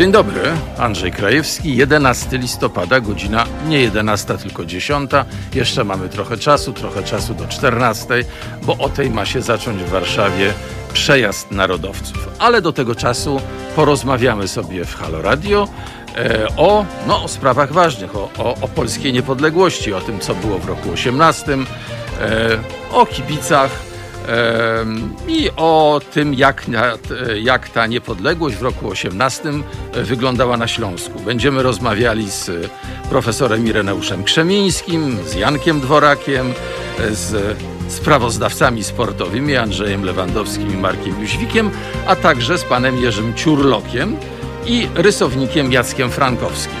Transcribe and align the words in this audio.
Dzień 0.00 0.12
dobry, 0.12 0.40
Andrzej 0.78 1.12
Krajewski, 1.12 1.76
11 1.76 2.38
listopada, 2.38 3.00
godzina 3.00 3.44
nie 3.68 3.80
11, 3.80 4.38
tylko 4.38 4.64
10. 4.64 5.10
Jeszcze 5.54 5.84
mamy 5.84 6.08
trochę 6.08 6.36
czasu, 6.36 6.72
trochę 6.72 7.02
czasu 7.02 7.34
do 7.34 7.46
14, 7.46 8.06
bo 8.62 8.76
o 8.76 8.88
tej 8.88 9.10
ma 9.10 9.26
się 9.26 9.42
zacząć 9.42 9.82
w 9.82 9.88
Warszawie 9.88 10.52
przejazd 10.92 11.50
narodowców. 11.50 12.28
Ale 12.38 12.62
do 12.62 12.72
tego 12.72 12.94
czasu 12.94 13.40
porozmawiamy 13.76 14.48
sobie 14.48 14.84
w 14.84 14.94
Halo 14.94 15.22
Radio 15.22 15.68
e, 16.16 16.46
o, 16.56 16.86
no, 17.06 17.22
o 17.22 17.28
sprawach 17.28 17.72
ważnych, 17.72 18.16
o, 18.16 18.30
o, 18.38 18.54
o 18.60 18.68
polskiej 18.68 19.12
niepodległości, 19.12 19.92
o 19.92 20.00
tym, 20.00 20.18
co 20.18 20.34
było 20.34 20.58
w 20.58 20.66
roku 20.68 20.90
18, 20.90 21.52
e, 21.52 21.58
o 22.92 23.06
kibicach, 23.06 23.89
i 25.28 25.50
o 25.56 26.00
tym, 26.12 26.34
jak, 26.34 26.66
jak 27.42 27.68
ta 27.68 27.86
niepodległość 27.86 28.56
w 28.56 28.62
roku 28.62 28.88
18 28.88 29.52
wyglądała 29.92 30.56
na 30.56 30.68
Śląsku. 30.68 31.20
Będziemy 31.20 31.62
rozmawiali 31.62 32.30
z 32.30 32.70
profesorem 33.10 33.66
Ireneuszem 33.66 34.24
Krzemińskim, 34.24 35.18
z 35.26 35.34
Jankiem 35.34 35.80
Dworakiem, 35.80 36.54
z 37.10 37.56
sprawozdawcami 37.88 38.84
sportowymi 38.84 39.56
Andrzejem 39.56 40.04
Lewandowskim 40.04 40.74
i 40.74 40.76
Markiem 40.76 41.20
Jóźwikiem, 41.20 41.70
a 42.06 42.16
także 42.16 42.58
z 42.58 42.64
panem 42.64 43.02
Jerzym 43.02 43.34
Ciurlokiem 43.34 44.16
i 44.66 44.88
rysownikiem 44.94 45.72
Jackiem 45.72 46.10
Frankowskim. 46.10 46.80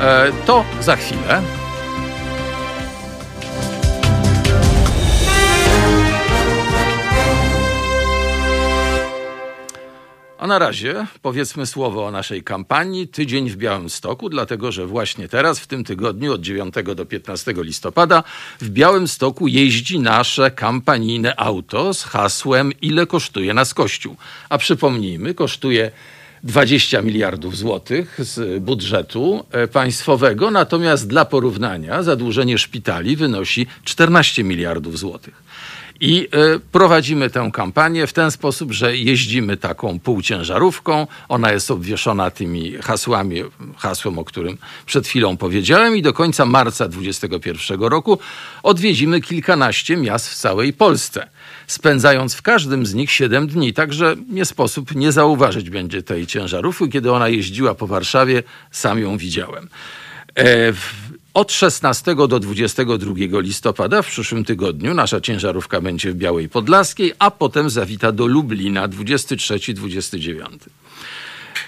E, 0.00 0.26
to 0.46 0.64
za 0.80 0.96
chwilę. 0.96 1.42
A 10.38 10.46
na 10.46 10.58
razie 10.58 11.06
powiedzmy 11.22 11.66
słowo 11.66 12.06
o 12.06 12.10
naszej 12.10 12.42
kampanii 12.42 13.08
Tydzień 13.08 13.50
w 13.50 13.56
Białymstoku, 13.56 14.28
dlatego 14.28 14.72
że 14.72 14.86
właśnie 14.86 15.28
teraz, 15.28 15.60
w 15.60 15.66
tym 15.66 15.84
tygodniu 15.84 16.32
od 16.32 16.40
9 16.40 16.74
do 16.96 17.06
15 17.06 17.54
listopada, 17.56 18.24
w 18.60 18.70
Białymstoku 18.70 19.48
jeździ 19.48 19.98
nasze 19.98 20.50
kampanijne 20.50 21.40
auto 21.40 21.94
z 21.94 22.04
hasłem 22.04 22.72
Ile 22.82 23.06
kosztuje 23.06 23.54
nas 23.54 23.74
Kościół? 23.74 24.16
A 24.48 24.58
przypomnijmy, 24.58 25.34
kosztuje 25.34 25.90
20 26.44 27.02
miliardów 27.02 27.56
złotych 27.56 28.18
z 28.18 28.62
budżetu 28.62 29.44
e, 29.50 29.68
państwowego, 29.68 30.50
natomiast 30.50 31.08
dla 31.08 31.24
porównania 31.24 32.02
zadłużenie 32.02 32.58
szpitali 32.58 33.16
wynosi 33.16 33.66
14 33.84 34.44
miliardów 34.44 34.98
złotych. 34.98 35.47
I 36.00 36.28
e, 36.32 36.58
prowadzimy 36.72 37.30
tę 37.30 37.50
kampanię 37.52 38.06
w 38.06 38.12
ten 38.12 38.30
sposób, 38.30 38.72
że 38.72 38.96
jeździmy 38.96 39.56
taką 39.56 40.00
półciężarówką. 40.00 41.06
Ona 41.28 41.52
jest 41.52 41.70
obwieszona 41.70 42.30
tymi 42.30 42.72
hasłami, 42.72 43.42
hasłem, 43.76 44.18
o 44.18 44.24
którym 44.24 44.58
przed 44.86 45.06
chwilą 45.06 45.36
powiedziałem, 45.36 45.96
i 45.96 46.02
do 46.02 46.12
końca 46.12 46.44
marca 46.44 46.88
2021 46.88 47.80
roku 47.80 48.18
odwiedzimy 48.62 49.20
kilkanaście 49.20 49.96
miast 49.96 50.28
w 50.28 50.34
całej 50.34 50.72
Polsce, 50.72 51.28
spędzając 51.66 52.34
w 52.34 52.42
każdym 52.42 52.86
z 52.86 52.94
nich 52.94 53.10
7 53.10 53.46
dni. 53.46 53.72
Także 53.72 54.16
nie 54.28 54.44
sposób 54.44 54.94
nie 54.94 55.12
zauważyć 55.12 55.70
będzie 55.70 56.02
tej 56.02 56.26
ciężarówki. 56.26 56.88
Kiedy 56.88 57.12
ona 57.12 57.28
jeździła 57.28 57.74
po 57.74 57.86
Warszawie, 57.86 58.42
sam 58.70 58.98
ją 58.98 59.16
widziałem. 59.16 59.68
E, 60.38 60.72
od 61.38 61.52
16 61.52 62.14
do 62.14 62.40
22 62.40 63.40
listopada 63.40 64.02
w 64.02 64.06
przyszłym 64.06 64.44
tygodniu 64.44 64.94
nasza 64.94 65.20
ciężarówka 65.20 65.80
będzie 65.80 66.12
w 66.12 66.14
Białej 66.14 66.48
Podlaskiej, 66.48 67.12
a 67.18 67.30
potem 67.30 67.70
zawita 67.70 68.12
do 68.12 68.26
Lublina 68.26 68.88
23-29. 68.88 70.58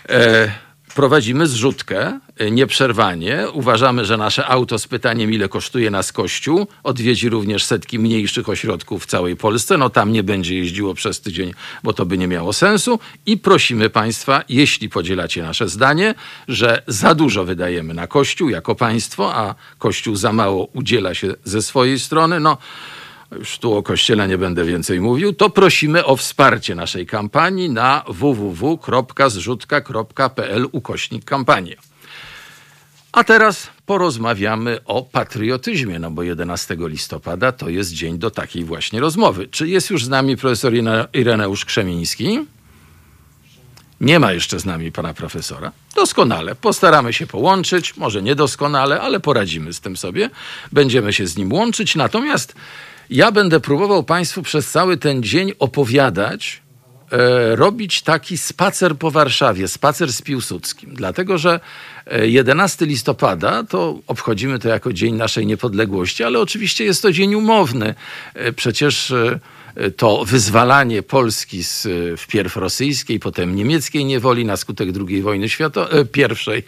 E, 0.08 0.52
prowadzimy 0.94 1.46
zrzutkę 1.46 2.20
e, 2.36 2.50
nieprzerwanie. 2.50 3.46
Uważamy, 3.52 4.04
że 4.04 4.16
nasze 4.16 4.46
auto 4.46 4.78
z 4.78 4.88
pytaniem, 4.88 5.32
ile 5.32 5.48
kosztuje 5.48 5.90
nas 5.90 6.12
Kościół, 6.12 6.66
odwiedzi 6.82 7.28
również 7.28 7.64
setki 7.64 7.98
mniejszych 7.98 8.48
ośrodków 8.48 9.02
w 9.02 9.06
całej 9.06 9.36
Polsce. 9.36 9.78
No 9.78 9.90
tam 9.90 10.12
nie 10.12 10.22
będzie 10.22 10.58
jeździło 10.58 10.94
przez 10.94 11.20
tydzień, 11.20 11.54
bo 11.82 11.92
to 11.92 12.06
by 12.06 12.18
nie 12.18 12.28
miało 12.28 12.52
sensu. 12.52 12.98
I 13.26 13.38
prosimy 13.38 13.90
Państwa, 13.90 14.42
jeśli 14.48 14.88
podzielacie 14.88 15.42
nasze 15.42 15.68
zdanie, 15.68 16.14
że 16.48 16.82
za 16.86 17.14
dużo 17.14 17.44
wydajemy 17.44 17.94
na 17.94 18.06
Kościół 18.06 18.48
jako 18.48 18.74
państwo, 18.74 19.34
a 19.34 19.54
Kościół 19.78 20.16
za 20.16 20.32
mało 20.32 20.68
udziela 20.72 21.14
się 21.14 21.34
ze 21.44 21.62
swojej 21.62 21.98
strony, 21.98 22.40
no 22.40 22.58
już 23.38 23.58
tu 23.58 23.74
o 23.74 23.82
kościele 23.82 24.28
nie 24.28 24.38
będę 24.38 24.64
więcej 24.64 25.00
mówił, 25.00 25.32
to 25.32 25.50
prosimy 25.50 26.04
o 26.04 26.16
wsparcie 26.16 26.74
naszej 26.74 27.06
kampanii 27.06 27.70
na 27.70 28.04
www.zrzutka.pl 28.08 30.66
ukośnik 30.72 31.24
kampania. 31.24 31.76
A 33.12 33.24
teraz 33.24 33.68
porozmawiamy 33.86 34.78
o 34.84 35.02
patriotyzmie, 35.02 35.98
no 35.98 36.10
bo 36.10 36.22
11 36.22 36.76
listopada 36.78 37.52
to 37.52 37.68
jest 37.68 37.92
dzień 37.92 38.18
do 38.18 38.30
takiej 38.30 38.64
właśnie 38.64 39.00
rozmowy. 39.00 39.48
Czy 39.48 39.68
jest 39.68 39.90
już 39.90 40.04
z 40.04 40.08
nami 40.08 40.36
profesor 40.36 40.72
Ireneusz 41.12 41.64
Krzemiński? 41.64 42.38
Nie 44.00 44.18
ma 44.18 44.32
jeszcze 44.32 44.60
z 44.60 44.64
nami 44.64 44.92
pana 44.92 45.14
profesora. 45.14 45.72
Doskonale. 45.94 46.54
Postaramy 46.54 47.12
się 47.12 47.26
połączyć. 47.26 47.96
Może 47.96 48.22
niedoskonale, 48.22 49.00
ale 49.00 49.20
poradzimy 49.20 49.72
z 49.72 49.80
tym 49.80 49.96
sobie. 49.96 50.30
Będziemy 50.72 51.12
się 51.12 51.26
z 51.26 51.36
nim 51.36 51.52
łączyć. 51.52 51.96
Natomiast 51.96 52.54
ja 53.10 53.32
będę 53.32 53.60
próbował 53.60 54.02
Państwu 54.02 54.42
przez 54.42 54.70
cały 54.70 54.96
ten 54.96 55.22
dzień 55.22 55.52
opowiadać, 55.58 56.62
e, 57.12 57.56
robić 57.56 58.02
taki 58.02 58.38
spacer 58.38 58.96
po 58.96 59.10
Warszawie, 59.10 59.68
spacer 59.68 60.12
z 60.12 60.22
Piłsudskim. 60.22 60.94
Dlatego, 60.94 61.38
że 61.38 61.60
11 62.22 62.84
e, 62.84 62.88
listopada 62.88 63.64
to 63.64 63.98
obchodzimy 64.06 64.58
to 64.58 64.68
jako 64.68 64.92
Dzień 64.92 65.14
naszej 65.14 65.46
Niepodległości, 65.46 66.24
ale 66.24 66.40
oczywiście 66.40 66.84
jest 66.84 67.02
to 67.02 67.12
dzień 67.12 67.34
umowny. 67.34 67.94
E, 68.34 68.52
przecież 68.52 69.14
to 69.96 70.24
wyzwalanie 70.24 71.02
Polski 71.02 71.62
z 71.62 71.88
wpierw 72.20 72.56
rosyjskiej, 72.56 73.20
potem 73.20 73.56
niemieckiej 73.56 74.04
niewoli 74.04 74.44
na 74.44 74.56
skutek 74.56 74.88
II 75.08 75.22
wojny 75.22 75.48
światowej, 75.48 76.06
pierwszej, 76.06 76.62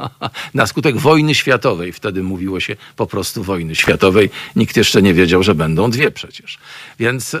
na 0.54 0.66
skutek 0.66 0.96
wojny 0.96 1.34
światowej. 1.34 1.92
Wtedy 1.92 2.22
mówiło 2.22 2.60
się 2.60 2.76
po 2.96 3.06
prostu 3.06 3.42
wojny 3.42 3.74
światowej. 3.74 4.30
Nikt 4.56 4.76
jeszcze 4.76 5.02
nie 5.02 5.14
wiedział, 5.14 5.42
że 5.42 5.54
będą 5.54 5.90
dwie 5.90 6.10
przecież. 6.10 6.58
Więc, 6.98 7.34
e, 7.34 7.40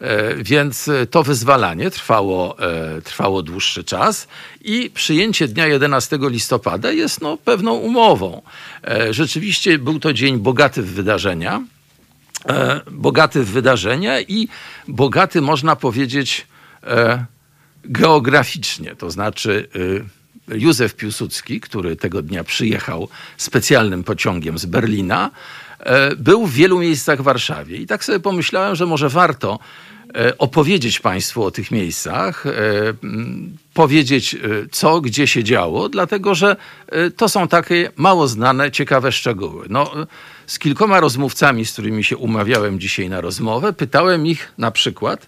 e, 0.00 0.34
więc 0.36 0.90
to 1.10 1.22
wyzwalanie 1.22 1.90
trwało, 1.90 2.58
e, 2.58 3.02
trwało 3.02 3.42
dłuższy 3.42 3.84
czas 3.84 4.28
i 4.64 4.90
przyjęcie 4.94 5.48
dnia 5.48 5.66
11 5.66 6.18
listopada 6.28 6.92
jest 6.92 7.20
no, 7.20 7.36
pewną 7.36 7.74
umową. 7.74 8.42
Rzeczywiście 9.10 9.78
był 9.78 10.00
to 10.00 10.12
dzień 10.12 10.38
bogaty 10.38 10.82
w 10.82 10.94
wydarzenia 10.94 11.56
e, 11.56 11.73
bogaty 12.90 13.44
w 13.44 13.50
wydarzenia 13.50 14.20
i 14.20 14.48
bogaty, 14.88 15.40
można 15.40 15.76
powiedzieć, 15.76 16.46
e, 16.82 17.24
geograficznie. 17.84 18.96
To 18.96 19.10
znaczy, 19.10 19.68
e, 20.48 20.58
Józef 20.58 20.94
Piłsudski, 20.94 21.60
który 21.60 21.96
tego 21.96 22.22
dnia 22.22 22.44
przyjechał 22.44 23.08
specjalnym 23.36 24.04
pociągiem 24.04 24.58
z 24.58 24.66
Berlina, 24.66 25.30
e, 25.78 26.16
był 26.16 26.46
w 26.46 26.52
wielu 26.52 26.78
miejscach 26.78 27.20
w 27.20 27.22
Warszawie. 27.24 27.76
I 27.76 27.86
tak 27.86 28.04
sobie 28.04 28.20
pomyślałem, 28.20 28.74
że 28.74 28.86
może 28.86 29.08
warto 29.08 29.58
e, 29.58 29.93
opowiedzieć 30.38 31.00
Państwu 31.00 31.44
o 31.44 31.50
tych 31.50 31.70
miejscach, 31.70 32.46
e, 32.46 32.50
powiedzieć 33.74 34.36
co, 34.70 35.00
gdzie 35.00 35.26
się 35.26 35.44
działo, 35.44 35.88
dlatego 35.88 36.34
że 36.34 36.56
to 37.16 37.28
są 37.28 37.48
takie 37.48 37.90
mało 37.96 38.28
znane, 38.28 38.70
ciekawe 38.70 39.12
szczegóły. 39.12 39.66
No, 39.70 39.90
z 40.46 40.58
kilkoma 40.58 41.00
rozmówcami, 41.00 41.66
z 41.66 41.72
którymi 41.72 42.04
się 42.04 42.16
umawiałem 42.16 42.80
dzisiaj 42.80 43.08
na 43.08 43.20
rozmowę, 43.20 43.72
pytałem 43.72 44.26
ich 44.26 44.52
na 44.58 44.70
przykład, 44.70 45.26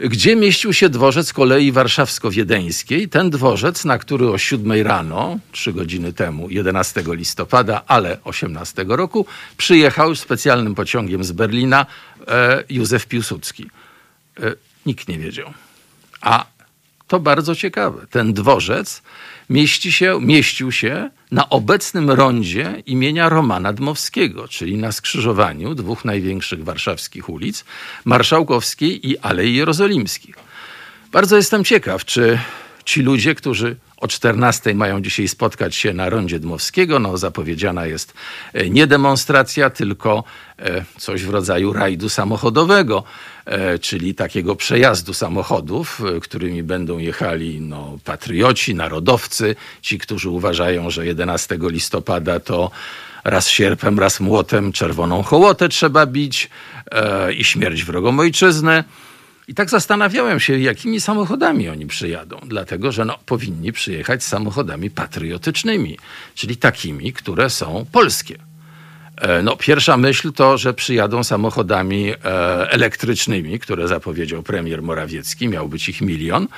gdzie 0.00 0.36
mieścił 0.36 0.72
się 0.72 0.88
dworzec 0.88 1.32
kolei 1.32 1.72
warszawsko-wiedeńskiej. 1.72 3.08
Ten 3.08 3.30
dworzec, 3.30 3.84
na 3.84 3.98
który 3.98 4.30
o 4.30 4.38
7 4.38 4.82
rano, 4.82 5.38
trzy 5.52 5.72
godziny 5.72 6.12
temu, 6.12 6.50
11 6.50 7.04
listopada, 7.06 7.82
ale 7.86 8.18
18 8.24 8.84
roku, 8.88 9.26
przyjechał 9.56 10.14
specjalnym 10.14 10.74
pociągiem 10.74 11.24
z 11.24 11.32
Berlina 11.32 11.86
e, 12.28 12.64
Józef 12.70 13.06
Piłsudski. 13.06 13.70
E, 14.40 14.54
nikt 14.86 15.08
nie 15.08 15.18
wiedział. 15.18 15.52
A 16.20 16.46
to 17.08 17.20
bardzo 17.20 17.54
ciekawe. 17.54 18.06
Ten 18.10 18.32
dworzec 18.32 19.02
mieści 19.50 19.92
się, 19.92 20.20
mieścił 20.20 20.72
się 20.72 21.10
na 21.30 21.48
obecnym 21.48 22.10
rondzie 22.10 22.82
imienia 22.86 23.28
Romana 23.28 23.72
Dmowskiego, 23.72 24.48
czyli 24.48 24.76
na 24.76 24.92
skrzyżowaniu 24.92 25.74
dwóch 25.74 26.04
największych 26.04 26.64
warszawskich 26.64 27.28
ulic, 27.28 27.64
Marszałkowskiej 28.04 29.08
i 29.08 29.18
Alei 29.18 29.54
Jerozolimskich. 29.54 30.34
Bardzo 31.12 31.36
jestem 31.36 31.64
ciekaw, 31.64 32.04
czy 32.04 32.38
ci 32.84 33.02
ludzie, 33.02 33.34
którzy 33.34 33.76
o 34.02 34.08
14 34.08 34.74
mają 34.74 35.02
dzisiaj 35.02 35.28
spotkać 35.28 35.74
się 35.74 35.92
na 35.92 36.10
rondzie 36.10 36.38
Dmowskiego. 36.38 36.98
No, 36.98 37.18
zapowiedziana 37.18 37.86
jest 37.86 38.14
e, 38.52 38.70
nie 38.70 38.86
demonstracja, 38.86 39.70
tylko 39.70 40.24
e, 40.58 40.84
coś 40.98 41.24
w 41.24 41.30
rodzaju 41.30 41.72
rajdu 41.72 42.08
samochodowego, 42.08 43.04
e, 43.44 43.78
czyli 43.78 44.14
takiego 44.14 44.56
przejazdu 44.56 45.14
samochodów, 45.14 46.00
którymi 46.22 46.62
będą 46.62 46.98
jechali 46.98 47.60
no, 47.60 47.98
patrioci, 48.04 48.74
narodowcy, 48.74 49.56
ci, 49.82 49.98
którzy 49.98 50.30
uważają, 50.30 50.90
że 50.90 51.06
11 51.06 51.58
listopada 51.60 52.40
to 52.40 52.70
raz 53.24 53.48
sierpem, 53.48 53.98
raz 53.98 54.20
młotem 54.20 54.72
czerwoną 54.72 55.22
hołotę 55.22 55.68
trzeba 55.68 56.06
bić 56.06 56.50
i 57.36 57.44
śmierć 57.44 57.84
wrogom 57.84 58.20
ojczyzny. 58.20 58.84
I 59.48 59.54
tak 59.54 59.70
zastanawiałem 59.70 60.40
się, 60.40 60.58
jakimi 60.58 61.00
samochodami 61.00 61.68
oni 61.68 61.86
przyjadą, 61.86 62.40
dlatego 62.46 62.92
że 62.92 63.04
no, 63.04 63.18
powinni 63.26 63.72
przyjechać 63.72 64.24
samochodami 64.24 64.90
patriotycznymi, 64.90 65.98
czyli 66.34 66.56
takimi, 66.56 67.12
które 67.12 67.50
są 67.50 67.86
polskie. 67.92 68.38
E, 69.16 69.42
no, 69.42 69.56
pierwsza 69.56 69.96
myśl 69.96 70.32
to, 70.32 70.58
że 70.58 70.74
przyjadą 70.74 71.24
samochodami 71.24 72.10
e, 72.10 72.14
elektrycznymi, 72.70 73.58
które 73.58 73.88
zapowiedział 73.88 74.42
premier 74.42 74.82
Morawiecki, 74.82 75.48
miał 75.48 75.68
być 75.68 75.88
ich 75.88 76.00
milion, 76.00 76.48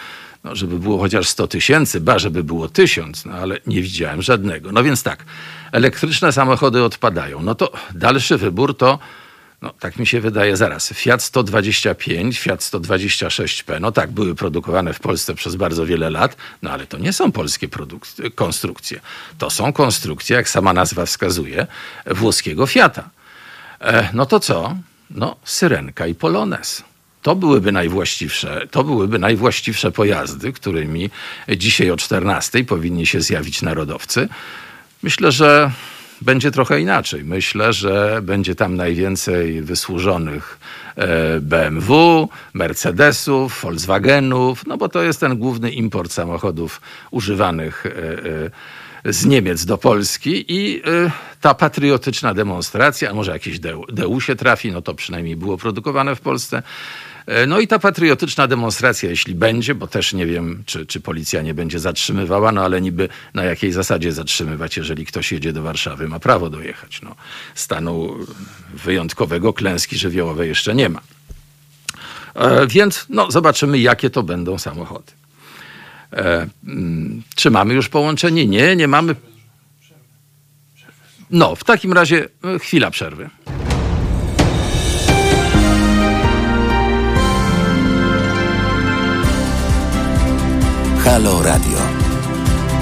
no, 0.45 0.55
żeby 0.57 0.79
było 0.79 0.99
chociaż 0.99 1.29
100 1.29 1.47
tysięcy, 1.47 2.01
ba, 2.01 2.19
żeby 2.19 2.45
było 2.45 2.69
tysiąc, 2.69 3.25
no, 3.25 3.33
ale 3.33 3.59
nie 3.67 3.83
widziałem 3.83 4.23
żadnego. 4.23 4.73
No 4.73 4.83
więc 4.83 5.03
tak, 5.03 5.25
elektryczne 5.73 6.33
samochody 6.33 6.83
odpadają. 6.83 7.43
No 7.43 7.55
to 7.55 7.73
dalszy 7.95 8.39
wybór 8.39 8.77
to 8.77 8.99
no, 9.65 9.73
tak 9.81 9.97
mi 9.97 10.07
się 10.07 10.21
wydaje, 10.21 10.57
zaraz. 10.57 10.93
Fiat 10.93 11.23
125, 11.23 12.39
Fiat 12.39 12.61
126P, 12.61 13.81
no 13.81 13.93
tak, 13.93 14.11
były 14.11 14.35
produkowane 14.35 14.93
w 14.93 15.01
Polsce 15.01 15.35
przez 15.35 15.57
bardzo 15.57 15.87
wiele 15.87 16.11
lat, 16.11 16.37
no 16.63 16.71
ale 16.71 16.87
to 16.87 16.99
nie 16.99 17.13
są 17.13 17.33
polskie 17.33 17.69
konstrukcje. 18.35 19.01
To 19.39 19.51
są 19.51 19.73
konstrukcje, 19.73 20.37
jak 20.37 20.49
sama 20.49 20.73
nazwa 20.73 21.07
wskazuje, 21.07 21.67
włoskiego 22.07 22.67
Fiata. 22.67 23.11
E, 23.81 24.09
no 24.13 24.27
to 24.27 24.41
co? 24.41 24.77
No, 25.11 25.37
Syrenka 25.45 26.07
i 26.07 26.15
Polones. 26.15 26.85
To 27.23 27.37
byłyby 27.37 27.73
najwłaściwsze, 27.73 28.67
to 28.71 28.85
byłyby 28.85 29.19
najwłaściwsze 29.19 29.93
pojazdy, 29.93 30.53
którymi 30.53 31.11
dzisiaj 31.57 31.91
o 31.91 31.97
14 31.97 32.65
powinni 32.65 33.07
się 33.07 33.21
zjawić 33.21 33.63
narodowcy. 33.63 34.29
Myślę, 35.03 35.33
że 35.33 35.71
będzie 36.23 36.51
trochę 36.51 36.81
inaczej. 36.81 37.25
Myślę, 37.25 37.73
że 37.73 38.21
będzie 38.23 38.55
tam 38.55 38.77
najwięcej 38.77 39.63
wysłużonych 39.63 40.59
e, 40.97 41.41
BMW, 41.41 42.29
Mercedesów, 42.55 43.61
Volkswagenów, 43.63 44.67
no 44.67 44.77
bo 44.77 44.89
to 44.89 45.03
jest 45.03 45.21
ten 45.21 45.39
główny 45.39 45.71
import 45.71 46.13
samochodów 46.13 46.81
używanych 47.11 47.87
e, 47.87 47.91
e, 49.05 49.13
z 49.13 49.27
Niemiec 49.27 49.65
do 49.65 49.79
Polski 49.79 50.45
i 50.49 50.83
ta 51.41 51.55
patriotyczna 51.55 52.35
demonstracja, 52.35 53.11
a 53.11 53.15
może 53.15 53.33
jakieś 53.33 53.59
DU 53.89 54.21
się 54.21 54.37
trafi, 54.37 54.73
no 54.73 54.83
to 54.83 54.95
przynajmniej 54.95 55.37
było 55.37 55.59
produkowane 55.59 56.17
w 56.17 56.21
Polsce, 56.21 56.63
no 57.47 57.61
i 57.61 57.67
ta 57.67 57.79
patriotyczna 57.79 58.47
demonstracja, 58.47 59.11
jeśli 59.11 59.35
będzie, 59.35 59.75
bo 59.75 59.87
też 59.87 60.13
nie 60.13 60.27
wiem, 60.27 60.63
czy, 60.67 60.87
czy 60.87 61.01
policja 61.01 61.43
nie 61.43 61.55
będzie 61.55 61.79
zatrzymywała, 61.79 62.53
no 62.53 62.65
ale 62.65 62.81
niby 62.81 63.09
na 63.35 63.45
jakiej 63.45 63.73
zasadzie 63.73 64.13
zatrzymywać, 64.13 64.77
jeżeli 64.77 65.07
ktoś 65.07 65.33
jedzie 65.33 65.53
do 65.53 65.63
Warszawy, 65.63 66.09
ma 66.09 66.21
prawo 66.21 66.51
dojechać. 66.51 67.03
No, 67.03 67.15
stanu 67.55 68.17
wyjątkowego 68.75 69.53
klęski 69.53 69.99
żywiołowej 69.99 70.49
jeszcze 70.49 70.75
nie 70.75 70.89
ma. 70.89 71.01
E, 72.35 72.67
więc 72.67 73.07
no, 73.09 73.31
zobaczymy, 73.31 73.79
jakie 73.79 74.11
to 74.11 74.23
będą 74.23 74.59
samochody. 74.59 75.13
E, 76.13 76.47
mm, 76.67 77.23
czy 77.35 77.51
mamy 77.51 77.75
już 77.75 77.89
połączenie? 77.89 78.47
Nie, 78.47 78.77
nie 78.77 78.89
mamy. 78.89 79.15
No, 81.31 81.57
w 81.57 81.65
takim 81.65 81.93
razie 81.93 82.29
e, 82.45 82.59
chwila 82.59 82.91
przerwy. 82.91 83.31
Halo 91.05 91.43
Radio. 91.43 91.79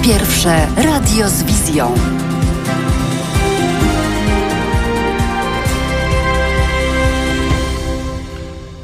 Pierwsze 0.03 0.67
radio 0.77 1.29
z 1.29 1.43
wizją. 1.43 1.95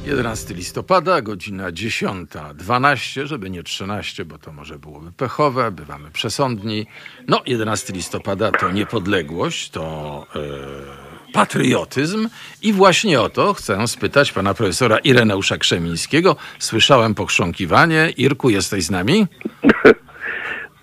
Jedenasty 0.05 0.53
listopada, 0.53 1.21
godzina 1.21 1.71
10.12, 1.71 3.25
żeby 3.25 3.49
nie 3.49 3.63
13, 3.63 4.25
bo 4.25 4.37
to 4.37 4.53
może 4.53 4.79
byłoby 4.79 5.11
pechowe, 5.11 5.71
bywamy 5.71 6.11
przesądni. 6.11 6.85
No, 7.27 7.41
11 7.45 7.93
listopada 7.93 8.51
to 8.51 8.71
niepodległość, 8.71 9.69
to... 9.69 10.25
Yy 10.35 11.08
patriotyzm 11.33 12.29
i 12.61 12.73
właśnie 12.73 13.21
o 13.21 13.29
to 13.29 13.53
chcę 13.53 13.87
spytać 13.87 14.31
pana 14.31 14.53
profesora 14.53 14.97
Ireneusza 14.97 15.57
Krzemińskiego. 15.57 16.35
Słyszałem 16.59 17.15
pochrząkiwanie. 17.15 18.13
Irku, 18.17 18.49
jesteś 18.49 18.83
z 18.83 18.91
nami? 18.91 19.27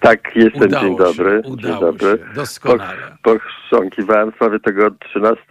Tak, 0.06 0.36
jestem. 0.36 0.62
Udało 0.62 0.84
Dzień 0.84 0.96
dobry. 0.96 1.42
Się, 1.42 1.48
udało 1.48 1.74
Dzień 1.74 1.80
dobry. 1.80 2.18
Się. 2.18 2.34
Doskonale. 2.34 3.16
Pochrząkiwałem 3.22 4.32
sprawy 4.32 4.60
tego 4.60 4.90
13. 4.90 5.44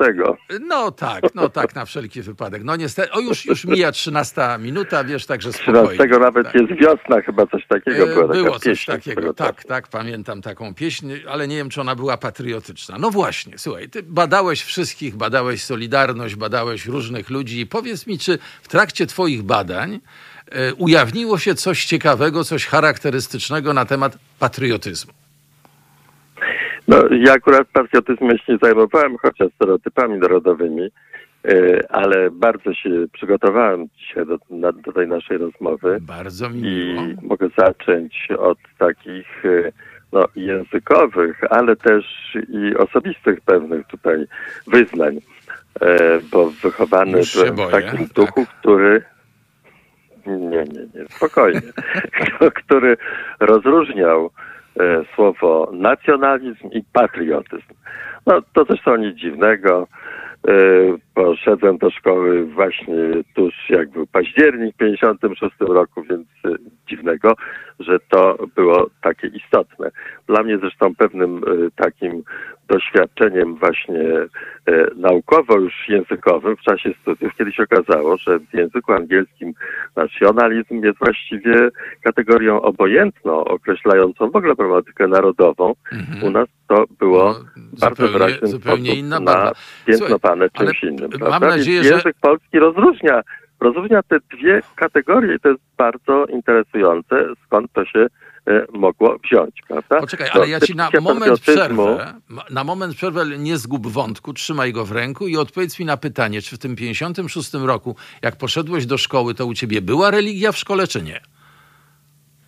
No 0.62 0.92
tak, 0.92 1.24
no 1.36 1.50
tak, 1.50 1.76
na 1.76 1.86
wszelki 1.86 2.22
wypadek. 2.22 2.64
No 2.64 2.76
niestety, 2.76 3.12
o 3.12 3.20
już, 3.20 3.46
już 3.46 3.66
mija 3.66 3.92
13 3.92 4.42
minuta, 4.60 5.04
wiesz, 5.04 5.26
także 5.26 5.54
spokojnie. 5.54 5.90
13 5.90 6.20
nawet 6.20 6.46
tak. 6.46 6.56
jest 6.56 6.82
wiosna, 6.82 7.22
chyba 7.22 7.48
coś 7.48 7.68
takiego 7.68 8.04
e, 8.04 8.16
było. 8.16 8.28
Było 8.28 8.60
coś 8.60 8.86
takiego, 8.86 9.34
tak, 9.34 9.64
tak, 9.64 9.88
pamiętam 9.88 10.42
taką 10.42 10.74
pieśń, 10.74 11.12
ale 11.30 11.48
nie 11.48 11.56
wiem, 11.56 11.70
czy 11.70 11.82
ona 11.82 11.96
była 11.96 12.18
patriotyczna. 12.18 12.98
No 13.00 13.12
właśnie, 13.12 13.58
słuchaj, 13.58 13.90
ty 13.90 14.04
badałeś 14.04 14.64
wszystkich, 14.64 15.16
badałeś 15.16 15.64
Solidarność, 15.64 16.36
badałeś 16.36 16.86
różnych 16.86 17.30
ludzi. 17.30 17.68
Powiedz 17.68 18.08
mi, 18.08 18.20
czy 18.20 18.38
w 18.62 18.68
trakcie 18.68 19.06
twoich 19.06 19.44
badań 19.44 20.00
ujawniło 20.78 21.38
się 21.38 21.56
coś 21.56 21.86
ciekawego, 21.86 22.44
coś 22.44 22.66
charakterystycznego 22.66 23.74
na 23.74 23.86
temat 23.86 24.18
patriotyzmu. 24.40 25.14
No, 26.88 26.98
ja 27.12 27.34
akurat 27.34 27.68
patriotyzmem 27.74 28.38
się 28.38 28.54
nie 28.54 28.58
zajmowałem, 28.62 29.18
chociaż 29.18 29.48
stereotypami 29.56 30.20
narodowymi, 30.20 30.90
e, 31.46 31.92
ale 31.92 32.32
bardzo 32.32 32.74
się 32.74 32.90
przygotowałem 33.14 33.88
dzisiaj 33.98 34.26
do, 34.26 34.38
do 34.74 34.94
tej 34.94 35.08
naszej 35.08 35.38
rozmowy. 35.38 35.98
Bardzo 36.02 36.50
mi 36.50 36.62
miło. 36.62 37.02
I 37.02 37.18
mogę 37.22 37.48
zacząć 37.58 38.28
od 38.40 38.58
takich 38.78 39.46
e, 39.46 39.72
no, 40.12 40.26
językowych, 40.36 41.42
ale 41.50 41.76
też 41.76 42.06
i 42.50 42.76
osobistych 42.78 43.42
pewnych 43.42 43.88
tutaj 43.88 44.26
wyznań, 44.68 45.20
bo 46.32 46.50
wychowany 46.50 47.22
w 47.24 47.72
takim 47.72 48.08
tak. 48.08 48.14
duchu, 48.14 48.46
który 48.60 49.04
nie, 50.26 50.64
nie, 50.64 50.64
nie, 50.64 51.06
spokojnie. 51.10 51.62
który 52.64 52.98
rozróżniał 53.40 54.30
e, 54.80 55.02
słowo 55.16 55.72
nacjonalizm 55.74 56.70
i 56.72 56.84
patriotyzm. 56.94 57.74
No 58.26 58.42
to 58.54 58.66
zresztą 58.66 58.96
nic 58.96 59.18
dziwnego. 59.18 59.88
E, 61.16 61.24
poszedłem 61.24 61.78
do 61.78 61.92
szkoły 61.92 62.46
właśnie 62.46 62.96
tuż 63.36 63.54
jak 63.70 63.90
był 63.90 64.08
październik 64.08 64.76
w 64.76 64.78
56 64.78 65.56
roku, 65.60 66.04
więc 66.04 66.28
e, 66.46 66.50
dziwnego, 66.90 67.34
że 67.80 68.00
to 68.10 68.38
było 68.56 68.90
takie 69.02 69.28
istotne. 69.28 69.92
Dla 70.28 70.44
mnie 70.44 70.58
zresztą 70.58 70.96
pewnym 70.96 71.42
takim 71.76 72.24
doświadczeniem 72.68 73.56
właśnie 73.56 74.04
e, 74.68 74.88
naukowo 74.96 75.60
już 75.60 75.74
językowym 75.88 76.56
w 76.58 76.62
czasie 76.62 76.94
studiów, 77.02 77.36
kiedy 77.38 77.52
się 77.52 77.64
okazało, 77.64 78.18
że 78.18 78.40
w 78.40 78.54
języku 78.54 78.94
angielskim 78.94 79.54
nacjonalizm 79.96 80.84
jest 80.84 81.00
właściwie 81.00 81.70
kategorią 82.04 82.62
obojętną, 82.62 83.44
określającą 83.44 84.32
w 84.32 84.36
ogóle 84.36 84.56
problematykę 84.56 85.08
narodową. 85.08 85.74
Mhm. 85.92 86.24
U 86.24 86.30
nas 86.30 86.48
to 86.68 86.86
było 87.00 87.36
no, 87.58 87.64
bardzo 87.80 88.08
wyraźnie 88.08 88.48
zupełnie 88.48 88.96
inna 88.96 89.20
napiętnowane 89.20 90.50
czymś 90.50 90.84
innym. 90.84 91.05
Mam 91.20 91.42
nadzieję, 91.42 91.82
Więc 91.82 91.92
język 91.92 92.16
że... 92.16 92.30
polski 92.30 92.60
rozróżnia 92.60 93.22
rozróżnia 93.60 94.04
te 94.04 94.18
dwie 94.38 94.62
kategorie 94.76 95.36
i 95.36 95.40
to 95.40 95.50
jest 95.50 95.62
bardzo 95.78 96.26
interesujące, 96.26 97.26
skąd 97.46 97.74
to 97.74 97.86
się 97.86 98.08
E, 98.48 98.66
mogło 98.74 99.18
wziąć, 99.24 99.62
prawda? 99.68 100.00
Poczekaj, 100.00 100.30
ale 100.34 100.50
ja 100.50 100.60
ci 100.60 100.76
na 100.76 100.90
moment 101.02 101.40
przerwę, 101.40 102.14
na 102.50 102.64
moment 102.64 102.96
przerwę 102.96 103.26
nie 103.38 103.58
zgub 103.58 103.88
wątku, 103.88 104.34
trzymaj 104.34 104.74
go 104.74 104.86
w 104.86 104.92
ręku 104.92 105.28
i 105.28 105.38
odpowiedz 105.38 105.80
mi 105.80 105.86
na 105.86 105.98
pytanie, 105.98 106.42
czy 106.42 106.56
w 106.56 106.60
tym 106.60 106.76
56 106.76 107.54
roku, 107.54 107.96
jak 108.22 108.36
poszedłeś 108.36 108.86
do 108.86 108.98
szkoły, 108.98 109.34
to 109.34 109.46
u 109.46 109.54
ciebie 109.54 109.82
była 109.82 110.12
religia 110.12 110.52
w 110.52 110.58
szkole, 110.58 110.88
czy 110.88 111.02
nie? 111.02 111.20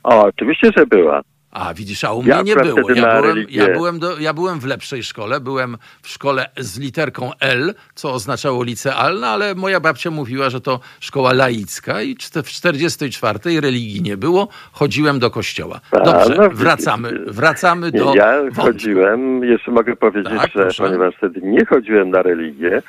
O, 0.04 0.26
oczywiście, 0.26 0.72
że 0.78 0.86
była. 0.86 1.22
A 1.52 1.74
widzisz, 1.74 2.04
a 2.04 2.14
u 2.14 2.22
mnie 2.24 2.30
Ja 2.32 2.42
nie 2.42 2.56
było. 2.56 2.92
Ja 2.92 3.22
byłem, 3.22 3.46
ja, 3.50 3.68
byłem 3.74 4.00
do, 4.00 4.20
ja 4.20 4.34
byłem 4.34 4.60
w 4.60 4.66
lepszej 4.66 5.04
szkole. 5.04 5.40
Byłem 5.40 5.78
w 6.02 6.08
szkole 6.08 6.46
z 6.58 6.80
literką 6.80 7.32
L, 7.40 7.74
co 7.96 8.14
oznaczało 8.14 8.64
licealna, 8.64 9.28
ale 9.28 9.56
moja 9.56 9.80
babcia 9.80 10.12
mówiła, 10.12 10.50
że 10.50 10.62
to 10.62 10.80
szkoła 11.00 11.34
laicka 11.34 12.02
i 12.02 12.16
w 12.44 12.48
44 12.48 13.40
religii 13.62 14.02
nie 14.02 14.18
było. 14.18 14.48
Chodziłem 14.72 15.20
do 15.20 15.30
kościoła. 15.32 15.80
A, 15.92 16.00
Dobrze, 16.00 16.36
no 16.38 16.50
wracamy, 16.50 17.20
wracamy 17.28 17.92
do 17.92 18.14
Ja 18.16 18.42
wątku. 18.44 18.62
chodziłem, 18.62 19.44
jeszcze 19.44 19.72
mogę 19.72 19.96
powiedzieć, 19.96 20.34
Tak, 20.38 20.52
że 20.52 20.62
proszę. 20.64 20.84
ponieważ 20.84 21.16
wtedy 21.16 21.42
nie 21.44 21.66
chodziłem 21.66 22.10
na 22.10 22.22
religię, 22.22 22.82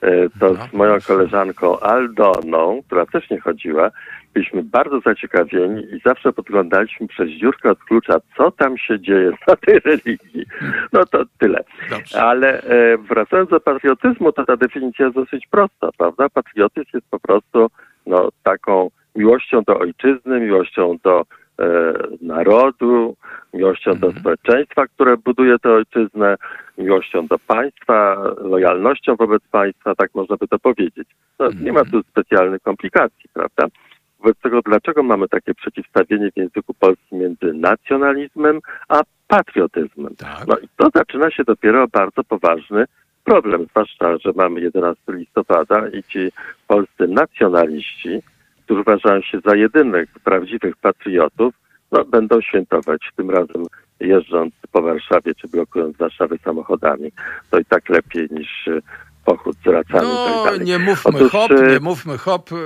e, 0.00 0.08
to 0.40 0.52
No, 0.52 0.66
z 0.70 0.72
moją 0.72 1.00
koleżanką 1.06 1.80
Aldoną, 1.80 2.82
która 2.86 3.06
też 3.06 3.30
nie 3.30 3.40
chodziła, 3.40 3.90
byliśmy 4.34 4.62
bardzo 4.62 5.00
zaciekawieni 5.00 5.82
i 5.82 6.00
zawsze 6.04 6.32
podglądaliśmy 6.32 7.08
przez 7.08 7.28
dziurkę 7.30 7.70
od 7.70 7.78
klucza, 7.78 8.16
co 8.36 8.50
tam 8.50 8.78
się 8.78 9.00
dzieje 9.00 9.30
na 9.48 9.56
tej 9.56 9.78
religii. 9.80 10.46
No 10.92 11.04
to 11.06 11.24
tyle. 11.38 11.64
Dobrze. 11.90 12.22
Ale 12.22 12.62
e, 12.62 12.98
wracając 12.98 13.50
do 13.50 13.60
patriotyzmu, 13.60 14.32
to 14.32 14.44
ta 14.44 14.56
definicja 14.56 15.04
jest 15.04 15.16
dosyć 15.16 15.46
prosta, 15.46 15.90
prawda? 15.98 16.28
Patriotyzm 16.28 16.88
jest 16.94 17.06
po 17.10 17.20
prostu 17.20 17.70
no, 18.06 18.28
taką 18.42 18.90
miłością 19.16 19.62
do 19.62 19.78
ojczyzny, 19.78 20.40
miłością 20.40 20.96
do 21.04 21.24
e, 21.60 21.64
narodu, 22.22 23.16
miłością 23.54 23.90
do 23.90 24.06
Mhm. 24.06 24.20
społeczeństwa, 24.20 24.86
które 24.86 25.16
buduje 25.16 25.58
tę 25.58 25.72
ojczyznę, 25.72 26.36
miłością 26.78 27.26
do 27.26 27.38
państwa, 27.38 28.16
lojalnością 28.38 29.16
wobec 29.16 29.42
państwa, 29.50 29.94
tak 29.94 30.14
można 30.14 30.36
by 30.36 30.48
to 30.48 30.58
powiedzieć. 30.58 31.08
No, 31.38 31.48
Nie 31.60 31.72
ma 31.72 31.84
tu 31.84 32.02
specjalnych 32.02 32.62
komplikacji, 32.62 33.30
prawda? 33.34 33.66
Wobec 34.24 34.38
tego, 34.38 34.60
dlaczego 34.62 35.02
mamy 35.02 35.28
takie 35.28 35.54
przeciwstawienie 35.54 36.30
w 36.30 36.36
języku 36.36 36.74
polskim 36.74 37.18
między 37.18 37.52
nacjonalizmem 37.52 38.60
a 38.88 39.02
patriotyzmem? 39.28 40.16
Tak. 40.16 40.46
No 40.46 40.58
i 40.58 40.68
to 40.76 40.88
zaczyna 40.94 41.30
się 41.30 41.44
dopiero 41.44 41.88
bardzo 41.88 42.24
poważny 42.24 42.84
problem, 43.24 43.66
zwłaszcza, 43.70 44.18
że 44.18 44.32
mamy 44.36 44.60
11 44.60 45.02
listopada 45.08 45.88
i 45.88 46.02
ci 46.02 46.32
polscy 46.66 47.08
nacjonaliści, 47.08 48.22
którzy 48.64 48.80
uważają 48.80 49.22
się 49.22 49.40
za 49.44 49.56
jedynych 49.56 50.08
prawdziwych 50.24 50.76
patriotów, 50.76 51.54
no, 51.92 52.04
będą 52.04 52.40
świętować, 52.40 53.00
tym 53.16 53.30
razem 53.30 53.64
jeżdżąc 54.00 54.54
po 54.72 54.82
Warszawie 54.82 55.34
czy 55.34 55.48
blokując 55.48 55.96
Warszawę 55.96 56.38
samochodami. 56.38 57.12
To 57.50 57.58
i 57.58 57.64
tak 57.64 57.88
lepiej 57.88 58.28
niż 58.30 58.68
pochód 59.24 59.56
z 59.64 59.66
racami 59.66 59.84
i 59.88 60.16
tak 60.16 60.34
No, 60.36 60.44
dalej. 60.44 60.60
nie 60.60 60.78
mówmy 60.78 61.18
Otóż, 61.18 61.32
hop, 61.32 61.50
e, 61.50 61.72
nie 61.72 61.80
mówmy 61.80 62.18
hop. 62.18 62.52
Y, 62.52 62.56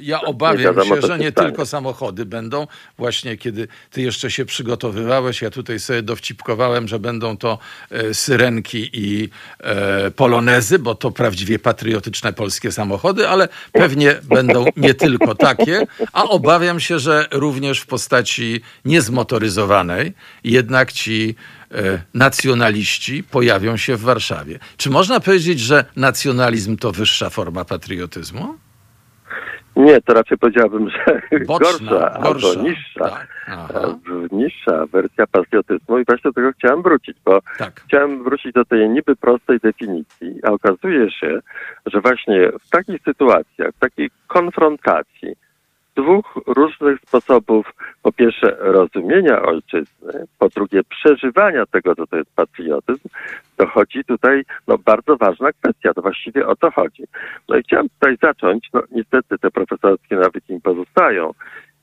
Ja 0.00 0.20
obawiam 0.20 0.62
wiadomo, 0.74 0.96
się, 0.96 1.00
że 1.02 1.18
nie 1.18 1.30
stanie. 1.30 1.32
tylko 1.32 1.66
samochody 1.66 2.26
będą. 2.26 2.66
Właśnie 2.98 3.36
kiedy 3.36 3.68
ty 3.90 4.02
jeszcze 4.02 4.30
się 4.30 4.44
przygotowywałeś, 4.44 5.42
ja 5.42 5.50
tutaj 5.50 5.80
sobie 5.80 6.02
dowcipkowałem, 6.02 6.88
że 6.88 6.98
będą 6.98 7.36
to 7.36 7.58
e, 7.90 8.14
syrenki 8.14 8.90
i 8.92 9.28
e, 9.60 10.10
polonezy, 10.10 10.78
bo 10.78 10.94
to 10.94 11.10
prawdziwie 11.10 11.58
patriotyczne 11.58 12.32
polskie 12.32 12.72
samochody, 12.72 13.28
ale 13.28 13.48
pewnie 13.72 14.16
będą 14.22 14.64
nie 14.76 14.94
tylko 14.94 15.34
takie, 15.34 15.86
a 16.12 16.24
obawiam 16.24 16.80
się, 16.80 16.98
że 16.98 17.26
również 17.32 17.80
w 17.80 17.86
postaci 17.86 18.60
niezmotoryzowanej 18.84 20.12
jednak 20.44 20.92
ci 20.92 21.34
nacjonaliści 22.14 23.24
pojawią 23.24 23.76
się 23.76 23.96
w 23.96 24.00
Warszawie. 24.00 24.58
Czy 24.76 24.90
można 24.90 25.20
powiedzieć, 25.20 25.60
że 25.60 25.84
nacjonalizm 25.96 26.76
to 26.76 26.92
wyższa 26.92 27.30
forma 27.30 27.64
patriotyzmu? 27.64 28.54
Nie, 29.76 30.00
to 30.00 30.14
raczej 30.14 30.38
powiedziałbym, 30.38 30.90
że 30.90 31.20
Boczna, 31.46 31.68
gorsza, 31.68 32.18
gorsza, 32.22 32.48
albo 32.48 32.62
niższa. 32.62 33.08
tak. 33.08 33.28
E, 33.48 33.94
Niższa 34.36 34.86
wersja 34.86 35.26
patriotyzmu 35.26 35.98
i 35.98 36.04
właśnie 36.04 36.30
do 36.30 36.32
tego 36.32 36.52
chciałem 36.52 36.82
wrócić, 36.82 37.16
bo 37.24 37.40
Tak. 37.58 37.80
chciałem 37.86 38.24
wrócić 38.24 38.52
do 38.52 38.64
tej 38.64 38.88
niby 38.88 39.16
prostej 39.16 39.58
definicji, 39.60 40.34
a 40.42 40.50
okazuje 40.50 41.10
się, 41.10 41.38
że 41.86 42.00
właśnie 42.00 42.48
w 42.66 42.70
takich 42.70 43.02
sytuacjach, 43.04 43.70
w 43.76 43.78
takiej 43.78 44.10
konfrontacji 44.26 45.34
dwóch 45.96 46.38
różnych 46.46 47.00
sposobów, 47.00 47.74
po 48.02 48.12
pierwsze 48.12 48.56
rozumienia 48.60 49.42
ojczyzny, 49.42 50.12
po 50.38 50.48
drugie 50.48 50.80
przeżywania 50.84 51.66
tego, 51.66 51.94
co 51.94 52.06
to 52.06 52.16
jest 52.16 52.34
patriotyzm, 52.36 53.08
dochodzi 53.58 54.04
tutaj 54.04 54.42
no, 54.68 54.78
bardzo 54.78 55.16
ważna 55.16 55.52
kwestia, 55.52 55.94
to 55.94 56.02
właściwie 56.02 56.46
o 56.46 56.56
to 56.56 56.70
chodzi. 56.70 57.04
No 57.48 57.56
i 57.56 57.62
chciałem 57.62 57.88
tutaj 57.88 58.16
zacząć, 58.22 58.68
no 58.74 58.82
niestety 58.90 59.38
te 59.38 59.50
profesorskie 59.50 60.16
nawyki 60.16 60.52
mi 60.52 60.60
pozostają. 60.60 61.30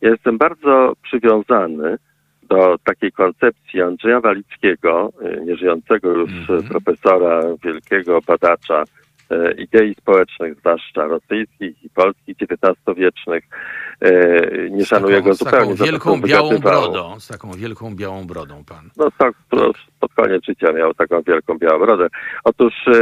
Ja 0.01 0.09
jestem 0.09 0.37
bardzo 0.37 0.93
przywiązany 1.03 1.97
do 2.43 2.75
takiej 2.83 3.11
koncepcji 3.11 3.81
Andrzeja 3.81 4.19
Walickiego, 4.21 5.11
y, 5.21 5.41
nieżyjącego 5.45 6.09
już 6.09 6.29
Mhm. 6.31 6.59
y, 6.59 6.63
profesora, 6.69 7.41
wielkiego 7.63 8.19
badacza 8.27 8.83
idei 9.57 9.95
społecznych, 9.95 10.55
zwłaszcza 10.59 11.05
rosyjskich 11.05 11.83
i 11.83 11.89
polskich, 11.89 12.38
XIX-wiecznych. 12.38 13.43
E, 14.01 14.69
Nie 14.69 14.83
Z 14.85 14.88
szanuję 14.88 15.15
taką, 15.15 15.27
go 15.29 15.33
z 15.35 15.38
zupełnie. 15.39 15.57
taką 15.59 15.71
to, 15.71 15.77
co 15.77 15.85
wielką 15.85 16.21
białą 16.21 16.57
brodą. 16.59 17.19
Z 17.19 17.27
taką 17.27 17.51
wielką 17.51 17.95
białą 17.95 18.27
brodą 18.27 18.63
pan. 18.69 18.89
No 18.97 19.07
tak, 19.17 19.33
pod 20.00 20.13
koniec 20.13 20.45
życia 20.45 20.71
miał 20.71 20.93
taką 20.93 21.21
wielką 21.21 21.57
białą 21.57 21.79
brodę. 21.85 22.07
Otóż 22.43 22.73
e, 22.88 22.93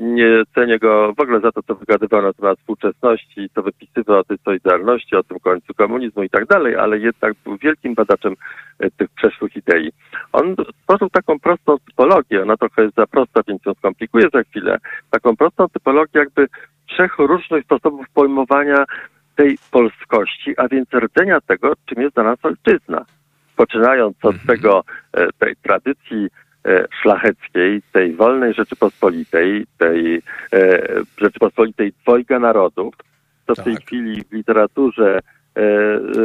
nie 0.00 0.42
cenię 0.54 0.78
go 0.78 1.12
w 1.18 1.20
ogóle 1.20 1.40
za 1.40 1.52
to, 1.52 1.62
co 1.62 1.74
wygadywał 1.74 2.22
na 2.22 2.32
temat 2.32 2.58
współczesności, 2.58 3.50
co 3.54 3.62
wypisywał 3.62 4.18
o 4.18 4.24
tej 4.24 4.38
solidarności, 4.44 5.16
o 5.16 5.22
tym 5.22 5.38
końcu 5.40 5.74
komunizmu 5.74 6.22
i 6.22 6.30
tak 6.30 6.46
dalej, 6.46 6.76
ale 6.76 6.98
jednak 6.98 7.34
był 7.44 7.56
wielkim 7.56 7.94
badaczem 7.94 8.34
e, 8.78 8.90
tych 8.90 9.10
przeszłych 9.10 9.56
idei. 9.56 9.92
On 10.32 10.54
stworzył 10.80 11.10
taką 11.10 11.38
prostą 11.38 11.78
typologię, 11.78 12.42
ona 12.42 12.56
trochę 12.56 12.82
jest 12.82 12.94
za 12.96 13.06
prosta, 13.06 13.40
więc 13.48 13.66
ją 13.66 13.74
skomplikuję 13.74 14.24
za 14.34 14.42
chwilę, 14.42 14.78
taką 15.10 15.36
prostą 15.36 15.68
typologię 15.78 16.20
jakby 16.20 16.46
trzech 16.86 17.18
różnych 17.18 17.64
sposobów 17.64 18.06
pojmowania 18.14 18.84
tej 19.36 19.58
polskości, 19.70 20.54
a 20.56 20.68
więc 20.68 20.88
rdzenia 20.94 21.40
tego, 21.40 21.72
czym 21.86 22.02
jest 22.02 22.14
dla 22.14 22.24
nas 22.24 22.38
ojczyzna 22.42 23.04
poczynając 23.56 24.16
od 24.22 24.34
Mhm. 24.34 24.46
tego, 24.46 24.84
e, 25.12 25.28
tej 25.38 25.56
tradycji 25.56 26.28
e, 26.64 26.86
szlacheckiej, 27.02 27.82
tej 27.92 28.14
wolnej 28.14 28.54
Rzeczypospolitej, 28.54 29.66
tej 29.78 30.22
e, 30.52 30.82
Rzeczypospolitej 31.20 31.92
dwojga 32.02 32.38
narodów, 32.38 32.94
to 33.46 33.54
w 33.54 33.64
tej 33.64 33.74
Tak. 33.74 33.82
chwili 33.84 34.24
w 34.24 34.32
literaturze 34.32 35.18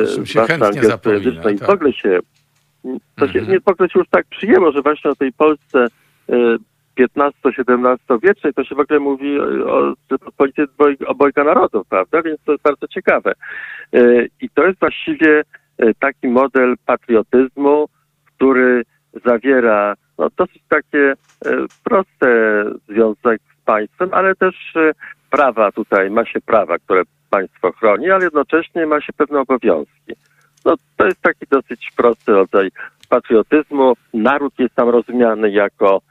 zwłaszcza 0.03 0.65
angielskojęzycznej 0.65 1.33
zapomina, 1.33 1.57
w 1.57 1.59
tak. 1.59 1.69
ogóle 1.69 1.93
się 1.93 2.19
to 3.15 3.27
się, 3.27 3.39
Mhm. 3.39 3.51
nie, 3.51 3.59
w 3.59 3.67
ogóle 3.67 3.89
się 3.89 3.99
już 3.99 4.09
tak 4.09 4.25
przyjęło, 4.25 4.71
że 4.71 4.81
właśnie 4.81 5.11
o 5.11 5.15
tej 5.15 5.33
Polsce 5.33 5.87
XV-XVII 6.99 8.19
wiecznej 8.23 8.53
to 8.53 8.63
się 8.63 8.75
w 8.75 8.79
ogóle 8.79 8.99
mówi 8.99 9.39
o, 9.39 9.43
o 9.43 9.93
Rzeczypospolitej 10.11 10.65
dwoj- 10.67 11.05
obojga 11.07 11.43
narodów, 11.43 11.87
prawda? 11.87 12.21
Więc 12.21 12.39
to 12.45 12.51
jest 12.51 12.63
bardzo 12.63 12.87
ciekawe. 12.87 13.33
E, 13.93 14.25
I 14.41 14.49
to 14.49 14.67
jest 14.67 14.79
właściwie 14.79 15.43
e, 15.77 15.93
taki 15.93 16.27
model 16.27 16.75
patriotyzmu, 16.85 17.87
który 18.25 18.83
zawiera 19.25 19.95
no, 20.17 20.27
dosyć 20.37 20.63
takie 20.69 20.99
e, 21.09 21.15
proste 21.83 22.63
związek 22.89 23.41
z 23.61 23.65
państwem, 23.65 24.09
ale 24.11 24.35
też 24.35 24.73
prawa 25.29 25.71
tutaj, 25.71 26.09
ma 26.09 26.25
się 26.25 26.41
prawa, 26.41 26.77
które 26.77 27.03
państwo 27.29 27.71
chroni, 27.71 28.11
ale 28.11 28.23
jednocześnie 28.23 28.85
ma 28.85 29.01
się 29.01 29.13
pewne 29.13 29.39
obowiązki. 29.39 30.13
No, 30.65 30.75
to 30.97 31.05
jest 31.05 31.21
taki 31.21 31.45
dosyć 31.51 31.91
prosty 31.95 32.31
rodzaj 32.31 32.69
patriotyzmu. 33.09 33.93
Naród 34.13 34.59
jest 34.59 34.75
tam 34.75 34.89
rozumiany 34.89 35.51
jako 35.51 36.01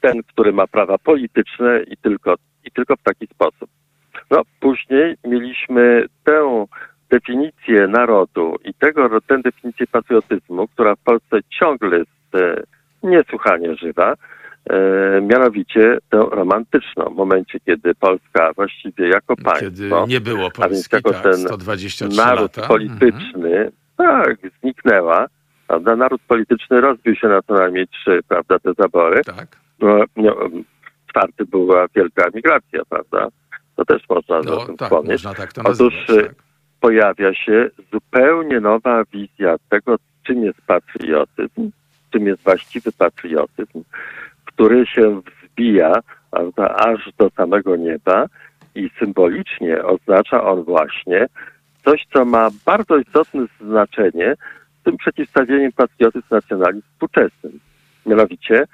ten, 0.00 0.22
który 0.22 0.52
ma 0.52 0.66
prawa 0.66 0.98
polityczne 0.98 1.82
i 1.82 1.96
tylko, 1.96 2.34
i 2.64 2.70
tylko 2.70 2.96
w 2.96 3.02
taki 3.02 3.26
sposób. 3.26 3.70
No, 4.30 4.42
później 4.60 5.16
mieliśmy 5.24 6.06
tę 6.24 6.66
definicję 7.10 7.88
narodu 7.88 8.56
i 8.64 8.74
tego, 8.74 9.20
tę 9.20 9.38
definicję 9.38 9.86
patriotyzmu, 9.86 10.68
która 10.68 10.94
w 10.94 10.98
Polsce 10.98 11.38
ciągle 11.58 11.98
jest 11.98 12.34
e, 12.34 12.62
niesłychanie 13.02 13.76
żywa, 13.76 14.14
e, 14.70 15.20
mianowicie 15.20 15.98
tę 16.10 16.26
romantyczną, 16.30 17.04
w 17.04 17.16
momencie, 17.16 17.60
kiedy 17.60 17.94
Polska 17.94 18.52
właściwie 18.56 19.08
jako 19.08 19.36
Kiedy 19.36 19.50
państwo, 19.50 20.06
nie 20.08 20.20
było 20.20 20.50
a 20.58 20.68
więc 20.68 20.88
Polski, 20.88 20.96
jako 20.96 21.12
tak, 21.12 21.22
ten 21.22 21.32
123 21.32 22.16
naród 22.16 22.56
lata. 22.56 22.62
Mhm. 22.62 22.68
polityczny, 22.68 23.70
tak, 23.96 24.36
zniknęła, 24.60 25.26
prawda, 25.70 25.96
naród 25.96 26.20
polityczny 26.28 26.80
rozbił 26.80 27.14
się 27.14 27.28
na 27.28 27.42
co 27.42 27.54
najmniej 27.54 27.88
trzy, 27.88 28.20
prawda, 28.28 28.58
te 28.58 28.72
zabory. 28.78 29.24
Tak. 29.24 29.56
No, 29.80 30.04
no, 30.16 30.36
czwarty 31.10 31.44
była 31.46 31.86
wielka 31.94 32.24
migracja, 32.34 32.80
prawda, 32.88 33.28
to 33.76 33.84
też 33.84 34.02
można 34.08 34.38
o 34.38 34.42
No 34.42 34.66
tym 34.66 34.76
tak, 34.76 34.88
wspomnieć. 34.88 35.22
tak 35.22 35.50
Otóż, 35.64 35.94
nazywać. 36.08 36.26
Tak. 36.26 36.34
pojawia 36.80 37.34
się 37.34 37.70
zupełnie 37.92 38.60
nowa 38.60 39.04
wizja 39.12 39.56
tego, 39.68 39.96
czym 40.22 40.44
jest 40.44 40.60
patriotyzm, 40.66 41.70
czym 42.12 42.26
jest 42.26 42.42
właściwy 42.42 42.92
patriotyzm, 42.92 43.82
który 44.44 44.86
się 44.86 45.20
wzbija 45.20 45.92
prawda, 46.30 46.74
aż 46.76 47.10
do 47.18 47.30
samego 47.30 47.76
nieba 47.76 48.26
i 48.74 48.90
symbolicznie 48.98 49.84
oznacza 49.84 50.44
on 50.44 50.62
właśnie 50.62 51.26
coś, 51.84 52.06
co 52.12 52.24
ma 52.24 52.48
bardzo 52.66 52.96
istotne 52.96 53.46
znaczenie 53.60 54.34
z 54.90 54.92
tym 54.92 54.96
przeciwstawieniem 54.96 55.72
patriotyzm 55.72 56.26
nacjonalizm 56.30 56.82
współczesnym. 56.92 57.60
Mianowicie 58.06 58.64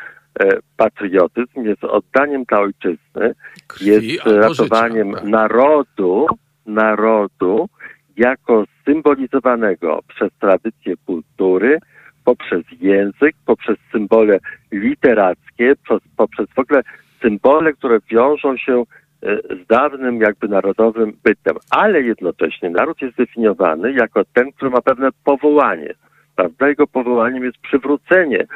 e, 0.40 0.58
patriotyzm 0.76 1.62
jest 1.64 1.84
oddaniem 1.84 2.44
dla 2.44 2.60
ojczyzny, 2.60 3.34
Krwi 3.66 3.86
jest 3.86 4.26
ratowaniem 4.26 5.08
życia, 5.08 5.20
tak. 5.20 5.30
narodu, 5.30 6.26
narodu 6.66 7.68
jako 8.16 8.64
symbolizowanego 8.84 10.00
przez 10.08 10.30
tradycję 10.40 10.94
kultury, 11.06 11.78
poprzez 12.24 12.62
język, 12.80 13.36
poprzez 13.46 13.76
symbole 13.92 14.38
literackie, 14.72 15.74
poprzez, 15.88 16.10
poprzez 16.16 16.46
w 16.56 16.58
ogóle 16.58 16.82
symbole, 17.22 17.72
które 17.72 17.98
wiążą 18.10 18.56
się 18.56 18.82
e, 19.22 19.36
z 19.36 19.66
dawnym 19.66 20.20
jakby 20.20 20.48
narodowym 20.48 21.16
bytem, 21.24 21.56
ale 21.70 22.02
jednocześnie 22.02 22.70
naród 22.70 23.02
jest 23.02 23.16
definiowany 23.16 23.92
jako 23.92 24.22
ten, 24.32 24.52
który 24.52 24.70
ma 24.70 24.80
pewne 24.80 25.08
powołanie. 25.24 25.94
Prawda? 26.36 26.68
Jego 26.68 26.86
powołaniem 26.86 27.44
jest 27.44 27.58
przywrócenie 27.58 28.46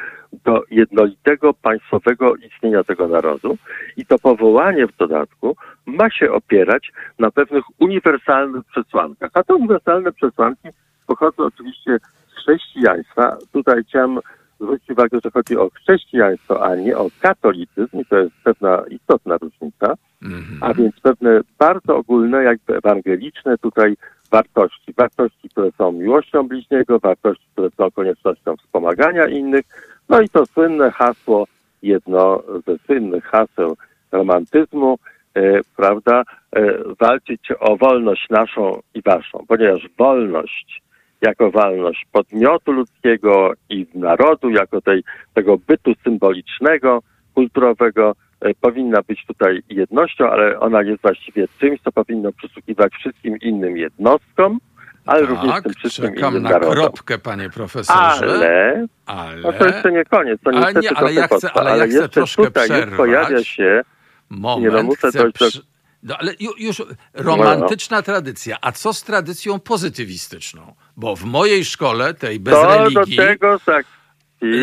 do 0.43 0.63
jednolitego 0.71 1.53
państwowego 1.53 2.35
istnienia 2.35 2.83
tego 2.83 3.07
narodu 3.07 3.57
i 3.97 4.05
to 4.05 4.19
powołanie 4.19 4.87
w 4.87 4.97
dodatku 4.97 5.55
ma 5.85 6.09
się 6.09 6.31
opierać 6.31 6.91
na 7.19 7.31
pewnych 7.31 7.63
uniwersalnych 7.79 8.63
przesłankach. 8.65 9.31
A 9.33 9.43
te 9.43 9.55
uniwersalne 9.55 10.11
przesłanki 10.11 10.69
pochodzą 11.07 11.43
oczywiście 11.43 11.97
z 12.27 12.33
chrześcijaństwa. 12.33 13.37
Tutaj 13.53 13.83
chciałem 13.83 14.19
zwrócić 14.59 14.89
uwagę, 14.89 15.19
że 15.23 15.31
chodzi 15.31 15.57
o 15.57 15.69
chrześcijaństwo, 15.69 16.65
a 16.65 16.75
nie 16.75 16.97
o 16.97 17.07
katolicyzm 17.19 17.99
i 17.99 18.05
to 18.05 18.17
jest 18.17 18.35
pewna 18.43 18.83
istotna 18.89 19.37
różnica, 19.37 19.95
Mhm. 20.23 20.57
a 20.61 20.73
więc 20.73 20.99
pewne 20.99 21.41
bardzo 21.59 21.97
ogólne, 21.97 22.43
jakby 22.43 22.77
ewangeliczne 22.77 23.57
tutaj 23.57 23.97
wartości. 24.31 24.93
Wartości, 24.97 25.49
które 25.49 25.71
są 25.71 25.91
miłością 25.91 26.47
bliźniego, 26.47 26.99
wartości, 26.99 27.45
które 27.53 27.69
są 27.77 27.91
koniecznością 27.91 28.57
wspomagania 28.57 29.27
innych. 29.27 29.65
No 30.09 30.21
i 30.21 30.29
to 30.29 30.45
słynne 30.45 30.91
hasło, 30.91 31.47
jedno 31.81 32.43
ze 32.67 32.77
słynnych 32.77 33.23
haseł 33.23 33.77
romantyzmu, 34.11 34.97
e, 35.35 35.59
prawda, 35.75 36.23
e, 36.55 36.73
walczyć 36.99 37.41
o 37.59 37.77
wolność 37.77 38.29
naszą 38.29 38.79
i 38.93 39.01
waszą, 39.01 39.45
ponieważ 39.47 39.89
wolność 39.97 40.81
jako 41.21 41.51
wolność 41.51 42.05
podmiotu 42.11 42.71
ludzkiego 42.71 43.53
i 43.69 43.87
narodu, 43.93 44.49
jako 44.49 44.81
tej, 44.81 45.03
tego 45.33 45.57
bytu 45.57 45.93
symbolicznego, 46.03 46.99
kulturowego, 47.33 48.15
powinna 48.61 49.01
być 49.01 49.25
tutaj 49.25 49.63
jednością, 49.69 50.29
ale 50.31 50.59
ona 50.59 50.81
jest 50.81 51.01
właściwie 51.01 51.47
czymś, 51.59 51.81
co 51.81 51.91
powinno 51.91 52.31
przysługiwać 52.31 52.93
wszystkim 52.93 53.37
innym 53.37 53.77
jednostkom, 53.77 54.59
ale 55.05 55.21
również 55.21 55.51
tak, 55.53 55.63
tym 55.63 55.73
wszystkim 55.73 56.13
czekam 56.15 56.31
innym 56.31 56.43
na 56.43 56.49
narodom. 56.49 56.73
kropkę, 56.75 57.17
panie 57.17 57.49
profesorze. 57.49 57.99
Ale, 58.25 58.85
ale... 59.05 59.41
no 59.41 59.53
to 59.53 59.65
jeszcze 59.65 59.91
nie 59.91 60.05
koniec, 60.05 60.41
to 60.43 60.49
Ale 60.49 60.73
nie, 60.73 60.89
ale 60.97 61.13
ja 61.13 61.27
chcę- 61.27 61.39
to, 61.49 61.61
ale 61.61 61.77
ja 61.87 61.87
chcę 61.87 62.09
troszkę 62.09 62.43
tutaj 62.43 62.69
przerwać. 62.69 62.97
pojawia 62.97 63.43
się 63.43 63.81
Moment, 64.29 64.63
Nie, 64.73 64.77
no 64.77 64.83
muszę 64.83 65.09
chcę 65.09 65.23
do- 65.23 65.61
No 66.03 66.15
ale 66.19 66.31
ju- 66.33 66.57
już 66.57 66.83
romantyczna 67.13 68.01
tradycja. 68.01 68.57
A 68.61 68.71
co 68.71 68.93
z 68.93 69.03
tradycją 69.03 69.59
pozytywistyczną? 69.59 70.73
Bo 70.97 71.15
w 71.15 71.23
mojej 71.23 71.65
szkole, 71.65 72.13
tej 72.13 72.39
bez 72.39 72.53
to 72.53 72.61
do 72.61 72.83
religii, 72.83 73.17
tego 73.17 73.57
za 73.57 73.81
chwilę 73.81 74.00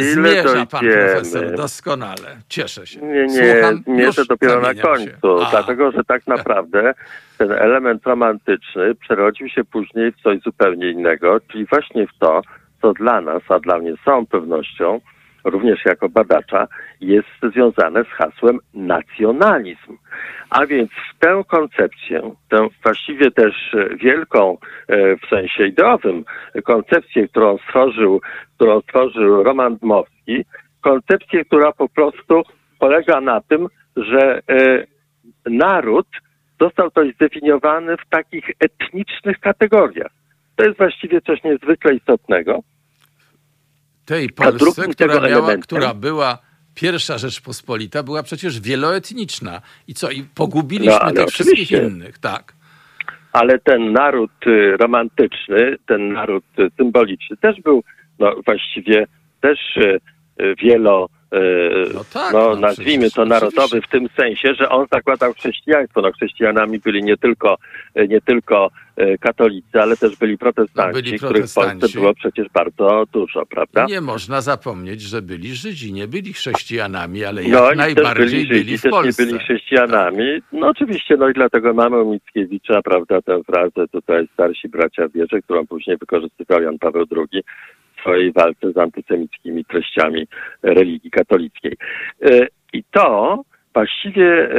zmierza 0.01 0.67
pan 0.67 0.81
profesor 0.81 1.57
doskonale. 1.57 2.37
Cieszę 2.49 2.87
się. 2.87 3.01
Nie, 3.01 3.27
nie, 3.27 3.53
Słucham, 3.53 3.83
zmierzę 3.87 4.21
już 4.21 4.29
dopiero 4.29 4.61
na 4.61 4.75
końcu, 4.75 5.43
A, 5.47 5.51
dlatego 5.51 5.93
że 5.93 6.05
tak 6.05 6.27
naprawdę 6.37 6.95
ten 7.39 7.53
element 7.53 8.07
romantyczny 8.07 8.95
przerodził 8.95 9.49
się 9.49 9.65
później 9.65 10.13
w 10.13 10.23
coś 10.23 10.41
zupełnie 10.41 10.91
innego, 10.91 11.41
czyli 11.53 11.67
właśnie 11.67 12.07
w 12.07 12.19
to, 12.19 12.43
co 12.83 12.93
dla 12.93 13.21
nas, 13.21 13.43
a 13.49 13.59
dla 13.61 13.79
mnie 13.79 13.93
z 13.93 14.05
całą 14.05 14.27
pewnością, 14.27 15.01
również 15.50 15.85
jako 15.85 16.09
badacza, 16.09 16.69
jest 17.00 17.28
związane 17.52 18.05
z 18.05 18.09
hasłem 18.09 18.59
nacjonalizm. 18.75 19.97
A 20.50 20.67
więc 20.67 20.90
tę 21.19 21.43
koncepcję, 21.49 22.31
tę 22.49 22.69
właściwie 22.83 23.31
też 23.31 23.75
e, 23.75 23.97
wielką 23.97 24.59
e, 24.88 25.17
w 25.17 25.28
sensie 25.31 25.67
ideowym 25.67 26.25
koncepcję, 26.64 27.28
którą 27.28 27.59
stworzył, 27.59 28.21
którą 28.55 28.81
stworzył 28.81 29.42
Roman 29.42 29.77
Dmowski, 29.77 30.44
koncepcję, 30.81 31.44
która 31.44 31.73
po 31.73 31.88
prostu 31.88 32.42
polega 32.79 33.20
na 33.20 33.40
tym, 33.40 33.66
że 33.96 34.40
e, 34.49 34.85
naród 35.46 36.07
został 36.61 36.90
coś 36.90 37.14
zdefiniowany 37.14 37.96
w 37.96 38.09
takich 38.11 38.51
etnicznych 38.61 39.40
kategoriach. 39.40 40.11
To 40.57 40.64
jest 40.64 40.79
właściwie 40.79 41.20
coś 41.20 41.44
niezwykle 41.44 41.94
istotnego. 41.94 42.61
Tej 44.09 44.29
Polsce, 44.31 44.88
która, 44.88 45.21
miała, 45.21 45.57
która 45.57 45.94
była 45.94 46.38
pierwsza 46.75 47.18
Rzeczpospolita, 47.18 48.03
była 48.03 48.23
przecież 48.23 48.61
wieloetniczna. 48.61 49.61
I 49.88 49.94
co? 49.94 50.11
I 50.11 50.23
pogubiliśmy 50.35 50.99
No, 51.05 51.12
tych 51.12 51.29
wszystkich 51.29 51.53
oczywiście. 51.53 51.87
innych, 51.87 52.18
tak. 52.18 52.53
Ale 53.33 53.59
ten 53.59 53.92
naród 53.92 54.31
y, 54.47 54.77
romantyczny, 54.77 55.77
ten 55.87 56.12
naród 56.12 56.44
y, 56.59 56.71
symboliczny 56.77 57.37
też 57.37 57.61
był 57.61 57.85
no, 58.18 58.35
właściwie 58.47 59.07
też 59.40 59.59
y, 59.77 60.01
wielo, 60.62 61.09
No 61.95 62.05
tak, 62.12 62.33
no, 62.33 62.49
no 62.49 62.57
nazwijmy 62.57 63.11
to 63.11 63.25
narodowy 63.25 63.81
w 63.83 63.88
tym 63.88 64.09
sensie, 64.17 64.55
że 64.55 64.69
on 64.69 64.87
zakładał 64.93 65.33
chrześcijaństwo. 65.35 66.01
No, 66.01 66.12
chrześcijanami 66.12 66.79
byli 66.79 67.03
nie 67.03 67.17
tylko, 67.17 67.57
y, 67.99 68.09
nie 68.09 68.21
tylko 68.21 68.71
y, 69.01 69.17
katolicy, 69.21 69.81
ale 69.83 69.97
też 69.97 70.17
byli 70.17 70.38
protestanci, 70.38 70.97
No, 70.97 71.03
byli 71.03 71.17
których 71.19 71.45
w 71.47 71.55
Polsce 71.55 71.71
protestanci. 71.71 71.99
było 71.99 72.14
przecież 72.14 72.47
bardzo 72.55 73.05
dużo, 73.12 73.47
prawda? 73.47 73.85
Nie 73.88 74.01
można 74.01 74.41
zapomnieć, 74.41 75.01
że 75.03 75.23
byli 75.23 75.55
Żydzi. 75.55 75.93
Nie 75.93 76.09
byli 76.09 76.33
chrześcijanami, 76.33 77.25
ale 77.25 77.43
jak 77.43 77.53
No 77.53 77.67
i 77.67 77.69
też 77.69 77.77
najbardziej 77.77 78.27
byli, 78.27 78.49
byli, 78.49 78.59
Żydzi, 78.61 78.79
w 78.79 78.83
też 78.83 78.91
Polsce. 78.91 79.23
nie 79.25 79.27
byli 79.31 79.38
chrześcijanami. 79.45 80.25
No 80.53 80.69
oczywiście, 80.69 81.17
no 81.17 81.29
i 81.29 81.33
dlatego 81.33 81.75
mamy 81.75 82.03
u 82.03 82.12
Mickiewicza, 82.12 82.83
prawda, 82.83 83.23
tę 83.23 83.41
frazę 83.47 83.88
tutaj 83.93 84.29
starsi 84.35 84.69
bracia 84.69 85.09
wierzy, 85.09 85.43
którą 85.43 85.67
później 85.67 85.97
wykorzystywał 85.97 86.62
Jan 86.62 86.79
Paweł 86.79 87.05
II 87.17 87.43
w 87.78 87.78
swojej 88.01 88.33
walce 88.33 88.73
z 88.73 88.77
antysemickimi 88.77 89.65
treściami 89.65 90.27
religii 90.63 91.11
katolickiej. 91.11 91.77
E, 92.23 92.47
I 92.73 92.85
to 92.91 93.43
właściwie 93.75 94.51
e, 94.51 94.59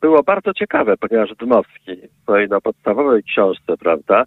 było 0.00 0.22
bardzo 0.22 0.54
ciekawe, 0.54 0.96
ponieważ 0.96 1.30
Dmowski 1.38 1.96
w 1.96 2.22
swojej 2.22 2.48
no, 2.48 2.60
podstawowej 2.60 3.22
książce, 3.22 3.76
prawda, 3.76 4.24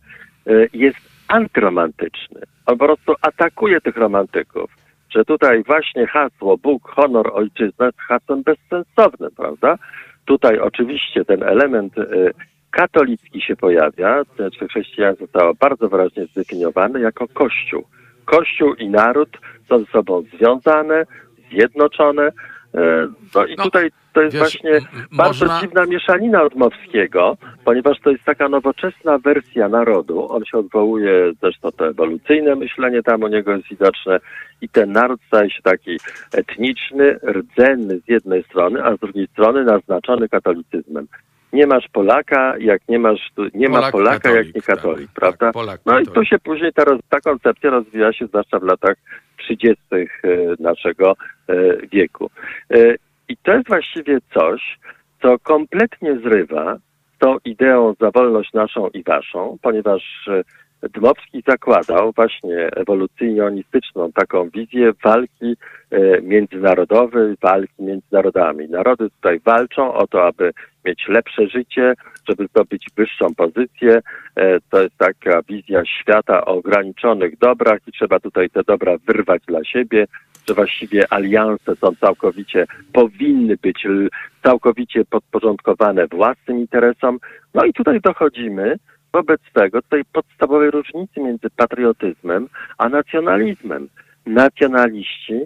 e, 0.47 0.51
jest 0.73 0.97
antyromantyczny. 1.27 2.41
On 2.65 2.77
po 2.77 2.85
prostu 2.85 3.13
atakuje 3.21 3.81
tych 3.81 3.97
romantyków 3.97 4.79
że 5.15 5.25
tutaj 5.25 5.63
właśnie 5.63 6.07
hasło 6.07 6.57
Bóg, 6.57 6.89
honor, 6.89 7.31
ojczyzna 7.33 7.85
jest 7.85 7.99
hasłem 7.99 8.43
bezsensownym, 8.43 9.31
prawda? 9.37 9.75
Tutaj 10.25 10.59
oczywiście 10.59 11.25
ten 11.25 11.43
element 11.43 11.93
katolicki 12.71 13.41
się 13.41 13.55
pojawia, 13.55 14.23
znaczy 14.35 14.67
chrześcijaństwo 14.67 15.25
zostało 15.25 15.53
bardzo 15.53 15.89
wyraźnie 15.89 16.25
zdefiniowane 16.25 16.99
jako 16.99 17.27
Kościół. 17.27 17.83
Kościół 18.29 18.73
i 18.73 18.89
naród 18.89 19.29
są 19.69 19.79
ze 19.79 19.85
sobą 19.85 20.23
związane, 20.37 21.05
zjednoczone. 21.51 22.27
y, 22.27 22.31
No 23.35 23.45
i 23.45 23.55
No, 23.57 23.63
tutaj 23.63 23.91
to 24.13 24.21
jest 24.21 24.33
wiesz, 24.35 24.41
właśnie 24.41 24.79
bardzo 25.11 25.45
można- 25.45 25.61
dziwna 25.61 25.85
mieszanina 25.85 26.43
od 26.43 26.55
Mowskiego, 26.55 27.37
ponieważ 27.65 27.99
to 28.03 28.09
jest 28.11 28.23
taka 28.23 28.49
nowoczesna 28.49 29.17
wersja 29.17 29.69
narodu. 29.69 30.31
On 30.31 30.45
się 30.45 30.57
odwołuje, 30.57 31.31
zresztą 31.41 31.71
to 31.71 31.87
ewolucyjne 31.87 32.55
myślenie 32.55 33.03
tam 33.03 33.23
u 33.23 33.27
niego 33.27 33.51
jest 33.51 33.67
widoczne 33.69 34.19
i 34.61 34.69
ten 34.69 34.91
naród 34.91 35.19
staje 35.27 35.49
się 35.49 35.61
taki 35.61 35.97
etniczny, 36.33 37.19
rdzenny 37.31 37.99
z 37.99 38.07
jednej 38.07 38.43
strony, 38.43 38.83
a 38.83 38.95
z 38.95 38.99
drugiej 38.99 39.27
strony 39.27 39.63
naznaczony 39.63 40.29
katolicyzmem. 40.29 41.07
Nie 41.53 41.67
masz 41.67 41.87
Polaka, 41.93 42.53
jak 42.57 42.81
nie 42.89 42.99
masz, 42.99 43.31
nie 43.53 43.69
ma 43.69 43.75
Polak 43.75 43.91
Polaka, 43.91 44.19
katolik, 44.19 44.45
jak 44.45 44.55
nie 44.55 44.61
tak. 44.61 44.75
katolik, 44.75 45.07
Tak, 45.07 45.15
prawda? 45.15 45.51
Polak 45.51 45.81
No 45.85 45.99
i 45.99 46.05
katolik. 46.05 46.13
tu 46.15 46.25
się 46.25 46.39
później 46.39 46.73
ta, 46.73 46.83
roz, 46.83 46.99
ta 47.09 47.19
koncepcja 47.21 47.69
rozwija 47.69 48.13
się 48.13 48.27
zwłaszcza 48.27 48.59
w 48.59 48.63
latach 48.63 48.95
30. 49.37 49.77
e, 49.93 50.05
naszego 50.59 51.15
e, 51.49 51.53
wieku. 51.87 52.29
E, 52.73 52.95
I 53.29 53.37
to 53.37 53.53
jest 53.53 53.67
właściwie 53.67 54.17
coś, 54.33 54.79
co 55.21 55.39
kompletnie 55.39 56.19
zrywa 56.19 56.77
tą 57.19 57.37
ideą 57.45 57.93
za 58.01 58.11
wolność 58.11 58.53
naszą 58.53 58.87
i 58.87 59.03
waszą, 59.03 59.57
ponieważ 59.61 60.29
Dmowski 60.83 61.43
zakładał 61.47 62.11
właśnie 62.11 62.69
ewolucyjnistyczną 62.75 64.11
taką 64.11 64.49
wizję 64.49 64.91
walki 65.03 65.55
e, 65.91 66.21
międzynarodowej, 66.21 67.35
walki 67.41 67.83
między 67.83 68.07
narodami. 68.11 68.69
Narody 68.69 69.09
tutaj 69.09 69.39
walczą 69.39 69.93
o 69.93 70.07
to, 70.07 70.27
aby 70.27 70.51
mieć 70.85 71.07
lepsze 71.07 71.47
życie, 71.47 71.93
żeby 72.29 72.47
zdobyć 72.47 72.87
wyższą 72.97 73.35
pozycję. 73.35 74.01
E, 74.35 74.59
To 74.69 74.81
jest 74.81 74.97
taka 74.97 75.41
wizja 75.41 75.85
świata 75.85 76.45
o 76.45 76.57
ograniczonych 76.57 77.37
dobrach 77.37 77.79
i 77.87 77.91
trzeba 77.91 78.19
tutaj 78.19 78.49
te 78.49 78.63
dobra 78.63 78.97
wyrwać 79.07 79.41
dla 79.47 79.63
siebie, 79.63 80.07
że 80.47 80.53
właściwie 80.53 81.13
alianse 81.13 81.75
są 81.75 81.95
całkowicie, 81.95 82.65
powinny 82.93 83.57
być 83.57 83.87
całkowicie 84.43 85.05
podporządkowane 85.05 86.07
własnym 86.07 86.57
interesom. 86.57 87.19
No 87.53 87.65
i 87.65 87.73
tutaj 87.73 88.01
dochodzimy 88.01 88.75
wobec 89.13 89.41
tego 89.53 89.81
tej 89.81 90.05
podstawowej 90.05 90.71
różnicy 90.71 91.19
między 91.19 91.49
patriotyzmem 91.55 92.47
a 92.77 92.89
nacjonalizmem. 92.89 93.89
Nacjonaliści 94.25 95.41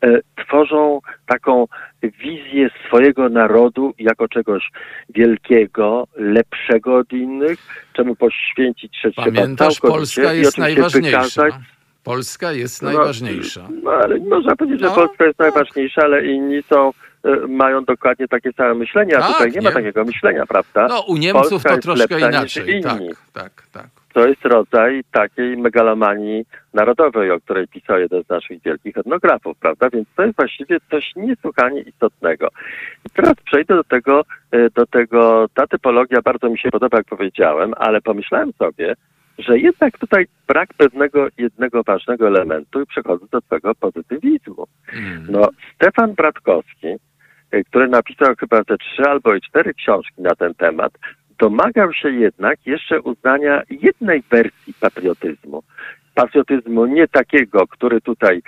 e, 0.00 0.20
tworzą 0.36 1.00
taką 1.26 1.66
wizję 2.02 2.70
swojego 2.86 3.28
narodu 3.28 3.94
jako 3.98 4.28
czegoś 4.28 4.70
wielkiego, 5.08 6.08
lepszego 6.16 6.96
od 6.96 7.12
innych, 7.12 7.58
czemu 7.92 8.16
poświęcić 8.16 8.92
trzeba 8.92 9.24
Pamiętasz, 9.24 9.80
Polska 9.80 10.32
jest 10.32 10.58
najważniejsza. 10.58 11.42
Polska 12.04 12.52
jest 12.52 12.82
no, 12.82 12.88
najważniejsza. 12.92 13.68
No, 13.82 13.90
ale 13.90 14.18
można 14.18 14.56
powiedzieć, 14.56 14.80
że 14.80 14.86
no, 14.86 14.94
Polska 14.94 15.24
jest 15.24 15.38
tak. 15.38 15.54
najważniejsza, 15.54 16.02
ale 16.02 16.26
inni 16.26 16.62
są 16.62 16.90
mają 17.48 17.84
dokładnie 17.84 18.28
takie 18.28 18.52
same 18.52 18.74
myślenie, 18.74 19.18
a 19.18 19.20
tak, 19.20 19.32
tutaj 19.32 19.48
nie, 19.48 19.58
nie, 19.58 19.60
ma 19.60 19.72
takiego 19.72 20.04
myślenia, 20.04 20.46
prawda? 20.46 20.86
No, 20.88 21.00
u 21.00 21.16
Niemców 21.16 21.50
Polska 21.50 21.74
to 21.74 21.78
troszkę 21.78 22.18
inaczej. 22.18 22.82
Tak, 22.82 23.00
tak, 23.32 23.52
tak. 23.72 23.86
To 24.12 24.28
jest 24.28 24.44
rodzaj 24.44 25.02
takiej 25.12 25.56
megalomanii 25.56 26.44
narodowej, 26.74 27.30
o 27.30 27.40
której 27.40 27.68
pisał 27.68 27.98
jeden 27.98 28.24
z 28.24 28.28
naszych 28.28 28.62
wielkich 28.62 28.96
etnografów, 28.96 29.58
prawda? 29.58 29.90
Więc 29.90 30.08
to 30.16 30.22
jest 30.22 30.36
właściwie 30.36 30.78
coś 30.90 31.12
niesłychanie 31.16 31.80
istotnego. 31.80 32.48
I 33.06 33.10
teraz 33.10 33.34
przejdę 33.44 33.74
do 33.74 33.84
tego, 33.84 34.24
e, 34.50 34.70
do 34.70 34.86
tego, 34.86 35.46
ta 35.54 35.66
typologia 35.66 36.22
bardzo 36.22 36.50
mi 36.50 36.58
się 36.58 36.70
podoba, 36.70 36.96
jak 36.96 37.06
powiedziałem, 37.06 37.74
ale 37.76 38.00
pomyślałem 38.00 38.52
sobie, 38.58 38.94
że 39.38 39.58
jednak 39.58 39.98
tutaj 39.98 40.26
brak 40.48 40.74
pewnego 40.74 41.28
jednego 41.38 41.82
ważnego 41.82 42.26
elementu 42.26 42.82
i 42.82 42.86
przechodzę 42.86 43.26
do 43.32 43.40
tego 43.40 43.74
pozytywizmu. 43.74 44.66
Mm. 44.92 45.26
No, 45.30 45.48
Stefan 45.74 46.14
Bratkowski, 46.14 46.86
e, 46.86 46.98
który 47.70 47.88
napisał 47.88 48.34
chyba 48.40 48.64
te 48.64 48.78
trzy 48.78 49.02
albo 49.02 49.34
i 49.34 49.40
cztery 49.40 49.74
książki 49.74 50.22
na 50.22 50.34
ten 50.34 50.54
temat, 50.54 50.92
domagał 51.38 51.92
się 51.92 52.10
jednak 52.10 52.66
jeszcze 52.66 53.00
uznania 53.00 53.62
jednej 53.70 54.22
wersji 54.30 54.74
patriotyzmu. 54.80 55.62
Patriotyzmu 56.14 56.86
nie 56.86 57.08
takiego, 57.08 57.66
który 57.66 58.00
tutaj 58.00 58.42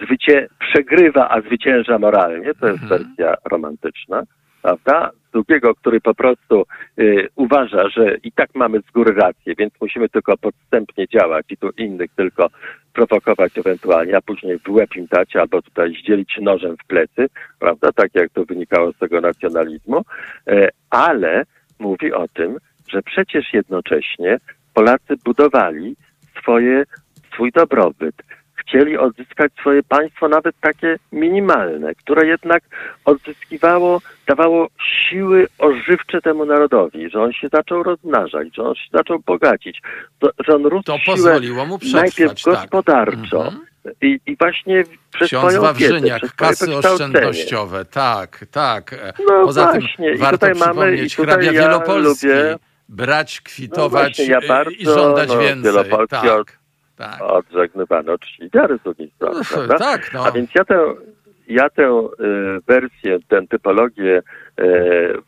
zwycię- 0.00 0.46
przegrywa, 0.58 1.28
a 1.30 1.40
zwycięża 1.40 1.98
moralnie, 1.98 2.54
to 2.54 2.66
jest 2.66 2.82
mhm. 2.82 2.88
wersja 2.88 3.34
romantyczna, 3.50 4.22
prawda? 4.62 5.10
Drugiego, 5.32 5.74
który 5.74 6.00
po 6.00 6.14
prostu 6.14 6.64
y, 6.98 7.28
uważa, 7.36 7.88
że 7.88 8.16
i 8.22 8.32
tak 8.32 8.54
mamy 8.54 8.80
z 8.80 8.90
góry 8.90 9.12
rację, 9.12 9.54
więc 9.58 9.74
musimy 9.80 10.08
tylko 10.08 10.36
podstępnie 10.36 11.08
działać 11.08 11.46
i 11.50 11.56
tu 11.56 11.70
innych 11.70 12.10
tylko 12.16 12.48
prowokować 12.92 13.58
ewentualnie, 13.58 14.16
a 14.16 14.20
później 14.20 14.58
w 14.58 14.70
łeb 14.70 14.96
im 14.96 15.06
dać 15.06 15.36
albo 15.36 15.62
tutaj 15.62 15.94
zdzielić 16.02 16.38
nożem 16.40 16.76
w 16.76 16.86
plecy, 16.86 17.26
prawda? 17.58 17.92
Tak 17.92 18.14
jak 18.14 18.30
to 18.30 18.44
wynikało 18.44 18.92
z 18.92 18.98
tego 18.98 19.20
nacjonalizmu, 19.20 20.02
y, 20.50 20.68
ale 20.90 21.44
mówi 21.78 22.12
o 22.12 22.28
tym, 22.28 22.58
że 22.88 23.02
przecież 23.02 23.52
jednocześnie 23.52 24.38
Polacy 24.74 25.14
budowali 25.24 25.96
swoje, 26.42 26.84
swój 27.32 27.52
dobrobyt, 27.52 28.14
chcieli 28.70 28.98
odzyskać 28.98 29.52
swoje 29.60 29.82
państwo, 29.82 30.28
nawet 30.28 30.54
takie 30.60 30.96
minimalne, 31.12 31.94
które 31.94 32.26
jednak 32.26 32.62
odzyskiwało, 33.04 34.00
dawało 34.26 34.68
siły 35.08 35.46
ożywcze 35.58 36.20
temu 36.20 36.44
narodowi, 36.44 37.10
że 37.10 37.22
on 37.22 37.32
się 37.32 37.48
zaczął 37.48 37.82
rozmnażać, 37.82 38.48
że 38.56 38.62
on 38.62 38.74
się 38.74 38.88
zaczął 38.92 39.18
bogacić, 39.26 39.82
że 40.46 40.54
on 40.54 40.66
rósł 40.66 40.84
to 40.84 40.96
pozwoliło 41.06 41.66
mu 41.66 41.78
przetrwać, 41.78 42.02
najpierw 42.02 42.42
tak. 42.42 42.54
gospodarczo. 42.54 43.44
Tak. 43.44 43.92
I, 44.02 44.20
I, 44.26 44.36
właśnie 44.36 44.84
przez 45.12 45.28
Ksiądz 45.28 45.44
swoją 45.44 45.60
Wawrzyniak, 45.62 46.22
wiedzę, 46.22 46.34
kasy 46.36 46.76
oszczędnościowe, 46.76 47.84
tak, 47.84 48.44
tak. 48.50 48.96
No 49.28 49.44
Poza 49.44 49.64
właśnie. 49.64 50.10
tym 50.10 50.18
warto 50.18 50.46
tutaj 50.46 50.54
mamy, 50.54 50.96
i 50.96 51.10
tutaj 51.10 51.46
ja 51.46 51.52
Wielopolski, 51.52 52.26
lubię, 52.26 52.56
brać, 52.88 53.40
kwitować 53.40 54.18
no 54.18 54.24
ja 54.24 54.40
bardzo, 54.48 54.70
i 54.70 54.84
żądać 54.84 55.28
no, 55.28 55.38
więcej. 55.38 55.72
Tak. 56.08 56.59
Tak. 57.00 57.22
odżegnywano 57.22 58.18
czci 58.18 58.50
wiary 58.54 58.78
z 58.78 58.82
drugiej 58.82 59.10
strony. 59.10 59.40
No, 59.68 59.78
tak, 59.78 60.14
no. 60.14 60.24
A 60.26 60.32
więc 60.32 60.50
ja 60.54 60.64
tę, 60.64 60.94
ja 61.48 61.70
tę 61.70 62.08
y, 62.20 62.60
wersję, 62.66 63.18
tę 63.28 63.46
typologię 63.46 64.22
y, 64.60 64.62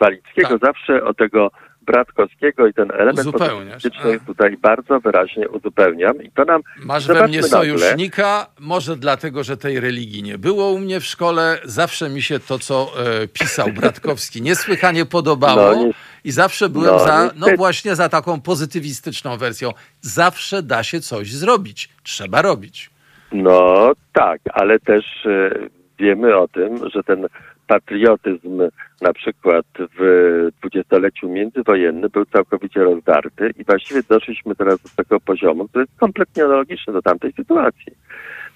Walickiego 0.00 0.58
tak. 0.58 0.60
zawsze 0.60 1.04
o 1.04 1.14
tego 1.14 1.50
Bratkowskiego 1.86 2.66
i 2.66 2.74
ten 2.74 2.90
element 2.90 3.32
polityczny 3.32 4.20
tutaj 4.26 4.56
bardzo 4.56 5.00
wyraźnie 5.00 5.48
uzupełniam 5.48 6.22
i 6.22 6.30
to 6.30 6.44
nam 6.44 6.62
Masz 6.84 7.06
we 7.06 7.28
mnie 7.28 7.42
sojusznika, 7.42 8.46
może 8.60 8.96
dlatego, 8.96 9.44
że 9.44 9.56
tej 9.56 9.80
religii 9.80 10.22
nie 10.22 10.38
było 10.38 10.70
u 10.70 10.78
mnie 10.78 11.00
w 11.00 11.04
szkole. 11.04 11.58
Zawsze 11.64 12.08
mi 12.08 12.22
się 12.22 12.40
to, 12.40 12.58
co 12.58 12.92
e, 13.22 13.28
pisał 13.28 13.68
Bratkowski, 13.80 14.42
niesłychanie 14.42 15.04
podobało 15.04 15.74
no, 15.74 15.90
i 16.24 16.30
zawsze 16.30 16.68
byłem 16.68 16.94
no, 16.94 16.98
za, 16.98 17.30
no 17.36 17.46
właśnie 17.56 17.94
za 17.94 18.08
taką 18.08 18.40
pozytywistyczną 18.40 19.36
wersją. 19.36 19.70
Zawsze 20.00 20.62
da 20.62 20.82
się 20.82 21.00
coś 21.00 21.32
zrobić. 21.32 21.88
Trzeba 22.02 22.42
robić. 22.42 22.90
No 23.32 23.92
tak, 24.12 24.40
ale 24.52 24.80
też 24.80 25.04
e, 25.26 25.50
wiemy 25.98 26.36
o 26.36 26.48
tym, 26.48 26.90
że 26.94 27.02
ten 27.02 27.26
patriotyzm 27.66 28.62
na 29.00 29.12
przykład 29.12 29.66
w 29.98 30.48
dwudziestoleciu 30.60 31.28
międzywojennym 31.28 32.10
był 32.10 32.24
całkowicie 32.24 32.84
rozdarty 32.84 33.50
i 33.58 33.64
właściwie 33.64 34.02
doszliśmy 34.08 34.54
teraz 34.54 34.82
do 34.82 34.88
tego 34.96 35.20
poziomu, 35.20 35.68
który 35.68 35.82
jest 35.82 36.00
kompletnie 36.00 36.44
analogiczny 36.44 36.92
do 36.92 37.02
tamtej 37.02 37.32
sytuacji. 37.32 37.92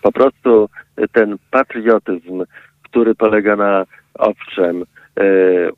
Po 0.02 0.12
prostu 0.12 0.68
ten 1.12 1.36
patriotyzm, 1.50 2.44
który 2.82 3.14
polega 3.14 3.56
na 3.56 3.84
owszem, 4.14 4.84
e, 5.16 5.24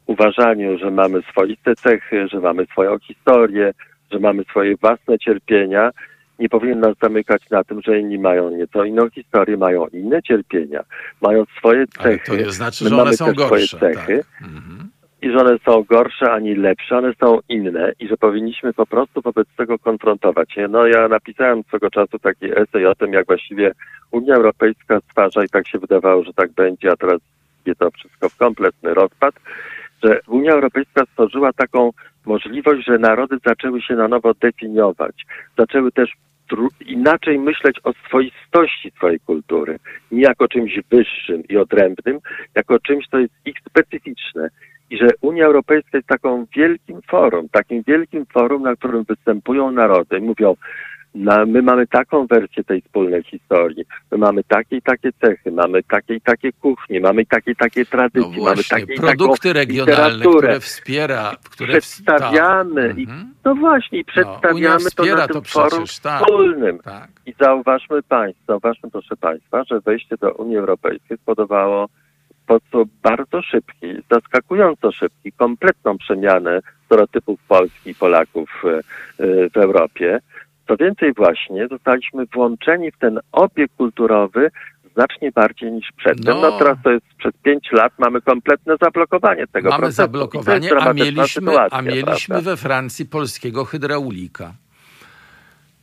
uważaniu, 0.06 0.78
że 0.78 0.90
mamy 0.90 1.22
swoiste 1.22 1.74
cechy, 1.74 2.28
że 2.28 2.40
mamy 2.40 2.66
swoją 2.66 2.98
historię, 2.98 3.72
że 4.12 4.18
mamy 4.18 4.44
swoje 4.44 4.76
własne 4.76 5.18
cierpienia, 5.18 5.90
nie 6.38 6.48
powinien 6.48 6.80
nas 6.80 6.96
zamykać 7.02 7.50
na 7.50 7.64
tym, 7.64 7.80
że 7.82 8.00
inni 8.00 8.18
mają 8.18 8.50
nieco 8.50 8.84
inną 8.84 9.10
historię, 9.10 9.56
mają 9.56 9.86
inne 9.86 10.22
cierpienia, 10.22 10.84
mają 11.22 11.44
swoje 11.58 11.86
cechy. 11.86 12.08
Ale 12.08 12.18
to 12.18 12.36
nie 12.36 12.52
znaczy, 12.52 12.88
że 12.88 12.96
one 12.96 13.12
są 13.12 13.32
gorsze. 13.32 13.76
Swoje 13.76 13.94
cechy. 13.94 14.24
Tak. 14.40 14.48
Mhm. 14.48 14.88
I 15.22 15.30
że 15.30 15.38
one 15.38 15.58
są 15.66 15.82
gorsze 15.82 16.32
ani 16.32 16.54
lepsze, 16.54 16.98
one 16.98 17.12
są 17.20 17.38
inne 17.48 17.92
i 18.00 18.08
że 18.08 18.16
powinniśmy 18.16 18.72
po 18.72 18.86
prostu 18.86 19.22
wobec 19.22 19.48
tego 19.56 19.78
konfrontować 19.78 20.52
się. 20.52 20.68
No 20.68 20.86
ja 20.86 21.08
napisałem 21.08 21.62
swego 21.62 21.90
czasu 21.90 22.18
taki 22.18 22.58
esej 22.58 22.86
o 22.86 22.94
tym, 22.94 23.12
jak 23.12 23.26
właściwie 23.26 23.72
Unia 24.10 24.34
Europejska 24.34 25.00
stwarza 25.00 25.44
i 25.44 25.48
tak 25.48 25.68
się 25.68 25.78
wydawało, 25.78 26.24
że 26.24 26.32
tak 26.32 26.52
będzie, 26.52 26.92
a 26.92 26.96
teraz 26.96 27.20
jest 27.66 27.80
to 27.80 27.90
wszystko 27.90 28.28
w 28.28 28.36
kompletny 28.36 28.94
rozpad, 28.94 29.34
że 30.04 30.20
Unia 30.26 30.52
Europejska 30.52 31.04
stworzyła 31.12 31.52
taką 31.52 31.90
możliwość, 32.26 32.86
że 32.86 32.98
narody 32.98 33.36
zaczęły 33.46 33.82
się 33.82 33.94
na 33.94 34.08
nowo 34.08 34.34
definiować, 34.34 35.26
zaczęły 35.58 35.92
też 35.92 36.12
inaczej 36.86 37.38
myśleć 37.38 37.80
o 37.84 37.92
swoistości 37.92 38.90
swojej 38.90 39.20
kultury, 39.20 39.78
nie 40.12 40.22
jako 40.22 40.48
czymś 40.48 40.80
wyższym 40.90 41.42
i 41.48 41.56
odrębnym, 41.56 42.18
jako 42.54 42.78
czymś, 42.78 43.06
co 43.10 43.18
jest 43.18 43.34
ich 43.44 43.56
specyficzne. 43.70 44.48
I 44.90 44.98
że 44.98 45.08
Unia 45.20 45.46
Europejska 45.46 45.98
jest 45.98 46.08
taką 46.08 46.46
wielkim 46.56 47.02
forum, 47.02 47.48
takim 47.48 47.82
wielkim 47.82 48.26
forum, 48.26 48.62
na 48.62 48.76
którym 48.76 49.04
występują 49.04 49.70
narody, 49.70 50.20
mówią, 50.20 50.56
my 51.46 51.62
mamy 51.62 51.86
taką 51.86 52.26
wersję 52.26 52.64
tej 52.64 52.82
wspólnej 52.82 53.22
historii. 53.22 53.84
My 54.12 54.18
mamy 54.18 54.44
takie 54.44 54.76
i 54.76 54.82
takie 54.82 55.12
cechy, 55.12 55.52
mamy 55.52 55.82
takie 55.82 56.14
i 56.14 56.20
takie 56.20 56.52
kuchnie, 56.52 57.00
mamy 57.00 57.26
takie 57.26 57.50
i 57.50 57.56
takie 57.56 57.86
tradycje, 57.86 58.38
no 58.38 58.44
mamy 58.44 58.62
takie 58.70 58.94
produkty 58.94 59.52
regionalne, 59.52 60.24
które 60.26 60.60
wspiera, 60.60 61.36
które 61.50 61.72
przedstawiamy. 61.72 62.88
Tak. 62.88 62.98
I, 62.98 63.02
mhm. 63.02 63.34
no 63.44 63.54
właśnie, 63.54 63.98
no, 63.98 64.04
przedstawiamy 64.04 64.84
no, 64.84 65.04
to 65.04 65.16
na 65.16 65.26
tym 65.26 65.42
to 65.42 65.48
forum 65.48 65.84
tak, 66.02 66.22
wspólnym. 66.22 66.78
Tak. 66.78 67.08
I 67.26 67.34
zauważmy 67.40 68.02
Państwo, 68.02 68.44
zauważmy 68.46 68.90
proszę 68.90 69.16
Państwa, 69.16 69.64
że 69.64 69.80
wejście 69.80 70.16
do 70.16 70.32
Unii 70.32 70.56
Europejskiej 70.56 71.16
spowodowało 71.16 71.88
sposób 72.48 72.90
bardzo 73.02 73.42
szybki, 73.42 73.86
zaskakująco 74.10 74.92
szybki, 74.92 75.32
kompletną 75.32 75.98
przemianę 75.98 76.60
stereotypów 76.86 77.40
Polski 77.48 77.90
i 77.90 77.94
Polaków 77.94 78.62
e, 78.64 78.78
e, 79.24 79.50
w 79.50 79.56
Europie. 79.56 80.20
Co 80.68 80.76
więcej 80.76 81.12
właśnie, 81.12 81.68
zostaliśmy 81.68 82.26
włączeni 82.26 82.90
w 82.90 82.98
ten 82.98 83.20
obieg 83.32 83.70
kulturowy 83.76 84.50
znacznie 84.94 85.32
bardziej 85.32 85.72
niż 85.72 85.88
przedtem. 85.96 86.34
No, 86.34 86.40
no 86.40 86.58
teraz 86.58 86.78
to 86.84 86.90
jest 86.90 87.06
przez 87.18 87.32
pięć 87.42 87.72
lat 87.72 87.92
mamy 87.98 88.20
kompletne 88.20 88.74
zablokowanie 88.82 89.46
tego 89.46 89.70
mamy 89.70 89.80
procesu. 89.80 90.02
Mamy 90.02 90.12
zablokowanie, 90.12 90.70
a 90.76 90.92
mieliśmy, 90.92 91.52
a 91.70 91.82
mieliśmy 91.82 92.42
we 92.42 92.56
Francji 92.56 93.06
polskiego 93.06 93.64
hydraulika. 93.64 94.52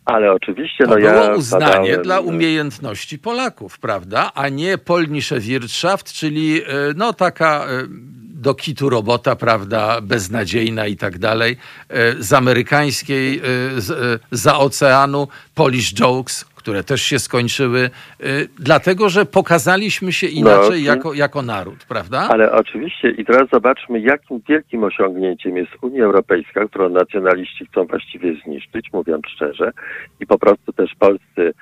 Ale 0.05 0.31
oczywiście, 0.31 0.83
to 0.83 0.89
no 0.89 0.95
było 0.95 1.09
ja 1.09 1.35
uznanie 1.35 1.69
badałem... 1.69 2.01
dla 2.01 2.19
umiejętności 2.19 3.19
Polaków, 3.19 3.79
prawda? 3.79 4.31
A 4.35 4.49
nie 4.49 4.77
Polnische 4.77 5.39
Wirtschaft, 5.39 6.13
czyli 6.13 6.61
e, 6.61 6.65
no 6.95 7.13
taka 7.13 7.65
e, 7.65 7.67
do 8.35 8.53
kitu 8.53 8.89
robota, 8.89 9.35
prawda, 9.35 10.01
beznadziejna 10.01 10.87
i 10.87 10.95
tak 10.95 11.17
dalej, 11.17 11.57
e, 11.89 12.13
z 12.13 12.33
amerykańskiej, 12.33 13.41
z, 13.77 14.21
za 14.31 14.57
oceanu, 14.57 15.27
Polish 15.55 15.93
Jokes, 15.93 16.45
które 16.55 16.83
też 16.83 17.01
się 17.01 17.19
skończyły, 17.19 17.89
dlatego 18.59 19.09
że 19.09 19.25
pokazaliśmy 19.25 20.13
się 20.13 20.27
inaczej 20.27 20.83
no, 20.83 20.93
jako, 20.93 21.13
jako 21.13 21.41
naród, 21.41 21.85
prawda? 21.87 22.27
Ale 22.29 22.51
oczywiście 22.51 23.09
i 23.09 23.25
teraz 23.25 23.49
zobaczmy, 23.53 23.99
jakim 23.99 24.41
wielkim 24.49 24.83
osiągnięciem 24.83 25.57
jest 25.57 25.71
Unia 25.81 26.03
Europejska, 26.03 26.65
którą 26.65 26.89
nacjonaliści 26.89 27.65
chcą 27.65 27.85
właściwie 27.85 28.35
zniszczyć, 28.45 28.93
mówiąc 28.93 29.23
szczerze, 29.35 29.71
i 30.19 30.25
po 30.25 30.39
prostu 30.39 30.73
też 30.73 30.91
polscy 30.99 31.53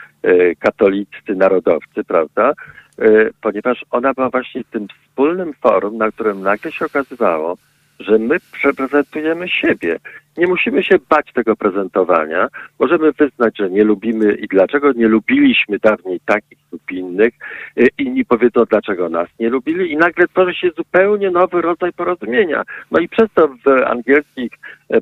katoliccy 0.60 1.36
narodowcy, 1.36 2.04
prawda? 2.08 2.54
Y, 3.02 3.32
ponieważ 3.42 3.86
ona 3.92 4.14
była 4.14 4.30
właśnie 4.30 4.64
tym 4.72 4.88
wspólnym 4.88 5.54
forum, 5.54 5.98
na 5.98 6.12
którym 6.12 6.42
nagle 6.42 6.72
się 6.72 6.86
okazywało, 6.86 7.58
że 8.00 8.18
my 8.18 8.38
reprezentujemy 8.64 9.50
siebie. 9.50 10.00
Nie 10.38 10.48
musimy 10.48 10.84
się 10.84 10.96
bać 11.10 11.34
tego 11.34 11.56
prezentowania. 11.56 12.48
Możemy 12.80 13.12
wyznać, 13.12 13.58
że 13.58 13.70
nie 13.70 13.84
lubimy 13.84 14.34
i 14.34 14.48
dlaczego 14.48 14.92
nie 14.92 15.08
lubiliśmy 15.08 15.80
dawniej 15.80 16.20
takich 16.26 16.58
lub 16.72 16.92
innych. 16.92 17.34
Y, 17.78 17.88
inni 17.98 18.26
powiedzą, 18.26 18.64
dlaczego 18.70 19.10
nas 19.10 19.30
nie 19.40 19.50
lubili 19.50 19.92
i 19.92 19.98
nagle 19.98 20.28
tworzy 20.28 20.54
się 20.54 20.70
zupełnie 20.78 21.32
nowy 21.32 21.62
rodzaj 21.62 21.94
porozumienia. 21.94 22.64
No 22.92 23.00
i 23.00 23.10
przez 23.10 23.30
to 23.34 23.48
w 23.48 23.68
angielskich, 23.86 24.52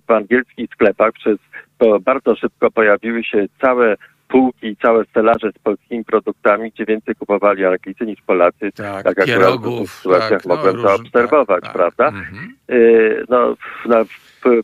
w 0.08 0.12
angielskich 0.12 0.70
sklepach 0.74 1.12
przez 1.14 1.38
to 1.78 2.00
bardzo 2.00 2.36
szybko 2.36 2.72
pojawiły 2.72 3.24
się 3.24 3.46
całe 3.62 3.96
półki 4.32 4.68
i 4.68 4.78
całe 4.78 5.06
stelaże 5.06 5.52
z 5.52 5.60
polskimi 5.60 6.06
produktami, 6.06 6.72
gdzie 6.72 6.86
więcej 6.86 7.16
kupowali 7.16 7.66
Anglicy 7.66 8.06
niż 8.06 8.22
Polacy. 8.22 8.72
Tak, 8.76 9.04
tak 9.04 9.26
pierogów, 9.26 9.92
w 9.92 9.94
sytuacjach 9.94 10.30
tak, 10.30 10.46
no, 10.46 10.56
mogłem 10.56 10.76
to 10.76 10.96
obserwować, 10.96 11.64
tak, 11.64 11.74
prawda? 11.74 12.08
Mhm. 12.08 12.56
Y, 12.72 13.26
no, 13.30 13.56
na 13.86 14.06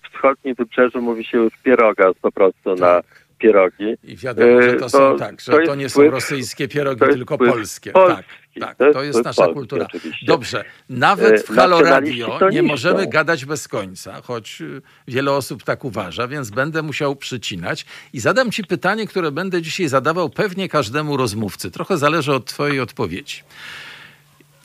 wschodnim 0.04 0.56
wybrzeżu 0.56 1.02
mówi 1.02 1.26
się 1.26 1.38
już 1.38 1.54
pieroga 1.64 2.12
po 2.22 2.32
prostu 2.32 2.76
tak. 2.76 2.80
na 2.80 3.02
pierogi. 3.38 3.96
I 4.04 4.18
wiadomo, 4.18 4.62
że 4.62 4.74
to, 4.74 4.86
y, 4.86 4.90
są 4.90 5.18
tak, 5.18 5.42
że 5.42 5.52
to, 5.52 5.66
to 5.66 5.76
nie 5.76 5.90
są 5.90 6.10
rosyjskie 6.10 6.68
pierogi, 6.68 7.00
tylko 7.00 7.38
polskie. 7.38 7.92
Tak, 7.92 8.26
tak, 8.60 8.78
to, 8.78 8.94
to 8.94 9.04
jest 9.04 9.24
nasza 9.24 9.42
polski, 9.42 9.54
kultura. 9.54 9.86
Oczywiście. 9.86 10.26
Dobrze, 10.26 10.66
nawet 10.90 11.46
w 11.46 11.52
y, 11.52 11.56
Halo 11.56 11.82
Radio 11.82 12.40
nie 12.52 12.64
możemy 12.64 13.08
gadać 13.08 13.46
bez 13.46 13.68
końca, 13.68 14.22
choć 14.22 14.64
wiele 15.08 15.32
osób 15.32 15.64
tak 15.64 15.86
uważa, 15.86 16.28
więc 16.28 16.50
będę 16.50 16.82
musiał 16.82 17.16
przycinać 17.16 17.86
i 18.14 18.20
zadam 18.20 18.52
ci 18.52 18.64
pytanie, 18.64 19.08
które 19.08 19.32
będę 19.32 19.62
dzisiaj 19.62 19.88
zadawał 19.88 20.30
pewnie 20.30 20.70
każdemu 20.70 21.18
rozmówcy. 21.18 21.72
Trochę 21.72 21.98
zależy 21.98 22.34
od 22.34 22.46
twojej 22.46 22.80
odpowiedzi. 22.80 23.44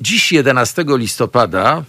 Dziś 0.02 0.32
11 0.32 0.84
listopada 0.88 1.84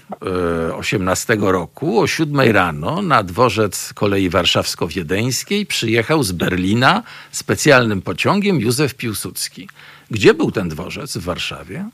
18 0.74 1.34
e, 1.34 1.38
roku 1.52 2.00
o 2.00 2.08
7 2.08 2.52
rano 2.52 3.02
na 3.02 3.24
dworzec 3.24 3.94
kolei 3.94 4.30
warszawsko-wiedeńskiej 4.30 5.66
przyjechał 5.66 6.24
z 6.24 6.32
Berlina 6.32 7.04
specjalnym 7.32 8.02
pociągiem 8.02 8.62
Józef 8.62 8.96
Piłsudski. 8.96 9.70
Gdzie 10.14 10.34
był 10.34 10.52
ten 10.52 10.70
dworzec 10.70 11.18
w 11.18 11.24
Warszawie? 11.24 11.90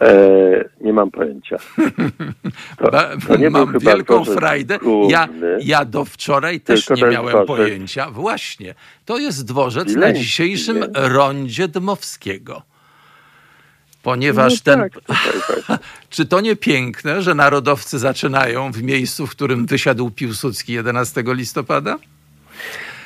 E, 0.00 0.64
nie 0.80 0.92
mam 0.92 1.10
pojęcia. 1.10 1.56
To, 2.78 2.90
to 3.28 3.36
nie 3.36 3.50
mam 3.50 3.78
wielką 3.78 4.24
frajdę. 4.24 4.78
Ja, 5.08 5.28
ja 5.60 5.84
do 5.84 6.04
wczoraj 6.04 6.60
też 6.60 6.90
nie 6.90 7.02
miałem 7.02 7.30
dworzec. 7.30 7.46
pojęcia. 7.46 8.10
Właśnie. 8.10 8.74
To 9.04 9.18
jest 9.18 9.44
dworzec 9.44 9.94
na 9.94 10.12
dzisiejszym 10.12 10.84
rondzie 10.94 11.68
Dmowskiego 11.68 12.62
ponieważ 14.02 14.52
no 14.52 14.58
ten. 14.64 14.80
Tak, 14.80 14.92
tak. 15.66 15.80
Czy 16.10 16.26
to 16.26 16.40
nie 16.40 16.56
piękne, 16.56 17.22
że 17.22 17.34
narodowcy 17.34 17.98
zaczynają 17.98 18.72
w 18.72 18.82
miejscu, 18.82 19.26
w 19.26 19.30
którym 19.30 19.66
wysiadł 19.66 20.10
Piłsudski 20.10 20.72
11 20.72 21.24
listopada? 21.26 21.98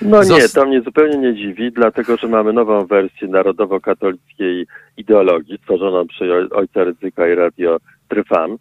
No 0.02 0.22
nie, 0.22 0.48
to 0.48 0.66
mnie 0.66 0.82
zupełnie 0.82 1.18
nie 1.18 1.34
dziwi, 1.34 1.72
dlatego 1.72 2.16
że 2.16 2.28
mamy 2.28 2.52
nową 2.52 2.86
wersję 2.86 3.28
narodowo-katolickiej 3.28 4.66
ideologii 4.96 5.58
stworzoną 5.58 6.06
przez 6.06 6.52
ojca 6.52 6.84
Ryzyka 6.84 7.28
i 7.28 7.34
Radio 7.34 7.76
Trwam, 8.08 8.58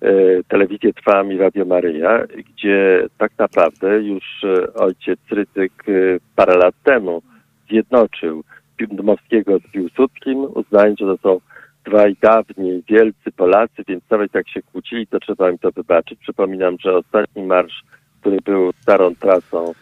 e, 0.00 0.08
telewizję 0.48 0.92
Trwam 0.92 1.32
i 1.32 1.38
Radio 1.38 1.64
Maryja, 1.64 2.24
gdzie 2.26 3.06
tak 3.18 3.32
naprawdę 3.38 4.02
już 4.02 4.24
e, 4.44 4.74
ojciec 4.74 5.18
Ryzyk 5.30 5.72
e, 5.88 5.92
parę 6.36 6.56
lat 6.56 6.74
temu 6.84 7.22
zjednoczył 7.68 8.44
Dmowskiego 8.88 9.58
z 9.58 9.72
Piłsudskim, 9.72 10.46
uznając, 10.54 10.98
że 10.98 11.06
to 11.06 11.16
są 11.22 11.40
dwaj 11.84 12.16
dawniej 12.22 12.82
wielcy 12.88 13.32
Polacy, 13.36 13.82
więc 13.88 14.02
nawet 14.10 14.34
jak 14.34 14.48
się 14.48 14.62
kłócili, 14.62 15.06
to 15.06 15.20
trzeba 15.20 15.50
im 15.50 15.58
to 15.58 15.70
wybaczyć. 15.70 16.18
Przypominam, 16.20 16.76
że 16.80 16.96
ostatni 16.96 17.42
marsz, 17.42 17.82
który 18.20 18.36
był 18.44 18.72
starą 18.82 19.14
trasą 19.14 19.72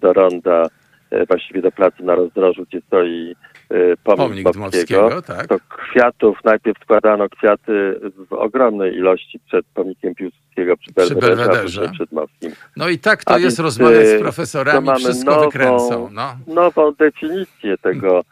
do 0.00 0.12
Ronda, 0.12 0.66
e, 1.10 1.26
właściwie 1.26 1.62
do 1.62 1.72
placu 1.72 2.04
na 2.04 2.14
rozdrożu, 2.14 2.64
gdzie 2.68 2.80
stoi 2.80 3.34
e, 3.70 3.96
pomnik, 4.04 4.26
pomnik 4.26 4.50
Dmowskiego, 4.50 5.22
tak. 5.22 5.46
to 5.46 5.56
kwiatów, 5.68 6.38
najpierw 6.44 6.82
składano 6.82 7.28
kwiaty 7.28 8.00
w 8.30 8.32
ogromnej 8.32 8.94
ilości 8.94 9.40
przed 9.46 9.66
pomnikiem 9.74 10.14
Piłsudskiego 10.14 10.76
przy 10.76 11.14
Belwederze, 11.14 11.90
przed 11.92 12.12
Mowskim. 12.12 12.52
No 12.76 12.88
i 12.88 12.98
tak 12.98 13.24
to 13.24 13.34
A 13.34 13.38
jest 13.38 13.58
rozmawiać 13.58 14.06
z 14.06 14.20
profesorami, 14.20 14.88
wszystko 14.98 15.30
nową, 15.30 15.44
wykręcą. 15.44 16.08
No. 16.12 16.36
Nową 16.46 16.92
definicję 16.92 17.78
tego 17.78 18.24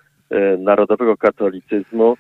narodowego 0.59 1.17
katolicyzmu, 1.17 2.17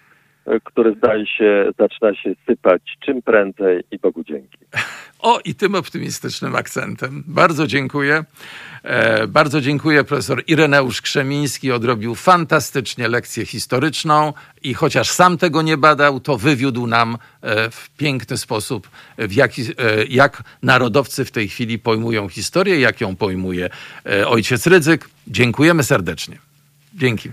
który 0.64 0.94
zdaje 0.94 1.26
się 1.26 1.70
zaczyna 1.78 2.14
się 2.14 2.34
sypać 2.46 2.82
czym 3.00 3.22
prędzej 3.22 3.84
i 3.90 3.98
Bogu 3.98 4.24
dzięki. 4.24 4.58
O, 5.20 5.40
i 5.44 5.54
tym 5.54 5.74
optymistycznym 5.74 6.56
akcentem. 6.56 7.24
Bardzo 7.26 7.66
dziękuję. 7.66 8.24
E, 8.82 9.26
bardzo 9.26 9.60
dziękuję. 9.60 10.04
Profesor 10.04 10.42
Ireneusz 10.46 11.02
Krzemiński 11.02 11.72
odrobił 11.72 12.14
fantastycznie 12.14 13.08
lekcję 13.08 13.46
historyczną 13.46 14.32
i 14.62 14.74
chociaż 14.74 15.10
sam 15.10 15.38
tego 15.38 15.62
nie 15.62 15.76
badał, 15.76 16.20
to 16.20 16.36
wywiódł 16.36 16.86
nam 16.86 17.16
e, 17.42 17.70
w 17.70 17.90
piękny 17.96 18.36
sposób, 18.36 18.88
w 19.18 19.32
jaki, 19.32 19.62
e, 19.62 19.64
jak 20.08 20.42
narodowcy 20.62 21.24
w 21.24 21.30
tej 21.30 21.48
chwili 21.48 21.78
pojmują 21.78 22.28
historię, 22.28 22.80
jak 22.80 23.00
ją 23.00 23.16
pojmuje 23.16 23.70
e, 24.06 24.28
ojciec 24.28 24.66
Rydzyk. 24.66 25.08
Dziękujemy 25.26 25.82
serdecznie. 25.82 26.38
Dzięki. 26.94 27.30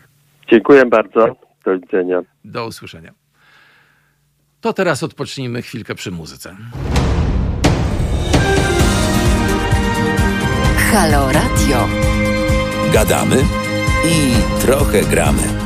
Dziękuję 0.50 0.86
bardzo. 0.86 1.43
Do 1.66 1.80
widzenia. 1.80 2.22
Do 2.46 2.66
usłyszenia. 2.66 3.14
To 4.62 4.74
teraz 4.74 5.04
odpocznijmy 5.04 5.62
chwilkę 5.62 5.96
przy 5.96 6.12
muzyce. 6.12 6.56
Halo 10.92 11.32
Radio. 11.32 11.88
Gadamy 12.94 13.38
i 14.06 14.34
trochę 14.62 15.02
gramy. 15.02 15.63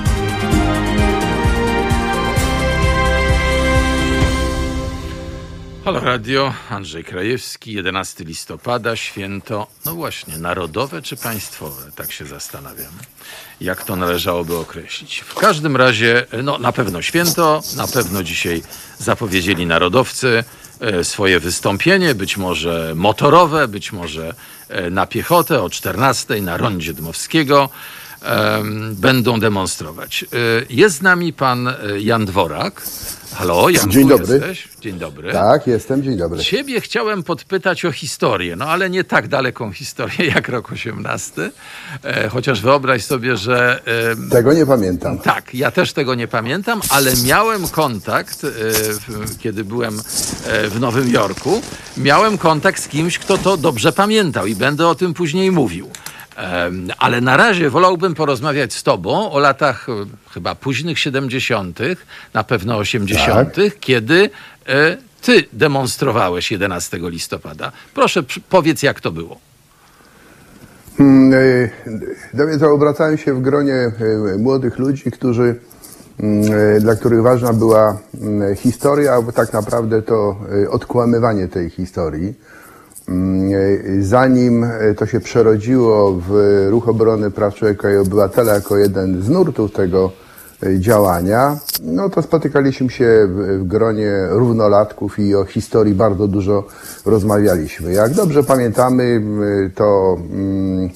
Halo. 5.88 6.00
Radio, 6.00 6.54
Andrzej 6.70 7.04
Krajewski, 7.04 7.74
11 7.74 8.24
listopada, 8.24 8.96
święto, 8.96 9.68
no 9.86 9.96
właśnie, 9.96 10.38
narodowe 10.38 11.02
czy 11.02 11.18
państwowe, 11.18 11.92
tak 11.96 12.12
się 12.12 12.26
zastanawiam, 12.26 12.92
jak 13.62 13.84
to 13.84 13.96
należałoby 13.96 14.58
określić. 14.58 15.20
W 15.20 15.36
każdym 15.36 15.76
razie, 15.76 16.26
no 16.44 16.58
na 16.58 16.72
pewno 16.72 17.02
święto, 17.02 17.62
na 17.78 17.88
pewno 17.88 18.24
dzisiaj 18.24 18.64
zapowiedzieli 18.98 19.66
narodowcy 19.66 20.44
e, 20.80 21.04
swoje 21.04 21.40
wystąpienie, 21.40 22.16
być 22.16 22.38
może 22.38 22.94
motorowe, 22.96 23.68
być 23.68 23.92
może 23.92 24.34
e, 24.70 24.90
na 24.90 25.06
piechotę 25.06 25.64
o 25.64 25.70
14 25.70 26.42
na 26.42 26.58
rondzie 26.58 26.94
Dmowskiego 26.94 27.70
będą 28.92 29.40
demonstrować. 29.40 30.24
E, 30.24 30.28
jest 30.70 30.96
z 30.96 31.02
nami 31.02 31.34
pan 31.34 31.74
Jan 32.00 32.26
Dworak, 32.26 32.82
Halo, 33.38 33.70
Janku, 33.70 33.90
Dzień 33.90 34.08
dobry. 34.08 34.36
Jesteś? 34.36 34.68
Dzień 34.82 35.00
dobry. 35.00 35.34
Tak, 35.34 35.68
jestem, 35.68 36.04
dzień 36.04 36.18
dobry. 36.18 36.44
Ciebie 36.44 36.82
chciałem 36.82 37.24
podpytać 37.24 37.86
o 37.86 37.92
historię, 37.92 38.56
no 38.56 38.66
ale 38.66 38.90
nie 38.90 39.04
tak 39.04 39.28
daleką 39.28 39.72
historię 39.72 40.26
jak 40.36 40.50
rok 40.50 40.72
18. 40.72 41.52
E, 42.04 42.30
chociaż 42.30 42.62
wyobraź 42.62 43.04
sobie, 43.04 43.38
że. 43.38 43.82
E, 43.86 44.30
tego 44.30 44.54
nie 44.54 44.66
pamiętam. 44.66 45.20
Tak, 45.20 45.56
ja 45.56 45.72
też 45.72 45.94
tego 45.94 46.16
nie 46.16 46.28
pamiętam, 46.28 46.82
ale 46.90 47.12
miałem 47.26 47.68
kontakt, 47.68 48.44
e, 48.44 48.48
kiedy 49.40 49.64
byłem 49.64 50.00
e, 50.48 50.68
w 50.70 50.80
Nowym 50.80 51.12
Jorku, 51.12 51.62
miałem 51.98 52.38
kontakt 52.38 52.84
z 52.84 52.88
kimś, 52.88 53.20
kto 53.20 53.38
to 53.38 53.58
dobrze 53.58 53.92
pamiętał 53.92 54.46
i 54.46 54.56
będę 54.56 54.88
o 54.88 54.96
tym 54.96 55.14
później 55.14 55.52
mówił. 55.52 55.90
Ale 56.98 57.22
na 57.22 57.38
razie 57.38 57.70
wolałbym 57.70 58.16
porozmawiać 58.16 58.74
z 58.74 58.84
Tobą 58.84 59.32
o 59.32 59.40
latach 59.40 59.90
e, 59.90 59.94
chyba 60.34 60.56
późnych 60.56 61.00
70., 61.00 61.80
na 62.34 62.44
pewno 62.44 62.78
80., 62.78 63.56
tak. 63.56 63.80
kiedy 63.80 64.30
e, 64.68 64.98
Ty 65.22 65.44
demonstrowałeś 65.54 66.52
11 66.52 67.00
listopada. 67.02 67.72
Proszę, 67.94 68.24
powiedz, 68.50 68.84
jak 68.84 69.02
to 69.02 69.12
było. 69.12 69.40
Hmm, 70.98 71.34
e, 72.54 72.60
to 72.60 72.72
obracałem 72.72 73.18
się 73.18 73.34
w 73.34 73.42
gronie 73.42 73.92
młodych 74.38 74.78
ludzi, 74.78 75.12
którzy, 75.12 75.56
mm, 76.20 76.82
dla 76.82 76.96
których 76.96 77.22
ważna 77.22 77.54
była 77.54 78.00
mm, 78.22 78.56
historia, 78.56 79.14
albo 79.14 79.32
tak 79.32 79.54
naprawdę 79.54 80.02
to 80.02 80.36
odkłamywanie 80.70 81.48
tej 81.48 81.70
historii. 81.70 82.34
Mm, 83.08 83.52
e, 83.54 84.04
Zanim 84.04 84.64
e, 84.64 84.94
to 84.96 85.06
się 85.06 85.20
przerodziło 85.20 86.22
w 86.28 86.32
Ruch 86.70 86.90
Obrony 86.90 87.32
Praw 87.32 87.56
Człowieka 87.56 87.94
i 87.94 87.98
Obywatela 87.98 88.54
jako 88.54 88.78
jeden 88.78 89.22
z 89.22 89.30
nurtów 89.30 89.72
tego 89.72 90.12
e, 90.64 90.80
działania, 90.80 91.58
no 91.84 92.10
to 92.10 92.22
spotykaliśmy 92.22 92.90
się 92.90 93.28
w, 93.28 93.68
gronie 93.68 94.14
równolatków 94.30 95.20
i 95.20 95.36
o 95.36 95.46
historii 95.46 95.94
bardzo 95.94 96.28
dużo 96.28 96.68
rozmawialiśmy. 97.06 97.94
Jak 97.94 98.14
dobrze 98.14 98.44
pamiętamy, 98.44 99.22
to 99.76 100.18
mm, 100.32 100.90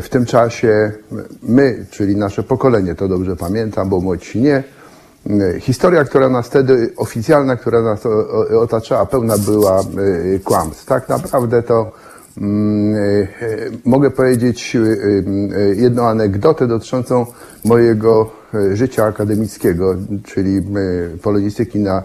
w 0.00 0.08
tym 0.08 0.26
czasie 0.26 0.92
my, 1.42 1.86
czyli 1.90 2.16
nasze 2.16 2.42
pokolenie, 2.42 2.94
to 2.94 3.08
dobrze 3.08 3.36
pamiętam, 3.36 3.88
bo 3.88 4.00
młodsi 4.00 4.40
nie, 4.40 4.64
Historia, 5.60 6.04
która 6.04 6.28
nas 6.28 6.46
wtedy, 6.46 6.92
oficjalna, 6.96 7.56
która 7.56 7.82
nas 7.82 8.00
otaczała, 8.60 9.06
pełna 9.06 9.38
była 9.38 9.80
e, 9.80 10.38
kłamstw. 10.38 10.84
Tak 10.86 11.08
naprawdę 11.08 11.62
to 11.62 11.92
mm, 12.38 12.94
e, 12.94 12.98
e, 13.00 13.26
mogę 13.84 14.10
powiedzieć 14.10 14.76
e, 14.76 14.80
e, 14.80 15.74
jedną 15.74 16.08
anegdotę 16.08 16.66
dotyczącą 16.66 17.26
mojego 17.64 18.30
e, 18.54 18.76
życia 18.76 19.04
akademickiego, 19.04 19.94
czyli 20.24 20.56
e, 20.58 20.62
polonistyki 21.18 21.78
na 21.78 22.02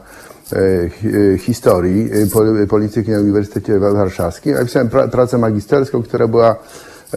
e, 0.54 0.90
hi- 0.90 1.08
e, 1.34 1.38
historii, 1.38 2.10
e, 2.12 2.26
pol- 2.26 2.68
polonistyki 2.68 3.12
na 3.12 3.20
Uniwersytecie 3.20 3.80
Warszawskim. 3.80 4.56
Ja 4.56 4.66
pisałem 4.66 4.90
pra- 4.90 5.10
pracę 5.10 5.38
magisterską, 5.38 6.04
która 6.04 6.28
była 6.28 6.56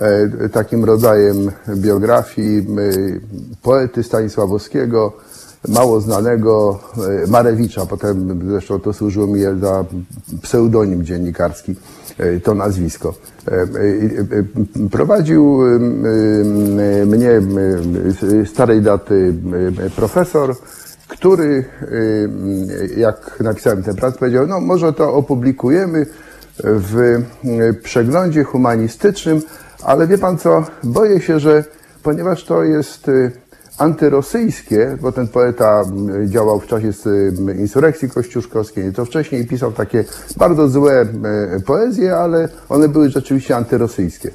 e, 0.01 0.49
takim 0.49 0.85
rodzajem 0.85 1.37
biografii 1.77 2.59
e, 2.59 2.65
poety 3.63 4.03
Stanisławowskiego, 4.03 5.13
mało 5.69 6.01
znanego 6.01 6.79
e, 7.25 7.31
Marewicza, 7.31 7.87
potem 7.87 8.41
zresztą 8.49 8.81
to 8.81 8.93
służyło 8.93 9.27
mi 9.27 9.41
za 9.61 9.85
pseudonim 10.43 11.05
dziennikarski, 11.05 11.75
e, 12.19 12.41
to 12.41 12.55
nazwisko. 12.55 13.15
E, 13.49 13.67
Prowadził 14.91 15.59
mnie 17.07 17.41
starej 18.47 18.83
daty 18.83 19.35
profesor, 19.97 20.57
który, 21.09 21.65
jak 22.97 23.41
napisałem 23.41 23.83
tę 23.83 23.95
pracę, 23.95 24.19
powiedział, 24.19 24.47
no 24.47 24.61
może 24.61 24.93
to 24.93 25.15
opublikujemy 25.15 26.07
w 26.65 27.23
przeglądzie 27.83 28.45
humanistycznym, 28.45 29.43
ale 29.83 30.07
wie 30.07 30.19
pan 30.19 30.39
co, 30.39 30.65
boję 30.85 31.21
się, 31.21 31.41
że 31.41 31.65
ponieważ 32.03 32.45
to 32.45 32.63
jest 32.63 33.11
antyrosyjskie, 33.83 34.99
bo 35.01 35.13
ten 35.13 35.29
poeta 35.29 35.85
działał 36.27 36.61
w 36.61 36.67
czasie 36.67 36.91
insurekcji 37.59 38.11
kościuszkowskiej, 38.11 38.85
nieco 38.85 39.05
wcześniej 39.05 39.47
pisał 39.47 39.73
takie 39.73 40.05
bardzo 40.37 40.69
złe 40.69 41.07
poezje, 41.67 42.17
ale 42.17 42.49
one 42.69 42.89
były 42.89 43.11
rzeczywiście 43.11 43.57
antyrosyjskie. 43.57 44.31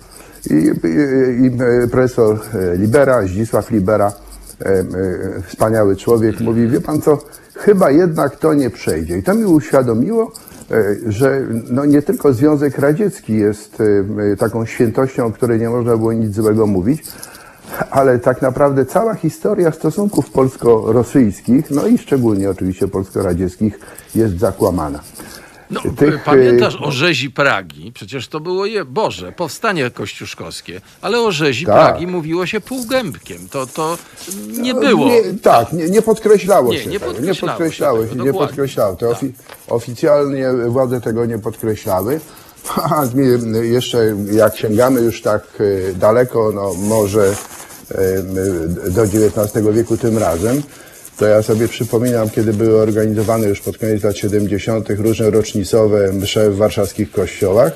I, 0.49 0.53
i, 0.53 1.45
i 1.45 1.51
e, 1.83 1.87
profesor 1.87 2.39
e, 2.53 2.77
Libera, 2.77 3.21
Zdzisław 3.21 3.71
Libera, 3.71 4.11
e, 4.65 4.83
wspaniały 5.47 5.95
człowiek, 5.95 6.39
mówi, 6.39 6.67
wie 6.67 6.81
pan 6.81 7.01
co, 7.01 7.17
chyba 7.55 7.91
jednak 7.91 8.35
to 8.35 8.53
nie 8.53 8.69
przejdzie. 8.69 9.17
I 9.17 9.23
to 9.23 9.33
mi 9.33 9.45
uświadomiło, 9.45 10.31
że 11.07 11.41
no 11.69 11.85
nie 11.85 12.01
tylko 12.01 12.33
Związek 12.33 12.79
Radziecki 12.79 13.37
jest 13.37 13.77
taką 14.39 14.65
świętością, 14.65 15.25
o 15.25 15.31
której 15.31 15.59
nie 15.59 15.69
można 15.69 15.97
było 15.97 16.13
nic 16.13 16.35
złego 16.35 16.67
mówić, 16.67 17.03
ale 17.91 18.19
tak 18.19 18.41
naprawdę 18.41 18.85
cała 18.85 19.15
historia 19.15 19.71
stosunków 19.71 20.29
polsko-rosyjskich, 20.29 21.71
no 21.71 21.87
i 21.87 21.97
szczególnie 21.97 22.49
oczywiście 22.49 22.87
polsko-radzieckich, 22.87 23.79
jest 24.15 24.39
zakłamana. 24.39 24.99
No, 25.71 25.81
Tych, 25.97 26.23
pamiętasz 26.23 26.75
y, 26.75 26.79
o 26.79 26.91
rzezi 26.91 27.31
Pragi? 27.31 27.91
Przecież 27.91 28.27
to 28.27 28.39
było, 28.39 28.65
je, 28.65 28.85
Boże, 28.85 29.31
powstanie 29.31 29.91
kościuszkowskie, 29.91 30.81
ale 31.01 31.19
o 31.21 31.31
rzezi 31.31 31.65
Tak. 31.65 31.75
Pragi 31.75 32.07
mówiło 32.07 32.45
się 32.45 32.61
półgębkiem. 32.61 33.49
To, 33.49 33.65
to 33.67 33.97
nie 34.61 34.73
było. 34.73 35.07
Nie, 35.07 35.21
tak, 35.41 35.73
nie, 35.73 35.89
nie 35.89 36.01
podkreślało 36.01 36.71
Nie, 36.73 36.79
się 36.79 36.89
nie 36.89 36.99
tego. 36.99 37.11
podkreślało 37.11 37.47
nie 37.51 37.57
podkreślało 37.57 37.97
się 38.01 38.03
się, 38.03 38.09
tego, 38.11 38.23
nie 38.25 38.33
podkreślało. 38.33 38.95
To 38.95 39.09
Tak. 39.09 39.17
ofi- 39.21 39.31
oficjalnie 39.67 40.47
władze 40.67 41.01
tego 41.01 41.25
nie 41.25 41.39
podkreślały. 41.39 42.19
Jeszcze 43.61 44.15
jak 44.31 44.57
sięgamy 44.57 45.01
już 45.01 45.21
tak 45.21 45.43
e, 45.59 45.93
daleko, 45.93 46.51
no 46.55 46.73
może 46.73 47.35
e, 47.91 48.21
do 48.91 49.03
XIX 49.03 49.65
wieku 49.73 49.97
tym 49.97 50.17
razem, 50.17 50.63
to 51.17 51.25
ja 51.25 51.41
sobie 51.43 51.67
przypominam, 51.67 52.29
kiedy 52.29 52.53
były 52.53 52.81
organizowane 52.81 53.47
już 53.47 53.61
pod 53.61 53.77
koniec 53.77 54.03
lat 54.03 54.17
70. 54.17 54.89
różne 54.89 55.29
rocznicowe 55.29 56.13
msze 56.13 56.49
w 56.49 56.57
warszawskich 56.57 57.11
kościołach, 57.11 57.71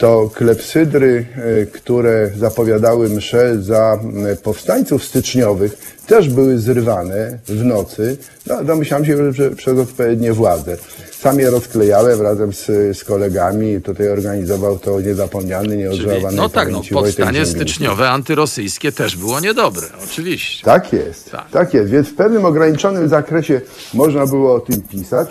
to 0.00 0.30
klepsydry, 0.34 1.26
e, 1.36 1.66
które 1.66 2.30
zapowiadały 2.38 3.08
msze 3.08 3.62
za 3.62 3.98
m, 4.02 4.36
powstańców 4.42 5.04
styczniowych, 5.04 5.76
też 6.06 6.28
były 6.28 6.58
zrywane 6.58 7.38
w 7.48 7.64
nocy. 7.64 8.16
No, 8.46 8.64
domyślam 8.64 9.04
się, 9.04 9.32
że 9.32 9.50
przez 9.50 9.78
odpowiednie 9.78 10.32
władze. 10.32 10.76
Sam 11.20 11.38
je 11.40 11.50
rozklejałem 11.50 12.20
razem 12.22 12.52
z, 12.52 12.66
z 12.98 13.04
kolegami. 13.04 13.80
Tutaj 13.82 14.08
organizował 14.08 14.78
to 14.78 15.00
niezapomniany, 15.00 15.76
nieodżałowany 15.76 16.36
no 16.36 16.48
tak, 16.48 16.70
no, 16.72 16.82
powstanie 16.92 17.46
styczniowe. 17.46 17.46
styczniowe 17.46 18.10
antyrosyjskie 18.10 18.92
też 18.92 19.16
było 19.16 19.40
niedobre, 19.40 19.86
oczywiście. 20.04 20.64
Tak 20.64 20.92
jest, 20.92 21.30
Tak. 21.30 21.50
tak. 21.50 21.74
jest. 21.74 21.90
Więc 21.90 22.08
w 22.08 22.14
pewnym 22.14 22.44
ograniczonym 22.44 23.08
zakresie 23.08 23.60
można 23.94 24.26
było 24.26 24.54
o 24.54 24.60
tym 24.60 24.82
pisać. 24.82 25.28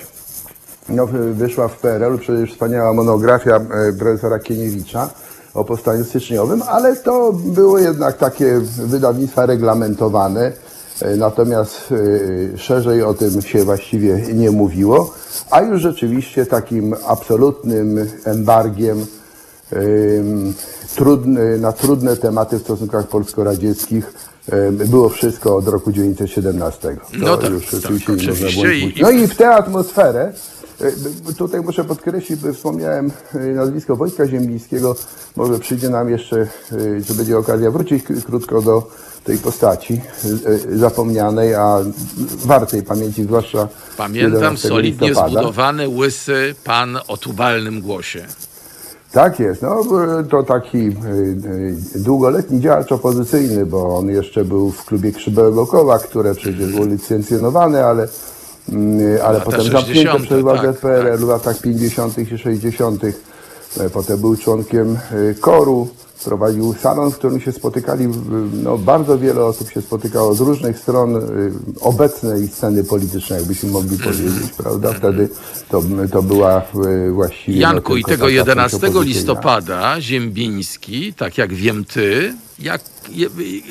No, 0.89 1.07
w- 1.07 1.11
wyszła 1.35 1.67
w 1.67 1.79
PRL 1.79 2.17
przecież 2.19 2.51
wspaniała 2.53 2.93
monografia 2.93 3.55
e, 3.55 3.93
profesora 3.99 4.39
Kieniewicza 4.39 5.09
o 5.53 5.63
powstaniu 5.63 6.03
styczniowym, 6.03 6.61
ale 6.67 6.95
to 6.95 7.33
było 7.33 7.79
jednak 7.79 8.17
takie 8.17 8.59
wydawnictwa 8.85 9.45
reglamentowane, 9.45 10.51
e, 11.01 11.15
natomiast 11.15 11.93
szerzej 12.57 13.03
o 13.03 13.13
tym 13.13 13.41
się 13.41 13.63
właściwie 13.63 14.21
nie 14.33 14.51
mówiło, 14.51 15.13
a 15.51 15.61
już 15.61 15.81
rzeczywiście 15.81 16.45
takim 16.45 16.95
absolutnym 17.07 18.09
embargiem 18.25 19.05
trudny, 20.95 21.57
na 21.57 21.71
trudne 21.71 22.17
tematy 22.17 22.59
w 22.59 22.61
stosunkach 22.61 23.07
polsko-radzieckich 23.07 24.13
było 24.71 25.09
wszystko 25.09 25.55
od 25.55 25.67
roku 25.67 25.91
1917. 25.91 26.79
To 26.89 26.97
No 27.17 27.37
tak, 27.37 27.51
już 27.51 27.65
tak, 27.71 27.79
oczywiście 27.83 28.11
nie 28.11 28.17
można 28.17 28.31
oczywiście. 28.47 28.61
było 28.61 28.73
I-. 28.75 29.01
No 29.01 29.09
i 29.11 29.27
w 29.27 29.35
tę 29.35 29.49
atmosferę, 29.49 30.31
y, 30.58 30.58
tutaj 31.37 31.61
muszę 31.61 31.83
podkreślić, 31.83 32.39
bo 32.39 32.53
wspomniałem 32.53 33.11
y, 33.35 33.39
nazwisko 33.39 33.95
Wojtka 33.95 34.27
Ziembińskiego, 34.27 34.95
może 35.35 35.59
przyjdzie 35.59 35.89
nam 35.89 36.09
jeszcze, 36.09 36.47
czy 37.07 37.13
będzie 37.13 37.37
okazja 37.37 37.71
wrócić 37.71 38.03
krótko 38.25 38.61
do 38.61 38.87
tej 39.23 39.37
postaci 39.37 40.01
zapomnianej, 40.71 41.55
a 41.55 41.79
wartej 42.45 42.83
pamięci, 42.83 43.23
zwłaszcza 43.23 43.67
Pamiętam 43.97 44.33
11 44.33 44.67
solidnie 44.67 45.07
listopada. 45.07 45.33
zbudowany, 45.33 45.89
łysy 45.89 46.55
pan 46.63 46.99
o 47.07 47.17
tubalnym 47.17 47.81
głosie. 47.81 48.25
Tak 49.11 49.39
jest, 49.39 49.61
no 49.61 49.83
to 50.29 50.43
taki 50.43 50.95
długoletni 51.95 52.61
działacz 52.61 52.91
opozycyjny, 52.91 53.65
bo 53.65 53.97
on 53.97 54.09
jeszcze 54.09 54.45
był 54.45 54.71
w 54.71 54.85
klubie 54.85 55.11
Krzybełego 55.11 55.67
Koła, 55.67 55.99
które 55.99 56.35
przecież 56.35 56.71
było 56.71 56.85
licencjonowane, 56.85 57.85
ale, 57.85 58.07
ale 59.23 59.33
Lata 59.33 59.45
potem 59.45 59.61
60., 59.61 59.85
zamknięte 59.85 60.19
przez 60.19 60.41
władze 60.41 60.73
tak, 60.73 60.77
PRL 60.77 61.11
tak. 61.11 61.19
w 61.19 61.27
latach 61.27 61.61
50. 61.61 62.17
i 62.17 62.37
60. 62.37 63.03
E, 63.03 63.89
Potem 63.89 64.19
był 64.19 64.37
członkiem 64.37 64.97
y, 65.11 65.35
koru, 65.39 65.87
prowadził 66.25 66.73
salon, 66.73 67.11
w 67.11 67.17
którym 67.17 67.41
się 67.41 67.51
spotykali, 67.51 68.07
no, 68.63 68.77
bardzo 68.77 69.17
wiele 69.19 69.45
osób 69.45 69.69
się 69.71 69.81
spotykało 69.81 70.35
z 70.35 70.39
różnych 70.39 70.79
stron 70.79 71.15
y, 71.15 71.51
obecnej 71.81 72.47
sceny 72.47 72.83
politycznej, 72.83 73.39
jakbyśmy 73.39 73.69
mogli 73.71 73.95
Mhm. 73.95 74.13
powiedzieć, 74.13 74.51
prawda? 74.57 74.93
Wtedy 74.93 75.29
to, 75.69 75.83
to 76.11 76.23
była 76.23 76.61
y, 77.07 77.11
właściwie... 77.11 77.53
no, 77.61 77.61
Janku, 77.61 77.97
i 77.97 78.03
tylko 78.03 78.11
tego 78.11 78.25
taka 78.25 78.31
11 78.35 78.79
część 78.79 78.83
opozycyjna. 78.95 79.19
listopada 79.19 80.01
Ziembiński, 80.01 81.13
tak 81.13 81.37
jak 81.37 81.53
wiem 81.53 81.85
ty, 81.85 82.33
jak 82.59 82.81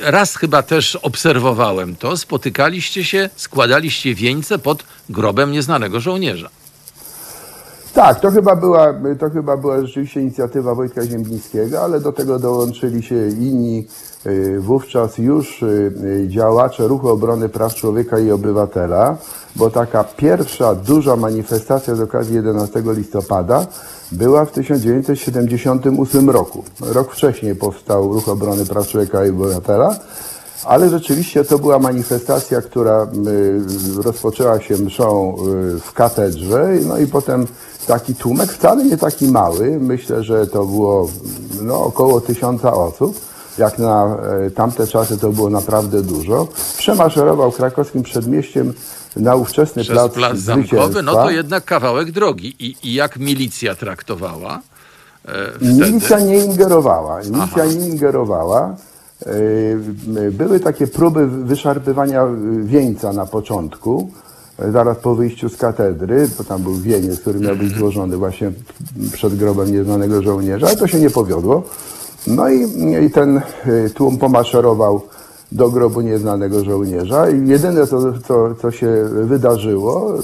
raz 0.03 0.37
chyba 0.37 0.63
też 0.63 0.97
obserwowałem 0.97 1.97
to, 1.97 2.17
spotykaliście 2.17 3.05
się, 3.05 3.31
składaliście 3.37 4.15
wieńce 4.15 4.59
pod 4.59 4.85
grobem 5.11 5.53
nieznanego 5.53 6.01
żołnierza. 6.01 6.51
Tak, 7.95 8.21
to 8.21 8.31
chyba, 8.31 8.57
była, 8.57 8.95
to 9.19 9.31
chyba 9.31 9.57
była 9.57 9.81
rzeczywiście 9.81 10.21
inicjatywa 10.21 10.75
Wojtka 10.75 11.07
Ziembińskiego, 11.07 11.81
ale 11.81 12.01
do 12.01 12.13
tego 12.13 12.39
dołączyli 12.39 13.03
się 13.03 13.29
inni 13.29 13.87
y, 14.27 14.61
wówczas 14.61 15.19
już 15.19 15.63
y, 15.63 15.93
y, 16.05 16.29
działacze 16.29 16.89
Ruchu 16.89 17.09
Obrony 17.09 17.49
Praw 17.49 17.75
Człowieka 17.75 18.19
i 18.19 18.31
Obywatela, 18.31 19.17
bo 19.57 19.71
taka 19.71 20.05
pierwsza 20.05 20.75
duża 20.75 21.17
manifestacja 21.17 21.95
z 21.95 22.01
okazji 22.01 22.37
11 22.37 22.83
listopada 22.87 23.67
była 24.13 24.45
w 24.45 24.51
1978 24.53 26.31
roku. 26.31 26.65
Rok 26.81 27.13
wcześniej 27.13 27.57
powstał 27.57 28.13
Ruch 28.13 28.29
Obrony 28.29 28.67
Praw 28.67 28.87
Człowieka 28.87 29.27
i 29.27 29.31
Obywatela. 29.31 29.97
Ale 30.65 30.91
rzeczywiście 30.91 31.45
to 31.45 31.59
była 31.59 31.79
manifestacja, 31.79 32.63
która 32.63 33.07
y, 33.99 34.03
rozpoczęła 34.03 34.61
się 34.61 34.77
mszą 34.77 35.37
y, 35.77 35.81
w 35.81 35.93
katedrze, 35.93 36.69
no 36.87 36.99
i 36.99 37.07
potem 37.07 37.47
taki 37.87 38.15
tłumek, 38.15 38.53
wcale 38.53 38.85
nie 38.85 38.97
taki 38.97 39.27
mały, 39.27 39.79
myślę, 39.81 40.25
że 40.25 40.47
to 40.47 40.65
było 40.65 41.11
no, 41.63 41.81
około 41.85 42.21
tysiąca 42.21 42.73
osób. 42.73 43.21
Jak 43.59 43.79
na 43.79 44.17
e, 44.47 44.51
tamte 44.51 44.87
czasy 44.87 45.19
to 45.19 45.31
było 45.31 45.51
naprawdę 45.51 46.03
dużo. 46.03 46.49
Przemaszerował 46.79 47.53
krakowskim 47.53 48.03
przedmieściem 48.03 48.73
na 49.17 49.35
ówczesny 49.35 49.83
Przez 49.83 49.95
plac, 49.95 50.13
plac 50.13 50.37
zamkowy, 50.37 51.03
no 51.03 51.13
to 51.15 51.31
jednak 51.31 51.65
kawałek 51.65 52.11
drogi. 52.11 52.57
I, 52.59 52.77
i 52.83 52.95
jak 52.95 53.19
milicja 53.19 53.75
traktowała 53.75 54.61
e? 55.25 55.65
Milicja 55.65 56.21
nie 56.21 56.45
ingerowała. 56.45 57.19
Milicja 57.19 57.63
Aha. 57.63 57.65
nie 57.65 57.89
ingerowała. 57.89 58.77
Yy, 59.27 60.31
Były 60.31 60.61
takie 60.61 60.87
próby 60.87 61.27
wyszarpywania 61.27 62.27
wieńca 62.63 63.13
na 63.13 63.27
początku, 63.27 64.11
yy, 64.59 64.73
zaraz 64.73 64.99
po 64.99 65.15
wyjściu 65.15 65.49
z 65.49 65.57
katedry, 65.57 66.29
bo 66.39 66.45
tam 66.45 66.63
był 66.63 66.75
wieniec, 66.75 67.21
który 67.21 67.41
miał 67.41 67.57
być 67.57 67.77
złożony 67.77 68.17
właśnie 68.17 68.53
przed 69.13 69.37
grobem 69.37 69.73
nieznanego 69.73 70.23
żołnierza, 70.23 70.67
ale 70.67 70.77
to 70.77 70.87
się 70.87 71.01
nie 71.01 71.11
powiodło. 71.11 71.63
No 72.27 72.49
i, 72.49 72.63
i 73.07 73.11
ten 73.11 73.41
yy, 73.67 73.91
tłum 73.91 74.19
pomaszerował 74.19 75.03
do 75.53 75.71
grobu 75.71 76.01
nieznanego 76.01 76.65
żołnierza 76.65 77.31
i 77.31 77.49
jedyne, 77.49 77.87
co, 77.87 78.13
co, 78.19 78.55
co 78.55 78.71
się 78.71 79.05
wydarzyło, 79.25 80.15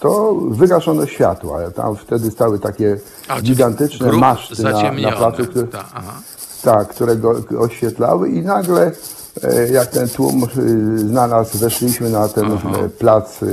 to 0.00 0.34
wygaszono 0.34 1.06
światła. 1.06 1.70
Tam 1.70 1.96
wtedy 1.96 2.30
stały 2.30 2.58
takie 2.58 2.98
A, 3.28 3.40
gigantyczne 3.40 4.12
maszty 4.12 4.62
na, 4.62 4.92
na 4.92 5.12
placu, 5.12 5.44
które, 5.44 5.66
Ta, 5.66 5.84
aha. 5.94 6.12
Tak, 6.62 6.88
które 6.88 7.16
go 7.16 7.34
oświetlały 7.58 8.28
i 8.28 8.42
nagle 8.42 8.92
e, 9.42 9.68
jak 9.68 9.86
ten 9.90 10.08
tłum 10.08 10.44
e, 10.44 10.48
znalazł, 10.98 11.58
weszliśmy 11.58 12.10
na 12.10 12.28
ten 12.28 12.58
plac 12.98 13.42
e, 13.42 13.46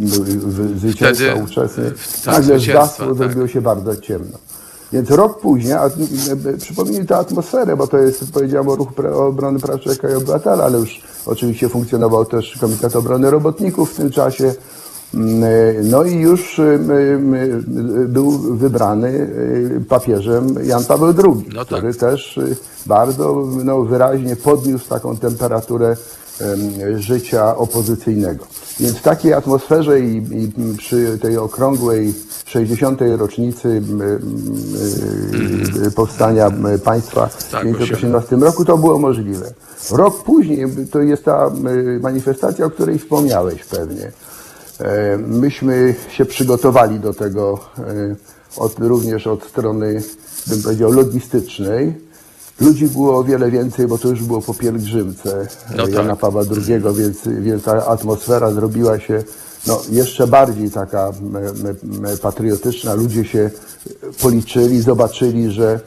w- 0.00 0.78
zwycięstwa 0.78 1.24
Wtedy, 1.26 1.42
ówczesny, 1.44 1.92
tak, 2.24 2.34
nagle 2.34 2.58
zgasło, 2.58 3.06
tak. 3.06 3.16
zrobiło 3.16 3.48
się 3.48 3.60
bardzo 3.60 3.96
ciemno. 3.96 4.38
Więc 4.92 5.10
rok 5.10 5.40
później, 5.40 5.72
a, 5.72 5.90
przypomnij 6.58 7.06
tę 7.06 7.16
atmosferę, 7.16 7.76
bo 7.76 7.86
to 7.86 7.98
jest, 7.98 8.32
powiedziałem, 8.32 8.68
o 8.68 8.76
ruch 8.76 8.88
obrony 9.14 9.58
praw 9.60 9.80
człowieka 9.80 10.10
i 10.10 10.14
obywatela, 10.14 10.64
ale 10.64 10.78
już 10.78 11.02
oczywiście 11.26 11.68
funkcjonował 11.68 12.24
też 12.24 12.58
Komitet 12.60 12.96
Obrony 12.96 13.30
Robotników 13.30 13.92
w 13.92 13.96
tym 13.96 14.10
czasie. 14.10 14.54
Mm, 15.16 15.44
No 15.90 16.04
i 16.04 16.14
już 16.14 16.58
e, 16.58 16.62
m, 16.62 16.90
m, 16.90 17.52
był 18.08 18.30
wybrany 18.56 19.30
e, 19.76 19.80
papieżem 19.80 20.54
Jan 20.64 20.84
Paweł 20.84 21.08
II, 21.24 21.48
No 21.54 21.64
tak. 21.64 21.78
który 21.78 21.94
też 21.94 22.38
e, 22.38 22.42
bardzo 22.86 23.44
no, 23.64 23.82
wyraźnie 23.82 24.36
podniósł 24.36 24.88
taką 24.88 25.16
temperaturę 25.16 25.96
em, 26.40 27.00
życia 27.00 27.56
opozycyjnego. 27.56 28.46
Więc 28.80 28.96
w 28.96 29.02
takiej 29.02 29.32
atmosferze 29.34 30.00
i, 30.00 30.16
i 30.16 30.52
przy 30.78 31.18
tej 31.18 31.36
okrągłej 31.38 32.14
60. 32.44 33.00
rocznicy 33.16 33.82
e, 35.86 35.90
powstania 35.90 36.50
państwa 36.84 37.26
w 37.26 37.50
Tak, 37.50 37.62
1918 37.62 38.36
roku 38.36 38.64
to 38.64 38.78
było 38.78 38.98
możliwe. 38.98 39.52
Rok 39.92 40.24
później 40.24 40.66
to 40.90 41.00
jest 41.00 41.24
ta 41.24 41.50
manifestacja, 42.00 42.66
o 42.66 42.70
której 42.70 42.98
wspomniałeś 42.98 43.64
pewnie. 43.64 44.12
E, 44.80 45.18
Myśmy 45.18 45.94
się 46.10 46.24
przygotowali 46.24 47.00
do 47.00 47.14
tego 47.14 47.60
e, 47.78 48.16
od, 48.56 48.78
również 48.78 49.26
od 49.26 49.44
strony, 49.44 50.02
bym 50.46 50.62
powiedział, 50.62 50.92
logistycznej. 50.92 51.94
Ludzi 52.60 52.86
było 52.86 53.18
o 53.18 53.24
wiele 53.24 53.50
więcej, 53.50 53.86
bo 53.86 53.98
to 53.98 54.08
już 54.08 54.22
było 54.22 54.42
po 54.42 54.54
pielgrzymce 54.54 55.46
No 55.76 55.88
e, 55.88 55.90
Jana 55.90 56.10
tak. 56.10 56.18
Pawła 56.18 56.42
II, 56.42 56.82
więc, 56.94 57.18
więc 57.40 57.62
ta 57.62 57.86
atmosfera 57.86 58.50
zrobiła 58.50 59.00
się 59.00 59.24
no, 59.66 59.82
jeszcze 59.90 60.26
bardziej 60.26 60.70
taka 60.70 61.12
patriotyczna. 62.22 62.94
Ludzie 62.94 63.24
się 63.24 63.50
policzyli, 64.22 64.82
zobaczyli, 64.82 65.50
że 65.50 65.80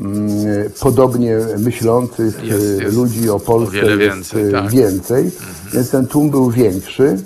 mm, 0.00 0.70
podobnie 0.80 1.38
myślących 1.58 2.44
Jest, 2.44 2.80
jest. 2.80 2.96
ludzi 2.96 3.30
o 3.30 3.40
Polsce 3.40 3.76
jest 3.76 3.98
więcej, 3.98 4.48
e, 4.48 4.52
tak. 4.52 4.70
więcej, 4.70 5.30
więc 5.72 5.90
ten 5.90 6.06
tłum 6.06 6.30
był 6.30 6.50
większy. 6.50 7.18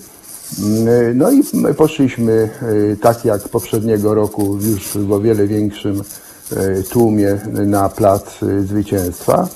No 1.14 1.30
i 1.30 1.42
my 1.52 1.74
poszliśmy 1.74 2.50
e, 2.92 2.96
tak 2.96 3.24
jak 3.24 3.48
poprzedniego 3.48 4.14
roku 4.14 4.58
już 4.60 4.88
w 4.96 5.12
o 5.12 5.20
wiele 5.20 5.46
większym 5.46 6.02
e, 6.56 6.82
tłumie 6.82 7.38
na 7.66 7.88
plac 7.88 8.42
e, 8.42 8.62
zwycięstwa, 8.62 9.48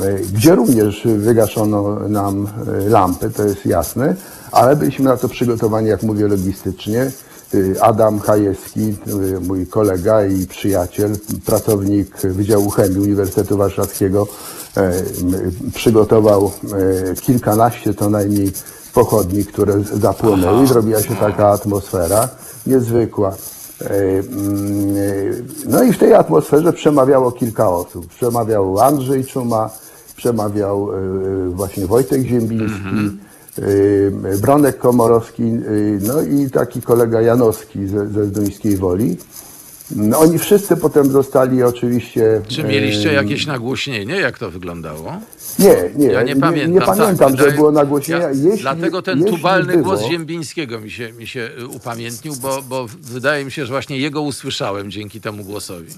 e, 0.00 0.14
gdzie 0.32 0.54
również 0.54 1.08
wygaszono 1.16 2.08
nam 2.08 2.48
e, 2.86 2.88
lampy, 2.88 3.30
to 3.30 3.44
jest 3.44 3.66
jasne, 3.66 4.16
ale 4.52 4.76
byliśmy 4.76 5.04
na 5.04 5.16
to 5.16 5.28
przygotowani, 5.28 5.88
jak 5.88 6.02
mówię, 6.02 6.28
logistycznie. 6.28 7.10
E, 7.54 7.82
Adam 7.82 8.18
Hajewski, 8.18 8.94
e, 9.36 9.40
mój 9.40 9.66
kolega 9.66 10.26
i 10.26 10.46
przyjaciel, 10.46 11.10
pracownik 11.46 12.20
Wydziału 12.20 12.70
Chemii 12.70 12.98
Uniwersytetu 12.98 13.56
Warszawskiego, 13.56 14.26
e, 14.76 14.92
przygotował 15.74 16.52
e, 17.10 17.14
kilkanaście 17.14 17.94
co 17.94 18.10
najmniej 18.10 18.52
pochodni, 18.94 19.44
które 19.44 19.80
zapłonęły. 19.82 20.66
Zrobiła 20.66 21.02
się 21.02 21.16
taka 21.16 21.48
atmosfera 21.48 22.28
niezwykła. 22.66 23.34
E, 23.80 23.90
mm, 23.90 24.96
e, 24.96 25.68
No 25.68 25.82
i 25.82 25.92
w 25.92 25.98
tej 25.98 26.14
atmosferze 26.14 26.72
przemawiało 26.72 27.32
kilka 27.32 27.68
osób. 27.68 28.06
Przemawiał 28.06 28.80
Andrzej 28.80 29.24
Czuma, 29.24 29.70
przemawiał 30.16 30.90
e, 30.92 31.48
właśnie 31.48 31.86
Wojtek 31.86 32.22
Ziembiński, 32.22 33.18
e, 33.58 34.38
Bronek 34.38 34.78
Komorowski, 34.78 35.42
no 36.00 36.22
i 36.22 36.50
taki 36.50 36.82
kolega 36.82 37.20
Janowski 37.20 37.86
ze, 37.86 38.06
ze 38.08 38.24
Zduńskiej 38.24 38.76
Woli. 38.76 39.16
No, 39.90 40.18
oni 40.18 40.38
wszyscy 40.38 40.76
potem 40.76 41.10
zostali 41.12 41.62
oczywiście... 41.62 42.42
Czy 42.48 42.64
mieliście 42.64 43.12
jakieś 43.12 43.46
nagłośnienie? 43.46 44.14
Jak 44.14 44.38
to 44.38 44.50
wyglądało? 44.50 45.12
Nie, 45.58 45.76
nie, 45.96 46.06
Ja 46.06 46.22
nie 46.22 46.36
pamiętam. 46.36 46.72
Nie, 46.74 46.80
pamiętam, 46.80 47.16
tak, 47.16 47.30
że 47.30 47.36
wydaje- 47.36 47.52
było 47.56 47.72
nagłośnienia. 47.72 48.22
Ja, 48.22 48.30
jeśli, 48.30 48.60
dlatego 48.60 49.02
ten 49.02 49.18
jeśli 49.20 49.36
tubalny 49.36 49.72
było, 49.72 49.84
głos 49.84 50.02
Ziembińskiego 50.10 50.80
mi 50.80 50.90
się, 50.90 51.12
mi 51.12 51.26
się 51.26 51.50
y, 51.58 51.66
upamiętnił, 51.66 52.36
bo, 52.36 52.62
bo 52.62 52.86
wydaje 53.02 53.44
mi 53.44 53.52
się, 53.52 53.66
że 53.66 53.72
właśnie 53.72 53.98
jego 53.98 54.22
usłyszałem 54.22 54.90
dzięki 54.90 55.20
temu 55.20 55.44
głosowi. 55.44 55.90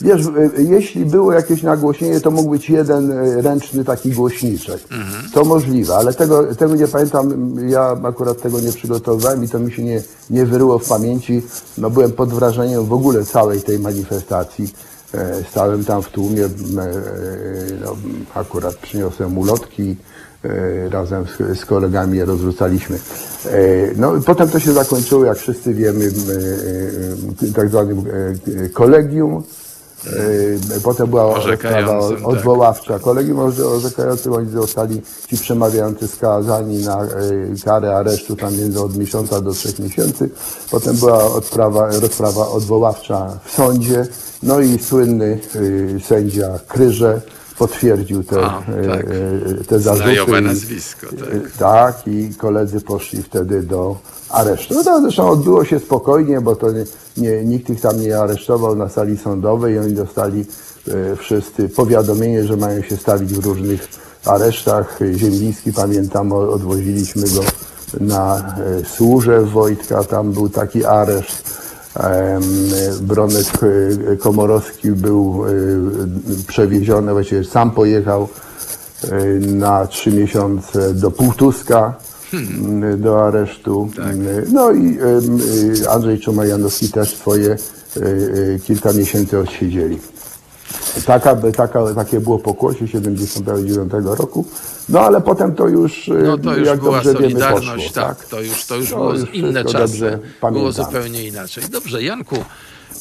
Wiesz, 0.00 0.26
y, 0.26 0.50
jeśli 0.62 1.06
było 1.06 1.32
jakieś 1.32 1.62
nagłośnienie, 1.62 2.20
to 2.20 2.30
mógł 2.30 2.50
być 2.50 2.70
jeden 2.70 3.10
y, 3.10 3.42
ręczny 3.42 3.84
taki 3.84 4.10
głośniczek. 4.12 4.80
Mhm. 4.90 5.30
To 5.34 5.44
możliwe, 5.44 5.94
ale 5.96 6.14
tego, 6.14 6.54
tego 6.54 6.74
nie 6.74 6.88
pamiętam. 6.88 7.54
Ja 7.68 7.96
akurat 8.02 8.42
tego 8.42 8.60
nie 8.60 8.72
przygotowałem 8.72 9.44
i 9.44 9.48
to 9.48 9.58
mi 9.58 9.72
się 9.72 9.82
nie, 9.84 10.02
nie 10.30 10.46
wyryło 10.46 10.78
w 10.78 10.88
pamięci. 10.88 11.42
No, 11.78 11.90
byłem 11.90 12.12
pod 12.12 12.28
wrażeniem 12.34 12.84
w 12.84 12.92
ogóle 12.92 13.24
całej 13.24 13.62
tej 13.62 13.78
manifestacji. 13.78 14.74
E, 15.14 15.44
Stałem 15.50 15.84
tam 15.84 16.02
w 16.02 16.08
tłumie, 16.08 16.44
e, 16.44 16.48
no, 17.84 17.96
akurat 18.34 18.74
przyniosłem 18.76 19.38
ulotki, 19.38 19.96
e, 20.44 20.88
razem 20.88 21.24
z, 21.26 21.58
z 21.58 21.64
kolegami 21.64 22.18
je 22.18 22.24
rozrzucaliśmy. 22.24 22.96
E, 23.46 23.50
No 23.96 24.16
i 24.16 24.20
potem 24.22 24.48
to 24.48 24.58
się 24.60 24.72
zakończyło, 24.72 25.24
jak 25.24 25.38
wszyscy 25.38 25.74
wiemy, 25.74 26.04
e, 26.04 27.46
e, 27.48 27.52
tak 27.52 27.68
zwanym 27.68 28.04
e, 28.64 28.68
kolegium. 28.68 29.42
E, 30.06 30.80
Potem 30.80 31.06
była 31.06 31.24
Orzekającym, 31.26 31.92
rozprawa 31.96 32.16
tak. 32.18 32.26
odwoławcza. 32.38 32.98
Kolegium 32.98 33.38
orze- 33.38 33.66
orzekającym 33.66 34.32
oni 34.32 34.50
zostali 34.50 35.02
ci 35.28 35.36
przemawiający 35.38 36.08
skazani 36.08 36.84
na 36.84 37.02
e, 37.04 37.08
karę 37.64 37.96
aresztu 37.96 38.36
tam 38.36 38.56
między 38.56 38.80
od 38.80 38.96
miesiąca 38.96 39.40
do 39.40 39.52
trzech 39.52 39.78
miesięcy. 39.78 40.30
Potem 40.70 40.96
była 40.96 41.24
odprawa, 41.24 41.90
rozprawa 42.00 42.48
odwoławcza 42.48 43.38
w 43.44 43.50
sądzie. 43.52 44.06
No 44.42 44.60
i 44.60 44.78
słynny 44.78 45.40
e, 45.96 46.00
sędzia 46.00 46.58
Kryże 46.68 47.20
potwierdził 47.58 48.24
te, 48.24 48.40
A, 48.46 48.62
tak. 48.88 49.06
e, 49.60 49.64
te 49.64 49.80
zarzuty. 49.80 50.04
Znajome 50.04 50.38
i- 50.40 50.42
nazwisko, 50.42 51.06
tak. 51.06 51.52
tak, 51.58 52.08
i 52.08 52.34
koledzy 52.34 52.80
poszli 52.80 53.22
wtedy 53.22 53.62
do 53.62 53.96
aresztu. 54.30 54.74
No 54.74 54.84
to 54.84 55.00
zresztą 55.00 55.30
odbyło 55.30 55.64
się 55.64 55.78
spokojnie, 55.78 56.40
bo 56.40 56.56
to 56.56 56.72
nie, 56.72 56.84
nie, 57.16 57.44
nikt 57.44 57.70
ich 57.70 57.80
tam 57.80 58.00
nie 58.00 58.18
aresztował 58.18 58.76
na 58.76 58.88
sali 58.88 59.18
sądowej 59.18 59.74
i 59.74 59.78
oni 59.78 59.92
dostali 59.92 60.44
e, 60.88 61.16
wszyscy 61.16 61.68
powiadomienie, 61.68 62.44
że 62.44 62.56
mają 62.56 62.82
się 62.82 62.96
stawić 62.96 63.32
w 63.34 63.46
różnych 63.46 63.88
aresztach. 64.24 64.98
Ziemliński, 65.16 65.72
pamiętam, 65.72 66.32
odwoziliśmy 66.32 67.22
go 67.22 67.40
na 68.00 68.36
e, 68.38 68.84
Służew 68.84 69.50
Wojtka, 69.52 70.04
tam 70.04 70.32
był 70.32 70.48
taki 70.48 70.84
areszt. 70.84 71.65
Bronek 73.00 73.46
Komorowski 74.18 74.90
był 74.90 75.44
e, 75.46 75.50
przewieziony, 76.46 77.12
właściwie 77.12 77.44
sam 77.44 77.70
pojechał 77.70 78.28
e, 79.04 79.24
na 79.38 79.86
trzy 79.86 80.10
miesiące 80.10 80.94
do 80.94 81.10
Półtuska 81.10 81.94
m, 82.32 83.00
do 83.00 83.26
aresztu. 83.26 83.90
No 84.52 84.72
i 84.72 84.98
Andrzej 85.90 86.20
Czuma-Janowski 86.20 86.88
też 86.88 87.16
swoje 87.16 87.52
e, 87.52 88.58
kilka 88.58 88.92
miesięcy 88.92 89.38
odsiedzieli. 89.38 89.98
Taka, 91.06 91.36
taka, 91.56 91.94
takie 91.94 92.20
było 92.20 92.38
pokłosie 92.38 92.88
79 92.88 93.92
roku. 94.18 94.46
No 94.88 95.00
ale 95.00 95.20
potem 95.20 95.54
to 95.54 95.68
już, 95.68 96.10
no, 96.24 96.38
to 96.38 96.56
już 96.56 96.66
jak 96.66 96.80
była 96.80 96.96
dobrze 96.96 97.12
wiemy, 97.12 97.22
Solidarność, 97.22 97.86
poszło, 97.86 98.02
tak, 98.02 98.18
tak. 98.18 98.28
To 98.28 98.40
już, 98.40 98.64
to 98.64 98.76
już 98.76 98.90
To 98.90 98.96
było 98.96 99.12
już 99.14 99.34
inne 99.34 99.64
czasy. 99.64 100.18
Było 100.52 100.72
zupełnie 100.72 101.24
inaczej. 101.24 101.64
Dobrze, 101.70 102.02
Janku, 102.02 102.36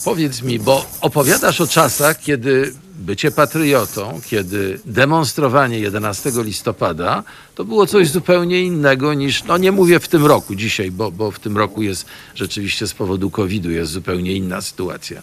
powiedz 0.06 0.42
mi, 0.42 0.60
bo 0.60 0.86
opowiadasz 1.02 1.62
o 1.62 1.68
czasach, 1.68 2.20
kiedy 2.20 2.74
bycie 3.00 3.32
patriotą, 3.32 4.20
kiedy 4.26 4.80
demonstrowanie 4.86 5.80
11 5.80 6.32
listopada 6.36 7.24
to 7.56 7.66
było 7.66 7.88
coś 7.88 8.10
zupełnie 8.10 8.64
innego 8.64 9.14
niż, 9.14 9.44
no 9.44 9.58
nie 9.58 9.72
mówię 9.72 10.00
w 10.00 10.08
tym 10.08 10.26
roku 10.26 10.56
dzisiaj, 10.56 10.92
bo, 10.92 11.12
bo 11.12 11.32
w 11.32 11.40
tym 11.40 11.58
roku 11.58 11.82
jest 11.82 12.06
rzeczywiście 12.36 12.88
z 12.88 12.94
powodu 12.94 13.30
COVID-u 13.30 13.70
jest 13.70 13.92
zupełnie 13.92 14.34
inna 14.34 14.62
sytuacja. 14.62 15.22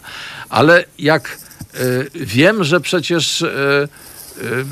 Ale 0.49 0.84
jak 0.99 1.28
y, 1.28 1.51
wiem, 2.14 2.64
że 2.64 2.81
przecież 2.81 3.43
y, 3.43 3.47
y, 4.43 4.64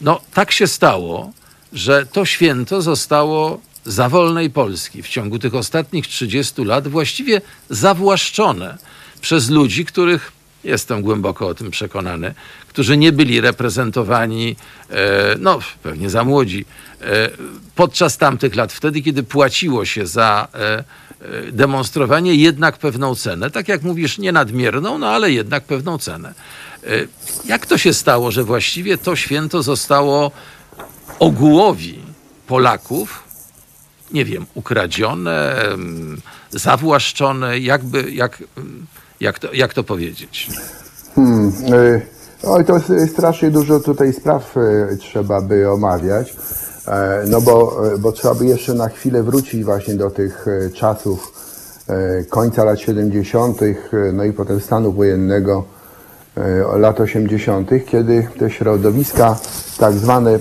no, 0.00 0.20
tak 0.34 0.52
się 0.52 0.66
stało, 0.66 1.32
że 1.72 2.06
to 2.06 2.24
święto 2.24 2.82
zostało 2.82 3.60
za 3.84 4.08
wolnej 4.08 4.50
Polski 4.50 5.02
w 5.02 5.08
ciągu 5.08 5.38
tych 5.38 5.54
ostatnich 5.54 6.06
30 6.06 6.64
lat 6.64 6.88
właściwie 6.88 7.40
zawłaszczone 7.70 8.78
przez 9.20 9.50
ludzi, 9.50 9.84
których 9.84 10.32
jestem 10.64 11.02
głęboko 11.02 11.48
o 11.48 11.54
tym 11.54 11.70
przekonany, 11.70 12.34
którzy 12.68 12.96
nie 12.96 13.12
byli 13.12 13.40
reprezentowani, 13.40 14.56
e, 14.90 15.36
no 15.38 15.58
pewnie 15.82 16.10
za 16.10 16.24
młodzi, 16.24 16.64
e, 17.00 17.30
podczas 17.74 18.18
tamtych 18.18 18.54
lat, 18.54 18.72
wtedy 18.72 19.02
kiedy 19.02 19.22
płaciło 19.22 19.84
się 19.84 20.06
za 20.06 20.48
e, 20.54 20.84
demonstrowanie 21.52 22.34
jednak 22.34 22.78
pewną 22.78 23.14
cenę, 23.14 23.50
tak 23.50 23.68
jak 23.68 23.82
mówisz, 23.82 24.18
nie 24.18 24.32
nadmierną, 24.32 24.98
no 24.98 25.06
ale 25.08 25.32
jednak 25.32 25.64
pewną 25.64 25.98
cenę. 25.98 26.34
E, 26.86 26.88
Jak 27.44 27.66
to 27.66 27.78
się 27.78 27.94
stało, 27.94 28.30
że 28.30 28.44
właściwie 28.44 28.98
to 28.98 29.16
święto 29.16 29.62
zostało 29.62 30.30
ogółowi 31.18 31.98
Polaków, 32.46 33.22
nie 34.12 34.24
wiem, 34.24 34.46
ukradzione, 34.54 35.62
em, 35.62 36.20
zawłaszczone, 36.50 37.58
jakby, 37.58 38.10
jak, 38.12 38.42
em, 38.56 38.86
jak, 39.20 39.38
to, 39.38 39.52
jak 39.52 39.74
to 39.74 39.84
powiedzieć? 39.84 40.48
Y, 41.18 42.06
Oj, 42.46 42.64
to 42.64 42.80
strasznie 43.12 43.50
dużo 43.50 43.80
tutaj 43.80 44.12
spraw 44.12 44.56
y, 44.56 44.96
trzeba 45.00 45.40
by 45.40 45.70
omawiać, 45.70 46.30
e, 46.30 46.34
no 47.26 47.40
bo, 47.40 47.86
e, 47.94 47.98
bo 47.98 48.12
trzeba 48.12 48.34
by 48.34 48.46
jeszcze 48.46 48.74
na 48.74 48.88
chwilę 48.88 49.22
wrócić 49.22 49.64
właśnie 49.64 49.94
do 49.94 50.10
tych 50.10 50.46
e, 50.48 50.70
czasów 50.70 51.32
e, 51.88 52.24
końca 52.24 52.64
lat 52.64 52.80
70., 52.80 53.62
e, 53.62 53.74
no 54.12 54.24
i 54.24 54.32
potem 54.32 54.60
stanu 54.60 54.92
wojennego 54.92 55.64
e, 56.36 56.78
lat 56.78 57.00
80., 57.00 57.70
kiedy 57.86 58.28
te 58.38 58.50
środowiska 58.50 59.38
tak 59.78 59.94
zwane 59.94 60.30
e, 60.30 60.38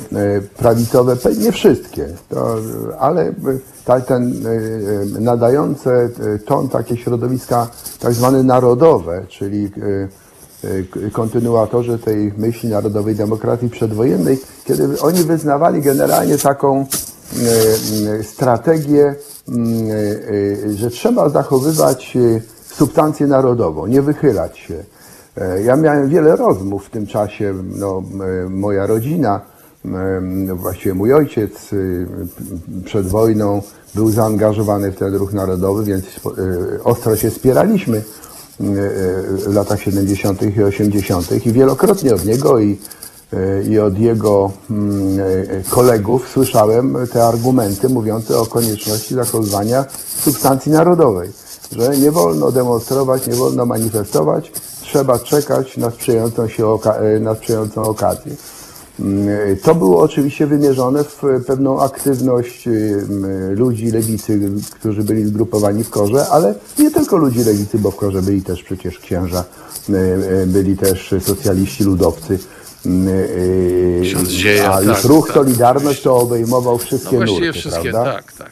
prawicowe, 0.57 1.17
nie 1.39 1.51
wszystkie, 1.51 2.07
to, 2.29 2.57
e, 2.57 2.61
ale 2.99 3.33
e, 3.85 4.01
ten 4.01 4.33
e, 4.45 4.49
e, 4.49 5.21
nadające 5.21 5.91
e, 5.93 6.39
ton 6.39 6.69
takie 6.69 6.97
środowiska 6.97 7.67
tak 7.99 8.13
zwane 8.13 8.43
narodowe, 8.43 9.25
czyli 9.29 9.65
e, 9.65 9.69
e, 9.69 10.22
kontynuatorzy 11.11 11.99
tej 11.99 12.33
myśli 12.37 12.69
narodowej 12.69 13.15
demokracji 13.15 13.69
przedwojennej, 13.69 14.39
kiedy 14.65 15.01
oni 15.01 15.23
wyznawali 15.23 15.81
generalnie 15.81 16.37
taką 16.37 16.85
e, 18.19 18.23
strategię, 18.23 19.05
e, 19.05 19.53
e, 20.69 20.73
że 20.73 20.89
trzeba 20.89 21.29
zachowywać 21.29 22.17
substancję 22.73 23.27
narodową, 23.27 23.87
nie 23.87 24.01
wychylać 24.01 24.57
się. 24.57 24.83
Ja 25.63 25.75
miałem 25.75 26.09
wiele 26.09 26.35
rozmów 26.35 26.85
w 26.85 26.89
tym 26.89 27.07
czasie, 27.07 27.53
no, 27.79 28.03
moja 28.49 28.87
rodzina, 28.87 29.41
e, 29.85 30.55
właściwie 30.55 30.93
mój 30.93 31.13
ojciec 31.13 31.51
przed 32.85 33.07
wojną 33.07 33.61
był 33.95 34.11
zaangażowany 34.11 34.91
w 34.91 34.95
ten 34.95 35.15
ruch 35.15 35.33
narodowy, 35.33 35.83
więc 35.83 36.05
ostro 36.83 37.15
się 37.15 37.29
spieraliśmy 37.29 38.01
w 38.59 39.53
latach 39.53 39.81
70. 39.81 40.57
i 40.57 40.63
80. 40.63 41.45
i 41.45 41.51
wielokrotnie 41.51 42.13
od 42.13 42.25
niego 42.25 42.59
i, 42.59 42.77
i 43.69 43.79
od 43.79 43.99
jego 43.99 44.51
mm, 44.69 45.19
kolegów 45.69 46.29
słyszałem 46.33 46.97
te 47.13 47.25
argumenty 47.25 47.89
mówiące 47.89 48.37
o 48.37 48.45
konieczności 48.45 49.15
zachowywania 49.15 49.85
substancji 50.19 50.71
narodowej, 50.71 51.31
że 51.71 51.97
nie 51.97 52.11
wolno 52.11 52.51
demonstrować, 52.51 53.27
nie 53.27 53.35
wolno 53.35 53.65
manifestować, 53.65 54.51
trzeba 54.81 55.19
czekać 55.19 55.77
na 55.77 55.91
sprzyjającą, 55.91 56.47
się 56.47 56.63
oka- 56.63 57.19
na 57.21 57.35
sprzyjającą 57.35 57.83
okazję. 57.83 58.35
Mm, 59.03 59.57
To 59.63 59.75
było 59.75 59.99
oczywiście 60.01 60.47
wymierzone 60.47 61.03
w 61.03 61.21
pewną 61.47 61.81
aktywność 61.81 62.67
mm, 62.67 63.53
ludzi 63.53 63.91
lewicy, 63.91 64.39
którzy 64.79 65.03
byli 65.03 65.25
zgrupowani 65.25 65.83
w 65.83 65.89
korze, 65.89 66.27
ale 66.29 66.55
nie 66.79 66.91
tylko 66.91 67.17
ludzi 67.17 67.39
lewicy, 67.43 67.79
bo 67.79 67.91
w 67.91 67.95
korze 67.95 68.21
byli 68.21 68.41
też 68.41 68.63
przecież 68.63 68.99
księża, 68.99 69.43
y, 69.89 69.93
y, 70.43 70.47
byli 70.47 70.77
też 70.77 71.15
socjaliści, 71.21 71.83
ludowcy. 71.83 72.39
mm, 72.85 73.07
y, 73.07 74.01
Ksiądz 74.03 74.29
Dzieja, 74.29 74.73
A 74.73 74.81
już 74.81 74.95
tak, 75.01 75.03
ruch 75.05 75.27
tak. 75.27 75.35
Solidarność 75.35 76.01
to 76.01 76.17
obejmował 76.17 76.73
No 76.73 76.77
wszystkie 76.77 77.17
właściwie 77.17 77.45
nurty, 77.45 77.59
wszystkie, 77.59 77.91
prawda? 77.91 78.13
tak, 78.13 78.33
tak. 78.33 78.51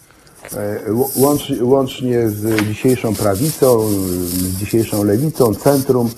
E, 0.53 0.79
Łącz, 1.15 1.51
łącznie 1.61 2.29
z 2.29 2.63
dzisiejszą 2.67 3.15
prawicą, 3.15 3.79
z 4.23 4.57
dzisiejszą 4.59 5.03
lewicą, 5.03 5.55
centrum, 5.55 6.09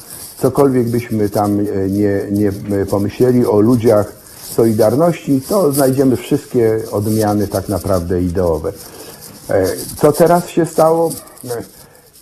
cokolwiek 0.41 0.89
byśmy 0.89 1.29
tam 1.29 1.59
e, 1.59 1.89
nie, 1.89 2.21
nie 2.31 2.49
e, 2.81 2.85
pomyśleli 2.85 3.45
o 3.45 3.59
ludziach 3.59 4.22
Solidarności, 4.53 5.41
to 5.41 5.71
znajdziemy 5.71 6.15
wszystkie 6.15 6.79
odmiany 6.91 7.47
tak 7.47 7.69
naprawdę 7.69 8.21
ideowe. 8.21 8.73
E, 9.49 9.65
Co 10.01 10.11
teraz 10.11 10.47
się 10.49 10.65
stało? 10.65 11.11
E, 11.45 11.63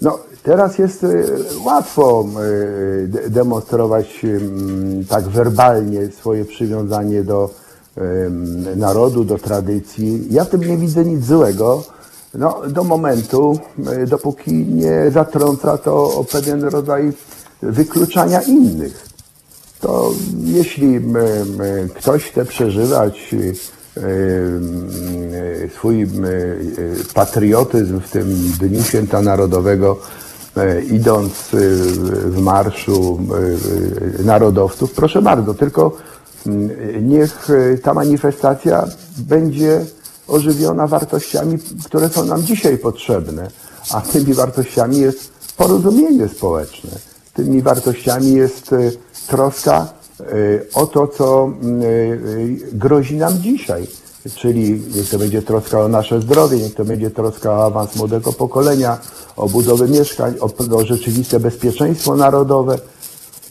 No, 0.02 0.20
teraz 0.44 0.78
jest 0.78 1.04
e, 1.04 1.08
łatwo 1.66 2.26
de- 3.08 3.30
demonstrować 3.30 4.26
em, 4.26 5.06
tak 5.10 5.24
werbalnie 5.28 6.12
swoje 6.12 6.46
przywiązanie 6.46 7.24
do 7.24 7.50
narodu, 8.76 9.24
do 9.24 9.38
tradycji. 9.38 10.28
Ja 10.34 10.44
w 10.44 10.50
tym 10.50 10.62
nie 10.64 10.78
widzę 10.78 11.06
nic 11.06 11.26
złego. 11.26 11.84
No, 12.34 12.62
do 12.70 12.84
momentu, 12.84 13.60
dopóki 14.08 14.52
nie 14.66 15.12
zatrąca 15.14 15.78
to 15.78 16.04
o 16.04 16.24
pewien 16.24 16.64
rodzaj 16.64 17.14
wykluczania 17.62 18.42
innych 18.42 19.11
to 19.82 20.12
jeśli 20.44 21.00
ktoś 21.96 22.24
chce 22.24 22.46
przeżywać 22.46 23.34
e, 23.34 24.02
m, 24.02 24.90
swój 25.76 26.02
m, 26.02 26.26
e, 26.26 26.30
patriotyzm 27.14 28.00
w 28.00 28.10
tym 28.10 28.52
Dniu 28.60 28.84
Święta 28.84 29.22
Narodowego, 29.22 29.98
e, 30.58 30.82
idąc 30.82 31.34
w 32.26 32.38
marszu 32.42 33.20
narodowców, 34.26 34.92
proszę 34.92 35.22
bardzo, 35.22 35.54
tylko 35.54 35.98
niech 37.02 37.48
ta 37.84 37.94
manifestacja 37.94 38.88
będzie 39.18 39.86
ożywiona 40.28 40.88
wartościami, 40.88 41.58
które 41.86 42.10
są 42.10 42.26
nam 42.26 42.44
dzisiaj 42.44 42.78
potrzebne, 42.78 43.52
a 43.92 44.02
tymi 44.02 44.34
wartościami 44.34 45.00
jest 45.00 45.32
porozumienie 45.58 46.28
społeczne. 46.28 46.90
Tymi 47.34 47.62
wartościami 47.62 48.34
jest 48.34 48.76
troska 49.32 49.88
e, 50.20 50.26
o 50.74 50.88
to, 50.88 51.08
co 51.08 51.44
mm, 51.44 51.82
e, 51.82 51.86
grozi 52.74 53.16
nam 53.16 53.38
dzisiaj. 53.40 53.88
Czyli 54.36 54.82
niech 54.96 55.10
to 55.10 55.18
będzie 55.18 55.42
troska 55.42 55.80
o 55.80 55.88
nasze 55.88 56.22
zdrowie, 56.22 56.58
niech 56.58 56.76
to 56.76 56.86
będzie 56.86 57.12
troska 57.12 57.52
o 57.52 57.66
awans 57.66 57.96
młodego 57.96 58.34
pokolenia, 58.34 58.98
o 59.36 59.50
budowę 59.50 59.88
mieszkań, 59.88 60.36
o, 60.40 60.76
o 60.76 60.86
rzeczywiste 60.86 61.40
bezpieczeństwo 61.40 62.16
narodowe, 62.16 62.80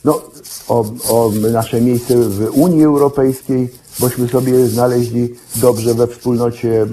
no, 0.05 0.21
o, 0.69 0.85
o 1.09 1.33
nasze 1.53 1.81
miejsce 1.81 2.17
w 2.17 2.51
Unii 2.53 2.85
Europejskiej, 2.85 3.71
bośmy 4.01 4.29
sobie 4.29 4.67
znaleźli 4.67 5.35
dobrze 5.57 5.95
we 5.95 6.07
wspólnocie 6.07 6.87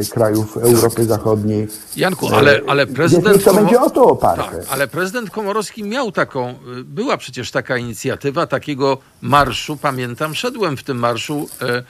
e, 0.00 0.04
krajów 0.04 0.56
Europy 0.56 1.04
Zachodniej. 1.04 1.68
Janku, 1.96 2.28
ale, 2.34 2.60
ale 2.66 2.86
Więc 2.86 2.96
prezydent... 2.96 3.44
to 3.44 3.54
będzie 3.54 3.80
o 3.80 3.90
to 3.90 4.04
oparte. 4.04 4.56
Tak, 4.56 4.66
ale 4.70 4.88
prezydent 4.88 5.30
Komorowski 5.30 5.84
miał 5.84 6.12
taką, 6.12 6.50
y, 6.50 6.54
była 6.84 7.16
przecież 7.16 7.50
taka 7.50 7.76
inicjatywa 7.76 8.46
takiego 8.46 8.98
marszu, 9.20 9.76
pamiętam, 9.76 10.34
szedłem 10.34 10.76
w 10.76 10.82
tym 10.82 10.98
marszu 10.98 11.48
e, 11.60 11.66
e, 11.66 11.82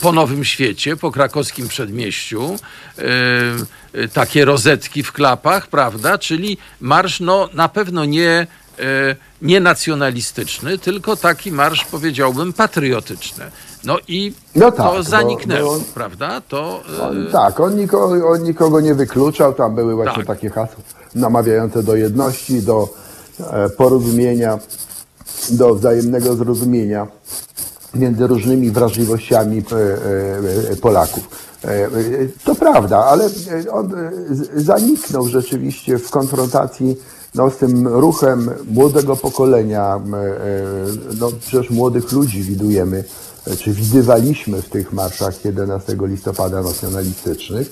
po 0.00 0.12
Nowym 0.12 0.44
Świecie, 0.44 0.96
po 0.96 1.10
krakowskim 1.12 1.68
przedmieściu, 1.68 2.56
e, 2.98 3.02
e, 3.92 4.08
takie 4.08 4.44
rozetki 4.44 5.02
w 5.02 5.12
klapach, 5.12 5.66
prawda, 5.66 6.18
czyli 6.18 6.58
marsz 6.80 7.20
no 7.20 7.48
na 7.54 7.68
pewno 7.68 8.04
nie, 8.04 8.30
e, 8.30 8.46
nie 9.42 9.60
nacjonalistyczny, 9.60 10.78
tylko 10.78 11.16
taki 11.16 11.52
marsz 11.52 11.84
powiedziałbym 11.84 12.52
patriotyczny. 12.52 13.44
No 13.84 13.98
i 14.08 14.32
No 14.54 14.72
tak, 14.72 14.76
to 14.86 14.92
bo- 14.94 15.02
zaniknęło, 15.02 15.78
bo- 15.78 15.84
prawda, 15.94 16.40
to... 16.40 16.82
e, 16.98 17.02
On, 17.02 17.26
tak, 17.32 17.60
on 17.60 17.76
nikogo, 17.76 18.28
on 18.28 18.42
nikogo 18.42 18.80
nie 18.80 18.94
wykluczał, 18.94 19.54
tam 19.54 19.74
były 19.74 19.94
właśnie 19.94 20.24
Tak. 20.24 20.26
takie 20.26 20.50
hasła 20.50 20.76
namawiające 21.14 21.82
do 21.82 21.96
jedności, 21.96 22.62
do, 22.62 22.88
porozumienia, 23.76 24.58
do 25.50 25.74
wzajemnego 25.74 26.34
zrozumienia 26.34 27.06
między 27.94 28.26
różnymi 28.26 28.70
wrażliwościami 28.70 29.62
Polaków. 30.80 31.28
To 32.44 32.54
prawda, 32.54 33.04
ale 33.04 33.28
on 33.70 33.92
zaniknął 34.54 35.28
rzeczywiście 35.28 35.98
w 35.98 36.10
konfrontacji 36.10 36.96
no, 37.34 37.50
z 37.50 37.56
tym 37.56 37.88
ruchem 37.88 38.50
młodego 38.70 39.16
pokolenia. 39.16 40.00
No, 41.20 41.30
przecież 41.40 41.70
młodych 41.70 42.12
ludzi 42.12 42.42
widujemy 42.42 43.04
czy 43.58 43.72
widywaliśmy 43.72 44.62
w 44.62 44.68
tych 44.68 44.92
marszach 44.92 45.44
11 45.44 45.96
listopada 46.00 46.62
nacjonalistycznych. 46.62 47.70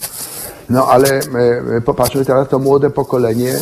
No 0.70 0.86
ale 0.86 1.08
e, 1.08 1.80
popatrzmy 1.80 2.24
teraz, 2.24 2.48
to 2.48 2.58
młode 2.58 2.90
pokolenie 2.90 3.58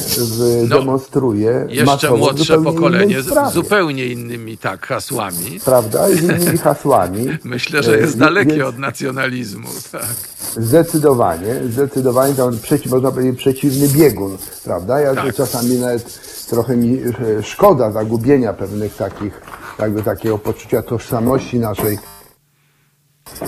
no, 0.68 0.78
demonstruje 0.78 1.66
jeszcze 1.68 2.10
młodsze 2.16 2.62
pokolenie 2.62 3.22
z 3.22 3.52
zupełnie 3.52 4.06
innymi 4.06 4.58
tak 4.58 4.86
hasłami. 4.86 5.60
Prawda? 5.64 6.08
Z 6.08 6.22
innymi 6.22 6.58
hasłami. 6.58 7.26
Myślę, 7.44 7.82
że 7.82 7.98
jest 7.98 8.14
e, 8.14 8.18
dalekie 8.18 8.50
Więc, 8.50 8.64
od 8.68 8.78
nacjonalizmu. 8.78 9.68
Tak. 9.92 10.16
Zdecydowanie, 10.56 11.54
zdecydowanie 11.68 12.34
to 12.34 12.50
przeciw, 12.62 12.92
można 12.92 13.10
powiedzieć 13.10 13.38
przeciwny 13.38 13.88
biegun, 13.88 14.38
prawda? 14.64 15.00
Ja 15.00 15.14
tak. 15.14 15.34
czasami 15.34 15.78
nawet 15.78 16.20
trochę 16.46 16.76
mi 16.76 16.98
e, 16.98 17.42
szkoda 17.42 17.92
zagubienia 17.92 18.52
pewnych 18.52 18.96
takich 18.96 19.40
jakby 19.78 20.02
takiego 20.02 20.38
poczucia 20.38 20.82
tożsamości 20.82 21.58
naszej 21.58 21.98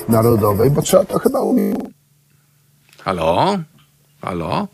narodowej, 0.09 0.71
bo 0.71 0.83
trzeba 0.83 1.05
to 1.05 1.19
chyba 1.19 1.41
umieć. 1.41 1.77
Halo? 3.03 3.59
Halo? 4.23 4.69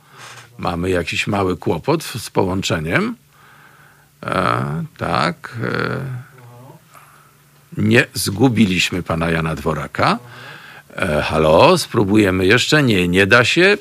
Mamy 0.58 0.90
jakiś 0.90 1.26
mały 1.26 1.56
kłopot 1.56 2.04
z 2.04 2.30
połączeniem. 2.30 3.16
E, 4.22 4.84
tak. 4.98 5.56
E, 5.62 6.00
nie 7.76 8.06
zgubiliśmy 8.14 9.02
pana 9.02 9.30
Jana 9.30 9.54
Dworaka. 9.54 10.18
E, 10.96 11.22
halo, 11.22 11.78
spróbujemy 11.78 12.46
jeszcze. 12.46 12.82
Nie, 12.82 13.08
nie 13.08 13.26
da 13.26 13.44
się. 13.44 13.76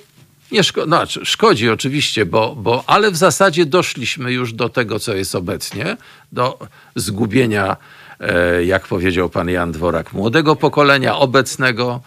Nie 0.52 0.64
szko 0.64 0.84
znaczy, 0.84 1.26
szkodzi 1.26 1.70
oczywiście, 1.70 2.26
bo, 2.26 2.56
bo, 2.56 2.84
ale 2.88 3.12
w 3.12 3.18
zasadzie 3.18 3.66
doszliśmy 3.66 4.32
już 4.32 4.54
do 4.54 4.70
tego, 4.70 5.00
co 5.00 5.14
jest 5.14 5.36
obecnie, 5.36 5.98
do 6.32 6.60
zgubienia, 6.96 7.78
e, 8.20 8.64
jak 8.66 8.88
powiedział 8.88 9.30
pan 9.30 9.50
Jan 9.50 9.72
Dworak, 9.72 10.14
młodego 10.14 10.56
pokolenia, 10.56 11.18
obecnego. 11.18 12.02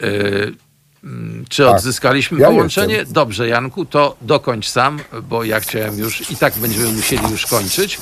E, 0.00 0.06
mm, 1.04 1.44
czy 1.48 1.64
tak. 1.64 1.76
odzyskaliśmy 1.76 2.40
ja 2.40 2.48
połączenie? 2.48 2.94
Jestem. 2.94 3.14
Dobrze, 3.14 3.48
Janku, 3.48 3.84
to 3.84 4.16
dokończ 4.20 4.68
sam, 4.68 5.00
bo 5.22 5.44
ja 5.44 5.60
chciałem 5.60 5.98
już 5.98 6.30
i 6.30 6.36
tak 6.36 6.58
będziemy 6.58 6.92
musieli 6.92 7.30
już 7.30 7.46
kończyć. 7.46 7.98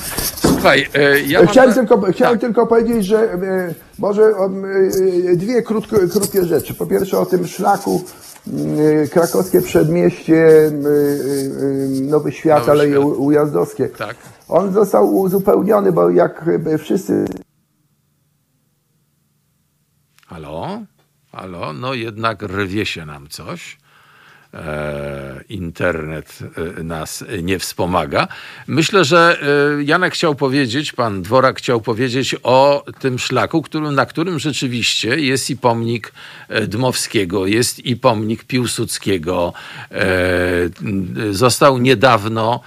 Słuchaj, 0.67 0.87
e, 0.93 1.21
ja 1.21 1.45
chciałem, 1.45 1.75
mam... 1.75 1.87
tylko, 1.87 2.11
chciałem 2.11 2.39
tak. 2.39 2.41
tylko 2.41 2.67
powiedzieć, 2.67 3.05
że 3.05 3.33
e, 3.33 3.73
może 3.99 4.23
e, 4.23 5.35
dwie 5.35 5.61
krótkie, 5.61 5.97
krótkie 6.11 6.45
rzeczy. 6.45 6.73
Po 6.73 6.85
pierwsze 6.85 7.19
o 7.19 7.25
tym 7.25 7.47
szlaku 7.47 8.03
Y, 8.53 9.09
krakowskie 9.11 9.61
przedmieście, 9.61 10.35
y, 10.35 12.01
Nowy 12.01 12.31
Świat, 12.31 12.59
Nowy 12.59 12.71
Aleje 12.71 12.91
Świat. 12.91 13.03
Ujazdowskie. 13.03 13.89
Tak. 13.89 14.17
On 14.47 14.73
został 14.73 15.15
uzupełniony, 15.15 15.91
bo 15.91 16.09
jak 16.09 16.45
wszyscy... 16.79 17.25
Halo? 20.27 20.81
Halo? 21.31 21.73
No 21.73 21.93
jednak 21.93 22.41
rwie 22.41 22.85
się 22.85 23.05
nam 23.05 23.27
coś. 23.27 23.77
E, 24.57 25.43
internet 25.49 26.39
e, 26.79 26.83
nas 26.83 27.23
nie 27.43 27.59
wspomaga. 27.59 28.27
Myślę, 28.67 29.05
że 29.05 29.37
e, 29.79 29.83
Janek 29.83 30.13
chciał 30.13 30.35
powiedzieć, 30.35 30.91
pan 30.91 31.21
Dworak 31.21 31.57
chciał 31.57 31.81
powiedzieć 31.81 32.35
o 32.43 32.85
tym 32.99 33.19
szlaku, 33.19 33.61
którym, 33.61 33.95
na 33.95 34.05
którym 34.05 34.39
rzeczywiście 34.39 35.19
jest 35.19 35.49
i 35.49 35.57
pomnik 35.57 36.13
Dmowskiego, 36.67 37.47
jest 37.47 37.85
i 37.85 37.95
pomnik 37.95 38.43
Piłsudskiego. 38.43 39.53
Został 41.31 41.77
niedawno, 41.77 42.59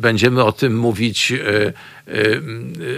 będziemy 0.00 0.44
o 0.44 0.52
tym 0.52 0.78
mówić, 0.78 1.32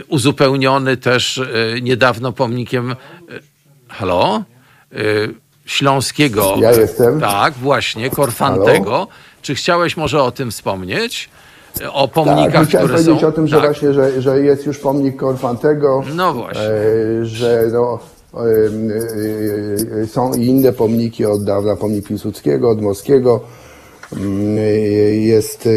uzupełniony 0.09 0.97
też 0.97 1.41
niedawno 1.83 2.33
pomnikiem. 2.33 2.97
Halo? 3.89 4.45
Śląskiego. 5.69 6.55
Ja 6.59 6.73
jestem. 6.73 7.21
Tak, 7.21 7.55
właśnie, 7.55 8.11
Korfantego. 8.11 8.91
Halo? 8.91 9.07
Czy 9.43 9.55
chciałeś 9.55 9.97
może 9.97 10.23
o 10.23 10.31
tym 10.31 10.51
wspomnieć? 10.51 11.31
O 11.93 12.09
pomnikach, 12.09 12.53
tak, 12.53 12.69
chciałem 12.69 12.87
które 12.87 13.03
powiedzieć 13.03 13.21
są... 13.21 13.29
o 13.29 13.33
tym, 13.33 13.47
że 13.47 13.57
tak. 13.57 13.65
właśnie, 13.65 13.93
że, 13.93 14.23
że 14.23 14.41
jest 14.41 14.67
już 14.67 14.79
pomnik 14.79 15.17
Korfantego. 15.17 16.03
No 16.15 16.35
właśnie. 16.35 16.63
E, 16.63 17.25
że 17.25 17.65
no, 17.73 17.99
e, 18.35 18.39
e, 20.03 20.07
są 20.07 20.35
i 20.35 20.47
inne 20.47 20.73
pomniki 20.73 21.27
od 21.27 21.45
dawna, 21.45 21.77
pomnik 21.77 22.07
Piłsudskiego, 22.07 22.71
od 22.71 22.83
Moskiego. 22.83 23.41
Mm, 24.17 24.57
jest 25.21 25.69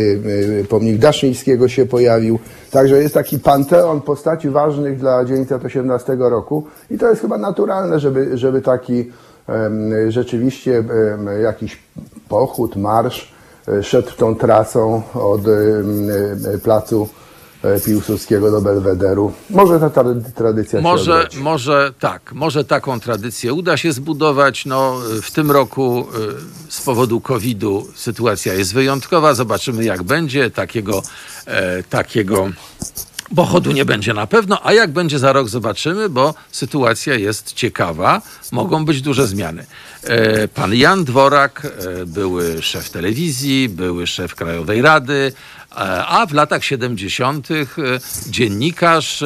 e, 0.61 0.63
pomnik 0.63 0.97
Daszyńskiego 0.97 1.67
się 1.67 1.85
pojawił. 1.85 2.39
Także 2.71 3.01
jest 3.01 3.13
taki 3.13 3.39
panteon 3.39 4.01
postaci 4.01 4.49
ważnych 4.49 4.99
dla 4.99 5.23
1918 5.23 6.15
roku 6.19 6.67
i 6.89 6.97
to 6.97 7.09
jest 7.09 7.21
chyba 7.21 7.37
naturalne, 7.37 7.99
żeby, 7.99 8.37
żeby 8.37 8.61
taki 8.61 9.05
rzeczywiście 10.09 10.83
jakiś 11.43 11.77
pochód, 12.31 12.75
marsz 12.75 13.31
e, 13.67 13.83
szedł 13.83 14.11
tą 14.17 14.35
trasą 14.35 15.03
od 15.13 15.41
placu 16.63 17.09
e, 17.63 17.79
Piłsudskiego 17.79 18.51
do 18.51 18.61
Belwederu. 18.61 19.31
Może 19.49 19.79
ta 19.79 19.89
tradycja 20.35 20.81
może, 20.81 21.27
się 21.31 21.39
Może 21.39 21.93
tak, 21.99 22.33
może 22.33 22.65
taką 22.65 22.99
tradycję 22.99 23.53
uda 23.53 23.77
się 23.77 23.91
zbudować. 23.91 24.65
No, 24.65 24.95
w 25.21 25.31
tym 25.31 25.51
roku 25.51 25.99
e, 25.99 26.71
z 26.71 26.81
powodu 26.81 27.21
COVID-u 27.21 27.87
sytuacja 27.95 28.53
jest 28.53 28.73
wyjątkowa. 28.73 29.33
Zobaczymy 29.33 29.83
jak 29.83 30.03
będzie. 30.03 30.51
Takiego, 30.51 31.01
takiego 31.89 32.49
Pochodu 33.35 33.71
nie 33.71 33.85
będzie 33.85 34.13
na 34.13 34.27
pewno, 34.27 34.59
a 34.63 34.73
jak 34.73 34.91
będzie 34.91 35.19
za 35.19 35.33
rok 35.33 35.49
zobaczymy, 35.49 36.09
bo 36.09 36.33
sytuacja 36.51 37.15
jest 37.15 37.53
ciekawa. 37.53 38.21
Mogą 38.51 38.85
być 38.85 39.01
duże 39.01 39.27
zmiany. 39.27 39.65
E, 40.03 40.47
pan 40.47 40.75
Jan 40.75 41.03
Dworak, 41.03 41.67
e, 42.01 42.05
były 42.05 42.61
szef 42.61 42.89
telewizji, 42.89 43.69
były 43.69 44.07
szef 44.07 44.35
Krajowej 44.35 44.81
Rady, 44.81 45.33
e, 45.71 45.75
a 46.05 46.25
w 46.25 46.33
latach 46.33 46.65
70. 46.65 47.47
dziennikarz, 48.29 49.23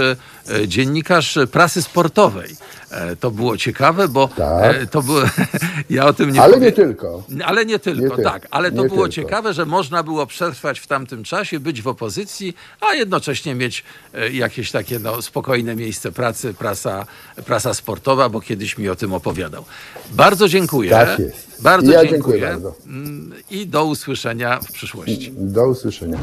dziennikarz 0.67 1.37
prasy 1.51 1.81
sportowej. 1.81 2.55
E, 2.91 3.15
to 3.15 3.31
było 3.31 3.57
ciekawe, 3.57 4.07
bo 4.07 4.27
tak. 4.27 4.75
E, 4.75 4.87
to 4.87 5.01
było. 5.01 5.21
ja 5.89 6.05
o 6.05 6.13
tym 6.13 6.31
nie 6.31 6.41
Ale 6.41 6.53
powiem. 6.53 6.65
nie 6.65 6.71
tylko. 6.71 7.23
Ale 7.45 7.65
nie 7.65 7.79
tylko, 7.79 8.17
nie 8.17 8.23
tak. 8.23 8.47
Ale 8.51 8.71
to 8.71 8.75
było 8.75 8.89
tylko. 8.89 9.09
ciekawe, 9.09 9.53
że 9.53 9.65
można 9.65 10.03
było 10.03 10.27
przetrwać 10.27 10.79
w 10.79 10.87
tamtym 10.87 11.23
czasie, 11.23 11.59
być 11.59 11.81
w 11.81 11.87
opozycji, 11.87 12.55
a 12.81 12.93
jednocześnie 12.93 13.55
mieć 13.55 13.83
e, 14.13 14.31
jakieś 14.31 14.71
takie 14.71 14.99
no, 14.99 15.21
spokojne 15.21 15.75
miejsce 15.75 16.11
pracy, 16.11 16.53
prasa, 16.53 17.05
prasa 17.45 17.73
sportowa, 17.73 18.29
bo 18.29 18.41
kiedyś 18.41 18.77
mi 18.77 18.89
o 18.89 18.95
tym 18.95 19.13
opowiadał. 19.13 19.65
Bardzo 20.11 20.47
dziękuję. 20.47 20.89
Tak 20.91 21.19
jest. 21.19 21.61
Bardzo 21.61 21.91
ja 21.91 22.05
dziękuję. 22.05 22.39
dziękuję 22.39 22.41
bardzo. 22.41 22.75
Mm, 22.85 23.33
I 23.49 23.67
do 23.67 23.85
usłyszenia 23.85 24.59
w 24.59 24.71
przyszłości. 24.71 25.33
Do 25.37 25.67
usłyszenia. 25.67 26.17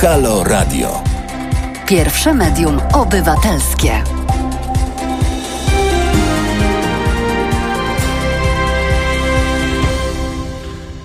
Halo 0.00 0.44
Radio. 0.44 1.02
Pierwsze 1.88 2.34
medium 2.34 2.80
obywatelskie. 2.94 4.02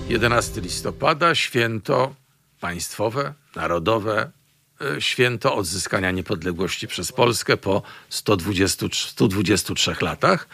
Jedenasty 0.09 0.61
listopada, 0.61 1.35
święto 1.35 2.15
państwowe, 2.59 3.33
narodowe, 3.55 4.31
e, 4.81 5.01
święto 5.01 5.55
odzyskania 5.55 6.11
niepodległości 6.11 6.87
przez 6.87 7.11
Polskę 7.11 7.57
po 7.57 7.81
120, 8.09 8.85
123 8.93 9.95
latach. 10.01 10.47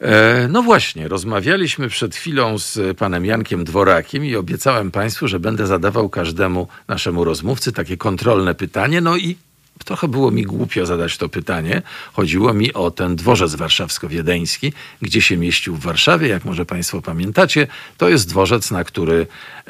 E, 0.00 0.48
no 0.48 0.62
właśnie, 0.62 1.08
rozmawialiśmy 1.08 1.88
przed 1.88 2.14
chwilą 2.14 2.58
z 2.58 2.98
panem 2.98 3.26
Jankiem 3.26 3.64
Dworakiem 3.64 4.24
i 4.24 4.36
obiecałem 4.36 4.90
państwu, 4.90 5.28
że 5.28 5.40
będę 5.40 5.66
zadawał 5.66 6.08
każdemu 6.08 6.68
naszemu 6.88 7.24
rozmówcy 7.24 7.72
takie 7.72 7.96
kontrolne 7.96 8.54
pytanie. 8.54 9.00
No 9.00 9.16
i 9.16 9.36
trochę 9.84 10.08
było 10.08 10.30
mi 10.30 10.42
głupio 10.42 10.86
zadać 10.86 11.16
to 11.16 11.28
pytanie. 11.28 11.82
Chodziło 12.12 12.54
mi 12.54 12.72
o 12.72 12.90
ten 12.90 13.16
dworzec 13.16 13.54
warszawsko-wiedeński, 13.54 14.72
gdzie 15.02 15.20
się 15.20 15.36
mieścił 15.36 15.76
w 15.76 15.80
Warszawie. 15.80 16.28
Jak 16.28 16.44
może 16.44 16.66
Państwo 16.66 17.02
pamiętacie, 17.02 17.66
to 17.98 18.08
jest 18.08 18.28
dworzec, 18.28 18.70
na 18.70 18.84
który 18.84 19.26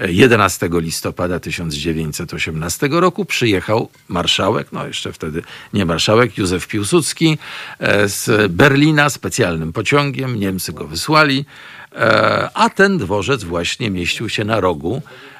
11 0.09 0.69
listopada 0.73 1.41
1918 1.41 2.89
roku 2.91 3.25
przyjechał 3.25 3.89
marszałek, 4.09 4.69
no 4.73 4.87
jeszcze 4.87 5.13
wtedy 5.13 5.43
nie 5.73 5.85
marszałek, 5.85 6.39
Józef 6.39 6.69
Piłsudski 6.69 7.39
e, 7.79 8.09
z 8.09 8.53
Berlina 8.53 9.11
specjalnym 9.11 9.73
pociągiem. 9.73 10.41
Niemcy 10.41 10.73
go 10.73 10.87
wysłali, 10.87 11.45
e, 11.93 12.49
a 12.55 12.71
ten 12.71 12.99
dworzec 12.99 13.45
właśnie 13.45 13.91
mieścił 13.91 14.29
się 14.29 14.45
na 14.45 14.61
rogu 14.61 15.03
e, 15.05 15.34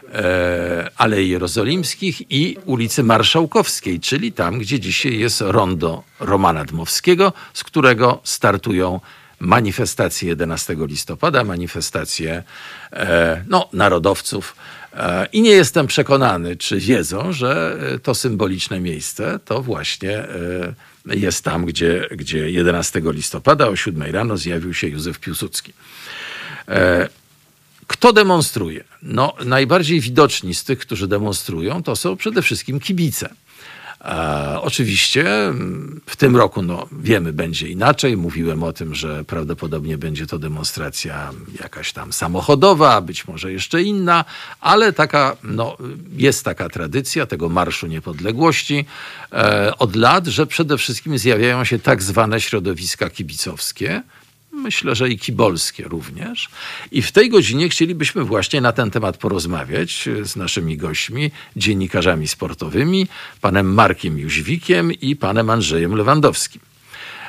Alei 0.97 1.29
Jerozolimskich 1.29 2.33
i 2.33 2.57
ulicy 2.65 3.03
Marszałkowskiej, 3.03 4.01
czyli 4.01 4.33
tam, 4.33 4.59
gdzie 4.59 4.81
dzisiaj 4.81 5.19
jest 5.19 5.41
rondo 5.41 6.03
Romana 6.21 6.65
Dmowskiego, 6.65 7.33
z 7.55 7.65
którego 7.65 8.21
startują 8.25 9.01
manifestacje 9.41 10.29
11 10.29 10.77
listopada, 10.79 11.45
manifestacje 11.45 12.43
e, 12.93 13.45
no, 13.49 13.69
narodowców. 13.73 14.57
E, 14.97 15.27
I 15.33 15.43
nie 15.43 15.51
jestem 15.51 15.87
przekonany, 15.87 16.57
czy 16.57 16.81
wiedzą, 16.81 17.33
że 17.33 17.79
to 18.03 18.15
symboliczne 18.15 18.81
miejsce 18.81 19.39
to 19.45 19.63
właśnie 19.63 20.19
e, 20.19 20.75
jest 21.07 21.45
tam, 21.45 21.65
gdzie, 21.65 22.09
gdzie 22.11 22.51
11 22.51 23.03
listopada 23.05 23.69
o 23.69 23.77
7 23.77 24.03
rano 24.03 24.37
zjawił 24.37 24.75
się 24.75 24.89
Józef 24.89 25.19
Piłsudski. 25.19 25.73
Kto 27.95 28.13
demonstruje? 28.13 28.85
No, 29.03 29.35
najbardziej 29.45 30.01
widoczni 30.01 30.55
z 30.55 30.65
tych, 30.65 30.79
którzy 30.79 31.09
demonstrują, 31.09 31.83
to 31.83 31.97
są 31.97 32.17
przede 32.17 32.43
wszystkim 32.43 32.81
kibice. 32.81 33.29
E, 34.05 34.61
oczywiście 34.61 35.47
mm, 35.47 36.01
w 36.07 36.17
tym 36.17 36.37
roku, 36.37 36.63
no 36.63 36.87
wiemy, 36.93 37.33
będzie 37.33 37.69
inaczej. 37.69 38.17
Mówiłem 38.17 38.63
o 38.63 38.73
tym, 38.73 38.95
że 38.95 39.25
prawdopodobnie 39.25 39.99
będzie 39.99 40.27
to 40.27 40.39
demonstracja 40.39 41.31
jakaś 41.61 41.93
tam 41.93 42.13
samochodowa, 42.13 43.01
być 43.01 43.29
może 43.29 43.53
jeszcze 43.53 43.83
inna, 43.83 44.25
ale 44.61 44.93
taka, 44.93 45.37
no, 45.43 45.77
jest 46.17 46.45
taka 46.45 46.69
tradycja 46.69 47.27
tego 47.27 47.49
Marszu 47.49 47.87
Niepodległości 47.87 48.85
e, 49.33 49.79
od 49.79 49.97
lat, 49.97 50.27
że 50.27 50.47
przede 50.47 50.79
wszystkim 50.79 51.19
zjawiają 51.19 51.65
się 51.65 51.79
tak 51.79 52.03
zwane 52.03 52.41
środowiska 52.41 53.11
kibicowskie, 53.11 54.03
myślę, 54.55 54.95
że 54.95 55.09
i 55.09 55.19
kibolskie 55.19 55.85
również. 55.85 56.49
I 56.93 57.03
w 57.03 57.13
tej 57.13 57.31
godzinie 57.31 57.69
chcielibyśmy 57.69 58.25
właśnie 58.25 58.61
na 58.61 58.73
ten 58.73 58.91
temat 58.91 59.17
porozmawiać 59.17 60.09
z 60.23 60.37
naszymi 60.37 60.77
gośćmi, 60.77 61.31
dziennikarzami 61.57 62.29
sportowymi, 62.29 63.07
panem 63.41 63.75
Markiem 63.75 64.19
Jóźwikiem 64.19 64.93
i 64.93 65.17
panem 65.17 65.51
Andrzejem 65.51 65.95
Lewandowskim. 65.95 66.74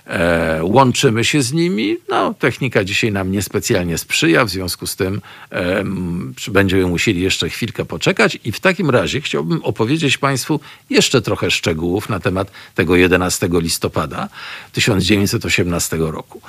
E, 0.07 0.59
łączymy 0.63 1.23
się 1.23 1.41
z 1.41 1.53
nimi. 1.53 1.97
No, 2.09 2.33
technika 2.39 2.83
dzisiaj 2.83 3.11
nam 3.11 3.31
niespecjalnie 3.31 3.97
sprzyja, 3.97 4.45
w 4.45 4.49
związku 4.49 4.87
z 4.87 4.95
tym 4.95 5.21
e, 5.51 5.83
będziemy 6.47 6.87
musieli 6.87 7.21
jeszcze 7.21 7.49
chwilkę 7.49 7.85
poczekać 7.85 8.39
i 8.43 8.51
w 8.51 8.59
takim 8.59 8.89
razie 8.89 9.21
chciałbym 9.21 9.63
opowiedzieć 9.63 10.17
Państwu 10.17 10.59
jeszcze 10.89 11.21
trochę 11.21 11.51
szczegółów 11.51 12.09
na 12.09 12.19
temat 12.19 12.51
tego 12.75 12.95
11 12.95 13.49
listopada 13.51 14.29
1918 14.71 15.97
roku. 15.97 16.41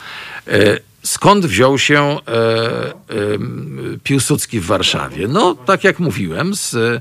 E, 0.49 0.79
skąd 1.03 1.47
wziął 1.47 1.79
się 1.79 2.03
e, 2.03 2.19
e, 2.19 2.97
Piłsudski 4.03 4.61
w 4.61 4.67
Warszawie? 4.67 5.29
No, 5.29 5.55
tak 5.55 5.85
jak 5.85 5.99
mówiłem, 5.99 6.55
z, 6.55 6.75
e, 6.75 7.01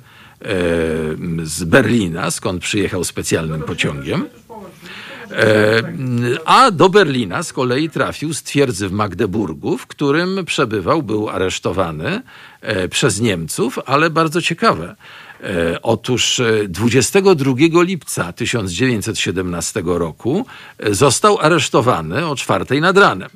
z 1.44 1.64
Berlina, 1.64 2.32
skąd 2.32 2.62
przyjechał 2.62 3.04
specjalnym 3.04 3.62
pociągiem. 3.62 4.26
E, 5.32 5.84
a 6.46 6.72
do 6.72 6.90
Berlina 6.90 7.44
z 7.44 7.54
kolei 7.54 7.90
trafił 7.90 8.34
z 8.34 8.44
twierdzy 8.44 8.90
w 8.90 8.92
Magdeburgu, 8.92 9.78
w 9.78 9.88
którym 9.88 10.46
przebywał, 10.46 11.04
był 11.04 11.30
aresztowany 11.30 12.22
e, 12.62 12.88
przez 12.88 13.22
Niemców, 13.22 13.80
ale 13.86 14.10
bardzo 14.10 14.42
ciekawe. 14.42 14.96
E, 15.44 15.82
otóż 15.82 16.42
22 16.68 17.54
lipca 17.84 18.34
1917 18.34 19.84
roku 19.86 20.46
został 20.92 21.40
aresztowany 21.40 22.28
o 22.28 22.36
czwartej 22.36 22.82
nad 22.82 22.98
ranem. 22.98 23.30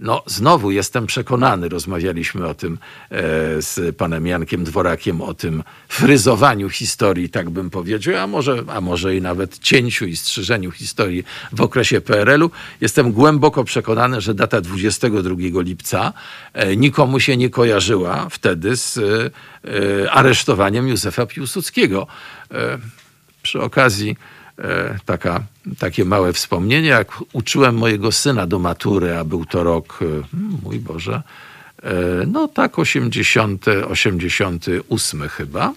No, 0.00 0.22
znowu 0.26 0.70
jestem 0.70 1.06
przekonany, 1.06 1.68
rozmawialiśmy 1.68 2.46
o 2.46 2.54
tym 2.54 2.78
e, 3.10 3.18
z 3.62 3.96
panem 3.96 4.26
Jankiem 4.26 4.64
Dworakiem, 4.64 5.20
o 5.20 5.34
tym 5.34 5.62
fryzowaniu 5.88 6.70
historii, 6.70 7.28
tak 7.28 7.50
bym 7.50 7.70
powiedział, 7.70 8.16
a 8.16 8.26
może, 8.26 8.64
a 8.68 8.80
może 8.80 9.16
i 9.16 9.22
nawet 9.22 9.58
cięciu 9.58 10.06
i 10.06 10.16
strzyżeniu 10.16 10.70
historii 10.70 11.24
w 11.52 11.60
okresie 11.60 12.00
PRL-u. 12.00 12.50
Jestem 12.80 13.12
głęboko 13.12 13.64
przekonany, 13.64 14.20
że 14.20 14.34
data 14.34 14.60
22 14.60 15.34
lipca 15.62 16.12
e, 16.52 16.76
nikomu 16.76 17.20
się 17.20 17.36
nie 17.36 17.50
kojarzyła 17.50 18.28
wtedy 18.30 18.76
z 18.76 18.98
e, 18.98 20.10
aresztowaniem 20.12 20.88
Józefa 20.88 21.26
Piłsudskiego. 21.26 22.06
Przy 23.42 23.60
okazji 23.60 24.16
taka, 25.04 25.42
takie 25.78 26.04
małe 26.04 26.32
wspomnienie, 26.32 26.88
jak 26.88 27.18
uczyłem 27.32 27.74
mojego 27.76 28.12
syna 28.12 28.46
do 28.46 28.58
matury, 28.58 29.16
a 29.16 29.24
był 29.24 29.44
to 29.44 29.64
rok, 29.64 29.98
e, 30.02 30.36
mój 30.62 30.78
Boże, 30.78 31.22
e, 31.82 31.92
no 32.26 32.48
tak 32.48 32.78
80, 32.78 33.66
88 33.88 35.28
chyba. 35.28 35.72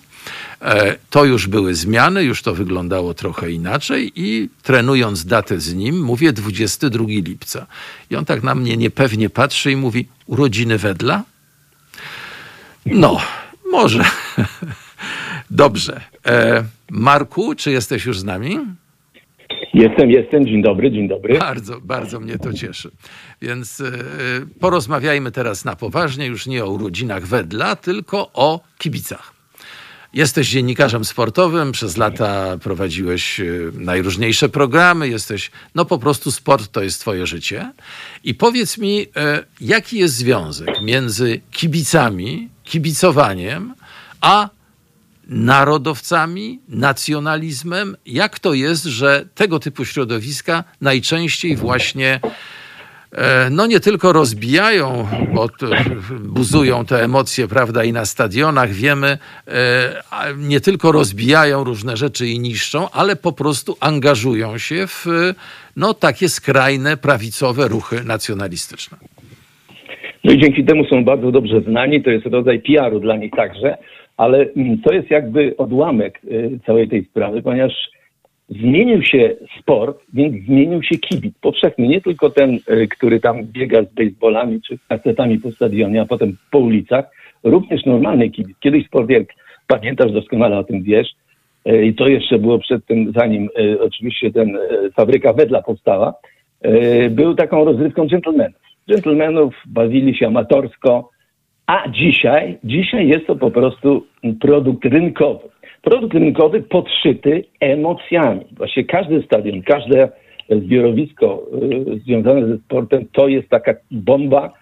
To 1.10 1.26
już 1.26 1.48
były 1.48 1.76
zmiany, 1.76 2.24
już 2.24 2.42
to 2.42 2.54
wyglądało 2.56 3.14
trochę 3.14 3.52
inaczej 3.52 4.12
i 4.16 4.50
trenując 4.64 5.26
datę 5.26 5.60
z 5.60 5.74
nim, 5.74 6.02
mówię 6.02 6.34
22 6.34 7.06
lipca. 7.08 7.68
I 8.10 8.16
on 8.16 8.26
tak 8.26 8.44
na 8.44 8.56
mnie 8.56 8.78
niepewnie 8.78 9.30
patrzy 9.30 9.72
i 9.72 9.76
mówi, 9.76 10.08
urodziny 10.26 10.78
wedla? 10.78 11.24
No, 12.86 13.22
może. 13.72 14.04
Dobrze. 15.52 16.02
E, 16.26 16.64
Marku, 16.92 17.56
czy 17.56 17.72
jesteś 17.72 18.06
już 18.06 18.20
z 18.20 18.24
nami? 18.24 18.58
Jestem, 19.74 20.12
jestem. 20.12 20.46
Dzień 20.46 20.64
dobry, 20.64 20.92
dzień 20.92 21.08
dobry. 21.08 21.40
Bardzo, 21.40 21.82
bardzo 21.82 22.20
mnie 22.20 22.38
to 22.38 22.54
cieszy. 22.54 22.92
Więc 23.42 23.82
e, 23.82 23.92
porozmawiajmy 24.60 25.32
teraz 25.32 25.66
na 25.66 25.76
poważnie, 25.76 26.26
już 26.26 26.48
nie 26.48 26.66
o 26.66 26.70
urodzinach 26.70 27.26
wedla, 27.26 27.76
tylko 27.76 28.30
o 28.34 28.60
kibicach. 28.78 29.34
Jesteś 30.14 30.50
dziennikarzem 30.50 31.06
sportowym, 31.06 31.72
przez 31.72 31.98
lata 31.98 32.58
prowadziłeś 32.58 33.40
e, 33.40 33.46
najróżniejsze 33.74 34.50
programy, 34.50 35.10
jesteś, 35.10 35.52
no 35.76 35.86
po 35.86 35.98
prostu 35.98 36.32
sport 36.32 36.72
to 36.72 36.84
jest 36.84 37.02
twoje 37.02 37.28
życie. 37.28 37.72
I 38.24 38.34
powiedz 38.34 38.78
mi, 38.78 39.06
e, 39.16 39.44
jaki 39.62 40.00
jest 40.00 40.16
związek 40.16 40.82
między 40.82 41.42
kibicami, 41.52 42.50
kibicowaniem, 42.64 43.74
a 44.22 44.50
narodowcami, 45.30 46.60
nacjonalizmem. 46.70 47.96
Jak 48.06 48.40
to 48.40 48.54
jest, 48.54 48.84
że 48.86 49.26
tego 49.36 49.60
typu 49.60 49.86
środowiska 49.86 50.64
najczęściej 50.82 51.56
właśnie 51.56 52.20
e, 53.12 53.50
no 53.52 53.68
nie 53.68 53.80
tylko 53.80 54.14
rozbijają, 54.14 55.08
bo 55.34 55.48
buzują 56.20 56.86
te 56.86 57.04
emocje, 57.04 57.48
prawda, 57.48 57.84
i 57.84 57.94
na 57.94 58.06
stadionach 58.06 58.70
wiemy, 58.70 59.18
e, 59.48 59.94
nie 60.38 60.60
tylko 60.60 60.92
rozbijają 60.92 61.64
różne 61.64 61.98
rzeczy 61.98 62.28
i 62.28 62.40
niszczą, 62.40 62.90
ale 62.90 63.16
po 63.16 63.32
prostu 63.32 63.78
angażują 63.80 64.58
się 64.58 64.88
w 64.88 65.06
no, 65.76 65.94
takie 65.94 66.30
skrajne, 66.30 66.98
prawicowe 66.98 67.68
ruchy 67.68 68.04
nacjonalistyczne. 68.04 68.98
No 70.24 70.34
i 70.34 70.40
dzięki 70.40 70.66
temu 70.66 70.86
są 70.86 71.04
bardzo 71.04 71.32
dobrze 71.32 71.62
znani, 71.62 72.04
to 72.04 72.10
jest 72.10 72.26
rodzaj 72.26 72.62
PR-u 72.62 73.00
dla 73.00 73.18
nich 73.18 73.32
także 73.32 73.78
ale 74.18 74.48
mm, 74.56 74.78
to 74.82 74.94
jest 74.94 75.12
jakby 75.12 75.58
odłamek 75.58 76.22
y, 76.24 76.60
całej 76.66 76.90
tej 76.90 77.06
sprawy, 77.06 77.42
ponieważ 77.42 77.74
zmienił 78.50 79.04
się 79.04 79.36
sport, 79.60 80.04
więc 80.14 80.46
zmienił 80.46 80.84
się 80.84 80.98
kibic. 80.98 81.36
Powszechny, 81.42 81.88
nie 81.88 82.02
tylko 82.02 82.30
ten, 82.30 82.60
y, 82.70 82.88
który 82.88 83.20
tam 83.20 83.44
biega 83.44 83.84
z 83.84 83.94
baseballami 83.94 84.62
czy 84.62 84.78
kasetami 84.90 85.40
po 85.40 85.52
stadionie, 85.52 86.02
a 86.02 86.06
potem 86.06 86.38
po 86.52 86.60
ulicach, 86.60 87.06
również 87.44 87.86
normalny 87.86 88.30
kibic. 88.30 88.58
Kiedyś 88.60 88.86
sport, 88.86 89.10
jak 89.10 89.28
pamiętasz 89.68 90.12
doskonale 90.12 90.58
o 90.58 90.64
tym 90.64 90.84
wiesz, 90.84 91.08
y, 91.70 91.86
i 91.86 91.96
to 91.96 92.08
jeszcze 92.08 92.40
było 92.40 92.60
przed 92.60 92.86
tym, 92.86 93.14
zanim 93.16 93.50
oczywiście 93.80 94.32
ten 94.32 94.58
fabryka 94.96 95.34
Wedla 95.34 95.62
powstała, 95.62 96.14
był 97.10 97.36
taką 97.36 97.66
rozrywką 97.66 98.08
dżentelmenów. 98.08 98.62
Dżentelmenów 98.90 99.56
bawili 99.66 100.16
się 100.18 100.28
amatorsko, 100.28 101.10
a 101.68 101.90
dzisiaj, 101.90 102.58
dzisiaj 102.64 103.08
jest 103.08 103.28
to 103.28 103.36
po 103.36 103.52
prostu 103.52 104.06
produkt 104.40 104.86
rynkowy. 104.86 105.50
Produkt 105.82 106.14
rynkowy 106.14 106.62
podszyty 106.62 107.44
emocjami. 107.60 108.46
Właśnie 108.52 108.84
każdy 108.84 109.24
stadion, 109.24 109.62
każde 109.62 110.10
zbiorowisko 110.50 111.44
y, 111.96 112.00
związane 112.00 112.48
ze 112.48 112.58
sportem 112.58 113.06
to 113.12 113.28
jest 113.28 113.50
taka 113.50 113.74
bomba 113.92 114.54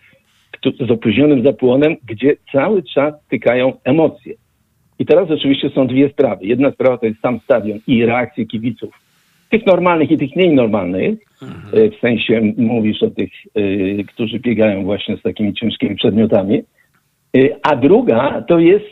z 0.88 0.92
opóźnionym 0.92 1.44
zapłonem, 1.44 1.96
gdzie 2.08 2.36
cały 2.52 2.84
czas 2.84 3.14
tykają 3.30 3.74
emocje. 3.84 4.34
I 5.00 5.06
teraz 5.06 5.32
oczywiście 5.32 5.70
są 5.70 5.88
dwie 5.88 6.10
sprawy. 6.10 6.46
Jedna 6.46 6.72
sprawa 6.72 6.98
to 6.98 7.06
jest 7.06 7.22
sam 7.22 7.40
stadion 7.40 7.80
i 7.88 8.06
reakcje 8.06 8.46
kibiców 8.46 9.06
tych 9.50 9.66
normalnych 9.66 10.12
i 10.12 10.18
tych 10.18 10.36
mniej 10.36 10.56
normalnych, 10.56 11.20
mhm. 11.42 11.92
w 11.92 12.00
sensie 12.00 12.42
mówisz 12.58 13.04
o 13.04 13.10
tych, 13.10 13.32
którzy 14.08 14.40
biegają 14.40 14.84
właśnie 14.84 15.18
z 15.18 15.22
takimi 15.22 15.54
ciężkimi 15.54 15.96
przedmiotami, 15.96 16.64
a 17.64 17.76
druga 17.76 18.44
to 18.48 18.60
jest 18.60 18.86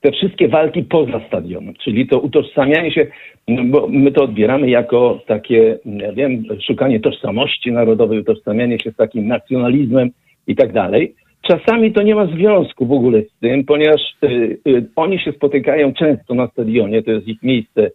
te 0.00 0.12
wszystkie 0.12 0.48
walki 0.48 0.82
poza 0.82 1.20
stadionem, 1.28 1.74
czyli 1.84 2.06
to 2.06 2.20
utożsamianie 2.20 2.92
się, 2.92 3.06
no 3.48 3.64
bo 3.64 3.88
my 3.88 4.12
to 4.12 4.24
odbieramy 4.24 4.70
jako 4.70 5.20
takie, 5.26 5.78
ja 5.84 6.12
wiem, 6.12 6.44
szukanie 6.66 7.00
tożsamości 7.00 7.72
narodowej, 7.72 8.18
utożsamianie 8.18 8.78
się 8.78 8.90
z 8.90 8.96
takim 8.96 9.28
nacjonalizmem 9.28 10.10
i 10.46 10.56
tak 10.56 10.72
dalej. 10.72 11.14
Czasami 11.42 11.92
to 11.92 12.02
nie 12.02 12.14
ma 12.14 12.26
związku 12.26 12.86
w 12.86 12.92
ogóle 12.92 13.22
z 13.22 13.40
tym, 13.40 13.64
ponieważ 13.64 14.00
y, 14.24 14.58
y, 14.68 14.86
oni 14.96 15.18
się 15.18 15.32
spotykają 15.32 15.92
często 15.92 16.34
na 16.34 16.46
stadionie, 16.46 17.02
to 17.02 17.10
jest 17.10 17.28
ich 17.28 17.42
miejsce, 17.42 17.90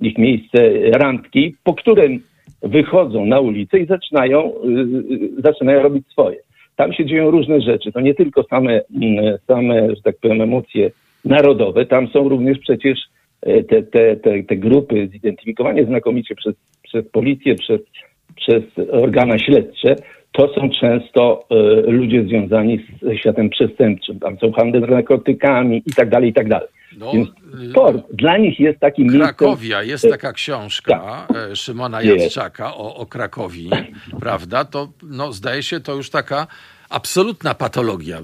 ich 0.00 0.18
miejsce 0.18 0.58
randki, 0.92 1.54
po 1.64 1.74
którym 1.74 2.22
wychodzą 2.62 3.26
na 3.26 3.40
ulicę 3.40 3.78
i 3.78 3.86
zaczynają, 3.86 4.52
y, 5.38 5.42
zaczynają 5.42 5.82
robić 5.82 6.08
swoje. 6.08 6.36
Tam 6.80 6.92
się 6.92 7.04
dzieją 7.04 7.30
różne 7.30 7.60
rzeczy. 7.60 7.92
To 7.92 8.00
nie 8.00 8.14
tylko 8.14 8.42
same, 8.42 8.80
mm, 9.02 9.38
same 9.46 9.94
że 9.96 10.02
tak 10.02 10.16
powiem, 10.16 10.40
emocje 10.40 10.90
narodowe. 11.24 11.86
Tam 11.86 12.08
są 12.08 12.28
również 12.28 12.58
przecież 12.58 12.98
e, 13.42 13.64
te, 13.64 13.82
te, 13.82 14.16
te, 14.16 14.42
te 14.42 14.56
grupy 14.56 15.08
zidentyfikowane 15.12 15.84
znakomicie 15.84 16.34
przez, 16.34 16.54
przez 16.82 17.08
policję, 17.08 17.54
przez, 17.54 17.80
przez 18.36 18.62
organa 18.90 19.38
śledcze. 19.38 19.96
To 20.32 20.54
są 20.54 20.70
często 20.80 21.44
y, 21.88 21.90
ludzie 21.90 22.24
związani 22.24 22.86
ze 23.02 23.18
światem 23.18 23.50
przestępczym. 23.50 24.20
Tam 24.20 24.38
są 24.38 24.52
handel 24.52 24.80
narkotykami 24.80 25.82
i 25.86 25.92
tak 25.92 26.08
dalej, 26.10 26.30
i 26.30 26.32
tak 26.32 26.48
dalej. 26.48 26.68
No, 26.98 27.12
Więc 27.12 27.28
sport 27.70 27.96
y, 28.10 28.16
dla 28.16 28.38
nich 28.38 28.60
jest 28.60 28.80
takim 28.80 29.08
Krakowia, 29.08 29.78
miejscem... 29.78 29.88
jest 29.88 30.10
taka 30.10 30.32
książka 30.32 31.26
tak. 31.28 31.56
Szymona 31.56 32.02
Jadczaka 32.02 32.74
o, 32.74 32.96
o 32.96 33.06
Krakowi, 33.06 33.70
prawda? 34.20 34.64
To 34.64 34.88
no, 35.02 35.32
zdaje 35.32 35.62
się 35.62 35.80
to 35.80 35.94
już 35.94 36.10
taka 36.10 36.46
absolutna 36.90 37.54
patologia 37.54 38.18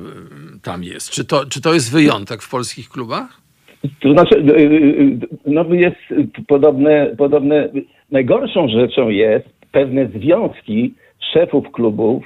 tam 0.63 0.85
jest. 0.85 1.11
Czy 1.11 1.25
to, 1.25 1.47
czy 1.47 1.63
to 1.63 1.75
jest 1.75 1.93
wyjątek 1.93 2.43
w 2.43 2.51
polskich 2.51 2.89
klubach? 2.89 3.41
To 4.01 4.13
znaczy, 4.13 4.45
no 5.47 5.75
jest 5.75 5.97
podobne, 6.49 7.15
podobne. 7.19 7.69
Najgorszą 8.11 8.69
rzeczą 8.69 9.09
jest 9.09 9.49
pewne 9.73 10.09
związki 10.09 10.95
szefów 11.33 11.70
klubów 11.72 12.24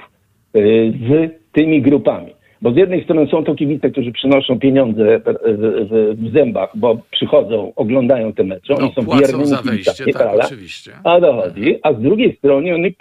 z 0.53 1.31
tymi 1.51 1.81
grupami. 1.81 2.31
Bo 2.61 2.71
z 2.71 2.75
jednej 2.75 3.03
strony 3.03 3.27
są 3.27 3.43
to 3.43 3.55
kibice, 3.55 3.89
którzy 3.89 4.11
przynoszą 4.11 4.59
pieniądze 4.59 5.19
w, 5.19 6.15
w, 6.17 6.33
zębach, 6.33 6.69
bo 6.75 6.97
przychodzą, 7.11 7.73
oglądają 7.75 8.33
te 8.33 8.43
mecze, 8.43 8.73
no, 8.73 8.77
oni 8.77 8.93
są 8.93 9.19
wiernymi 9.19 9.45
za 9.45 9.61
wejście, 9.61 10.05
tak, 10.05 10.13
prawda? 10.13 10.45
oczywiście. 10.45 10.91
A 11.03 11.19
dochodzi, 11.19 11.79
a 11.83 11.93
z 11.93 12.01
drugiej 12.01 12.35
strony 12.37 12.73
oni 12.75 12.93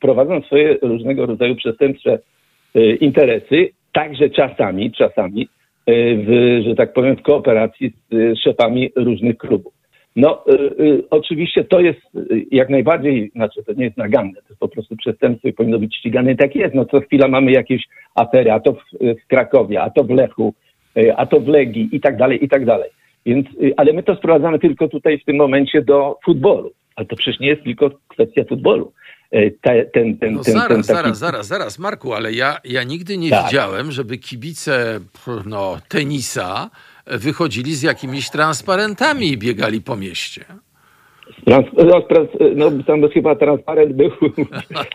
prowadzą 0.00 0.42
swoje 0.42 0.76
różnego 0.82 1.26
rodzaju 1.26 1.56
przestępcze 1.56 2.18
interesy, 3.00 3.68
także 3.92 4.30
czasami, 4.30 4.92
czasami, 4.92 5.48
w, 5.86 6.60
że 6.66 6.74
tak 6.74 6.92
powiem, 6.92 7.16
w 7.16 7.22
kooperacji 7.22 7.92
z 8.10 8.38
szefami 8.38 8.90
różnych 8.96 9.36
klubów. 9.36 9.81
No, 10.16 10.44
y, 10.80 11.02
oczywiście 11.10 11.64
to 11.64 11.80
jest 11.80 12.00
jak 12.50 12.68
najbardziej, 12.68 13.30
znaczy 13.34 13.62
to 13.64 13.72
nie 13.72 13.84
jest 13.84 13.96
naganne, 13.96 14.34
to 14.34 14.48
jest 14.48 14.60
po 14.60 14.68
prostu 14.68 14.96
przestępstwo 14.96 15.48
i 15.48 15.52
powinno 15.52 15.78
być 15.78 15.96
ścigane. 15.96 16.36
Tak 16.36 16.56
jest, 16.56 16.74
no 16.74 16.84
co 16.84 17.00
chwila 17.00 17.28
mamy 17.28 17.52
jakieś 17.52 17.84
afery, 18.14 18.52
a 18.52 18.60
to 18.60 18.72
w, 18.72 18.78
w 19.00 19.26
Krakowie, 19.26 19.82
a 19.82 19.90
to 19.90 20.04
w 20.04 20.10
Lechu, 20.10 20.54
a 21.16 21.26
to 21.26 21.40
w 21.40 21.48
Legii 21.48 21.88
i 21.92 22.00
tak 22.00 22.16
dalej, 22.16 22.44
i 22.44 22.48
tak 22.48 22.64
dalej. 22.64 22.90
Więc, 23.26 23.46
ale 23.76 23.92
my 23.92 24.02
to 24.02 24.16
sprowadzamy 24.16 24.58
tylko 24.58 24.88
tutaj 24.88 25.18
w 25.18 25.24
tym 25.24 25.36
momencie 25.36 25.82
do 25.82 26.18
futbolu. 26.24 26.72
Ale 26.96 27.06
to 27.06 27.16
przecież 27.16 27.40
nie 27.40 27.48
jest 27.48 27.62
tylko 27.62 27.90
kwestia 28.08 28.44
futbolu. 28.48 28.92
E, 29.30 29.50
te, 29.50 29.84
ten, 29.84 30.18
ten, 30.18 30.32
no 30.34 30.44
ten, 30.44 30.54
zaraz, 30.54 30.68
ten 30.68 30.76
taki... 30.76 30.86
zaraz, 30.86 31.18
zaraz, 31.18 31.46
zaraz, 31.46 31.78
Marku, 31.78 32.12
ale 32.12 32.32
ja, 32.32 32.58
ja 32.64 32.84
nigdy 32.84 33.18
nie 33.18 33.30
tak. 33.30 33.44
widziałem, 33.44 33.92
żeby 33.92 34.18
kibice 34.18 35.00
no, 35.46 35.76
tenisa 35.88 36.70
wychodzili 37.06 37.74
z 37.74 37.82
jakimiś 37.82 38.30
transparentami 38.30 39.26
i 39.28 39.38
biegali 39.38 39.80
po 39.80 39.96
mieście. 39.96 40.44
Trans, 41.44 41.66
no, 41.76 42.70
no, 42.70 42.82
tam 42.86 43.08
chyba 43.08 43.34
transparent 43.36 43.92
był 43.92 44.10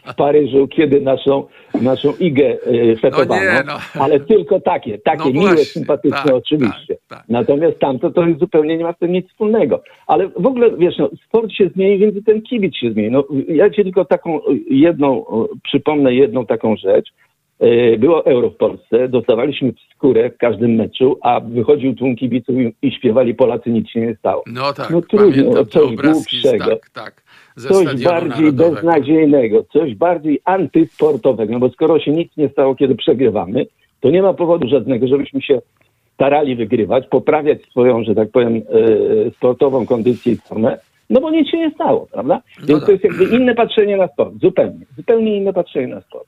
w 0.05 0.15
Paryżu, 0.15 0.67
kiedy 0.67 1.01
naszą, 1.01 1.47
naszą 1.81 2.13
igę 2.19 2.45
e, 2.45 2.95
fetowano, 2.95 3.35
no 3.35 3.51
nie, 3.51 3.63
no. 3.65 4.01
ale 4.01 4.19
tylko 4.19 4.59
takie, 4.59 4.97
takie 4.97 5.23
no 5.23 5.41
miłe, 5.41 5.57
sympatyczne 5.57 6.23
tak, 6.23 6.33
oczywiście. 6.33 6.97
Tak, 7.07 7.19
tak. 7.19 7.29
Natomiast 7.29 7.79
tamto 7.79 8.11
to 8.11 8.25
zupełnie 8.39 8.77
nie 8.77 8.83
ma 8.83 8.93
z 8.93 8.97
tym 8.97 9.11
nic 9.11 9.29
wspólnego. 9.29 9.83
Ale 10.07 10.27
w 10.27 10.47
ogóle, 10.47 10.71
wiesz, 10.77 10.97
no, 10.97 11.09
sport 11.27 11.51
się 11.51 11.69
zmieni, 11.75 11.97
więc 11.97 12.25
ten 12.25 12.41
kibic 12.41 12.75
się 12.75 12.91
zmieni. 12.91 13.11
No, 13.11 13.23
ja 13.47 13.69
ci 13.69 13.83
tylko 13.83 14.05
taką 14.05 14.39
jedną, 14.69 15.25
przypomnę 15.63 16.13
jedną 16.13 16.45
taką 16.45 16.75
rzecz, 16.75 17.09
było 17.97 18.25
euro 18.25 18.49
w 18.49 18.55
Polsce, 18.55 19.09
dostawaliśmy 19.09 19.73
skórę 19.95 20.29
w 20.29 20.37
każdym 20.37 20.75
meczu, 20.75 21.17
a 21.21 21.39
wychodził 21.39 21.95
tłum 21.95 22.15
kibiców 22.15 22.55
i, 22.81 22.91
śpiewali 22.91 23.35
Polacy, 23.35 23.69
nic 23.69 23.89
się 23.89 24.01
nie 24.01 24.15
stało. 24.15 24.43
No 24.47 24.73
tak, 24.73 24.89
no 24.89 25.01
trudno, 25.01 25.51
no, 25.53 25.65
coś 25.65 25.95
głupszego. 25.95 26.65
Tak, 26.65 26.89
tak, 26.89 27.23
coś 27.55 28.03
bardziej 28.03 28.51
beznadziejnego, 28.51 29.63
coś 29.73 29.95
bardziej 29.95 30.41
antysportowego, 30.45 31.53
no 31.53 31.59
bo 31.59 31.69
skoro 31.69 31.99
się 31.99 32.11
nic 32.11 32.37
nie 32.37 32.49
stało, 32.49 32.75
kiedy 32.75 32.95
przegrywamy, 32.95 33.65
to 33.99 34.09
nie 34.09 34.21
ma 34.21 34.33
powodu 34.33 34.67
żadnego, 34.67 35.07
żebyśmy 35.07 35.41
się 35.41 35.61
starali 36.13 36.55
wygrywać, 36.55 37.07
poprawiać 37.07 37.61
swoją, 37.61 38.03
że 38.03 38.15
tak 38.15 38.31
powiem, 38.31 38.55
e, 38.55 38.61
sportową 39.31 39.85
kondycję 39.85 40.33
i 40.33 40.35
formę, 40.35 40.77
no 41.09 41.21
bo 41.21 41.31
nic 41.31 41.49
się 41.49 41.57
nie 41.57 41.71
stało, 41.71 42.07
prawda? 42.11 42.41
No 42.59 42.67
Więc 42.67 42.69
no 42.69 42.77
tak. 42.77 42.85
to 42.85 42.91
jest 42.91 43.03
jakby 43.03 43.37
inne 43.37 43.55
patrzenie 43.55 43.97
na 43.97 44.07
sport, 44.07 44.33
zupełnie, 44.41 44.85
zupełnie 44.97 45.37
inne 45.37 45.53
patrzenie 45.53 45.87
na 45.87 46.01
sport 46.01 46.27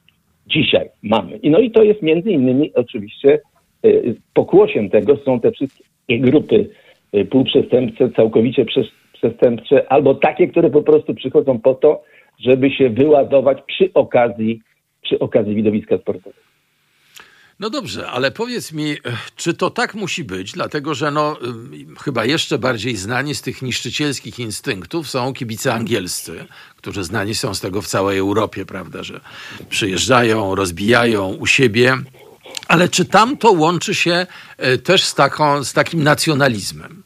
dzisiaj 0.50 0.90
mamy. 1.04 1.38
I 1.38 1.50
no 1.50 1.60
i 1.60 1.72
to 1.72 1.84
jest 1.84 2.02
między 2.02 2.32
innymi 2.32 2.74
oczywiście 2.74 3.40
y, 3.86 4.16
pokłosiem 4.34 4.90
tego 4.90 5.18
są 5.18 5.40
te 5.40 5.52
wszystkie 5.52 6.20
grupy 6.20 6.70
y, 7.16 7.26
półprzestępcze, 7.26 8.10
całkowicie 8.10 8.66
przestępcze, 9.14 9.92
albo 9.92 10.16
takie, 10.16 10.48
które 10.48 10.70
po 10.70 10.82
prostu 10.82 11.16
przychodzą 11.16 11.60
po 11.60 11.74
to, 11.74 12.04
żeby 12.40 12.72
się 12.72 12.90
wyładować 12.90 13.58
przy 13.68 13.94
okazji, 13.94 14.62
przy 15.02 15.20
okazji 15.20 15.56
widowiska 15.56 15.98
sportowego. 15.98 16.49
No 17.60 17.70
dobrze, 17.70 18.08
ale 18.08 18.32
powiedz 18.32 18.74
mi, 18.74 18.96
czy 19.36 19.54
to 19.54 19.70
tak 19.70 19.96
musi 19.96 20.24
być? 20.24 20.52
Dlatego, 20.52 20.94
że 20.94 21.12
no, 21.12 21.38
chyba 22.04 22.26
jeszcze 22.26 22.58
bardziej 22.58 22.96
znani 22.96 23.36
z 23.36 23.42
tych 23.42 23.62
niszczycielskich 23.62 24.40
instynktów 24.40 25.10
są 25.10 25.34
kibice 25.34 25.74
angielscy, 25.74 26.46
którzy 26.76 27.04
znani 27.04 27.36
są 27.36 27.54
z 27.54 27.62
tego 27.62 27.82
w 27.82 27.88
całej 27.88 28.20
Europie, 28.20 28.66
prawda, 28.66 29.04
że 29.04 29.20
przyjeżdżają, 29.70 30.56
rozbijają 30.56 31.28
u 31.28 31.46
siebie. 31.46 31.94
Ale 32.68 32.90
czy 32.90 33.06
tam 33.06 33.38
to 33.38 33.52
łączy 33.52 33.96
się 33.96 34.28
e, 34.58 34.78
też 34.78 35.04
z, 35.04 35.16
taką, 35.16 35.64
z 35.64 35.74
takim 35.74 36.04
nacjonalizmem? 36.04 37.04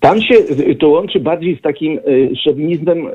Tam 0.00 0.22
się 0.22 0.34
to 0.80 0.88
łączy 0.88 1.20
bardziej 1.20 1.58
z 1.58 1.62
takim 1.62 1.98
e, 1.98 2.36
szowinizmem 2.36 3.06
e, 3.06 3.10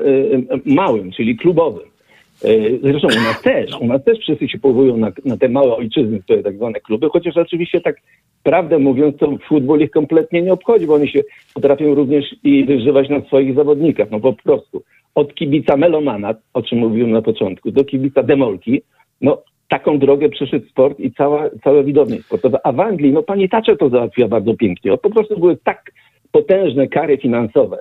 małym, 0.64 1.12
czyli 1.12 1.36
klubowym. 1.36 1.97
E, 2.44 2.78
zresztą 2.82 3.08
u 3.08 3.24
nas 3.24 3.42
też, 3.42 3.70
u 3.80 3.86
nas 3.86 4.04
też 4.04 4.18
wszyscy 4.18 4.48
się 4.48 4.58
powołują 4.58 4.96
na, 4.96 5.12
na 5.24 5.36
te 5.36 5.48
małe 5.48 5.76
ojczyzny, 5.76 6.22
te 6.28 6.42
tak 6.42 6.56
zwane 6.56 6.80
kluby, 6.80 7.08
chociaż 7.08 7.36
oczywiście 7.36 7.80
tak 7.80 7.96
prawdę 8.42 8.78
mówiąc, 8.78 9.16
to 9.16 9.38
futbol 9.48 9.80
ich 9.80 9.90
kompletnie 9.90 10.42
nie 10.42 10.52
obchodzi, 10.52 10.86
bo 10.86 10.94
oni 10.94 11.08
się 11.08 11.20
potrafią 11.54 11.94
również 11.94 12.24
i 12.44 12.64
wyżywać 12.64 13.08
na 13.08 13.20
swoich 13.20 13.54
zawodnikach, 13.54 14.10
no 14.10 14.20
po 14.20 14.32
prostu. 14.32 14.82
Od 15.14 15.34
kibica 15.34 15.76
melomana, 15.76 16.34
o 16.54 16.62
czym 16.62 16.78
mówiłem 16.78 17.10
na 17.10 17.22
początku, 17.22 17.70
do 17.70 17.84
kibica 17.84 18.22
demolki, 18.22 18.82
no 19.20 19.42
taką 19.68 19.98
drogę 19.98 20.28
przeszedł 20.28 20.68
sport 20.68 21.00
i 21.00 21.12
cała, 21.12 21.50
całe 21.64 21.84
widownie 21.84 22.22
sportowe. 22.22 22.58
A 22.64 22.72
w 22.72 22.80
Anglii, 22.80 23.12
no 23.12 23.22
pani 23.22 23.48
Thatcher 23.48 23.78
to 23.78 23.88
załatwiła 23.88 24.28
bardzo 24.28 24.54
pięknie. 24.54 24.98
Po 24.98 25.10
prostu 25.10 25.40
były 25.40 25.56
tak 25.56 25.92
potężne 26.32 26.88
kary 26.88 27.18
finansowe, 27.18 27.78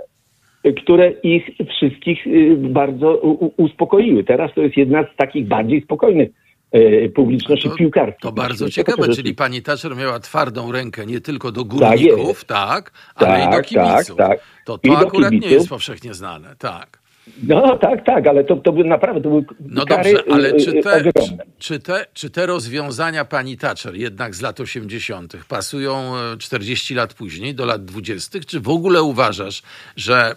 które 0.74 1.11
ich 1.11 1.43
wszystkich 1.70 2.28
y, 2.28 2.55
bardzo 2.57 3.18
uspokoiły. 3.57 4.24
Teraz 4.24 4.51
to 4.55 4.61
jest 4.61 4.78
jedna 4.78 5.03
z 5.03 5.15
takich 5.18 5.47
bardziej 5.47 5.82
spokojnych 5.82 6.30
y, 6.76 7.11
publiczności 7.15 7.70
piłkarskiej. 7.78 8.20
To 8.22 8.32
bardzo 8.32 8.70
ciekawe, 8.70 9.07
czyli 9.07 9.36
pani 9.36 9.61
Thatcher 9.61 9.95
miała 9.95 10.20
twardą 10.20 10.72
rękę 10.72 11.05
nie 11.05 11.22
tylko 11.22 11.51
do 11.51 11.61
tak 11.61 11.70
górników, 11.70 12.45
tak, 12.45 12.91
tak 13.15 13.30
ale 13.30 13.39
tak, 13.39 13.72
i 13.72 13.76
do 13.76 13.82
kibiców. 13.82 14.18
Tak, 14.18 14.30
tak. 14.30 14.39
To, 14.65 14.78
to 14.78 14.97
akurat 14.97 15.30
kibiców. 15.30 15.49
nie 15.49 15.55
jest 15.55 15.70
powszechnie 15.70 16.13
znane, 16.13 16.55
tak. 16.59 16.97
No 17.44 17.78
tak, 17.78 18.06
tak, 18.06 18.28
ale 18.28 18.44
to, 18.44 18.56
to 18.56 18.72
były 18.72 18.86
naprawdę 18.86 19.22
to 19.22 19.30
były 19.30 19.46
No 19.60 19.86
kary, 19.86 20.14
dobrze, 20.14 20.34
ale 20.34 20.54
czy 20.54 20.74
te, 20.74 21.04
czy, 21.04 21.38
czy, 21.60 21.80
te, 21.80 22.06
czy 22.14 22.30
te 22.30 22.46
rozwiązania 22.46 23.26
pani 23.26 23.58
Thatcher 23.58 23.96
jednak 23.96 24.36
z 24.36 24.42
lat 24.42 24.60
80. 24.60 25.38
pasują 25.50 26.14
40 26.40 26.94
e, 26.94 26.98
lat 26.98 27.14
później, 27.14 27.56
do 27.56 27.66
lat 27.66 27.86
20., 27.86 28.40
czy 28.48 28.60
w 28.60 28.70
ogóle 28.70 29.04
uważasz, 29.04 29.62
że 29.96 30.36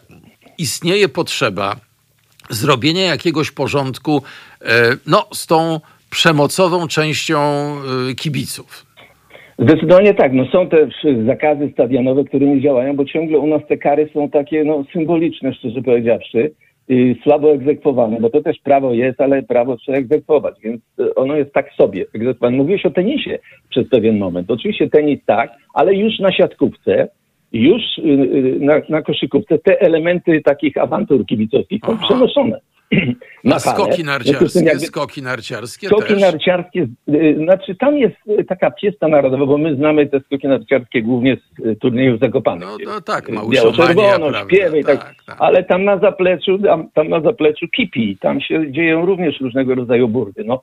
istnieje 0.59 1.09
potrzeba 1.09 1.77
zrobienia 2.51 3.05
jakiegoś 3.05 3.51
porządku 3.51 4.23
e, 4.63 4.67
no, 5.07 5.27
z 5.33 5.47
tą 5.47 5.81
przemocową 6.11 6.89
częścią 6.89 7.41
e, 7.41 8.15
kibiców? 8.15 8.87
Zdecydowanie 9.59 10.15
tak. 10.15 10.33
No 10.33 10.45
są 10.47 10.69
też 10.69 10.95
zakazy 11.27 11.71
stadionowe, 11.73 12.25
które 12.25 12.47
nie 12.47 12.61
działają, 12.61 12.97
bo 12.97 13.05
ciągle 13.05 13.39
u 13.39 13.47
nas 13.47 13.63
te 13.69 13.77
kary 13.77 14.09
są 14.15 14.31
takie 14.31 14.65
no, 14.65 14.85
symboliczne, 14.93 15.55
szczerze 15.55 15.83
powiedziawszy, 15.83 16.51
słabo 17.23 17.53
egzekwowane, 17.53 18.21
bo 18.21 18.31
to 18.31 18.43
też 18.43 18.59
prawo 18.59 18.95
jest, 18.95 19.21
ale 19.21 19.43
prawo 19.43 19.77
trzeba 19.77 19.99
egzekwować, 19.99 20.55
więc 20.63 20.83
ono 21.17 21.37
jest 21.37 21.53
tak 21.53 21.73
sobie 21.73 22.05
egzekwowane. 22.15 22.57
Mówiłeś 22.57 22.87
o 22.87 22.91
tenisie 22.91 23.39
przez 23.69 23.89
pewien 23.89 24.19
moment. 24.19 24.51
Oczywiście 24.51 24.91
tenis 24.91 25.21
tak, 25.27 25.51
ale 25.75 25.95
już 25.95 26.19
na 26.19 26.33
siatkówce, 26.33 27.09
już 27.53 27.83
y, 27.99 28.03
y, 28.03 28.57
na, 28.61 28.81
na 28.89 29.03
koszykówce 29.03 29.59
te 29.59 29.81
elementy 29.81 30.41
takich 30.45 30.77
awantur 30.77 31.27
kibicowskich 31.27 31.81
są 31.87 31.93
Aha. 31.93 32.07
przenoszone. 32.07 32.61
Na 33.45 33.59
skoki 33.59 34.05
narciarskie, 34.05 34.65
jakby- 34.65 34.87
skoki 34.87 35.23
narciarskie 35.23 35.87
Skoki 35.87 36.09
też. 36.09 36.21
narciarskie, 36.21 36.87
y, 37.09 37.37
znaczy 37.45 37.75
tam 37.75 37.97
jest 37.99 38.17
y, 38.41 38.45
taka 38.45 38.71
fiesta 38.81 39.09
narodowa, 39.09 39.47
bo 39.47 39.59
my 39.59 39.77
znamy 39.77 40.07
te 40.07 40.21
skoki 40.21 40.49
narciarskie 40.49 41.03
głównie 41.03 41.37
z 41.37 41.67
y, 41.67 41.77
turniejów 41.77 42.21
Zakopanych. 42.21 42.69
No, 42.69 42.77
no 42.95 43.01
tak, 43.01 43.31
biało-czerwono, 43.51 44.45
śpiewy 44.45 44.85
tak, 44.85 44.99
tak, 45.05 45.15
tak. 45.27 45.37
ale 45.39 45.65
tam 45.65 45.85
na 45.85 45.99
zapleczu, 45.99 46.59
tam, 46.59 46.89
tam 46.95 47.09
na 47.09 47.21
zapleczu 47.21 47.69
kipi, 47.69 48.17
tam 48.21 48.41
się 48.41 48.73
dzieją 48.73 49.07
również 49.07 49.41
różnego 49.41 49.75
rodzaju 49.75 50.09
burdy. 50.09 50.45
No, 50.45 50.63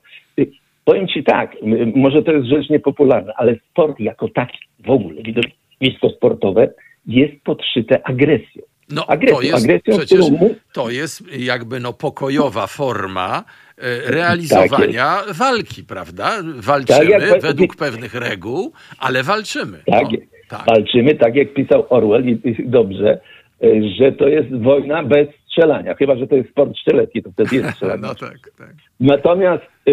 powiem 0.84 1.08
ci 1.08 1.24
tak, 1.24 1.56
może 1.94 2.22
to 2.22 2.32
jest 2.32 2.46
rzecz 2.46 2.70
niepopularna, 2.70 3.32
ale 3.36 3.56
sport 3.70 4.00
jako 4.00 4.28
taki 4.28 4.58
w 4.86 4.90
ogóle, 4.90 5.22
widowisko 5.22 6.10
sportowe 6.16 6.68
jest 7.06 7.44
podszyte 7.44 8.06
agresją. 8.06 8.62
No, 8.90 9.06
Agresją, 9.06 9.36
to 9.36 9.42
jest 9.42 9.64
agresją, 9.64 9.96
przecież 9.98 10.20
którą 10.26 10.54
to 10.72 10.90
jest 10.90 11.32
jakby 11.38 11.80
no 11.80 11.92
pokojowa 11.92 12.66
forma 12.66 13.44
e, 13.78 14.10
realizowania 14.10 15.16
walki, 15.34 15.84
prawda? 15.84 16.32
Walczymy 16.56 17.10
Tak 17.30 17.42
według 17.42 17.76
pewnych 17.76 18.14
reguł, 18.14 18.72
ale 18.98 19.22
walczymy. 19.22 19.78
Tak, 19.86 20.02
No, 20.12 20.18
tak. 20.48 20.66
walczymy, 20.66 21.14
tak 21.14 21.34
jak 21.34 21.54
pisał 21.54 21.86
Orwell 21.90 22.28
i, 22.28 22.40
i 22.44 22.68
dobrze, 22.68 23.20
y, 23.64 23.82
że 23.98 24.12
to 24.12 24.28
jest 24.28 24.48
wojna 24.62 25.02
bez 25.04 25.28
strzelania. 25.46 25.94
Chyba, 25.94 26.16
że 26.16 26.26
to 26.26 26.36
jest 26.36 26.50
sport 26.50 26.76
strzelecki, 26.78 27.22
to 27.22 27.30
wtedy 27.32 27.56
jest 27.56 27.70
strzelanie. 27.74 28.02
No 28.02 28.14
tak, 28.14 28.38
tak. 28.58 28.74
Natomiast 29.00 29.62
y, 29.88 29.90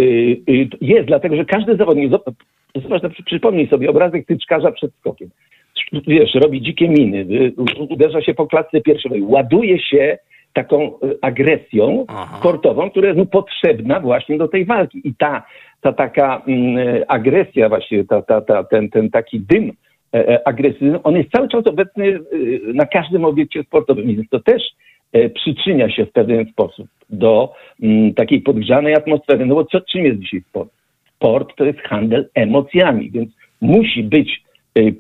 y, 0.50 0.68
jest, 0.82 1.08
dlatego 1.08 1.36
że 1.36 1.46
każdy 1.46 1.76
zawodnik, 1.78 2.12
zob- 2.12 2.32
zobacz, 2.84 3.04
no, 3.04 3.10
przy- 3.10 3.24
przypomnij 3.24 3.68
sobie 3.70 3.89
obrazek 3.89 4.26
tyczkarza 4.28 4.72
przed 4.72 4.91
skokiem. 5.00 5.30
Wiesz, 6.08 6.34
robi 6.34 6.62
dzikie 6.62 6.90
miny, 6.90 7.18
y, 7.18 7.54
uderza 7.90 8.22
się 8.22 8.34
po 8.34 8.48
klatce 8.48 8.82
piersiowej, 8.82 9.22
ładuje 9.22 9.80
się 9.80 10.18
taką 10.56 10.88
y, 10.88 11.18
agresją 11.22 12.06
Aha. 12.08 12.38
sportową, 12.40 12.90
która 12.90 13.08
jest 13.08 13.20
mu 13.20 13.26
potrzebna 13.26 14.00
właśnie 14.00 14.38
do 14.38 14.48
tej 14.48 14.66
walki. 14.66 15.02
I 15.04 15.16
ta, 15.16 15.44
ta 15.82 15.94
taka 15.94 16.42
mm, 16.48 17.04
agresja 17.08 17.70
właśnie, 17.70 18.06
ta, 18.06 18.22
ta, 18.22 18.42
ta, 18.42 18.64
ten, 18.64 18.90
ten 18.90 19.10
taki 19.10 19.40
dym 19.40 19.72
e, 20.14 20.30
e, 20.30 20.48
agresywny, 20.48 21.04
on 21.04 21.16
jest 21.16 21.32
cały 21.32 21.48
czas 21.48 21.68
obecny 21.68 22.06
y, 22.06 22.62
na 22.74 22.86
każdym 22.86 23.26
obiekcie 23.26 23.64
sportowym. 23.64 24.08
Więc 24.08 24.30
to 24.30 24.40
też 24.40 24.64
e, 25.14 25.30
przyczynia 25.30 25.90
się 25.90 26.06
w 26.06 26.12
pewien 26.12 26.46
sposób 26.46 26.88
do 27.10 27.54
mm, 27.84 28.14
takiej 28.14 28.42
podgrzanej 28.42 28.96
atmosfery. 28.96 29.46
No 29.46 29.56
bo 29.56 29.66
co, 29.66 29.82
czym 29.82 30.06
jest 30.06 30.20
dzisiaj 30.20 30.42
sport? 30.50 30.70
Sport 31.16 31.56
to 31.56 31.66
jest 31.66 31.80
handel 31.80 32.30
emocjami, 32.34 33.12
więc 33.12 33.30
musi 33.62 34.04
być 34.04 34.45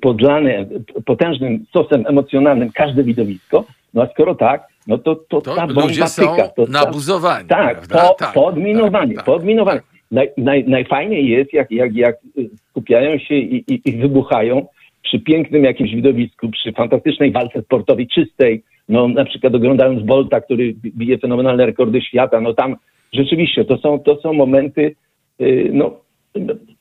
podlane 0.01 0.65
potężnym 1.05 1.65
sosem 1.73 2.03
emocjonalnym 2.07 2.71
każde 2.71 3.03
widowisko. 3.03 3.65
No 3.93 4.01
a 4.01 4.07
skoro 4.07 4.35
tak, 4.35 4.67
no 4.87 4.97
to, 4.97 5.15
to, 5.15 5.41
To 5.41 5.55
ta 5.55 5.67
bomba 5.67 5.81
ludzie 5.81 6.07
są 6.07 6.21
tyka. 6.35 6.47
To 6.47 6.65
nabuzowani, 6.69 7.47
tak, 7.47 7.81
po, 7.87 8.15
Tak, 8.19 8.33
podminowanie, 8.33 9.15
tak, 9.15 9.15
tak, 9.15 9.25
podminowanie. 9.25 9.79
tak. 9.79 9.95
Naj, 10.11 10.29
naj, 10.37 10.63
najfajniej 10.67 11.29
jest, 11.29 11.53
jak, 11.53 11.71
jak, 11.71 11.95
jak 11.95 12.15
y, 12.37 12.49
skupiają 12.69 13.17
się 13.17 13.35
i, 13.35 13.63
i, 13.73 13.81
i 13.89 13.91
wybuchają 13.97 14.65
przy 15.03 15.19
pięknym 15.19 15.63
jakimś 15.63 15.95
widowisku, 15.95 16.49
przy 16.49 16.71
fantastycznej 16.71 17.31
walce 17.31 17.61
sportowej, 17.61 18.07
czystej, 18.07 18.63
no 18.89 19.07
na 19.07 19.25
przykład 19.25 19.55
oglądając 19.55 20.03
Bolta, 20.03 20.41
który 20.41 20.73
bi- 20.73 20.91
bije 20.91 21.17
fenomenalne 21.17 21.65
rekordy 21.65 22.01
świata, 22.01 22.41
no 22.41 22.53
tam 22.53 22.75
rzeczywiście 23.13 23.65
to 23.65 23.77
są, 23.77 23.99
to 23.99 24.15
są 24.21 24.33
momenty 24.33 24.95
y, 25.41 25.69
no, 25.73 25.97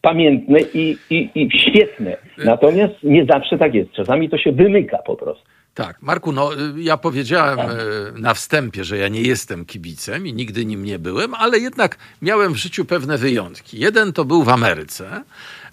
pamiętne 0.00 0.60
i, 0.60 0.96
i, 1.10 1.30
i 1.34 1.48
świetne. 1.58 2.16
Natomiast 2.38 2.94
nie 3.02 3.24
zawsze 3.24 3.58
tak 3.58 3.74
jest. 3.74 3.92
Czasami 3.92 4.30
to 4.30 4.38
się 4.38 4.52
wymyka 4.52 4.98
po 4.98 5.16
prostu. 5.16 5.44
Tak, 5.74 6.02
Marku, 6.02 6.32
no 6.32 6.54
y, 6.54 6.56
ja 6.82 6.96
powiedziałem 6.96 7.58
y, 7.58 7.72
na 8.20 8.34
wstępie, 8.34 8.84
że 8.84 8.98
ja 8.98 9.08
nie 9.08 9.22
jestem 9.22 9.64
kibicem 9.64 10.26
i 10.26 10.32
nigdy 10.32 10.64
nim 10.64 10.84
nie 10.84 10.98
byłem, 10.98 11.34
ale 11.34 11.58
jednak 11.58 11.98
miałem 12.22 12.52
w 12.52 12.56
życiu 12.56 12.84
pewne 12.84 13.18
wyjątki. 13.18 13.78
Jeden 13.78 14.12
to 14.12 14.24
był 14.24 14.42
w 14.42 14.48
Ameryce. 14.48 15.22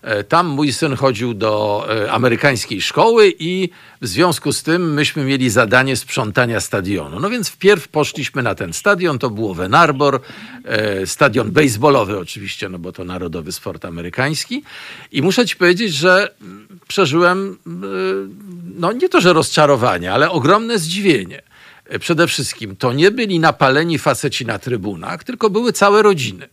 E, 0.01 0.23
Tam 0.23 0.47
mój 0.47 0.73
syn 0.73 0.95
chodził 0.95 1.33
do 1.33 1.85
e, 1.89 2.11
amerykańskiej 2.11 2.81
szkoły 2.81 3.33
i 3.39 3.69
w 4.01 4.07
związku 4.07 4.53
z 4.53 4.63
tym 4.63 4.93
myśmy 4.93 5.23
mieli 5.23 5.49
zadanie 5.49 5.95
sprzątania 5.95 6.59
stadionu. 6.59 7.19
No 7.19 7.29
więc 7.29 7.49
wpierw 7.49 7.87
poszliśmy 7.87 8.43
na 8.43 8.55
ten 8.55 8.73
stadion, 8.73 9.19
to 9.19 9.29
było 9.29 9.53
Wen 9.53 9.73
Arbor, 9.73 10.21
e, 10.65 11.07
stadion 11.07 11.51
baseballowy 11.51 12.19
oczywiście, 12.19 12.69
no 12.69 12.79
bo 12.79 12.91
to 12.91 13.03
narodowy 13.03 13.51
sport 13.51 13.85
amerykański. 13.85 14.63
I 15.11 15.21
muszę 15.21 15.45
ci 15.45 15.55
powiedzieć, 15.55 15.93
że 15.93 16.35
mm, 16.41 16.67
przeżyłem, 16.87 17.57
no 18.75 18.91
nie 18.91 19.09
to, 19.09 19.21
że 19.21 19.33
rozczarowanie, 19.33 20.13
ale 20.13 20.31
ogromne 20.31 20.79
zdziwienie. 20.79 21.41
Przede 21.99 22.27
wszystkim 22.27 22.75
to 22.75 22.93
nie 22.93 23.11
byli 23.11 23.39
napaleni 23.39 23.99
faceci 23.99 24.45
na 24.45 24.59
trybunach, 24.59 25.23
tylko 25.23 25.49
były 25.49 25.73
całe 25.73 26.01
rodziny. 26.01 26.47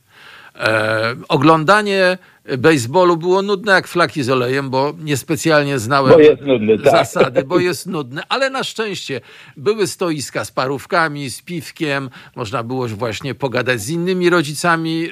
E, 0.59 1.17
oglądanie 1.29 2.19
baseballu 2.59 3.17
było 3.17 3.43
nudne 3.43 3.73
jak 3.73 3.89
flaki 3.89 4.23
z 4.23 4.31
olejem, 4.31 4.71
bo 4.71 4.95
niespecjalnie 4.99 5.79
znałem 5.79 6.13
Bo 6.13 6.47
nudne, 6.47 6.79
tak. 6.79 6.93
zasady, 6.93 7.45
bo 7.45 7.59
jest 7.59 7.87
nudne, 7.87 8.23
ale 8.29 8.51
na 8.51 8.65
szczęście 8.65 9.21
były 9.57 9.87
stoiska 9.87 10.45
z 10.45 10.51
parówkami, 10.51 11.31
z 11.31 11.43
piwkiem, 11.43 12.11
można 12.37 12.63
było 12.63 12.89
właśnie 12.89 13.35
pogadać 13.35 13.81
z 13.81 13.91
innymi 13.91 14.31
rodzicami 14.31 15.01
yy, 15.01 15.09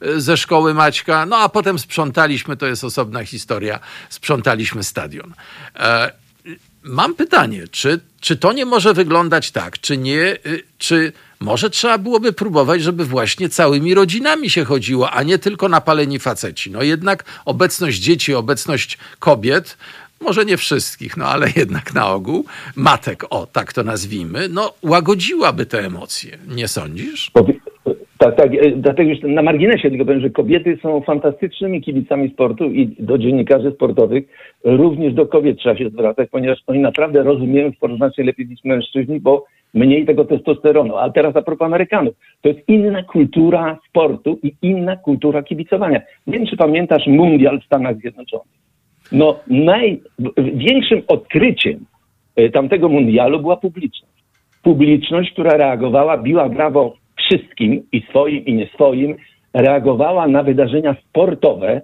yy, 0.00 0.20
ze 0.20 0.36
szkoły 0.36 0.74
Maćka, 0.74 1.26
no 1.26 1.36
a 1.36 1.48
potem 1.48 1.78
sprzątaliśmy, 1.78 2.56
to 2.56 2.66
jest 2.66 2.84
osobna 2.84 3.24
historia, 3.24 3.80
sprzątaliśmy 4.08 4.82
stadion. 4.82 5.34
E, 5.76 6.12
Mam 6.82 7.14
pytanie, 7.14 7.64
czy, 7.70 8.00
czy 8.20 8.36
to 8.36 8.52
nie 8.52 8.66
może 8.66 8.94
wyglądać 8.94 9.50
tak, 9.50 9.80
czy 9.80 9.96
nie, 9.96 10.36
czy 10.78 11.12
może 11.40 11.70
trzeba 11.70 11.98
byłoby 11.98 12.32
próbować, 12.32 12.82
żeby 12.82 13.04
właśnie 13.04 13.48
całymi 13.48 13.94
rodzinami 13.94 14.50
się 14.50 14.64
chodziło, 14.64 15.10
a 15.10 15.22
nie 15.22 15.38
tylko 15.38 15.68
napaleni 15.68 16.18
faceci. 16.18 16.70
No 16.70 16.82
jednak 16.82 17.24
obecność 17.44 17.98
dzieci, 17.98 18.34
obecność 18.34 18.98
kobiet, 19.18 19.76
może 20.20 20.44
nie 20.44 20.56
wszystkich, 20.56 21.16
no 21.16 21.24
ale 21.24 21.46
jednak 21.56 21.94
na 21.94 22.12
ogół, 22.12 22.44
matek, 22.76 23.24
o 23.30 23.46
tak 23.46 23.72
to 23.72 23.82
nazwijmy, 23.82 24.48
no 24.48 24.72
łagodziłaby 24.82 25.66
te 25.66 25.78
emocje, 25.78 26.38
nie 26.56 26.68
sądzisz? 26.68 27.30
Tak, 28.18 28.36
tak, 28.36 28.54
e, 28.54 28.70
dlatego 28.76 29.10
już 29.10 29.18
na 29.22 29.42
marginesie 29.42 29.90
tylko 29.90 30.04
powiem, 30.04 30.20
że 30.20 30.30
kobiety 30.30 30.78
są 30.82 31.00
fantastycznymi 31.00 31.82
kibicami 31.82 32.30
sportu 32.30 32.64
i 32.64 32.96
do 32.98 33.18
dziennikarzy 33.18 33.70
sportowych, 33.70 34.24
również 34.64 35.14
do 35.14 35.26
kobiet 35.26 35.58
trzeba 35.58 35.78
się 35.78 35.90
zwracać, 35.90 36.28
ponieważ 36.30 36.58
oni 36.66 36.78
naprawdę 36.78 37.22
rozumieją 37.22 37.72
sport 37.72 37.96
znacznie 37.96 38.24
lepiej 38.24 38.46
niż 38.46 38.64
mężczyźni, 38.64 39.20
bo 39.20 39.44
mniej 39.74 40.06
tego 40.06 40.24
testosteronu. 40.24 40.96
A 40.96 41.10
teraz 41.10 41.36
a 41.36 41.42
propos 41.42 41.66
Amerykanów, 41.66 42.14
to 42.40 42.48
jest 42.48 42.68
inna 42.68 43.02
kultura 43.02 43.78
sportu 43.88 44.38
i 44.42 44.54
inna 44.62 44.96
kultura 44.96 45.42
kibicowania. 45.42 46.00
Nie 46.26 46.38
wiem, 46.38 46.46
czy 46.46 46.56
pamiętasz 46.56 47.06
mundial 47.06 47.60
w 47.60 47.64
Stanach 47.64 47.96
Zjednoczonych. 47.96 48.58
No, 49.12 49.40
największym 49.46 51.02
odkryciem 51.08 51.84
e, 52.36 52.50
tamtego 52.50 52.88
mundialu 52.88 53.40
była 53.40 53.56
publiczność 53.56 54.18
publiczność, 54.62 55.32
która 55.32 55.56
reagowała, 55.56 56.18
biła 56.18 56.48
brawo 56.48 56.94
wszystkim 57.16 57.82
i 57.92 58.02
swoim 58.10 58.44
i 58.44 58.54
nie 58.54 58.66
swoim, 58.66 59.16
reagowała 59.54 60.28
na 60.28 60.42
wydarzenia 60.42 60.96
sportowe 61.08 61.80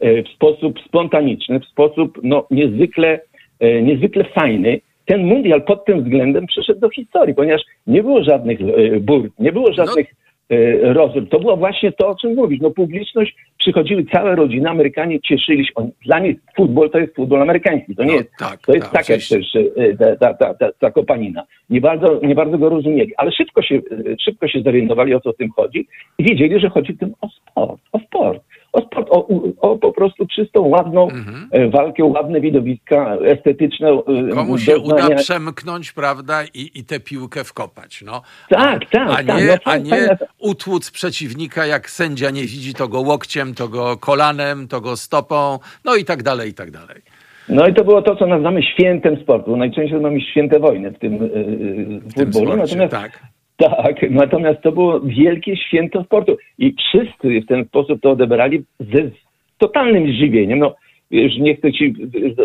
e, 0.00 0.22
w 0.22 0.28
sposób 0.28 0.80
spontaniczny, 0.88 1.60
w 1.60 1.64
sposób 1.64 2.20
no, 2.22 2.46
niezwykle, 2.50 3.20
e, 3.60 3.82
niezwykle 3.82 4.24
fajny. 4.24 4.80
Ten 5.10 5.24
mundial 5.26 5.62
pod 5.62 5.84
tym 5.84 6.02
względem 6.02 6.46
przeszedł 6.46 6.80
do 6.80 6.90
historii, 6.90 7.34
ponieważ 7.34 7.62
nie 7.86 8.02
było 8.02 8.24
żadnych 8.24 8.60
e, 8.60 9.00
burt, 9.00 9.32
nie 9.38 9.52
było 9.52 9.72
żadnych 9.72 10.06
e, 10.50 10.92
rozrób. 10.92 11.28
To 11.28 11.40
było 11.40 11.56
właśnie 11.56 11.92
to, 11.92 12.08
o 12.08 12.14
czym 12.14 12.34
mówisz. 12.34 12.60
No 12.60 12.70
publiczność, 12.70 13.36
przychodziły 13.58 14.04
całe 14.12 14.36
rodziny, 14.36 14.70
Amerykanie 14.70 15.20
cieszyli 15.20 15.66
się. 15.66 15.72
Oni, 15.74 15.90
dla 16.06 16.18
nich 16.18 16.36
futbol 16.56 16.90
to 16.90 16.98
jest 16.98 17.16
futbol 17.16 17.42
amerykański. 17.42 17.96
To 17.96 18.04
nie 18.04 18.12
No, 18.12 18.16
jest, 18.16 18.30
tak, 18.38 18.60
to 18.66 18.72
jest 18.72 18.84
tak, 18.84 18.92
tak 18.92 19.02
oczywiście. 19.02 19.36
też 19.36 19.56
e, 20.00 20.16
ta, 20.16 20.34
ta, 20.34 20.54
ta, 20.54 20.72
ta, 20.72 20.90
kopanina. 20.90 21.42
Nie 21.70 21.80
bardzo, 21.80 22.20
nie 22.22 22.34
bardzo 22.34 22.58
go 22.58 22.68
rozumieli, 22.68 23.12
ale 23.16 23.32
szybko 23.32 23.62
się, 23.62 23.74
e, 23.74 23.80
szybko 24.24 24.48
się 24.48 24.60
zorientowali, 24.62 25.14
o 25.14 25.20
co 25.20 25.32
w 25.32 25.36
tym 25.36 25.50
chodzi 25.50 25.86
i 26.18 26.24
wiedzieli, 26.24 26.60
że 26.60 26.68
chodzi 26.68 26.92
w 26.92 26.98
tym 26.98 27.14
o 27.20 27.28
sport, 27.28 27.80
o 27.92 27.98
sport. 27.98 28.42
O 28.72 28.80
sport, 28.80 29.06
o, 29.10 29.28
o 29.60 29.78
po 29.78 29.92
prostu 29.92 30.26
czystą, 30.26 30.60
ładną 30.68 31.10
Mhm. 31.10 31.48
e, 31.52 31.68
walkę, 31.70 32.04
ładne 32.04 32.40
widowiska, 32.40 33.16
estetyczne. 33.24 33.88
e, 33.90 34.34
Komu 34.34 34.58
się 34.58 34.72
doznania. 34.72 35.06
uda 35.06 35.16
przemknąć, 35.16 35.92
prawda, 35.92 36.44
i, 36.54 36.70
i 36.74 36.84
tę 36.84 37.00
piłkę 37.00 37.44
wkopać. 37.44 38.02
No. 38.06 38.22
Tak, 38.48 38.90
tak, 38.90 39.08
a 39.10 39.14
tak, 39.14 39.26
nie, 39.26 39.46
no 39.46 39.54
a 39.64 39.76
nie 39.76 40.08
utłuc 40.38 40.90
przeciwnika, 40.90 41.66
jak 41.66 41.90
sędzia 41.90 42.30
nie 42.30 42.42
widzi, 42.42 42.74
to 42.74 42.88
go 42.88 43.00
łokciem, 43.00 43.54
to 43.54 43.68
go 43.68 43.96
kolanem, 43.96 44.68
to 44.68 44.80
go 44.80 44.96
stopą, 44.96 45.58
no 45.84 45.96
i 45.96 46.04
tak 46.04 46.22
dalej, 46.22 46.50
i 46.50 46.54
tak 46.54 46.70
dalej. 46.70 47.02
No 47.48 47.66
i 47.66 47.74
to 47.74 47.84
było 47.84 48.02
to, 48.02 48.16
co 48.16 48.26
nazywamy 48.26 48.62
świętem 48.62 49.16
sportu. 49.22 49.56
Najczęściej 49.56 50.00
mamy 50.00 50.20
święte 50.20 50.58
wojny 50.60 50.90
w 50.90 50.98
tym, 50.98 51.14
e, 51.14 51.18
W 51.18 52.14
tym 52.14 52.32
futbolu. 52.32 52.46
sporcie, 52.52 52.76
Natomiast 52.76 52.92
tak. 52.92 53.22
Tak, 53.60 54.10
natomiast 54.10 54.60
to 54.62 54.72
było 54.72 55.00
wielkie 55.00 55.56
święto 55.56 56.04
sportu 56.04 56.36
i 56.58 56.74
wszyscy 56.78 57.40
w 57.40 57.46
ten 57.46 57.64
sposób 57.64 58.00
to 58.00 58.10
odebrali 58.10 58.64
ze 58.80 59.10
totalnym 59.58 60.12
zdziwieniem. 60.12 60.58
No, 60.58 60.74
już 61.10 61.36
nie 61.38 61.56
chcę 61.56 61.72
ci 61.72 61.94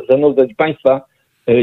zanudzać 0.10 0.54
Państwa 0.58 1.02
e, 1.48 1.54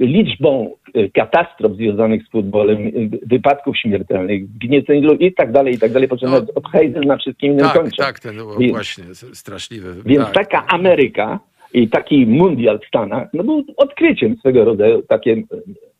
liczbą 0.00 0.74
e, 0.94 1.08
katastrof 1.08 1.72
związanych 1.72 2.22
z 2.26 2.30
futbolem, 2.30 2.86
e, 2.86 2.90
wypadków 3.26 3.78
śmiertelnych, 3.78 4.58
gnieceń 4.58 5.06
i 5.20 5.32
tak 5.34 5.52
dalej, 5.52 5.74
i 5.74 5.78
tak 5.78 5.92
dalej, 5.92 6.08
po 6.08 6.16
czym 6.16 6.30
No. 6.30 6.36
od 6.54 6.68
Heidel 6.72 7.02
na 7.02 7.16
wszystkim 7.16 7.52
innym 7.52 7.64
Tak, 7.66 7.74
kończę. 7.74 8.02
tak, 8.02 8.20
ten 8.20 8.36
no, 8.36 8.56
Więc- 8.58 8.72
właśnie 8.72 9.04
straszliwy. 9.32 9.94
Więc 10.06 10.24
tak. 10.24 10.34
taka 10.34 10.66
Ameryka 10.66 11.40
i 11.74 11.88
taki 11.88 12.26
mundial 12.26 12.78
w 12.78 12.86
Stanach, 12.86 13.28
no 13.34 13.44
był 13.44 13.64
odkryciem 13.76 14.36
swego 14.36 14.64
rodzaju, 14.64 15.02
takie 15.02 15.42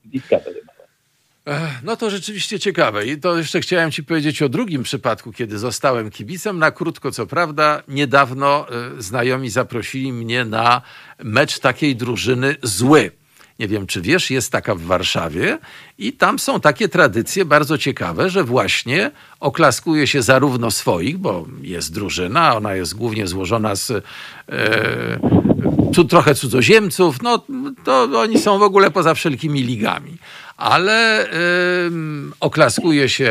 Discovery. 0.04 0.60
No 1.82 1.96
to 1.96 2.10
rzeczywiście 2.10 2.58
ciekawe. 2.58 3.06
I 3.06 3.18
to 3.18 3.38
jeszcze 3.38 3.60
chciałem 3.60 3.90
ci 3.90 4.04
powiedzieć 4.04 4.42
o 4.42 4.48
drugim 4.48 4.82
przypadku, 4.82 5.32
kiedy 5.32 5.58
zostałem 5.58 6.10
kibicem. 6.10 6.58
Na 6.58 6.70
krótko, 6.70 7.12
co 7.12 7.26
prawda, 7.26 7.82
niedawno 7.88 8.66
y, 8.98 9.02
znajomi 9.02 9.50
zaprosili 9.50 10.12
mnie 10.12 10.44
na 10.44 10.82
mecz 11.18 11.58
takiej 11.58 11.96
drużyny 11.96 12.56
Zły. 12.62 13.10
Nie 13.58 13.68
wiem, 13.68 13.86
czy 13.86 14.00
wiesz, 14.00 14.30
jest 14.30 14.52
taka 14.52 14.74
w 14.74 14.80
Warszawie 14.80 15.58
i 15.98 16.12
tam 16.12 16.38
są 16.38 16.60
takie 16.60 16.88
tradycje 16.88 17.44
bardzo 17.44 17.78
ciekawe, 17.78 18.30
że 18.30 18.44
właśnie 18.44 19.10
oklaskuje 19.40 20.06
się 20.06 20.22
zarówno 20.22 20.70
swoich, 20.70 21.18
bo 21.18 21.46
jest 21.62 21.94
drużyna, 21.94 22.56
ona 22.56 22.74
jest 22.74 22.94
głównie 22.94 23.26
złożona 23.26 23.74
z 23.74 23.90
e, 23.90 24.00
tu 25.94 26.04
trochę 26.04 26.34
cudzoziemców, 26.34 27.22
no 27.22 27.44
to 27.84 28.08
oni 28.20 28.38
są 28.38 28.58
w 28.58 28.62
ogóle 28.62 28.90
poza 28.90 29.14
wszelkimi 29.14 29.62
ligami. 29.62 30.18
Ale 30.60 31.26
ym, 31.86 32.32
oklaskuje 32.40 33.08
się 33.08 33.30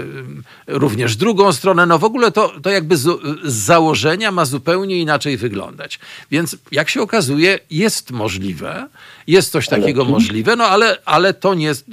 ym, 0.00 0.42
również 0.66 1.16
drugą 1.16 1.52
stronę. 1.52 1.86
No 1.86 1.98
w 1.98 2.04
ogóle 2.04 2.32
to, 2.32 2.52
to 2.62 2.70
jakby 2.70 2.96
z, 2.96 3.20
z 3.44 3.54
założenia 3.54 4.32
ma 4.32 4.44
zupełnie 4.44 4.98
inaczej 4.98 5.36
wyglądać. 5.36 5.98
Więc 6.30 6.56
jak 6.72 6.90
się 6.90 7.02
okazuje, 7.02 7.58
jest 7.70 8.10
możliwe, 8.10 8.86
jest 9.26 9.50
coś 9.52 9.68
takiego 9.68 10.04
możliwe, 10.04 10.56
no 10.56 10.64
ale, 10.64 10.98
ale 11.04 11.34
to, 11.34 11.54
nie, 11.54 11.66
jest- 11.66 11.86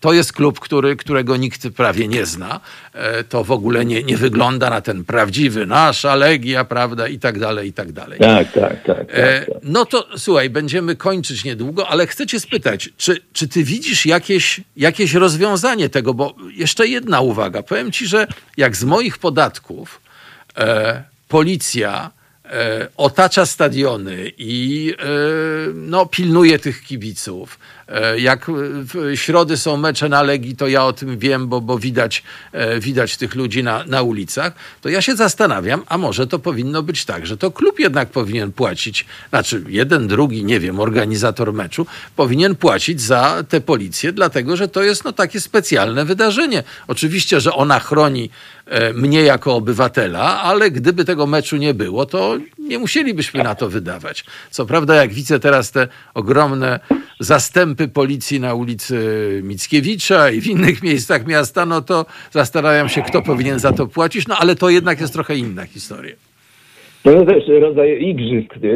to 0.00 0.12
jest 0.12 0.32
klub, 0.32 0.60
który, 0.60 0.96
którego 0.96 1.36
nikt 1.36 1.68
prawie 1.76 2.08
nie 2.08 2.26
zna. 2.26 2.60
E, 2.92 3.24
To 3.24 3.44
w 3.44 3.50
ogóle 3.50 3.84
nie, 3.84 4.02
nie 4.02 4.16
wygląda 4.16 4.70
na 4.70 4.80
ten 4.80 5.04
prawdziwy, 5.04 5.66
nasza 5.66 6.14
Legia, 6.14 6.64
prawda, 6.64 7.08
i 7.08 7.18
tak 7.18 7.38
dalej, 7.38 7.68
i 7.68 7.72
tak 7.72 7.92
dalej. 7.92 8.18
Tak, 8.20 8.52
tak, 8.52 8.84
tak. 8.84 8.96
tak, 8.98 9.06
E, 9.10 9.40
tak. 9.46 9.54
no 9.62 9.84
to 9.84 10.08
słuchaj, 10.16 10.50
będziemy 10.50 10.96
kończyć 10.96 11.44
niedługo, 11.44 11.88
ale 11.88 12.06
chcę 12.06 12.26
cię 12.26 12.40
spytać, 12.40 12.90
czy, 12.96 13.16
czy 13.32 13.48
ty 13.48 13.64
widzisz 13.64 13.95
jakieś, 14.04 14.60
jakieś 14.76 15.14
rozwiązanie 15.14 15.88
tego? 15.88 16.14
Bo 16.14 16.34
jeszcze 16.54 16.88
jedna 16.88 17.20
uwaga. 17.20 17.62
Powiem 17.62 17.92
ci, 17.92 18.06
że 18.06 18.26
jak 18.56 18.76
z 18.76 18.84
moich 18.84 19.18
podatków 19.18 20.00
e, 20.56 21.02
policja 21.28 22.10
e, 22.44 22.88
otacza 22.96 23.46
stadiony 23.46 24.32
i 24.38 24.94
e, 24.98 25.06
no, 25.74 26.06
pilnuje 26.06 26.58
tych 26.58 26.82
kibiców. 26.82 27.58
E, 27.88 28.20
jak 28.20 28.46
w 28.48 29.12
środy 29.14 29.56
są 29.56 29.76
mecze 29.76 30.08
na 30.08 30.22
Legii, 30.22 30.56
to 30.56 30.68
ja 30.68 30.84
o 30.84 30.92
tym 30.92 31.18
wiem, 31.18 31.48
bo, 31.48 31.60
bo 31.60 31.78
widać, 31.78 32.22
e, 32.52 32.80
widać 32.80 33.16
tych 33.16 33.34
ludzi 33.34 33.62
na, 33.62 33.84
na 33.84 34.02
ulicach. 34.02 34.52
To 34.80 34.88
ja 34.88 35.02
się 35.02 35.16
zastanawiam, 35.16 35.82
a 35.86 35.98
może 35.98 36.26
to 36.26 36.38
powinno 36.38 36.82
być 36.82 37.04
tak, 37.04 37.26
że 37.26 37.36
to 37.36 37.50
klub 37.50 37.78
jednak 37.80 38.08
powinien 38.08 38.52
płacić, 38.52 39.06
znaczy 39.30 39.64
jeden, 39.68 40.08
drugi, 40.08 40.44
nie 40.44 40.60
wiem, 40.60 40.80
organizator 40.80 41.52
meczu, 41.52 41.86
powinien 42.16 42.56
płacić 42.56 43.00
za 43.00 43.44
tę 43.48 43.60
policję, 43.60 44.12
dlatego 44.12 44.56
że 44.56 44.68
to 44.68 44.82
jest 44.82 45.04
no, 45.04 45.12
takie 45.12 45.40
specjalne 45.40 46.04
wydarzenie. 46.04 46.62
Oczywiście, 46.88 47.40
że 47.40 47.52
ona 47.52 47.80
chroni 47.80 48.30
e, 48.66 48.92
mnie 48.92 49.22
jako 49.22 49.54
obywatela, 49.54 50.42
ale 50.42 50.70
gdyby 50.70 51.04
tego 51.04 51.26
meczu 51.26 51.56
nie 51.56 51.74
było, 51.74 52.06
to 52.06 52.36
nie 52.66 52.78
musielibyśmy 52.78 53.42
na 53.42 53.54
to 53.54 53.68
wydawać. 53.68 54.24
Co 54.50 54.66
prawda, 54.66 54.94
jak 54.94 55.12
widzę 55.12 55.40
teraz 55.40 55.72
te 55.72 55.88
ogromne 56.14 56.80
zastępy 57.20 57.88
policji 57.88 58.40
na 58.40 58.54
ulicy 58.54 58.96
Mickiewicza 59.44 60.30
i 60.30 60.40
w 60.40 60.46
innych 60.46 60.82
miejscach 60.82 61.26
miasta, 61.26 61.66
no 61.66 61.82
to 61.82 62.06
zastanawiam 62.30 62.88
się, 62.88 63.02
kto 63.02 63.22
powinien 63.22 63.58
za 63.58 63.72
to 63.72 63.86
płacić, 63.86 64.28
no 64.28 64.36
ale 64.38 64.56
to 64.56 64.70
jednak 64.70 65.00
jest 65.00 65.12
trochę 65.12 65.36
inna 65.36 65.66
historia. 65.66 66.14
To 67.02 67.10
jest 67.10 67.26
też 67.26 67.44
rodzaj 67.60 68.02
igrzysk 68.02 68.56
y, 68.56 68.66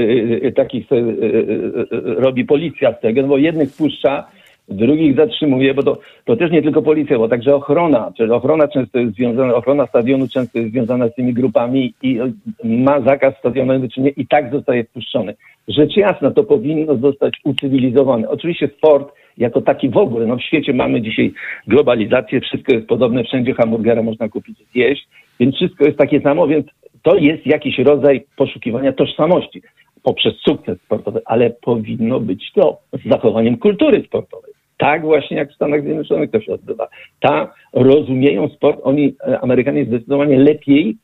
y, 0.45 0.53
takich 0.53 0.93
y, 0.93 0.97
y, 0.97 1.89
robi 2.17 2.45
policja 2.45 2.95
z 2.99 3.01
tego, 3.01 3.23
no 3.23 3.29
bo 3.29 3.39
jednych 3.39 3.73
puszcza, 3.73 4.27
drugich 4.71 5.17
zatrzymuje, 5.17 5.75
bo 5.75 5.83
to, 5.83 5.99
to 6.25 6.37
też 6.37 6.51
nie 6.51 6.63
tylko 6.63 6.83
policja, 6.83 7.19
bo 7.19 7.29
także 7.29 7.55
ochrona, 7.55 8.13
czyli 8.17 8.31
ochrona 8.31 8.69
często 8.69 8.99
jest 8.99 9.15
związana, 9.15 9.55
ochrona 9.55 9.87
stadionu 9.87 10.29
często 10.29 10.59
jest 10.59 10.71
związana 10.73 11.09
z 11.09 11.15
tymi 11.15 11.35
grupami 11.35 11.95
i 12.03 12.19
ma 12.65 13.01
zakaz 13.01 13.35
stadionowy, 13.39 13.89
czy 13.89 14.01
nie, 14.01 14.11
i 14.11 14.27
tak 14.27 14.53
zostaje 14.53 14.85
wpuszczony. 14.85 15.35
Rzecz 15.69 15.97
jasna, 15.97 16.31
to 16.31 16.45
powinno 16.45 16.97
zostać 16.97 17.35
ucywilizowane. 17.45 18.29
Oczywiście 18.29 18.69
sport 18.69 19.13
jako 19.39 19.61
taki 19.61 19.89
w 19.89 19.97
ogóle, 19.97 20.27
no 20.27 20.37
w 20.37 20.43
świecie 20.43 20.73
mamy 20.73 21.03
dzisiaj 21.03 21.33
globalizację, 21.67 22.41
wszystko 22.41 22.75
jest 22.75 22.87
podobne, 22.87 23.25
wszędzie 23.25 23.55
hamburgera 23.55 24.03
można 24.03 24.29
kupić 24.29 24.61
i 24.61 24.65
zjeść, 24.73 25.09
więc 25.41 25.57
wszystko 25.57 25.85
jest 25.85 25.99
takie 25.99 26.21
samo, 26.21 26.47
więc 26.47 26.67
to 27.03 27.17
jest 27.17 27.47
jakiś 27.47 27.79
rodzaj 27.79 28.25
poszukiwania 28.37 28.93
tożsamości 28.93 29.63
poprzez 30.03 30.35
sukces 30.49 30.79
sportowy, 30.81 31.21
ale 31.25 31.51
powinno 31.51 32.21
być 32.21 32.53
to 32.55 32.79
z 32.93 33.09
zachowaniem 33.09 33.57
kultury 33.59 34.03
sportowej. 34.07 34.53
Tak 34.81 35.03
właśnie 35.03 35.37
jak 35.37 35.51
w 35.51 35.55
Stanach 35.55 35.83
Zjednoczonych 35.83 36.31
to 36.31 36.41
się 36.41 36.53
odbywa. 36.53 36.89
Tam 37.21 37.47
rozumieją 37.73 38.49
sport, 38.49 38.81
oni, 38.83 39.15
e, 39.29 39.41
Amerykanie 39.41 39.85
zdecydowanie 39.85 40.39
lepiej 40.39 40.97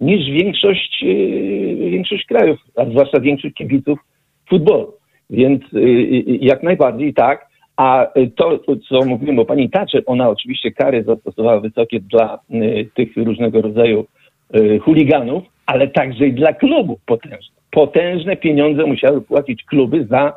niż 0.00 0.30
większość, 0.30 1.04
e, 1.04 1.90
większość 1.90 2.26
krajów, 2.26 2.58
a 2.76 2.84
zwłaszcza 2.84 3.20
większość 3.20 3.54
kibiców 3.54 3.98
futbolu. 4.48 4.92
Więc 5.30 5.62
y, 5.74 6.38
jak 6.40 6.62
najbardziej 6.62 7.14
tak. 7.14 7.46
A 7.76 8.06
to, 8.36 8.58
co 8.88 9.04
mówiłem 9.04 9.38
o 9.38 9.44
pani 9.44 9.70
Thatcher, 9.70 10.02
ona 10.06 10.28
oczywiście 10.28 10.72
kary 10.72 11.04
zastosowała 11.04 11.60
wysokie 11.60 12.00
dla 12.00 12.38
tych 12.94 13.16
różnego 13.16 13.62
rodzaju 13.62 14.06
chuliganów, 14.80 15.44
ale 15.66 15.88
także 15.88 16.26
i 16.26 16.32
dla 16.32 16.52
klubów 16.52 17.00
potężne. 17.06 17.56
Potężne 17.70 18.36
pieniądze 18.36 18.86
musiały 18.86 19.20
płacić 19.20 19.64
kluby 19.64 20.06
za 20.06 20.28
e, 20.28 20.32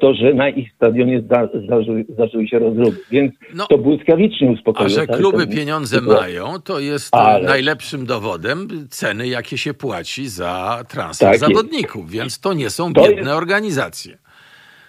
to, 0.00 0.14
że 0.14 0.34
na 0.34 0.48
ich 0.48 0.72
stadionie 0.72 1.20
zda, 1.20 1.48
zdarzyły, 1.64 2.04
zdarzyły 2.08 2.48
się 2.48 2.58
rozruby. 2.58 2.96
Więc 3.10 3.32
No, 3.54 3.66
to 3.66 3.78
błyskawicznie 3.78 4.48
A 4.48 4.52
uspokoiło. 4.52 4.88
że 4.88 5.06
cały 5.06 5.18
kluby 5.18 5.46
pieniądze 5.46 6.00
mają, 6.00 6.44
to 6.64 6.80
jest 6.80 7.14
Ale- 7.14 7.48
najlepszym 7.48 8.06
dowodem 8.06 8.68
ceny, 8.88 9.28
jakie 9.28 9.58
się 9.58 9.74
płaci 9.74 10.28
za 10.28 10.84
transfer 10.88 11.26
Tak 11.26 11.32
jest. 11.40 11.44
zawodników, 11.46 12.10
więc 12.10 12.40
to 12.40 12.52
nie 12.52 12.70
są 12.70 12.92
To 12.92 13.00
biedne 13.02 13.16
jest- 13.16 13.30
organizacje. 13.32 14.18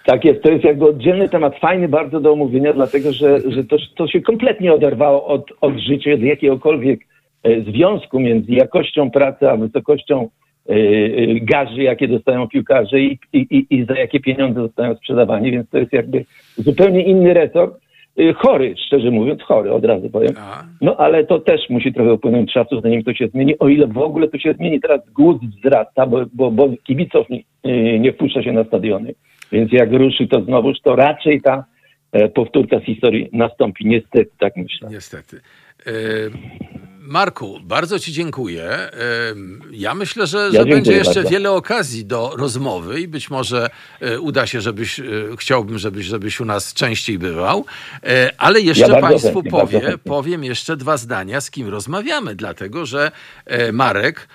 Tak 0.05 0.25
jest, 0.25 0.41
to 0.43 0.51
jest 0.51 0.63
jakby 0.63 0.85
oddzielny 0.85 1.29
temat, 1.29 1.53
fajny 1.59 1.87
bardzo 1.87 2.19
do 2.19 2.31
omówienia, 2.31 2.73
dlatego 2.73 3.13
że, 3.13 3.39
że 3.55 3.63
to, 3.63 3.77
to 3.95 4.07
się 4.07 4.21
kompletnie 4.21 4.73
oderwało 4.73 5.25
od, 5.27 5.45
od 5.61 5.77
życia, 5.79 6.13
od 6.13 6.19
jakiegokolwiek 6.21 6.99
e, 7.43 7.61
związku 7.61 8.19
między 8.19 8.51
jakością 8.51 9.11
pracy 9.11 9.49
a 9.49 9.57
wysokością 9.57 10.21
e, 10.21 10.25
e, 10.25 10.29
garzy, 11.41 11.83
jakie 11.83 12.07
dostają 12.07 12.47
piłkarze 12.47 12.99
i, 12.99 13.19
i, 13.33 13.65
i- 13.69 13.85
za 13.85 13.93
jakie 13.99 14.19
pieniądze 14.19 14.61
zostają 14.61 14.95
sprzedawani, 14.95 15.51
więc 15.51 15.69
to 15.69 15.77
jest 15.77 15.93
jakby 15.93 16.25
zupełnie 16.57 17.03
inny 17.03 17.33
resort. 17.33 17.81
E, 18.17 18.33
Chory, 18.33 18.75
szczerze 18.87 19.11
mówiąc, 19.11 19.41
chory, 19.41 19.71
od 19.71 19.85
razu 19.85 20.09
powiem. 20.09 20.33
No 20.81 20.97
ale 20.97 21.23
to 21.25 21.39
też 21.39 21.69
musi 21.69 21.93
trochę 21.93 22.13
upłynąć 22.13 22.53
czasu, 22.53 22.81
zanim 22.81 23.03
to 23.03 23.13
się 23.13 23.27
zmieni, 23.27 23.59
o 23.59 23.67
ile 23.69 23.87
w 23.87 23.97
ogóle 23.97 24.27
to 24.27 24.37
się 24.39 24.53
zmieni. 24.53 24.79
Teraz 24.81 25.01
głód 25.09 25.37
wzrasta, 25.57 26.05
bo, 26.05 26.25
bo, 26.33 26.51
bo 26.51 26.69
kibiców 26.83 27.27
nie, 27.29 27.99
nie 27.99 28.13
wpuszcza 28.13 28.43
się 28.43 28.51
na 28.51 28.63
stadiony. 28.63 29.13
Więc 29.51 29.71
jak 29.71 29.91
ruszy 29.93 30.27
to 30.27 30.41
znowuż, 30.41 30.77
to 30.83 30.95
raczej 30.95 31.41
ta 31.41 31.65
e, 32.11 32.29
powtórka 32.29 32.79
z 32.79 32.83
historii 32.83 33.29
nastąpi. 33.33 33.85
Niestety, 33.85 34.31
tak 34.39 34.57
myślę. 34.57 34.89
Niestety. 34.91 35.37
E, 35.87 35.91
Marku, 37.03 37.59
bardzo 37.63 37.99
Ci 37.99 38.13
dziękuję. 38.13 38.89
Ja 39.71 39.95
myślę, 39.95 40.27
że, 40.27 40.45
że 40.45 40.51
dziękuję 40.51 40.75
będzie 40.75 40.91
jeszcze 40.91 41.13
bardzo. 41.13 41.29
wiele 41.29 41.51
okazji 41.51 42.05
do 42.05 42.33
rozmowy 42.37 43.01
i 43.01 43.07
być 43.07 43.29
może 43.29 43.69
e, 43.99 44.19
uda 44.19 44.47
się, 44.47 44.61
żebyś, 44.61 44.99
e, 44.99 45.03
chciałbym, 45.37 45.77
żebyś, 45.77 46.05
żebyś 46.05 46.39
u 46.39 46.45
nas 46.45 46.73
częściej 46.73 47.19
bywał. 47.19 47.65
E, 48.03 48.31
Ale 48.37 48.61
jeszcze 48.61 48.87
bardzo 48.87 49.01
Państwu 49.01 49.33
chętnie, 49.33 49.51
powie, 49.51 49.97
powiem 49.97 50.43
jeszcze 50.43 50.77
dwa 50.77 50.97
zdania, 50.97 51.41
z 51.41 51.51
kim 51.51 51.67
rozmawiamy, 51.67 52.35
dlatego 52.35 52.85
że 52.85 53.11
Marek 53.73 54.27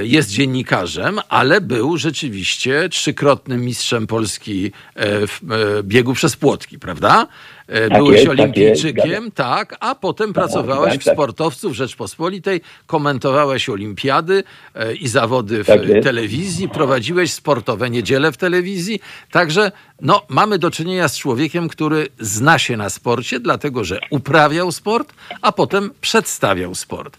jest 0.00 0.30
dziennikarzem, 0.30 1.20
ale 1.28 1.60
był 1.60 1.96
rzeczywiście 1.96 2.88
trzykrotnym 2.88 3.64
mistrzem 3.64 4.06
Polski 4.06 4.72
w 4.96 5.40
biegu 5.82 6.14
przez 6.14 6.36
płotki, 6.36 6.78
prawda? 6.78 7.26
Tak 7.70 7.98
Byłeś 7.98 8.14
jest, 8.14 8.26
tak 8.26 8.38
olimpijczykiem, 8.38 9.24
jest, 9.24 9.34
tak, 9.34 9.76
a 9.80 9.94
potem 9.94 10.32
pracowałeś 10.32 10.92
tak, 10.92 11.02
w 11.02 11.04
tak. 11.04 11.14
Sportowców 11.14 11.74
Rzeczpospolitej, 11.74 12.60
komentowałeś 12.86 13.68
olimpiady 13.68 14.44
e, 14.74 14.94
i 14.94 15.08
zawody 15.08 15.64
w 15.64 15.66
Tak 15.66 15.80
telewizji, 16.02 16.68
prowadziłeś 16.68 17.32
sportowe 17.32 17.90
niedziele 17.90 18.32
w 18.32 18.36
telewizji, 18.36 19.00
także 19.30 19.72
no, 20.00 20.22
mamy 20.28 20.58
do 20.58 20.70
czynienia 20.70 21.08
z 21.08 21.18
człowiekiem, 21.18 21.68
który 21.68 22.08
zna 22.20 22.58
się 22.58 22.76
na 22.76 22.90
sporcie, 22.90 23.40
dlatego 23.40 23.84
że 23.84 24.00
uprawiał 24.10 24.72
sport, 24.72 25.14
a 25.42 25.52
potem 25.52 25.90
przedstawiał 26.00 26.74
sport. 26.74 27.16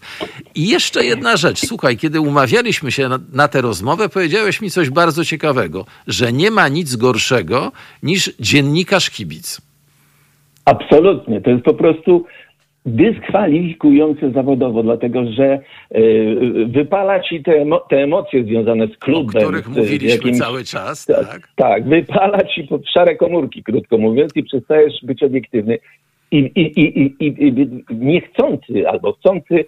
I 0.54 0.68
jeszcze 0.68 1.04
jedna 1.04 1.36
rzecz, 1.36 1.66
słuchaj, 1.66 1.96
kiedy 1.96 2.20
umawialiśmy 2.20 2.92
się 2.92 3.08
na, 3.08 3.18
na 3.32 3.48
tę 3.48 3.60
rozmowę, 3.60 4.08
powiedziałeś 4.08 4.60
mi 4.60 4.70
coś 4.70 4.90
bardzo 4.90 5.24
ciekawego, 5.24 5.86
że 6.06 6.32
nie 6.32 6.50
ma 6.50 6.68
nic 6.68 6.96
gorszego 6.96 7.72
niż 8.02 8.30
dziennikarz 8.40 9.10
kibic. 9.10 9.60
Absolutnie. 10.64 11.40
To 11.40 11.50
jest 11.50 11.64
po 11.64 11.74
prostu 11.74 12.24
dyskwalifikujące 12.86 14.30
zawodowo, 14.30 14.82
dlatego 14.82 15.24
że 15.32 15.58
y, 15.96 16.66
wypala 16.68 17.20
ci 17.20 17.42
te, 17.42 17.52
emo- 17.52 17.80
te 17.90 17.96
emocje 18.02 18.44
związane 18.44 18.86
z 18.86 18.90
O 18.92 18.96
klubem. 18.98 19.42
których 19.42 19.64
z 19.64 19.76
mówiliśmy 19.76 20.08
jakimś- 20.30 20.38
cały 20.38 20.64
czas, 20.64 21.06
Tak, 21.06 21.48
tak? 21.56 21.88
wypala 21.88 22.38
ci 22.44 22.64
pod 22.64 22.88
szare 22.88 23.16
komórki, 23.16 23.62
krótko 23.62 23.98
mówiąc, 23.98 24.36
i 24.36 24.42
przestajesz 24.42 24.92
być 25.02 25.22
obiektywny. 25.22 25.78
I, 26.30 26.38
i, 26.38 26.80
i, 26.80 27.02
i, 27.02 27.26
i, 27.26 27.26
i 27.90 27.94
niechcący 27.96 28.88
albo 28.88 29.12
chcący 29.12 29.64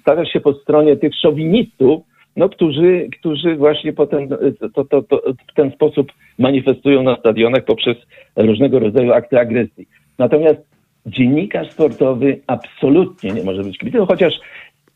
stawiasz 0.00 0.28
się 0.32 0.40
po 0.40 0.52
stronie 0.54 0.96
tych 0.96 1.12
szowinistów, 1.22 2.02
no, 2.36 2.48
którzy, 2.48 3.08
którzy 3.20 3.56
właśnie 3.56 3.92
potem 3.92 4.28
to, 4.74 4.84
to, 4.84 5.02
to, 5.02 5.22
w 5.50 5.54
ten 5.54 5.70
sposób 5.72 6.12
manifestują 6.38 7.02
na 7.02 7.16
stadionach 7.16 7.64
poprzez 7.64 7.96
różnego 8.36 8.78
rodzaju 8.78 9.12
akty 9.12 9.40
agresji. 9.40 9.86
Natomiast 10.18 10.74
dziennikarz 11.06 11.70
sportowy 11.72 12.40
absolutnie 12.46 13.30
nie 13.30 13.42
może 13.42 13.62
być 13.62 13.78
kibicem, 13.78 14.06
chociaż 14.06 14.34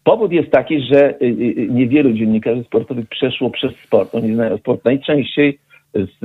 powód 0.05 0.33
jest 0.33 0.51
taki, 0.51 0.81
że 0.81 1.21
y, 1.23 1.25
y, 1.25 1.69
niewielu 1.71 2.13
dziennikarzy 2.13 2.65
sportowych 2.65 3.09
przeszło 3.09 3.51
przez 3.51 3.77
sport. 3.77 4.15
Oni 4.15 4.35
znają 4.35 4.59
sport 4.59 4.85
najczęściej 4.85 5.59
z 5.95 6.23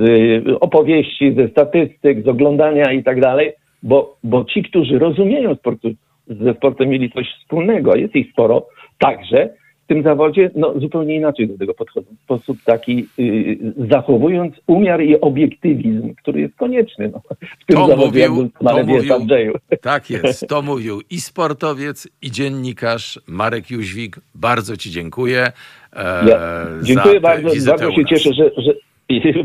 y, 0.48 0.60
opowieści, 0.60 1.34
ze 1.34 1.48
statystyk, 1.48 2.24
z 2.24 2.28
oglądania 2.28 2.92
i 2.92 3.02
tak 3.02 3.20
dalej, 3.20 3.52
bo, 3.82 4.16
bo 4.24 4.44
ci, 4.44 4.62
którzy 4.62 4.98
rozumieją 4.98 5.54
sportu, 5.54 5.88
ze 6.26 6.54
sportem 6.54 6.88
mieli 6.88 7.10
coś 7.10 7.26
wspólnego, 7.40 7.96
jest 7.96 8.16
ich 8.16 8.30
sporo, 8.32 8.66
także 8.98 9.48
w 9.84 9.86
tym 9.86 10.02
zawodzie 10.02 10.50
no, 10.54 10.74
zupełnie 10.80 11.16
inaczej 11.16 11.48
do 11.48 11.58
tego 11.58 11.74
podchodzą. 11.74 12.06
W 12.20 12.24
sposób 12.24 12.58
taki 12.64 13.06
y, 13.18 13.58
zachowując 13.90 14.54
umiar 14.66 15.02
i 15.02 15.20
obiektywizm, 15.20 16.14
który 16.14 16.40
jest 16.40 16.56
konieczny 16.56 17.10
no, 17.12 17.20
w 17.62 17.66
tym 17.66 17.76
To 17.76 17.86
zawodzie, 17.86 18.28
mówił, 18.28 18.50
to 18.68 18.84
mówił, 18.84 19.14
Andrzeju. 19.14 19.54
tak 19.80 20.10
jest, 20.10 20.48
to 20.48 20.62
mówił 20.62 21.00
i 21.10 21.20
sportowiec, 21.20 22.08
i 22.22 22.30
dziennikarz 22.30 23.20
Marek 23.26 23.70
Jóźwik. 23.70 24.16
Bardzo 24.34 24.76
Ci 24.76 24.90
dziękuję. 24.90 25.52
E, 25.92 26.28
Ja, 26.28 26.66
dziękuję 26.82 27.20
bardzo, 27.20 27.48
bardzo 27.66 27.92
się 27.92 28.04
cieszę, 28.04 28.30
że, 28.34 28.50
że 28.62 28.72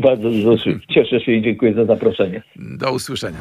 bardzo 0.00 0.28
cieszę 0.88 1.20
się 1.20 1.32
i 1.32 1.42
dziękuję 1.42 1.74
za 1.74 1.84
zaproszenie. 1.84 2.42
Do 2.56 2.92
usłyszenia. 2.92 3.38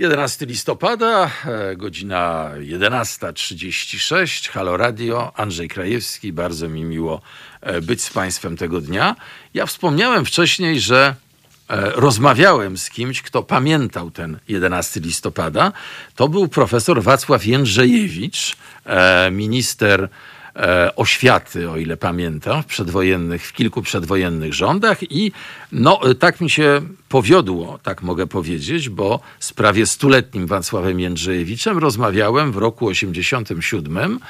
Jedenasty 0.00 0.46
listopada, 0.46 1.30
e, 1.46 1.76
godzina 1.76 2.50
11.36, 2.60 4.50
Halo 4.50 4.76
Radio, 4.76 5.32
Andrzej 5.36 5.68
Krajewski, 5.68 6.32
bardzo 6.32 6.68
mi 6.68 6.84
miło 6.84 7.20
e, 7.60 7.80
być 7.80 8.02
z 8.02 8.10
Państwem 8.10 8.56
tego 8.56 8.80
dnia. 8.80 9.16
Ja 9.54 9.66
wspomniałem 9.66 10.24
wcześniej, 10.24 10.80
że 10.80 11.14
e, 11.68 11.90
rozmawiałem 11.90 12.78
z 12.78 12.90
kimś, 12.90 13.22
kto 13.22 13.42
pamiętał 13.42 14.10
ten 14.10 14.38
11 14.48 15.00
listopada. 15.00 15.72
To 16.14 16.28
był 16.28 16.48
profesor 16.48 17.02
Wacław 17.02 17.46
Jędrzejewicz, 17.46 18.56
minister 19.30 20.08
oświaty, 20.96 21.70
o 21.70 21.76
ile 21.76 21.96
pamiętam, 21.96 22.62
w 22.62 22.66
przedwojennych, 22.66 23.46
w 23.46 23.52
kilku 23.52 23.82
przedwojennych 23.82 24.54
rządach 24.54 25.12
i 25.12 25.32
no, 25.72 26.10
e, 26.10 26.14
tak 26.14 26.40
mi 26.40 26.50
się 26.50 26.80
powiodło, 27.08 27.78
tak 27.82 28.02
mogę 28.02 28.26
powiedzieć, 28.26 28.88
bo 28.88 29.20
z 29.40 29.52
prawie 29.52 29.86
stuletnim 29.86 30.46
Wacławem 30.46 31.00
Jędrzejewiczem 31.00 31.78
rozmawiałem 31.78 32.52
w 32.52 32.56
roku 32.56 32.86
87 32.86 34.20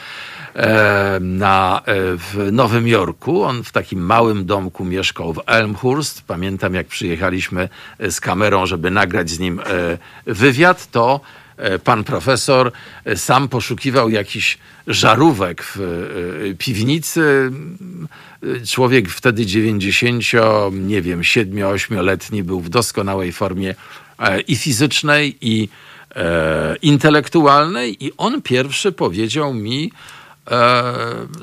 e, 0.54 1.18
na, 1.20 1.82
e, 1.84 1.94
w 2.16 2.48
Nowym 2.52 2.88
Jorku. 2.88 3.42
On 3.42 3.64
w 3.64 3.72
takim 3.72 4.00
małym 4.00 4.46
domku 4.46 4.84
mieszkał 4.84 5.32
w 5.32 5.40
Elmhurst. 5.46 6.22
Pamiętam, 6.26 6.74
jak 6.74 6.86
przyjechaliśmy 6.86 7.68
e, 7.98 8.10
z 8.10 8.20
kamerą, 8.20 8.66
żeby 8.66 8.90
nagrać 8.90 9.30
z 9.30 9.38
nim 9.38 9.60
e, 9.60 9.62
wywiad, 10.26 10.90
to 10.90 11.20
e, 11.24 11.49
pan 11.84 12.04
profesor 12.04 12.72
e, 13.04 13.16
sam 13.16 13.48
poszukiwał 13.48 14.10
jakichś 14.10 14.58
żarówek 14.86 15.62
w 15.62 15.80
e, 15.80 16.54
piwnicy. 16.54 17.50
E, 18.42 18.66
Człowiek 18.66 19.08
wtedy 19.08 19.46
90, 19.46 20.24
nie 20.72 21.02
wiem, 21.02 21.20
7-8-letni 21.20 22.42
był 22.42 22.60
w 22.60 22.68
doskonałej 22.68 23.32
formie 23.32 23.74
e, 24.18 24.40
i 24.40 24.56
fizycznej, 24.56 25.36
i 25.40 25.68
e, 26.16 26.76
intelektualnej, 26.82 28.04
i 28.04 28.12
on 28.16 28.42
pierwszy 28.42 28.92
powiedział 28.92 29.54
mi, 29.54 29.90
E, 30.50 30.82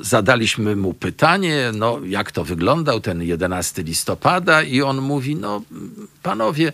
zadaliśmy 0.00 0.76
mu 0.76 0.94
pytanie, 0.94 1.70
no, 1.74 2.00
jak 2.04 2.32
to 2.32 2.44
wyglądał 2.44 3.00
ten 3.00 3.22
11 3.22 3.82
listopada, 3.82 4.62
i 4.62 4.82
on 4.82 5.00
mówi: 5.00 5.36
No, 5.36 5.62
panowie, 6.22 6.72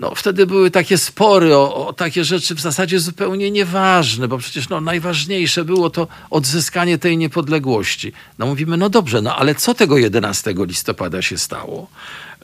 no, 0.00 0.14
wtedy 0.14 0.46
były 0.46 0.70
takie 0.70 0.98
spory 0.98 1.56
o, 1.56 1.86
o 1.86 1.92
takie 1.92 2.24
rzeczy 2.24 2.54
w 2.54 2.60
zasadzie 2.60 3.00
zupełnie 3.00 3.50
nieważne, 3.50 4.28
bo 4.28 4.38
przecież 4.38 4.68
no, 4.68 4.80
najważniejsze 4.80 5.64
było 5.64 5.90
to 5.90 6.08
odzyskanie 6.30 6.98
tej 6.98 7.18
niepodległości. 7.18 8.12
No 8.38 8.46
mówimy, 8.46 8.76
no 8.76 8.88
dobrze, 8.88 9.22
no 9.22 9.36
ale 9.36 9.54
co 9.54 9.74
tego 9.74 9.98
11 9.98 10.54
listopada 10.58 11.22
się 11.22 11.38
stało? 11.38 11.88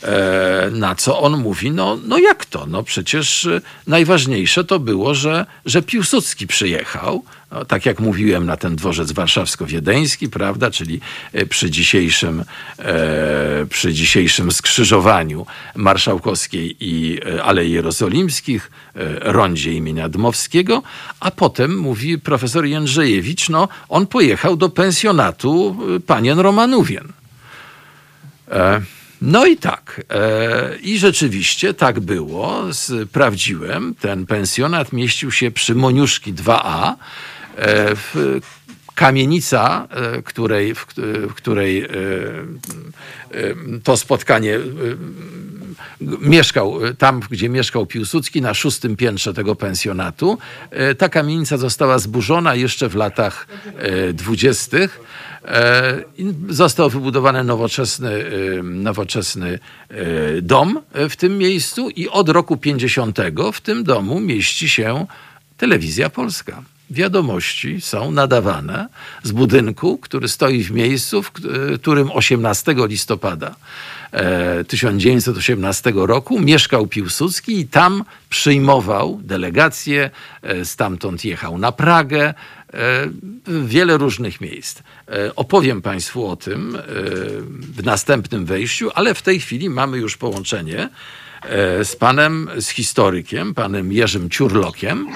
E, 0.03 0.70
na 0.73 0.95
co 0.95 1.20
on 1.20 1.41
mówi, 1.41 1.70
no, 1.70 1.99
no 2.05 2.19
jak 2.19 2.45
to? 2.45 2.66
No 2.66 2.83
przecież 2.83 3.47
e, 3.47 3.61
najważniejsze 3.87 4.65
to 4.65 4.79
było, 4.79 5.15
że, 5.15 5.47
że 5.66 5.83
Piłsudski 5.83 6.47
przyjechał, 6.47 7.24
no, 7.53 7.65
tak 7.65 7.87
jak 7.87 8.01
mówiłem, 8.01 8.47
na 8.47 8.57
ten 8.57 8.77
dworzec 8.77 9.12
warszawsko-wiedeński, 9.12 10.29
prawda, 10.29 10.70
czyli 10.70 11.01
e, 11.33 11.47
przy 11.47 11.70
dzisiejszym, 11.70 12.45
e, 12.79 13.66
przy 13.66 13.93
dzisiejszym 13.93 14.53
skrzyżowaniu 14.53 15.47
Marszałkowskiej 15.77 16.77
i 16.81 17.20
e, 17.27 17.43
Alei 17.45 17.70
Jerozolimskich, 17.70 18.70
e, 18.95 19.33
rondzie 19.33 19.73
imienia 19.73 20.09
Dmowskiego, 20.09 20.83
a 21.20 21.31
potem 21.31 21.79
mówi 21.79 22.19
profesor 22.19 22.65
Jędrzejewicz, 22.65 23.49
no 23.49 23.69
on 23.89 24.07
pojechał 24.07 24.57
do 24.57 24.69
pensjonatu 24.69 25.77
e, 25.97 26.01
panien 26.01 26.39
Romanówien. 26.39 27.09
E, 28.51 28.81
no 29.23 29.47
i 29.47 29.57
tak. 29.57 30.05
I 30.83 30.99
rzeczywiście 30.99 31.74
tak 31.74 32.01
było. 32.01 32.62
Sprawdziłem. 32.73 33.95
Ten 34.01 34.27
pensjonat 34.27 34.93
mieścił 34.93 35.31
się 35.31 35.51
przy 35.51 35.74
Moniuszki 35.74 36.35
2A. 36.35 36.95
E, 37.57 37.97
w, 37.97 38.41
kamienica, 38.95 39.89
e, 39.91 40.23
której, 40.23 40.74
w, 40.74 40.87
w 41.29 41.35
której 41.35 41.83
e, 41.83 41.89
to 43.85 43.97
spotkanie 43.97 44.59
mieszkał 46.20 46.81
tam, 46.99 47.20
gdzie 47.31 47.49
mieszkał 47.49 47.87
Piłsudski, 47.87 48.43
na 48.43 48.55
szóstym 48.55 48.97
piętrze 48.97 49.35
tego 49.35 49.55
pensjonatu. 49.55 50.39
Ta 50.99 51.09
kamienica 51.09 51.57
została 51.57 51.99
zburzona 51.99 52.55
jeszcze 52.55 52.89
w 52.89 52.95
latach 52.95 53.47
dwudziestych. 54.12 55.01
Został 56.49 56.91
wybudowany 56.91 57.45
nowoczesny, 57.45 58.24
nowoczesny 58.62 59.59
dom 60.43 60.81
w 60.95 61.16
tym 61.16 61.39
miejscu 61.39 61.91
i 61.91 62.09
od 62.09 62.29
roku 62.29 62.57
50 62.57 63.19
w 63.53 63.61
tym 63.61 63.85
domu 63.85 64.20
mieści 64.20 64.69
się 64.69 65.07
telewizja 65.57 66.11
polska. 66.11 66.62
Wiadomości 66.93 67.81
są 67.81 68.10
nadawane 68.10 68.89
z 69.23 69.32
budynku, 69.32 69.98
który 69.98 70.28
stoi 70.28 70.62
w 70.64 70.70
miejscu, 70.70 71.23
w 71.23 71.31
k- 71.32 71.43
którym 71.81 72.10
18 72.10 72.74
listopada 72.86 73.55
e, 74.12 74.64
1918 74.64 75.93
roku 75.97 76.40
mieszkał 76.40 76.86
Piłsudski 76.86 77.60
i 77.60 77.66
tam 77.66 78.05
przyjmował 78.28 79.20
delegacje, 79.24 80.10
e, 80.43 80.64
stamtąd 80.64 81.24
jechał 81.24 81.59
na 81.59 81.73
Pragę, 81.73 82.35
e, 82.74 83.09
wiele 83.64 83.97
różnych 83.98 84.40
miejsc. 84.40 84.78
E, 85.09 85.35
Opowiem 85.36 85.82
Państwu 85.82 86.27
o 86.27 86.36
tym 86.36 86.77
e, 86.77 86.81
w 87.59 87.85
następnym 87.85 88.44
wejściu, 88.44 88.90
ale 88.94 89.14
w 89.14 89.23
tej 89.23 89.40
chwili 89.40 89.70
mamy 89.70 89.98
już 89.98 90.16
połączenie 90.16 90.89
e, 91.43 91.85
z 91.85 91.97
panem, 91.97 92.48
z 92.60 92.69
historykiem, 92.69 93.55
panem 93.55 93.93
Jerzym 93.93 94.31
Ciurlokiem. 94.31 95.09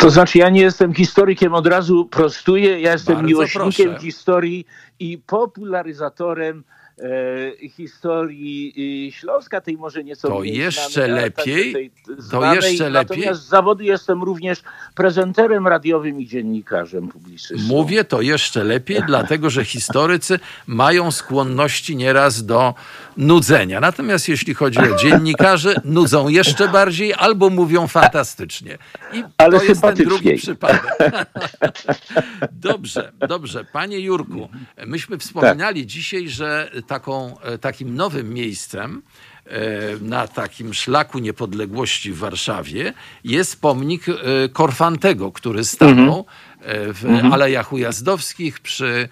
To 0.00 0.10
znaczy, 0.10 0.38
ja 0.38 0.50
nie 0.50 0.60
jestem 0.60 0.94
historykiem, 0.94 1.54
od 1.54 1.66
razu 1.66 2.04
prostuję. 2.04 2.80
Ja 2.80 2.92
jestem 2.92 3.14
Bardzo 3.14 3.28
miłośnikiem 3.28 3.90
proszę. 3.90 4.04
historii 4.04 4.66
i 5.00 5.18
popularyzatorem 5.18 6.64
e, 6.98 7.68
historii 7.68 8.74
y, 9.08 9.12
Śląska, 9.12 9.60
tej 9.60 9.76
może 9.76 10.04
nieco 10.04 10.28
To 10.28 10.40
mniej 10.40 10.56
jeszcze 10.56 11.06
lepiej, 11.06 11.72
tej 11.72 11.90
to 12.30 12.54
jeszcze 12.54 12.90
lepiej. 12.90 13.18
Natomiast 13.18 13.42
z 13.42 13.48
zawodu 13.48 13.82
jestem 13.82 14.22
również 14.22 14.62
prezenterem 14.94 15.66
radiowym 15.66 16.20
i 16.20 16.26
dziennikarzem 16.26 17.08
publicystą. 17.08 17.68
Mówię 17.68 18.04
to 18.04 18.20
jeszcze 18.20 18.64
lepiej, 18.64 19.02
dlatego 19.06 19.50
że 19.50 19.64
historycy 19.64 20.38
mają 20.66 21.10
skłonności 21.10 21.96
nieraz 21.96 22.46
do 22.46 22.74
nudzenia. 23.20 23.80
Natomiast 23.80 24.28
jeśli 24.28 24.54
chodzi 24.54 24.78
o 24.78 24.96
dziennikarzy, 24.96 25.74
nudzą 25.84 26.28
jeszcze 26.28 26.68
bardziej 26.68 27.14
albo 27.14 27.50
mówią 27.50 27.86
fantastycznie. 27.86 28.78
I 29.12 29.24
Ale 29.38 29.58
to 29.58 29.64
jest 29.64 29.82
ten 29.82 29.94
drugi 29.94 30.34
przypadek. 30.34 30.82
Dobrze, 32.52 33.12
dobrze. 33.28 33.64
Panie 33.64 34.00
Jurku, 34.00 34.48
myśmy 34.86 35.18
wspominali 35.18 35.86
dzisiaj, 35.86 36.28
że 36.28 36.70
taką, 36.86 37.40
e, 37.40 37.58
takim 37.58 37.94
nowym 37.94 38.34
miejscem 38.34 39.02
e, 39.44 39.60
na 40.00 40.28
takim 40.28 40.74
szlaku 40.74 41.18
niepodległości 41.18 42.12
w 42.12 42.18
Warszawie 42.18 42.92
jest 43.24 43.60
pomnik 43.60 44.08
e, 44.08 44.14
Korfantego, 44.48 45.32
który 45.32 45.64
stanął 45.64 46.18
e, 46.18 46.24
w 46.64 47.28
Alejach 47.32 47.72
Ujazdowskich 47.72 48.60
przy 48.60 49.08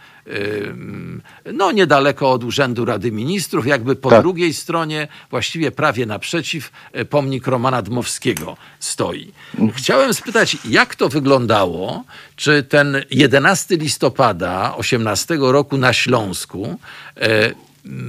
no 1.53 1.73
niedaleko 1.73 2.31
od 2.33 2.45
Urzędu 2.45 2.85
Rady 2.85 3.12
Ministrów, 3.12 3.66
jakby 3.66 3.97
po 3.97 4.11
Tak. 4.11 4.20
drugiej 4.20 4.55
stronie, 4.55 5.09
właściwie 5.31 5.70
prawie 5.70 6.07
naprzeciw, 6.07 6.73
e, 6.93 7.05
pomnik 7.05 7.47
Romana 7.47 7.83
Dmowskiego 7.83 8.57
stoi. 8.81 9.33
Chciałem 9.75 10.15
spytać, 10.15 10.57
jak 10.65 10.95
to 10.95 11.09
wyglądało? 11.09 12.05
Czy 12.37 12.62
ten 12.62 13.05
11 13.11 13.77
listopada 13.77 14.75
18 14.77 15.37
roku 15.53 15.77
na 15.79 15.93
Śląsku 15.93 16.79
e, 17.16 17.51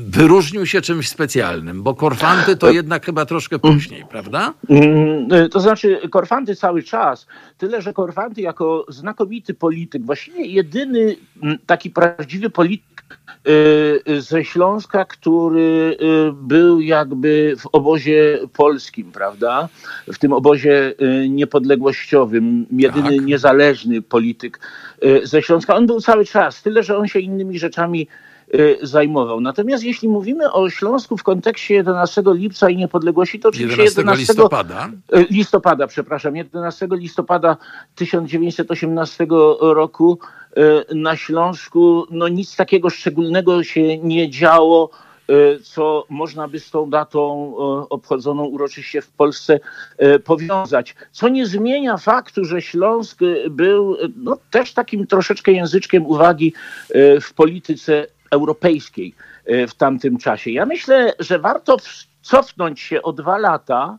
wyróżnił 0.07 0.65
się 0.65 0.81
czymś 0.81 1.09
specjalnym? 1.09 1.83
Bo 1.83 1.95
Korfanty 1.95 2.57
to 2.57 2.71
jednak 2.71 3.05
chyba 3.05 3.25
troszkę 3.25 3.59
później, 3.59 4.05
prawda? 4.09 4.53
Mm, 4.69 5.33
y, 5.33 5.49
To 5.49 5.59
znaczy 5.59 5.99
Korfanty 6.11 6.55
cały 6.55 6.83
czas, 6.83 7.27
tyle 7.57 7.81
że 7.81 7.93
Korfanty 7.93 8.41
jako 8.41 8.85
znakomity 8.89 9.53
polityk, 9.53 10.05
właściwie 10.05 10.45
jedyny 10.45 11.15
mm, 11.43 11.57
taki 11.65 11.89
prawdziwy 11.89 12.49
polityk 12.49 13.03
y, 13.47 14.21
ze 14.21 14.45
Śląska, 14.45 15.05
który 15.05 15.97
był 16.33 16.79
jakby 16.81 17.55
w 17.59 17.67
obozie 17.71 18.39
polskim, 18.53 19.11
prawda? 19.11 19.69
W 20.07 20.17
tym 20.17 20.33
obozie 20.33 20.93
niepodległościowym, 21.29 22.65
jedyny 22.71 23.17
Tak. 23.17 23.25
niezależny 23.25 24.01
polityk 24.01 24.59
ze 25.23 25.41
Śląska. 25.41 25.75
On 25.75 25.87
był 25.87 26.01
cały 26.01 26.25
czas, 26.25 26.61
tyle 26.61 26.83
że 26.83 26.97
on 26.97 27.07
się 27.07 27.19
innymi 27.19 27.59
rzeczami 27.59 28.07
zajmował. 28.81 29.41
Natomiast 29.41 29.83
jeśli 29.83 30.09
mówimy 30.09 30.51
o 30.51 30.69
Śląsku 30.69 31.17
w 31.17 31.23
kontekście 31.23 31.73
11 31.73 32.23
lipca 32.25 32.69
i 32.69 32.77
niepodległości, 32.77 33.39
to 33.39 33.49
oczywiście 33.49 33.83
11 33.83 34.01
11 34.01 34.33
listopada. 34.33 34.89
E, 35.11 35.23
listopada, 35.23 35.87
przepraszam, 35.87 36.35
11 36.35 36.87
listopada 36.91 37.57
1918 37.95 39.27
roku 39.59 40.19
e, 40.89 40.95
na 40.95 41.15
Śląsku 41.15 42.05
no 42.11 42.27
nic 42.27 42.55
takiego 42.55 42.89
szczególnego 42.89 43.63
się 43.63 43.97
nie 43.97 44.29
działo, 44.29 44.89
co 45.63 46.05
można 46.09 46.47
by 46.47 46.59
z 46.59 46.71
tą 46.71 46.89
datą 46.89 47.55
obchodzoną 47.89 48.45
uroczyście 48.45 49.01
w 49.01 49.11
Polsce 49.11 49.59
powiązać. 50.23 50.95
Co 51.11 51.29
nie 51.29 51.45
zmienia 51.45 51.97
faktu, 51.97 52.45
że 52.45 52.61
Śląsk 52.61 53.19
był 53.49 53.97
no, 54.15 54.37
też 54.51 54.73
takim 54.73 55.07
troszeczkę 55.07 55.51
języczkiem 55.51 56.05
uwagi 56.05 56.53
w 57.21 57.33
polityce 57.35 58.07
europejskiej 58.31 59.15
e, 59.45 59.67
w 59.67 59.75
tamtym 59.75 60.17
czasie. 60.17 60.51
Ja 60.51 60.65
myślę, 60.65 61.13
że 61.19 61.39
warto 61.39 61.77
cofnąć 62.21 62.79
się 62.79 63.01
o 63.01 63.13
dwa 63.13 63.37
lata, 63.37 63.97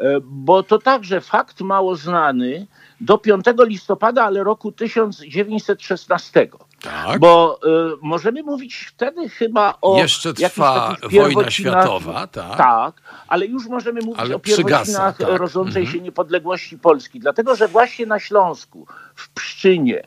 E, 0.00 0.20
bo 0.22 0.62
to 0.62 0.78
także 0.78 1.20
fakt 1.20 1.60
mało 1.60 1.96
znany 1.96 2.66
do 3.00 3.18
5 3.18 3.46
listopada, 3.58 4.24
ale 4.24 4.44
roku 4.44 4.72
1916. 4.72 6.48
Tak. 6.82 7.20
Bo 7.20 7.60
y, 7.64 7.96
możemy 8.02 8.42
mówić 8.42 8.76
wtedy 8.76 9.28
chyba 9.28 9.74
o. 9.82 9.98
Jeszcze 9.98 10.34
trwa 10.34 10.96
wojna 11.10 11.50
światowa, 11.50 12.26
tak. 12.26 12.56
Tak, 12.56 13.02
ale 13.28 13.46
już 13.46 13.66
możemy 13.66 14.00
mówić 14.00 14.20
Ale 14.20 14.34
o 14.34 14.38
przygasa, 14.38 14.68
pierwocinach 14.68 15.16
tak. 15.16 15.40
rodzącej 15.40 15.82
Mhm. 15.82 15.98
się 15.98 16.04
niepodległości 16.04 16.78
Polski. 16.78 17.20
Dlatego, 17.20 17.56
że 17.56 17.68
właśnie 17.68 18.06
na 18.06 18.18
Śląsku, 18.18 18.86
w 19.14 19.28
Pszczynie, 19.30 20.02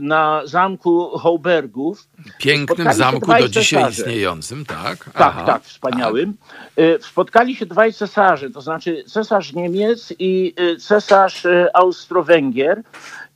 na 0.00 0.42
zamku 0.44 1.18
Hołbergów, 1.18 2.08
Pięknym 2.38 2.92
zamku 2.92 3.32
do 3.40 3.48
dzisiaj 3.48 3.80
cesarze. 3.82 4.00
istniejącym, 4.02 4.64
tak? 4.66 5.04
Tak, 5.04 5.12
Aha, 5.14 5.44
tak, 5.46 5.62
wspaniałym. 5.62 6.34
Y, 6.78 6.98
Spotkali 7.02 7.56
się 7.56 7.66
dwaj 7.66 7.92
cesarze, 7.92 8.50
to 8.50 8.60
znaczy 8.60 9.04
cesarz 9.06 9.52
Niemiec 9.52 10.12
i 10.18 10.54
y, 10.60 10.76
cesarz 10.76 11.44
y, 11.44 11.66
Austro-Węgier 11.74 12.82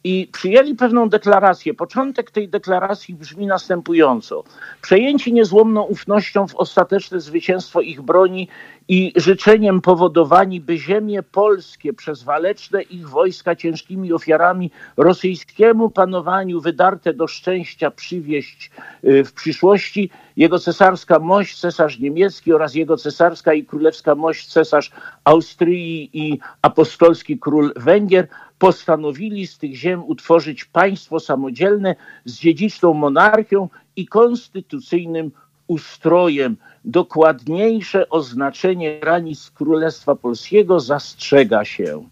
i 0.05 0.28
przyjęli 0.32 0.74
pewną 0.74 1.09
deklarację. 1.09 1.74
Początek 1.74 2.31
tej 2.31 2.48
deklaracji 2.48 3.14
brzmi 3.14 3.47
następująco. 3.47 4.44
Przejęci 4.82 5.32
niezłomną 5.32 5.82
ufnością 5.82 6.48
w 6.48 6.55
ostateczne 6.55 7.20
zwycięstwo 7.20 7.81
ich 7.81 8.02
broni 8.02 8.48
i 8.89 9.12
życzeniem 9.16 9.81
powodowani, 9.81 10.60
by 10.60 10.78
ziemie 10.78 11.22
polskie 11.22 11.93
przez 11.93 12.22
waleczne 12.22 12.82
ich 12.82 13.09
wojska 13.09 13.56
ciężkimi 13.56 14.12
ofiarami 14.12 14.70
rosyjskiemu 14.97 15.90
panowaniu 15.90 16.60
wydarte 16.60 17.14
do 17.14 17.26
szczęścia 17.26 17.90
przywieść 17.90 18.70
y, 19.05 19.24
w 19.24 19.32
przyszłości, 19.32 20.10
jego 20.36 20.59
cesarska 20.59 21.18
mość, 21.18 21.60
cesarz 21.60 21.98
niemiecki 21.98 22.52
oraz 22.52 22.74
jego 22.74 22.97
cesarska 22.97 23.55
i 23.55 23.64
królewska 23.64 24.14
mość, 24.14 24.47
cesarz 24.47 24.90
Austrii 25.24 26.10
i 26.12 26.39
apostolski 26.62 27.39
król 27.39 27.72
Węgier 27.76 28.28
postanowili 28.59 29.47
z 29.47 29.59
tych 29.59 29.74
ziem 29.74 30.05
utworzyć 30.05 30.64
państwo 30.64 31.20
samodzielne 31.20 31.94
z 32.24 32.35
dziedziczną 32.35 32.94
monarchią 32.94 33.68
i 33.97 34.06
konstytucyjnym 34.06 35.31
ustrojem. 35.66 36.56
Dokładniejsze 36.85 38.09
oznaczenie 38.10 39.01
granic 39.01 39.51
Królestwa 39.51 40.14
Polskiego 40.14 40.81
zastrzega 40.81 41.64
się. 41.64 42.05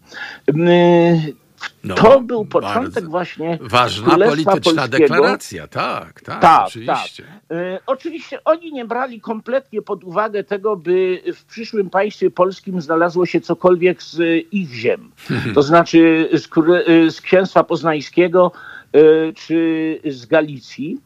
No, 1.83 1.95
to 1.95 2.21
był 2.21 2.45
początek 2.45 3.09
właśnie 3.09 3.57
Ważna 3.61 4.17
polityczna 4.17 4.51
Polskiego. 4.61 4.87
deklaracja, 4.87 5.67
tak, 5.67 6.21
tak, 6.21 6.41
Tak, 6.41 6.67
oczywiście. 6.67 7.23
E, 7.51 7.79
Oczywiście 7.85 8.43
oni 8.43 8.73
nie 8.73 8.85
brali 8.85 9.21
kompletnie 9.21 9.81
pod 9.81 10.03
uwagę 10.03 10.43
tego, 10.43 10.75
by 10.75 11.21
w 11.35 11.45
przyszłym 11.45 11.89
państwie 11.89 12.31
polskim 12.31 12.81
znalazło 12.81 13.25
się 13.25 13.41
cokolwiek 13.41 14.03
z 14.03 14.45
ich 14.51 14.69
ziem. 14.69 15.11
To 15.55 15.61
znaczy 15.61 16.29
z, 16.33 16.49
e, 16.87 17.11
z 17.11 17.21
księstwa 17.21 17.63
poznańskiego 17.63 18.51
e, 18.93 18.99
czy 19.33 19.99
z 20.05 20.25
Galicji. 20.25 20.97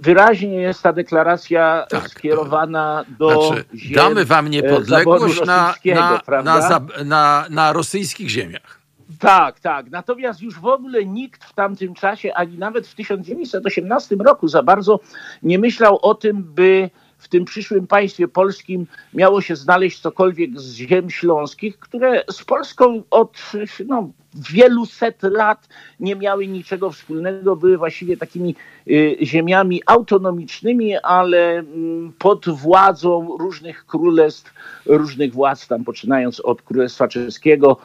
Wyraźnie 0.00 0.54
jest 0.56 0.82
ta 0.82 0.92
deklaracja 0.92 1.86
Tak, 1.90 2.02
to- 2.02 2.08
skierowana 2.08 3.04
do 3.18 3.42
Znaczy, 3.46 3.64
damy 3.94 4.24
wam 4.24 4.48
niepodległość 4.48 5.46
na, 5.46 5.74
na, 5.84 6.42
na, 6.42 6.80
na, 7.04 7.46
na 7.50 7.72
rosyjskich 7.72 8.28
ziemiach. 8.28 8.77
Tak, 9.18 9.60
tak. 9.60 9.90
Natomiast 9.90 10.42
już 10.42 10.60
w 10.60 10.66
ogóle 10.66 11.04
nikt 11.04 11.44
w 11.44 11.52
tamtym 11.52 11.94
czasie, 11.94 12.34
ani 12.34 12.58
nawet 12.58 12.86
w 12.86 12.94
1918 12.94 14.16
roku 14.16 14.48
za 14.48 14.62
bardzo 14.62 15.00
nie 15.42 15.58
myślał 15.58 15.98
o 16.02 16.14
tym, 16.14 16.42
by 16.42 16.90
w 17.18 17.28
tym 17.28 17.44
przyszłym 17.44 17.86
państwie 17.86 18.28
polskim 18.28 18.86
miało 19.14 19.40
się 19.40 19.56
znaleźć 19.56 20.00
cokolwiek 20.00 20.60
z 20.60 20.74
ziem 20.74 21.10
śląskich, 21.10 21.78
które 21.78 22.24
z 22.30 22.44
Polską 22.44 23.02
od 23.10 23.52
no, 23.86 24.10
wielu 24.34 24.86
set 24.86 25.22
lat 25.22 25.68
nie 26.00 26.16
miały 26.16 26.46
niczego 26.46 26.90
wspólnego, 26.90 27.56
były 27.56 27.78
właściwie 27.78 28.16
takimi 28.16 28.54
y, 28.88 29.16
ziemiami 29.22 29.82
autonomicznymi, 29.86 30.96
ale 30.96 31.58
mm, 31.58 32.12
pod 32.18 32.48
władzą 32.48 33.36
różnych 33.38 33.86
królestw, 33.86 34.54
różnych 34.86 35.32
władz, 35.32 35.68
tam 35.68 35.84
poczynając 35.84 36.40
od 36.40 36.62
Królestwa 36.62 37.08
Czeskiego, 37.08 37.76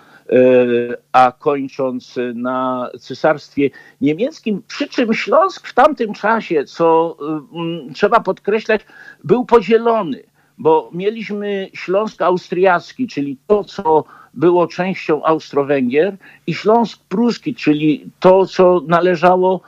a 1.11 1.31
kończąc 1.39 2.19
na 2.35 2.89
cesarstwie 2.99 3.69
niemieckim. 4.01 4.61
Przy 4.67 4.87
czym 4.87 5.13
Śląsk 5.13 5.67
w 5.67 5.73
tamtym 5.73 6.13
czasie, 6.13 6.65
co 6.65 7.17
mm, 7.53 7.93
trzeba 7.93 8.19
podkreślać, 8.19 8.81
był 9.23 9.45
podzielony, 9.45 10.23
bo 10.57 10.89
mieliśmy 10.93 11.69
Śląsk 11.73 12.21
Austriacki, 12.21 13.07
czyli 13.07 13.37
to, 13.47 13.63
co 13.63 14.03
było 14.33 14.67
częścią 14.67 15.23
Austro-Węgier, 15.23 16.17
i 16.47 16.53
Śląsk 16.53 16.99
Pruski, 17.09 17.55
czyli 17.55 18.05
to, 18.19 18.45
co 18.45 18.81
należało 18.87 19.61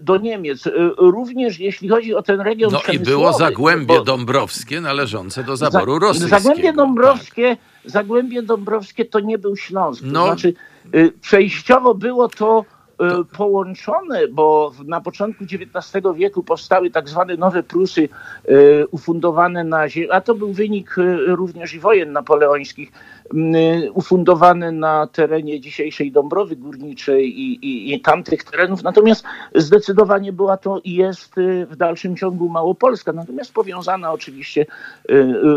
do 0.00 0.16
Niemiec. 0.16 0.68
Również 0.98 1.60
jeśli 1.60 1.88
chodzi 1.88 2.14
o 2.14 2.22
ten 2.22 2.40
region 2.40 2.72
No 2.72 2.92
i 2.92 2.98
było 2.98 3.32
Zagłębie 3.32 3.98
bo, 3.98 4.04
Dąbrowskie 4.04 4.80
należące 4.80 5.44
do 5.44 5.56
zaboru 5.56 5.94
za, 5.94 5.98
rosyjskiego. 5.98 6.40
Zagłębie 6.40 6.72
Dąbrowskie, 6.72 7.56
tak. 7.56 7.90
Zagłębie 7.92 8.42
Dąbrowskie 8.42 9.04
to 9.04 9.20
nie 9.20 9.38
był 9.38 9.56
Śląsk. 9.56 10.02
No. 10.06 10.20
To 10.20 10.26
znaczy 10.26 10.54
przejściowo 11.20 11.94
było 11.94 12.28
to 12.28 12.36
to... 12.36 12.64
połączone, 13.36 14.28
bo 14.28 14.72
na 14.86 15.00
początku 15.00 15.44
XIX 15.44 16.04
wieku 16.16 16.42
powstały 16.42 16.90
tak 16.90 17.08
zwane 17.08 17.36
nowe 17.36 17.62
Prusy 17.62 18.08
ufundowane 18.90 19.64
na 19.64 19.88
ziemi, 19.88 20.10
a 20.10 20.20
to 20.20 20.34
był 20.34 20.52
wynik 20.52 20.96
również 21.26 21.74
i 21.74 21.80
wojen 21.80 22.12
napoleońskich, 22.12 22.92
ufundowane 23.94 24.72
na 24.72 25.06
terenie 25.06 25.60
dzisiejszej 25.60 26.12
Dąbrowy 26.12 26.56
Górniczej 26.56 27.40
i, 27.40 27.66
i, 27.66 27.94
i 27.94 28.00
tamtych 28.00 28.44
terenów. 28.44 28.82
Natomiast 28.82 29.24
zdecydowanie 29.54 30.32
była 30.32 30.56
to 30.56 30.80
i 30.84 30.94
jest 30.94 31.34
w 31.70 31.76
dalszym 31.76 32.16
ciągu 32.16 32.48
Małopolska, 32.48 33.12
natomiast 33.12 33.52
powiązana 33.52 34.12
oczywiście 34.12 34.66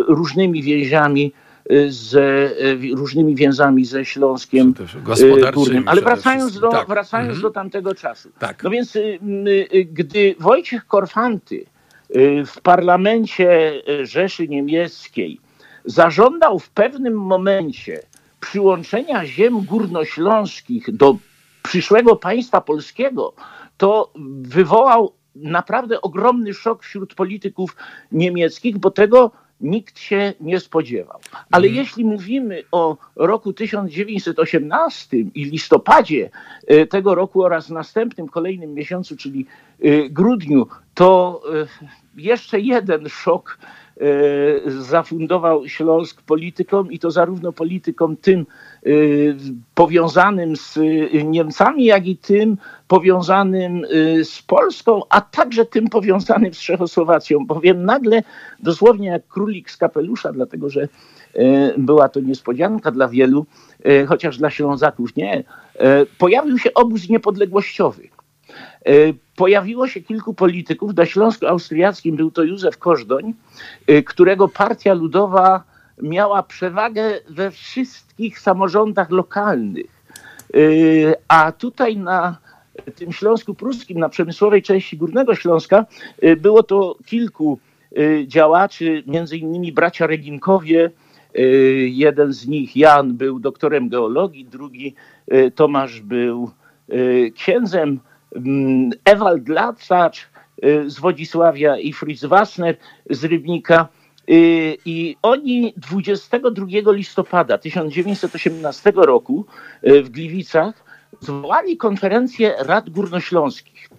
różnymi 0.08 0.64
więziami 0.64 1.34
z 1.88 2.16
różnymi 2.96 3.36
więzami 3.36 3.86
ze 3.86 4.06
Śląskiem 4.06 4.74
Górnym. 5.54 5.88
Ale 5.88 6.02
wracając, 6.02 6.60
do, 6.60 6.70
tak. 6.70 6.88
wracając 6.88 7.28
mhm. 7.28 7.42
do 7.42 7.52
tamtego 7.52 7.96
czasu. 7.96 8.30
Tak. 8.40 8.64
No 8.64 8.70
więc 8.70 8.98
gdy 9.86 10.36
Wojciech 10.40 10.88
Korfanty 10.88 11.66
w 12.46 12.62
parlamencie 12.64 13.72
Rzeszy 14.04 14.48
Niemieckiej 14.48 15.43
zażądał 15.86 16.60
w 16.60 16.70
pewnym 16.70 17.14
momencie 17.14 18.00
przyłączenia 18.40 19.26
ziem 19.26 19.62
górnośląskich 19.62 20.96
do 20.96 21.16
przyszłego 21.64 22.16
państwa 22.16 22.62
polskiego, 22.62 23.34
to 23.78 24.12
wywołał 24.42 25.14
naprawdę 25.36 26.02
ogromny 26.02 26.54
szok 26.54 26.84
wśród 26.84 27.16
polityków 27.16 27.76
niemieckich, 28.12 28.78
bo 28.78 28.92
tego 28.92 29.32
nikt 29.62 30.00
się 30.00 30.34
nie 30.40 30.60
spodziewał. 30.60 31.20
Ale 31.52 31.68
mm. 31.68 31.78
jeśli 31.78 32.06
mówimy 32.06 32.64
o 32.72 32.98
roku 33.16 33.54
1918 33.54 35.18
i 35.18 35.46
listopadzie 35.46 36.30
e, 36.68 36.88
tego 36.88 37.16
roku 37.16 37.44
oraz 37.44 37.70
następnym 37.70 38.28
kolejnym 38.28 38.74
miesiącu, 38.74 39.18
czyli 39.18 39.46
e, 39.82 40.10
grudniu, 40.10 40.68
to 40.94 41.42
e, 41.54 42.22
jeszcze 42.22 42.60
jeden 42.60 43.10
szok 43.10 43.58
zafundował 44.66 45.68
Śląsk 45.68 46.22
politykom 46.22 46.92
i 46.92 47.00
to 47.00 47.12
zarówno 47.12 47.52
politykom 47.52 48.18
tym 48.18 48.46
powiązanym 49.76 50.56
z 50.56 50.80
Niemcami, 51.24 51.86
jak 51.86 52.08
i 52.08 52.18
tym 52.18 52.58
powiązanym 52.88 53.86
z 54.24 54.42
Polską, 54.42 55.02
a 55.10 55.22
także 55.22 55.66
tym 55.66 55.88
powiązanym 55.88 56.54
z 56.54 56.58
Czechosłowacją, 56.58 57.46
bowiem 57.46 57.86
nagle, 57.86 58.24
dosłownie 58.60 59.08
jak 59.08 59.28
królik 59.28 59.72
z 59.72 59.78
kapelusza, 59.78 60.34
dlatego 60.34 60.70
że 60.70 60.88
była 61.78 62.10
to 62.10 62.20
niespodzianka 62.20 62.92
dla 62.92 63.08
wielu, 63.08 63.46
chociaż 64.08 64.38
dla 64.38 64.50
Ślązaków 64.50 65.16
nie, 65.16 65.44
pojawił 66.18 66.58
się 66.58 66.74
obóz 66.74 67.10
niepodległościowy. 67.10 68.13
Pojawiło 69.36 69.88
się 69.88 70.02
kilku 70.02 70.34
polityków. 70.34 70.96
Na 70.96 71.06
Śląsku 71.06 71.48
Austriackim 71.48 72.16
był 72.16 72.32
to 72.32 72.44
Józef 72.44 72.78
Kożdoń, 72.78 73.34
którego 74.06 74.48
partia 74.48 74.94
ludowa 74.94 75.64
miała 76.02 76.44
przewagę 76.44 77.20
we 77.30 77.52
wszystkich 77.52 78.40
samorządach 78.40 79.10
lokalnych. 79.10 80.04
A 81.28 81.52
tutaj 81.52 81.98
na 81.98 82.38
tym 82.96 83.12
Śląsku 83.12 83.54
Pruskim, 83.54 84.00
na 84.00 84.10
przemysłowej 84.10 84.62
części 84.62 84.98
Górnego 84.98 85.36
Śląska, 85.36 85.86
było 86.38 86.64
to 86.64 86.98
kilku 87.06 87.60
działaczy, 88.28 89.04
między 89.08 89.38
innymi 89.38 89.72
bracia 89.72 90.08
Reginkowie. 90.08 90.92
Jeden 91.86 92.34
z 92.34 92.48
nich, 92.48 92.76
Jan, 92.76 93.14
był 93.14 93.40
doktorem 93.40 93.90
geologii, 93.90 94.46
drugi 94.46 94.96
Tomasz 95.56 96.02
był 96.02 96.52
księdzem 97.36 98.00
Ewald 99.06 99.48
Latacz 99.48 100.28
y, 100.64 100.90
z 100.90 101.00
Wodzisławia 101.00 101.78
i 101.78 101.94
Fritz 101.94 102.26
Wassner 102.26 102.78
z 103.10 103.24
Rybnika. 103.24 103.88
Y, 104.30 104.78
I 104.86 105.18
oni 105.22 105.74
22 105.78 106.92
listopada 106.92 107.58
1918 107.58 108.92
roku 108.96 109.46
y, 109.84 110.04
w 110.04 110.10
Gliwicach 110.10 110.84
zwołali 111.20 111.78
konferencję 111.78 112.56
Rad 112.60 112.90
Górnośląskich. 112.90 113.90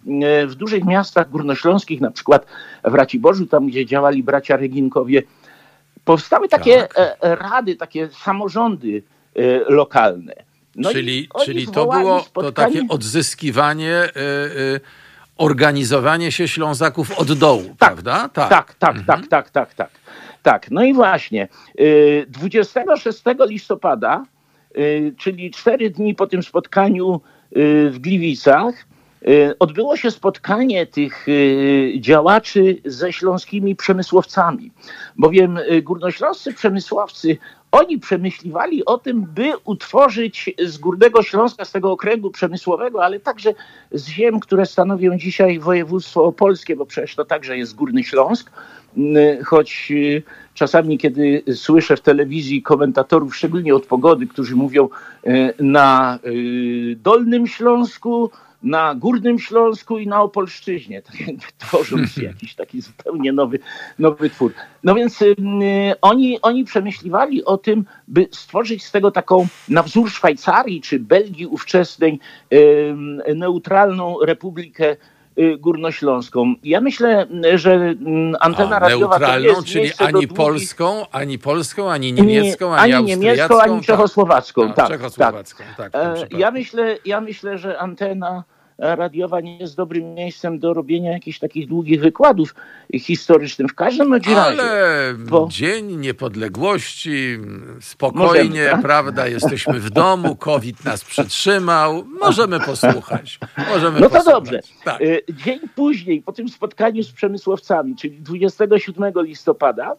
W 0.47 0.55
dużych 0.55 0.85
miastach 0.85 1.31
górnośląskich, 1.31 2.01
na 2.01 2.11
przykład 2.11 2.47
w 2.85 2.94
Raciborzu, 2.94 3.47
tam 3.47 3.66
gdzie 3.66 3.86
działali 3.86 4.23
bracia 4.23 4.56
Reginkowie, 4.56 5.23
powstały 6.05 6.48
takie 6.48 6.77
tak. 6.77 6.98
E, 6.98 7.23
e, 7.23 7.36
rady, 7.36 7.77
takie 7.77 8.09
samorządy 8.09 9.02
lokalne. 9.69 10.35
No 10.76 10.92
czyli 10.92 11.28
czyli 11.44 11.66
to 11.66 11.86
było 11.86 12.20
spotkanie... 12.20 12.52
to 12.52 12.52
takie 12.52 12.88
odzyskiwanie, 12.88 14.05
y, 14.05 14.20
y, 14.60 14.80
organizowanie 15.36 16.32
się 16.32 16.48
Ślązaków 16.48 17.18
od 17.18 17.32
dołu, 17.32 17.62
tak, 17.62 17.76
prawda? 17.78 18.28
Tak, 18.28 18.48
tak, 18.48 18.74
tak, 18.74 18.96
mhm. 18.96 19.06
tak, 19.06 19.28
tak, 19.28 19.51
tak, 19.51 19.74
tak. 19.74 19.90
Tak, 20.42 20.70
no 20.70 20.84
i 20.84 20.94
właśnie. 20.94 21.48
Y, 21.80 22.26
26 22.28 23.22
listopada, 23.48 24.24
y, 24.78 25.14
czyli 25.18 25.51
cztery 25.51 25.90
dni 25.90 26.14
po 26.14 26.26
tym 26.26 26.42
spotkaniu 26.42 27.20
y, 27.56 27.90
w 27.90 27.98
Gliwicach, 27.98 28.86
odbyło 29.59 29.96
się 29.96 30.10
spotkanie 30.10 30.86
tych 30.86 31.26
działaczy 32.01 32.76
ze 32.84 33.12
śląskimi 33.12 33.76
przemysłowcami, 33.76 34.70
bowiem 35.16 35.59
górnośląscy 35.82 36.52
przemysłowcy 36.52 37.38
oni 37.74 37.98
przemyśliwali 37.98 38.84
o 38.84 38.98
tym, 38.98 39.26
by 39.34 39.52
utworzyć 39.64 40.55
z 40.66 40.78
Górnego 40.78 41.22
Śląska, 41.22 41.64
z 41.64 41.72
tego 41.72 41.92
okręgu 41.92 42.30
przemysłowego, 42.30 43.05
ale 43.05 43.20
także 43.20 43.55
z 43.92 44.09
ziem, 44.09 44.40
które 44.40 44.66
stanowią 44.66 45.18
dzisiaj 45.18 45.59
województwo 45.59 46.24
opolskie, 46.24 46.76
bo 46.76 46.86
przecież 46.86 47.14
to 47.14 47.24
także 47.24 47.59
jest 47.59 47.74
Górny 47.74 48.05
Śląsk, 48.05 48.51
choć 49.44 49.88
y, 49.90 50.22
czasami, 50.55 50.98
kiedy 50.98 51.42
słyszę 51.55 51.96
w 51.96 52.01
telewizji 52.01 52.62
komentatorów, 52.62 53.36
szczególnie 53.36 53.74
od 53.74 53.86
pogody, 53.86 54.26
którzy 54.26 54.56
mówią 54.56 54.88
y, 55.26 55.55
na 55.59 56.18
y, 56.26 56.96
Dolnym 57.02 57.46
Śląsku, 57.46 58.30
na 58.64 58.94
Górnym 58.94 59.38
Śląsku 59.38 59.98
i 59.98 60.06
na 60.06 60.22
Opolszczyźnie, 60.22 61.02
tak 61.02 61.20
jakby 61.20 61.44
tworząc 61.58 62.16
jakiś 62.32 62.54
taki 62.54 62.80
zupełnie 62.80 63.32
nowy, 63.32 63.58
nowy 63.98 64.30
twór. 64.30 64.52
No 64.84 64.94
więc 64.94 65.22
y, 65.22 65.36
oni, 66.02 66.40
oni 66.40 66.64
przemyśliwali 66.64 67.44
o 67.44 67.58
tym, 67.58 67.84
by 68.08 68.28
stworzyć 68.30 68.84
z 68.84 68.90
tego 68.90 69.10
taką 69.10 69.46
na 69.68 69.82
wzór 69.82 70.10
Szwajcarii 70.10 70.80
czy 70.80 70.98
Belgii 70.98 71.46
ówczesnej 71.46 72.20
y, 72.52 72.94
neutralną 73.34 74.16
republikę 74.22 74.96
y, 75.38 75.56
górnośląską. 75.58 76.54
Ja 76.62 76.80
myślę, 76.80 77.26
że 77.54 77.94
antena 78.40 78.76
A, 78.76 78.78
radiowa 78.78 79.18
neutralną, 79.18 79.62
czyli 79.62 79.90
ani 79.98 80.28
polską, 80.28 81.06
ani 81.10 81.38
polską, 81.38 81.90
ani 81.90 82.12
niemiecką, 82.12 82.74
ani, 82.74 82.92
ani 82.92 83.06
niemiecką, 83.06 83.60
ani 83.60 83.76
tak. 83.76 83.86
czechosłowacką. 83.86 84.66
Tak, 84.66 84.76
tak, 84.76 84.88
czechosłowacką, 84.88 85.64
tak. 85.76 85.92
tak 85.92 86.32
ja, 86.32 86.50
myślę, 86.50 86.98
ja 87.04 87.20
myślę, 87.20 87.58
że 87.58 87.78
antena 87.78 88.44
radiowa 88.78 89.40
nie 89.40 89.59
jest 89.59 89.76
dobrym 89.76 90.14
miejscem 90.14 90.59
do 90.59 90.74
robienia 90.74 91.12
jakichś 91.12 91.38
takich 91.38 91.68
długich 91.68 92.01
wykładów 92.01 92.55
historycznych. 92.98 93.70
W 93.70 93.74
każdym 93.74 94.12
razie. 94.14 94.42
Ale 94.42 95.14
bo... 95.18 95.48
Dzień 95.51 95.96
Niepodległości, 95.96 97.38
spokojnie, 97.80 98.48
Możemy, 98.48 98.70
tak? 98.70 98.82
prawda? 98.82 99.28
Jesteśmy 99.28 99.80
w 99.80 99.90
domu, 99.90 100.36
COVID 100.36 100.84
nas 100.84 101.05
przytrzymał. 101.05 102.05
Możemy 102.20 102.60
posłuchać. 102.60 103.38
Możemy 103.68 104.01
no 104.01 104.09
to 104.09 104.16
posłuchać. 104.16 104.34
dobrze. 104.34 104.60
Tak. 104.84 105.01
Y, 105.01 105.22
dzień 105.44 105.60
później, 105.74 106.22
po 106.22 106.32
tym 106.32 106.48
spotkaniu 106.48 107.02
z 107.02 107.12
przemysłowcami, 107.12 107.96
czyli 107.96 108.20
27 108.20 109.12
listopada, 109.16 109.96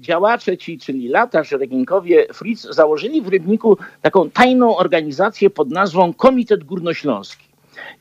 działacze 0.00 0.58
ci, 0.58 0.78
czyli 0.78 1.08
Latarz, 1.08 1.52
Reginkowie, 1.52 2.26
Fritz, 2.34 2.62
założyli 2.70 3.22
w 3.22 3.28
Rybniku 3.28 3.78
taką 4.02 4.30
tajną 4.30 4.76
organizację 4.76 5.50
pod 5.50 5.70
nazwą 5.70 6.12
Komitet 6.12 6.64
Górnośląski. 6.64 7.48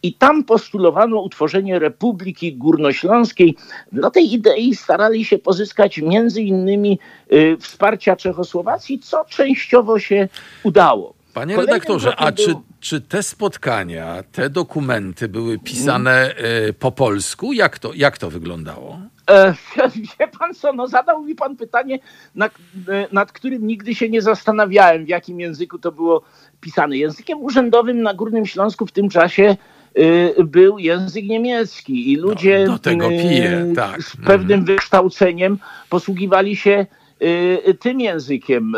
I 0.03 0.13
tam 0.13 0.43
postulowano 0.43 1.21
utworzenie 1.21 1.79
Republiki 1.79 2.55
Górnośląskiej. 2.55 3.55
Do 3.91 4.11
tej 4.11 4.33
idei 4.33 4.75
starali 4.75 5.25
się 5.25 5.37
pozyskać 5.37 5.97
między 5.97 6.41
innymi 6.41 6.99
y, 7.33 7.57
wsparcia 7.59 8.15
Czechosłowacji, 8.15 8.99
co 8.99 9.25
częściowo 9.25 9.99
się 9.99 10.27
udało. 10.63 11.13
Panie 11.33 11.55
Kolejnym 11.55 11.73
redaktorze, 11.73 12.15
a 12.15 12.31
czy, 12.31 12.55
czy 12.79 13.01
te 13.01 13.23
spotkania, 13.23 14.23
te 14.31 14.49
dokumenty 14.49 15.27
były 15.27 15.59
pisane 15.59 16.35
y, 16.69 16.73
po 16.73 16.91
polsku? 16.91 17.53
Jak 17.53 17.79
to, 17.79 17.91
jak 17.93 18.17
to 18.17 18.29
wyglądało? 18.29 18.99
E, 19.29 19.53
wie 20.19 20.27
pan 20.39 20.53
co, 20.53 20.73
no 20.73 20.87
zadał 20.87 21.23
mi 21.23 21.35
pan 21.35 21.55
pytanie, 21.55 21.99
nad, 22.35 22.51
e, 22.89 23.07
nad 23.11 23.31
którym 23.31 23.67
nigdy 23.67 23.95
się 23.95 24.09
nie 24.09 24.21
zastanawiałem, 24.21 25.05
w 25.05 25.07
jakim 25.07 25.39
języku 25.39 25.79
to 25.79 25.91
było 25.91 26.21
pisane. 26.61 26.97
Językiem 26.97 27.43
urzędowym 27.43 28.01
na 28.01 28.13
Górnym 28.13 28.45
Śląsku 28.45 28.85
w 28.85 28.91
tym 28.91 29.09
czasie 29.09 29.57
był 30.45 30.79
język 30.79 31.25
niemiecki 31.25 32.11
i 32.11 32.15
ludzie 32.15 32.65
no, 32.67 33.09
pije, 33.09 33.73
tak. 33.75 34.03
z 34.03 34.17
pewnym 34.17 34.65
wykształceniem 34.65 35.57
posługiwali 35.89 36.55
się 36.55 36.85
tym 37.79 38.01
językiem. 38.01 38.73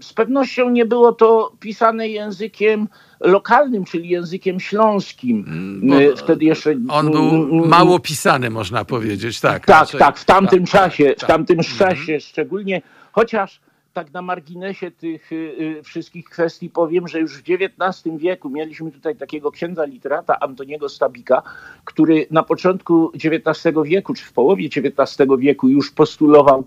Z 0.00 0.12
pewnością 0.12 0.70
nie 0.70 0.86
było 0.86 1.12
to 1.12 1.52
pisane 1.60 2.08
językiem 2.08 2.88
lokalnym, 3.22 3.84
czyli 3.84 4.08
językiem 4.08 4.60
śląskim. 4.60 5.44
Bo 5.82 6.16
Wtedy 6.16 6.44
jeszcze. 6.44 6.74
On 6.88 7.10
był 7.10 7.66
mało 7.66 7.98
pisany, 7.98 8.50
można 8.50 8.84
powiedzieć, 8.84 9.40
tak. 9.40 9.66
Tak, 9.66 9.80
raczej, 9.80 10.00
tak, 10.00 10.18
w 10.18 10.24
tamtym 10.24 10.64
tak, 10.64 10.70
czasie, 10.72 11.04
tak, 11.04 11.18
w 11.18 11.26
tamtym 11.26 11.56
tak. 11.56 11.66
czasie 11.66 12.20
szczególnie, 12.20 12.82
chociaż 13.12 13.60
tak 13.92 14.12
na 14.12 14.22
marginesie 14.22 14.90
tych 14.90 15.32
y, 15.32 15.34
y, 15.34 15.82
wszystkich 15.82 16.24
kwestii 16.24 16.70
powiem, 16.70 17.08
że 17.08 17.20
już 17.20 17.38
w 17.38 17.42
XIX 17.48 18.16
wieku 18.16 18.50
mieliśmy 18.50 18.92
tutaj 18.92 19.16
takiego 19.16 19.50
księdza 19.50 19.84
literata 19.84 20.40
Antoniego 20.40 20.88
Stabika, 20.88 21.42
który 21.84 22.26
na 22.30 22.42
początku 22.42 23.12
XIX 23.14 23.76
wieku, 23.84 24.14
czy 24.14 24.24
w 24.24 24.32
połowie 24.32 24.66
XIX 24.66 25.28
wieku 25.38 25.68
już 25.68 25.90
postulował 25.90 26.64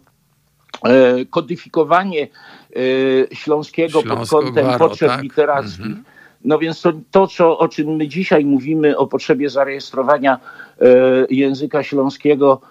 e, 0.83 1.25
kodyfikowanie 1.25 2.27
e, 2.75 3.35
śląskiego 3.35 4.03
pod 4.03 4.29
kątem 4.29 4.77
potrzeb 4.79 5.09
tak? 5.09 5.23
literackich. 5.23 5.85
Mhm. 5.85 6.14
No 6.45 6.59
więc 6.59 6.81
to, 6.81 6.93
to 7.11 7.27
co, 7.27 7.57
o 7.57 7.67
czym 7.67 7.95
my 7.95 8.07
dzisiaj 8.07 8.45
mówimy, 8.45 8.97
o 8.97 9.07
potrzebie 9.07 9.49
zarejestrowania 9.49 10.39
e, 10.81 10.87
języka 11.29 11.83
śląskiego 11.83 12.61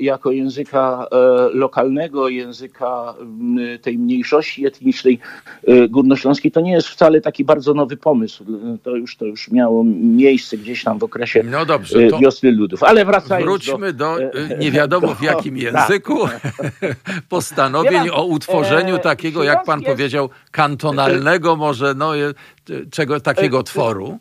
jako 0.00 0.30
języka 0.30 1.06
e, 1.12 1.16
lokalnego, 1.54 2.28
języka 2.28 3.14
tej 3.82 3.98
mniejszości 3.98 4.66
etnicznej 4.66 5.18
e, 5.66 5.88
górnośląskiej, 5.88 6.50
to 6.50 6.60
nie 6.60 6.72
jest 6.72 6.88
wcale 6.88 7.20
taki 7.20 7.44
bardzo 7.44 7.74
nowy 7.74 7.96
pomysł. 7.96 8.44
To 8.82 8.96
już, 8.96 9.16
to 9.16 9.24
już 9.24 9.50
miało 9.50 9.84
miejsce 10.00 10.56
gdzieś 10.56 10.84
tam 10.84 10.98
w 10.98 11.04
okresie 11.04 11.42
no 11.42 11.66
dobrze, 11.66 12.08
wiosny 12.20 12.52
ludów. 12.52 12.82
Ale 12.82 13.04
wracając 13.04 13.46
Wróćmy 13.46 13.92
do, 13.92 14.16
do 14.16 14.56
nie 14.58 14.70
wiadomo 14.70 15.14
w 15.14 15.22
jakim 15.22 15.56
języku 15.66 16.18
postanowień 17.28 18.10
o 18.12 18.24
utworzeniu 18.24 18.98
takiego, 18.98 19.44
jak 19.44 19.64
pan 19.64 19.80
jest... 19.80 19.90
powiedział, 19.90 20.30
kantonalnego 20.50 21.56
może, 21.56 21.94
no, 21.94 22.12
czego 22.90 23.20
takiego 23.20 23.62
tworu. 23.62 24.18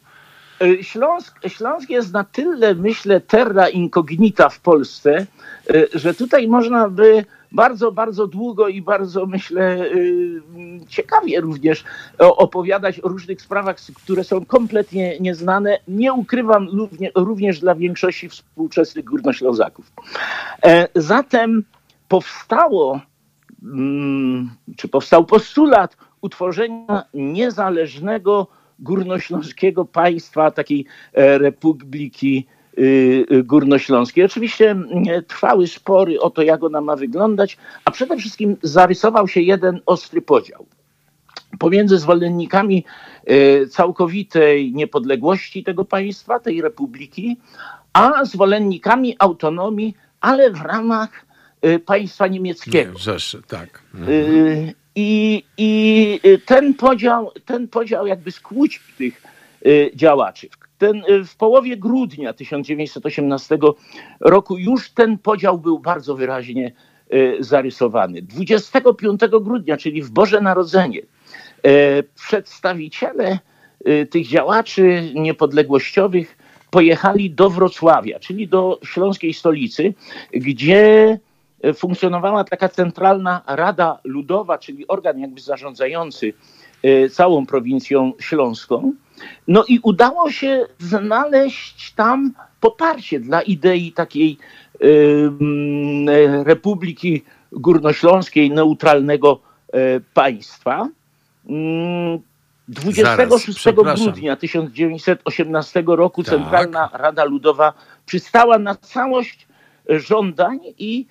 E, 0.61 0.83
Śląsk, 0.83 1.39
Śląsk 1.47 1.89
jest 1.89 2.13
na 2.13 2.23
tyle, 2.23 2.75
myślę, 2.75 3.21
terra 3.21 3.69
incognita 3.69 4.49
w 4.49 4.59
Polsce, 4.59 5.25
e, 5.69 5.85
że 5.93 6.13
tutaj 6.13 6.47
można 6.47 6.89
by 6.89 7.25
bardzo, 7.51 7.91
bardzo 7.91 8.27
długo 8.27 8.67
i 8.67 8.81
bardzo, 8.81 9.25
myślę, 9.25 9.63
e, 9.63 10.85
ciekawie 10.87 11.41
również 11.41 11.83
opowiadać 12.17 12.99
o 12.99 13.07
różnych 13.07 13.41
sprawach, 13.41 13.77
które 14.03 14.23
są 14.23 14.45
kompletnie 14.45 15.19
nieznane. 15.19 15.79
Nie 15.87 16.13
ukrywam 16.13 16.67
również 17.15 17.59
dla 17.59 17.75
większości 17.75 18.29
współczesnych 18.29 19.05
górnoślązaków. 19.05 19.91
Zatem 20.95 21.63
powstało, 22.07 23.01
mm, 23.63 24.51
czy 24.77 24.87
powstał 24.87 25.25
postulat 25.25 25.97
utworzenia 26.21 27.03
niezależnego 27.13 28.47
górnośląskiego 28.79 29.85
państwa, 29.85 30.51
takiej 30.51 30.85
e, 31.13 31.37
republiki 31.37 32.47
y, 32.77 33.25
y, 33.31 33.43
górnośląskiej. 33.43 34.23
Oczywiście 34.23 34.75
trwały 35.27 35.67
spory 35.67 36.19
o 36.19 36.29
to, 36.29 36.41
jak 36.41 36.63
ona 36.63 36.81
ma 36.81 36.95
wyglądać, 36.95 37.57
a 37.85 37.91
przede 37.91 38.17
wszystkim 38.17 38.57
zarysował 38.61 39.27
się 39.27 39.41
jeden 39.41 39.81
ostry 39.85 40.21
podział 40.21 40.65
pomiędzy 41.59 41.97
zwolennikami 41.97 42.85
e, 43.25 43.67
całkowitej 43.67 44.73
niepodległości 44.73 45.63
tego 45.63 45.85
państwa, 45.85 46.39
tej 46.39 46.61
republiki, 46.61 47.37
a 47.93 48.25
zwolennikami 48.25 49.15
autonomii, 49.19 49.95
ale 50.21 50.51
w 50.51 50.61
ramach 50.61 51.25
e, 51.61 51.79
państwa 51.79 52.27
niemieckiego. 52.27 52.91
Nie, 52.91 52.99
Rzeszy, 52.99 53.41
tak. 53.47 53.81
Mhm. 53.93 54.71
I, 54.99 55.43
I 55.57 56.19
ten 56.45 56.73
podział, 56.73 57.31
ten 57.45 57.67
podział 57.67 58.07
jakby 58.07 58.31
skłócił 58.31 58.81
tych 58.97 59.23
y, 59.65 59.91
działaczy. 59.95 60.49
Ten, 60.77 61.03
y, 61.09 61.25
w 61.25 61.35
połowie 61.35 61.77
grudnia 61.77 62.33
1918 62.33 63.57
roku 64.19 64.57
już 64.57 64.89
ten 64.89 65.17
podział 65.17 65.57
był 65.57 65.79
bardzo 65.79 66.15
wyraźnie 66.15 66.71
y, 67.13 67.37
zarysowany. 67.39 68.21
25 68.21 69.21
grudnia, 69.41 69.77
czyli 69.77 70.01
w 70.01 70.09
Boże 70.09 70.41
Narodzenie, 70.41 71.01
przedstawiciele 72.15 73.39
tych 74.09 74.27
działaczy 74.27 75.11
niepodległościowych 75.15 76.37
pojechali 76.69 77.31
do 77.31 77.49
Wrocławia, 77.49 78.19
czyli 78.19 78.47
do 78.47 78.79
śląskiej 78.83 79.33
stolicy, 79.33 79.93
gdzie 80.31 81.19
funkcjonowała 81.75 82.43
taka 82.43 82.69
centralna 82.69 83.41
Rada 83.47 83.99
Ludowa, 84.03 84.57
czyli 84.57 84.87
organ 84.87 85.19
jakby 85.19 85.41
zarządzający 85.41 86.33
e, 86.83 87.09
całą 87.09 87.45
prowincją 87.45 88.13
śląską. 88.19 88.93
No 89.47 89.65
i 89.67 89.79
udało 89.83 90.31
się 90.31 90.65
znaleźć 90.79 91.93
tam 91.93 92.33
poparcie 92.59 93.19
dla 93.19 93.41
idei 93.41 93.91
takiej 93.91 94.37
Republiki 96.43 97.23
Górnośląskiej, 97.51 98.51
neutralnego 98.51 99.39
e, 99.73 99.99
państwa. 100.13 100.89
26 102.67 103.63
Zaraz, 103.63 104.01
grudnia 104.01 104.35
1918 104.35 105.83
roku 105.87 106.23
tak. 106.23 106.33
Centralna 106.33 106.89
Rada 106.93 107.23
Ludowa 107.23 107.73
przystała 108.05 108.59
na 108.59 108.75
całość 108.75 109.47
żądań 109.89 110.59
i 110.77 111.05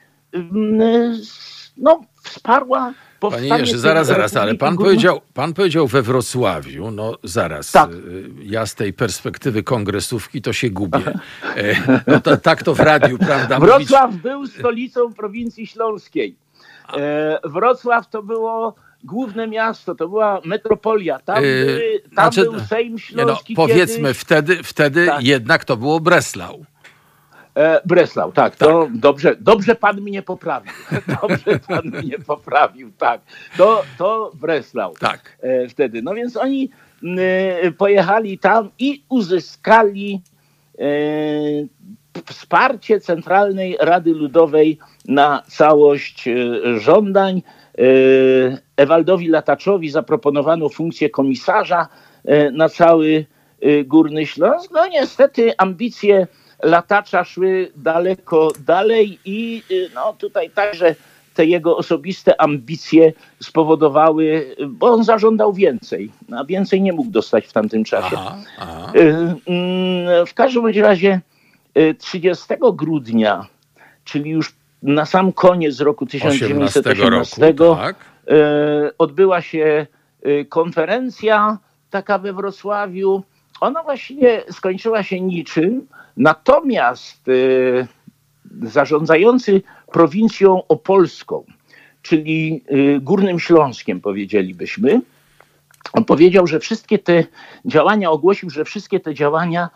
no, 1.76 2.00
wsparła. 2.22 2.92
Panie 3.20 3.48
Jerzy, 3.48 3.78
zaraz, 3.78 4.06
zaraz, 4.06 4.36
ale 4.36 4.54
pan 4.54 4.76
powiedział, 4.76 5.20
pan 5.34 5.54
powiedział 5.54 5.86
we 5.86 6.02
Wrocławiu, 6.02 6.90
no 6.90 7.18
zaraz, 7.22 7.72
tak. 7.72 7.92
Y, 7.92 8.30
ja 8.42 8.66
z 8.66 8.74
tej 8.74 8.92
perspektywy 8.92 9.62
kongresówki 9.62 10.42
to 10.42 10.52
się 10.52 10.70
gubię. 10.70 10.98
E, 11.56 12.02
no 12.06 12.20
to, 12.20 12.36
tak 12.36 12.62
to 12.62 12.74
w 12.74 12.80
radiu, 12.80 13.18
prawda? 13.18 13.58
Wrocław 13.60 14.10
mówić... 14.10 14.22
był 14.22 14.46
stolicą 14.46 15.12
prowincji 15.14 15.66
śląskiej. 15.66 16.36
E, 16.96 17.38
Wrocław 17.44 18.10
to 18.10 18.22
było 18.22 18.74
główne 19.04 19.46
miasto, 19.46 19.94
to 19.94 20.08
była 20.08 20.40
metropolia. 20.44 21.18
Tam, 21.18 21.42
yy, 21.44 22.00
tam 22.02 22.32
znaczy, 22.32 22.50
był 22.50 22.60
Sejm 22.60 22.98
Śląski. 22.98 23.54
no, 23.54 23.56
powiedzmy, 23.56 24.02
kiedyś... 24.02 24.18
wtedy, 24.18 24.62
wtedy 24.62 25.06
tak. 25.06 25.22
jednak 25.22 25.64
to 25.64 25.76
było 25.76 26.00
Breslau. 26.00 26.64
E, 27.56 27.80
Breslau, 27.84 28.32
tak, 28.32 28.56
tak. 28.56 28.68
To 28.68 28.88
dobrze, 28.94 29.36
dobrze 29.40 29.74
pan 29.74 30.00
mnie 30.00 30.22
poprawił. 30.22 30.72
Dobrze 31.22 31.58
pan 31.68 31.84
mnie 31.84 32.18
poprawił, 32.18 32.92
tak. 32.98 33.20
To, 33.56 33.82
to 33.98 34.32
Breslau 34.34 34.94
tak. 35.00 35.38
E, 35.40 35.68
wtedy. 35.68 36.02
No 36.02 36.14
więc 36.14 36.36
oni 36.36 36.70
e, 37.18 37.72
pojechali 37.72 38.38
tam 38.38 38.70
i 38.78 39.04
uzyskali 39.08 40.22
wsparcie 42.26 43.00
Centralnej 43.00 43.76
Rady 43.80 44.10
Ludowej 44.10 44.78
na 45.08 45.42
całość 45.48 46.28
żądań. 46.76 47.42
Ewaldowi 48.76 49.28
Lataczowi 49.28 49.90
zaproponowano 49.90 50.68
funkcję 50.68 51.10
komisarza 51.10 51.88
na 52.52 52.68
cały 52.68 53.26
Górny 53.84 54.26
Śląsk. 54.26 54.70
No 54.74 54.88
niestety 54.88 55.52
ambicje 55.58 56.26
latacza 56.62 57.24
szły 57.24 57.72
daleko 57.76 58.52
dalej 58.66 59.18
i 59.24 59.62
y, 59.70 59.90
no, 59.94 60.12
tutaj 60.18 60.50
także 60.50 60.94
te 61.34 61.46
jego 61.46 61.76
osobiste 61.76 62.40
ambicje 62.40 63.12
spowodowały, 63.42 64.56
bo 64.68 64.86
on 64.86 65.04
zażądał 65.04 65.52
więcej, 65.52 66.10
a 66.36 66.44
więcej 66.44 66.82
nie 66.82 66.92
mógł 66.92 67.10
dostać 67.10 67.46
w 67.46 67.52
tamtym 67.52 67.84
czasie. 67.84 68.16
Aha, 68.16 68.36
aha. 68.58 68.92
Y, 68.96 69.00
mm, 69.46 70.26
w 70.26 70.34
każdym 70.34 70.66
razie 70.66 71.20
30 71.98 72.54
y, 72.54 72.56
grudnia, 72.72 73.46
czyli 74.04 74.30
już 74.30 74.54
na 74.82 75.06
sam 75.06 75.32
koniec 75.32 75.80
roku 75.80 76.06
1918, 76.06 77.52
roku, 77.58 77.76
tak. 77.76 77.96
odbyła 78.98 79.40
się 79.40 79.86
konferencja 80.48 81.58
taka 81.90 82.18
we 82.18 82.32
Wrocławiu. 82.32 83.22
Ona 83.60 83.82
właściwie 83.82 84.44
skończyła 84.50 85.02
się 85.02 85.20
niczym, 85.20 85.86
Natomiast 86.16 87.28
y, 87.28 87.86
zarządzający 88.62 89.62
prowincją 89.92 90.66
opolską, 90.68 91.44
czyli 92.02 92.64
y, 92.70 93.00
Górnym 93.00 93.40
Śląskiem 93.40 94.00
powiedzielibyśmy, 94.00 95.00
on 95.92 96.04
powiedział, 96.04 96.46
że 96.46 96.60
wszystkie 96.60 96.98
te 96.98 97.24
działania, 97.64 98.10
ogłosił, 98.10 98.50
że 98.50 98.64
wszystkie 98.64 99.00
te 99.00 99.14
działania 99.14 99.70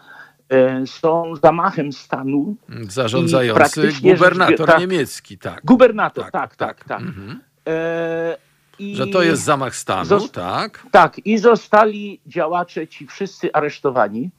y, 0.83 0.87
są 0.87 1.37
zamachem 1.43 1.93
stanu. 1.93 2.57
Zarządzający 2.89 3.93
gubernator 4.03 4.67
tak, 4.67 4.81
niemiecki, 4.81 5.39
tak. 5.39 5.61
Gubernator, 5.65 6.25
tak, 6.25 6.33
tak, 6.33 6.57
tak. 6.57 6.79
tak. 6.79 6.89
tak. 6.89 7.01
Mhm. 7.01 7.41
E, 7.69 8.50
i, 8.81 8.97
że 8.97 9.07
to 9.07 9.23
jest 9.23 9.43
zamach 9.43 9.77
stanu, 9.77 10.29
tak? 10.29 10.87
Tak, 10.91 11.21
i 11.25 11.39
zostali 11.39 12.21
działacze 12.27 12.89
ci 12.89 13.07
wszyscy 13.07 13.53
aresztowani 13.53 14.31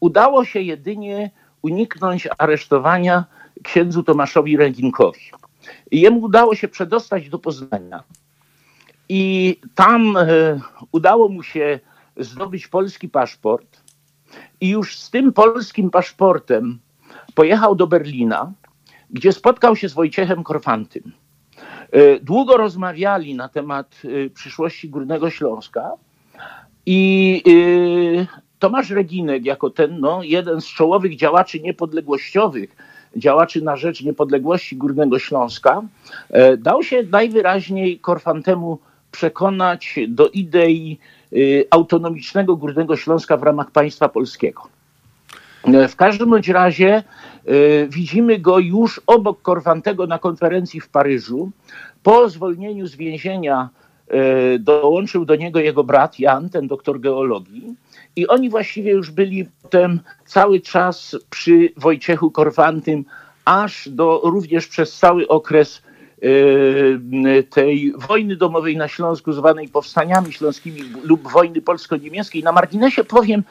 udało 0.00 0.44
się 0.44 0.60
jedynie 0.60 1.30
uniknąć 1.62 2.28
aresztowania 2.38 3.24
księdzu 3.62 4.02
Tomaszowi 4.02 4.56
Reginkowi. 4.56 5.20
Jemu 5.90 6.20
udało 6.20 6.54
się 6.54 6.68
przedostać 6.68 7.28
do 7.28 7.38
Poznania. 7.38 8.02
I 9.08 9.56
tam 9.74 10.16
e, 10.16 10.26
udało 10.92 11.28
mu 11.28 11.42
się 11.42 11.80
zdobyć 12.16 12.68
polski 12.68 13.08
paszport. 13.08 13.80
I 14.60 14.68
już 14.68 14.98
z 14.98 15.10
tym 15.10 15.32
polskim 15.32 15.90
paszportem 15.90 16.78
pojechał 17.34 17.74
do 17.74 17.86
Berlina, 17.86 18.52
gdzie 19.10 19.32
spotkał 19.32 19.76
się 19.76 19.88
z 19.88 19.92
Wojciechem 19.92 20.44
Korfantym. 20.44 21.12
E, 21.94 22.20
długo 22.20 22.56
rozmawiali 22.56 23.34
na 23.34 23.48
temat 23.48 24.02
e, 24.04 24.30
przyszłości 24.30 24.88
Górnego 24.88 25.30
Śląska 25.30 25.90
i 26.86 27.42
Tomasz 28.58 28.90
Reginek, 28.90 29.44
jako 29.44 29.70
ten 29.70 30.00
no, 30.00 30.22
jeden 30.22 30.60
z 30.60 30.66
czołowych 30.66 31.16
działaczy 31.16 31.60
niepodległościowych, 31.60 32.76
działaczy 33.16 33.62
na 33.62 33.76
rzecz 33.76 34.02
niepodległości 34.02 34.76
Górnego 34.76 35.18
Śląska, 35.18 35.82
e, 36.30 36.56
dał 36.56 36.82
się 36.82 37.02
najwyraźniej 37.02 37.98
Korfantemu 37.98 38.78
przekonać 39.10 39.98
do 40.08 40.28
idei 40.28 40.98
e, 41.32 41.36
autonomicznego 41.70 42.56
Górnego 42.56 42.96
Śląska 42.96 43.36
w 43.36 43.42
ramach 43.42 43.70
państwa 43.70 44.08
polskiego. 44.08 44.62
E, 45.64 45.88
w 45.88 45.96
każdym 45.96 46.30
bądź 46.30 46.48
razie 46.48 47.02
widzimy 47.88 48.38
go 48.38 48.58
już 48.58 49.00
obok 49.06 49.42
Korfantego 49.42 50.06
na 50.06 50.18
konferencji 50.18 50.80
w 50.80 50.88
Paryżu. 50.88 51.50
Po 52.02 52.28
zwolnieniu 52.28 52.86
z 52.86 52.96
więzienia 52.96 53.68
dołączył 54.60 55.24
do 55.24 55.36
niego 55.36 55.60
jego 55.60 55.84
brat 55.84 56.18
Jan, 56.18 56.48
ten 56.48 56.68
doktor 56.68 57.00
geologii. 57.00 57.74
I 58.16 58.26
oni 58.26 58.50
właściwie 58.50 58.92
już 58.92 59.10
byli 59.10 59.48
potem 59.62 60.00
cały 60.26 60.60
czas 60.60 61.16
przy 61.30 61.72
Wojciechu 61.76 62.30
Korfantym, 62.30 63.04
aż 63.44 63.88
do 63.88 64.20
również 64.24 64.66
przez 64.66 64.98
cały 64.98 65.28
okres 65.28 65.82
tej 67.50 67.92
wojny 68.08 68.36
domowej 68.36 68.76
na 68.76 68.88
Śląsku, 68.88 69.32
zwanej 69.32 69.68
powstaniami 69.68 70.32
śląskimi 70.32 70.80
lub 71.02 71.28
wojny 71.28 71.60
polsko-niemieckiej. 71.60 72.42
Na 72.42 72.52
marginesie 72.52 73.04
powiem, 73.04 73.42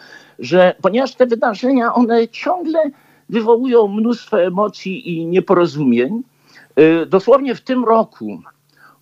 że 0.44 0.76
ponieważ 0.82 1.15
te 1.15 1.26
wydarzenia, 1.26 1.94
one 1.94 2.28
ciągle 2.28 2.80
wywołują 3.30 3.88
mnóstwo 3.88 4.44
emocji 4.44 5.14
i 5.14 5.26
nieporozumień, 5.26 6.24
e, 6.76 7.06
dosłownie 7.06 7.56
w 7.56 7.61
tym 7.61 7.86
roku 7.86 8.41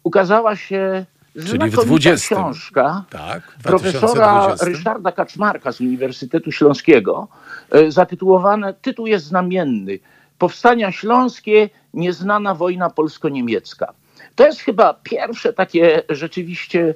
ukazała 0.04 0.56
się 0.56 1.06
Czyli 1.48 1.70
w 1.70 1.86
20. 1.86 2.36
książka 2.36 3.04
tak, 3.10 3.58
profesora 3.64 4.56
Ryszarda 4.62 5.12
Kaczmarka 5.12 5.72
z 5.72 5.82
Uniwersytetu 5.82 6.52
Śląskiego, 6.52 7.28
e, 7.72 7.92
zatytułowana, 7.92 8.74
tytuł 8.74 9.08
jest 9.08 9.26
znamienny, 9.26 10.00
Powstania 10.38 10.92
Śląskie, 10.92 11.70
nieznana 11.94 12.56
wojna 12.56 12.90
polsko-niemiecka. 12.90 13.94
To 14.36 14.46
jest 14.46 14.60
chyba 14.60 14.94
pierwsze 14.94 15.54
takie 15.54 16.04
rzeczywiście 16.10 16.96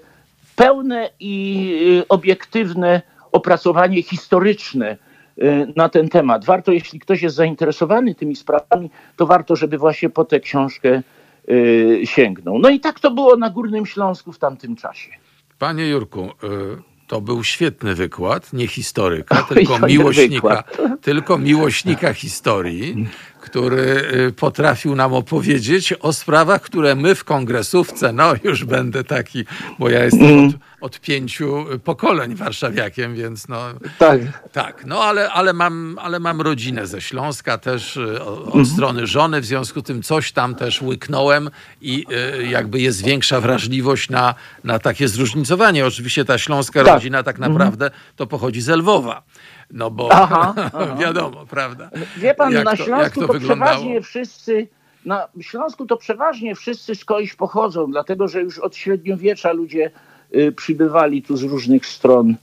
pełne 0.56 1.10
i 1.20 2.00
e, 2.02 2.08
obiektywne 2.08 3.02
opracowanie 3.36 4.04
historyczne 4.04 4.98
e, 5.38 5.68
na 5.76 5.90
ten 5.90 6.10
temat. 6.10 6.46
Warto, 6.46 6.72
jeśli 6.72 7.00
ktoś 7.00 7.22
jest 7.22 7.36
zainteresowany 7.36 8.16
tymi 8.16 8.36
sprawami, 8.36 8.90
to 9.16 9.26
warto, 9.26 9.56
żeby 9.56 9.78
właśnie 9.78 10.10
po 10.10 10.26
tę 10.26 10.40
książkę 10.40 11.02
Y, 11.50 12.02
sięgnął. 12.06 12.60
No 12.60 12.70
i 12.70 12.80
tak 12.80 13.00
to 13.00 13.12
było 13.12 13.38
na 13.38 13.50
Górnym 13.50 13.86
Śląsku 13.86 14.32
w 14.32 14.40
tamtym 14.40 14.76
czasie. 14.76 15.12
Panie 15.60 15.88
Jurku, 15.88 16.26
y, 16.26 16.28
to 17.08 17.22
był 17.22 17.44
świetny 17.44 17.96
wykład, 17.96 18.54
nie 18.54 18.68
historyka, 18.68 19.44
tylko 19.50 19.80
miłośnika, 19.88 20.64
tylko 21.02 21.38
miłośnika 21.38 22.14
historii, 22.14 23.08
który 23.46 24.12
y, 24.28 24.32
potrafił 24.32 24.96
nam 24.96 25.14
opowiedzieć 25.14 25.94
o 25.94 26.14
sprawach, 26.14 26.62
które 26.62 26.96
my 26.96 27.16
w 27.16 27.24
kongresówce, 27.24 28.14
no 28.14 28.34
już 28.44 28.66
będę 28.66 29.04
taki, 29.04 29.46
bo 29.80 29.90
ja 29.90 30.04
jestem 30.04 30.28
mm. 30.28 30.48
od, 30.48 30.56
od, 30.82 31.00
pięciu 31.00 31.66
pokoleń 31.84 32.36
warszawiakiem, 32.36 33.16
więc 33.16 33.48
no... 33.48 33.58
Tak. 33.98 34.20
Tak, 34.52 34.86
no 34.86 35.04
ale, 35.04 35.32
ale, 35.32 35.54
mam, 35.54 36.00
ale 36.02 36.20
mam 36.20 36.42
rodzinę 36.42 36.88
ze 36.88 37.02
Śląska 37.02 37.58
też 37.58 37.98
y, 37.98 38.24
od 38.24 38.54
mm. 38.54 38.66
strony 38.66 39.08
żony, 39.08 39.42
w 39.42 39.46
związku 39.46 39.80
z 39.80 39.84
tym 39.84 40.02
coś 40.02 40.32
tam 40.32 40.56
też 40.56 40.82
łyknąłem 40.82 41.50
i 41.82 42.06
y, 42.40 42.48
jakby 42.48 42.80
jest 42.80 43.06
większa 43.06 43.42
wrażliwość 43.42 44.10
na, 44.10 44.36
na 44.64 44.80
takie 44.80 45.08
zróżnicowanie. 45.08 45.86
Oczywiście 45.86 46.26
ta 46.26 46.38
śląska 46.38 46.84
tak. 46.84 46.94
rodzina 46.94 47.24
tak 47.24 47.36
mhm. 47.36 47.54
naprawdę 47.54 47.92
to 48.16 48.28
pochodzi 48.28 48.62
z 48.62 48.70
Lwowa. 48.70 49.24
No 49.72 49.92
bo 49.92 50.10
aha, 50.12 50.54
aha. 50.74 50.96
wiadomo, 51.00 51.46
prawda? 51.46 51.90
Wie 52.18 52.34
pan, 52.34 52.54
jak 52.54 52.66
na 52.66 52.76
Śląsku 52.76 53.22
to, 53.22 53.34
to, 53.34 53.40
przeważnie 53.40 54.02
wszyscy, 54.02 54.68
na 55.06 55.28
Śląsku 55.42 55.86
to 55.86 55.98
przeważnie 55.98 56.56
wszyscy 56.56 56.96
skądś 56.96 57.34
pochodzą, 57.34 57.92
dlatego 57.92 58.28
że 58.28 58.42
już 58.42 58.60
od 58.60 58.76
średniowiecza 58.76 59.52
ludzie 59.52 59.92
y, 60.36 60.52
przybywali 60.52 61.22
tu 61.22 61.38
z 61.38 61.44
różnych 61.44 61.86
stron 61.86 62.36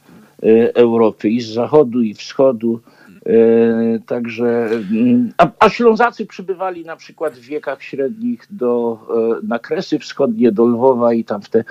y, 0.45 0.73
Europy, 0.75 1.29
i 1.29 1.41
z 1.41 1.49
zachodu, 1.49 2.03
i 2.03 2.15
wschodu. 2.15 2.81
Y, 3.27 4.03
także, 4.07 4.69
mm, 4.91 5.33
a, 5.39 5.49
a 5.59 5.69
Ślązacy 5.69 6.27
przybywali 6.27 6.85
na 6.85 6.97
przykład 6.97 7.35
w 7.35 7.41
wiekach 7.41 7.83
średnich 7.83 8.47
do, 8.51 8.99
na 9.43 9.59
Kresy 9.59 9.99
Wschodnie, 9.99 10.53
do 10.53 10.65
Lwowa 10.65 11.15
i 11.15 11.25
tam 11.25 11.43
w 11.43 11.49
te 11.49 11.65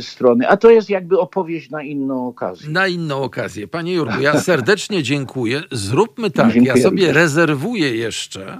strony. 0.00 0.48
A 0.48 0.56
to 0.56 0.70
jest 0.70 0.90
jakby 0.90 1.18
opowieść 1.18 1.70
na 1.70 1.82
inną 1.82 2.28
okazję. 2.28 2.70
Na 2.70 2.88
inną 2.88 3.22
okazję. 3.22 3.68
Panie 3.68 3.94
Jurku, 3.94 4.20
ja 4.20 4.40
serdecznie 4.40 5.02
dziękuję. 5.12 5.62
Zróbmy 5.70 6.30
tak, 6.30 6.54
ja 6.54 6.76
sobie 6.76 7.12
rezerwuję 7.12 7.96
jeszcze. 7.96 8.58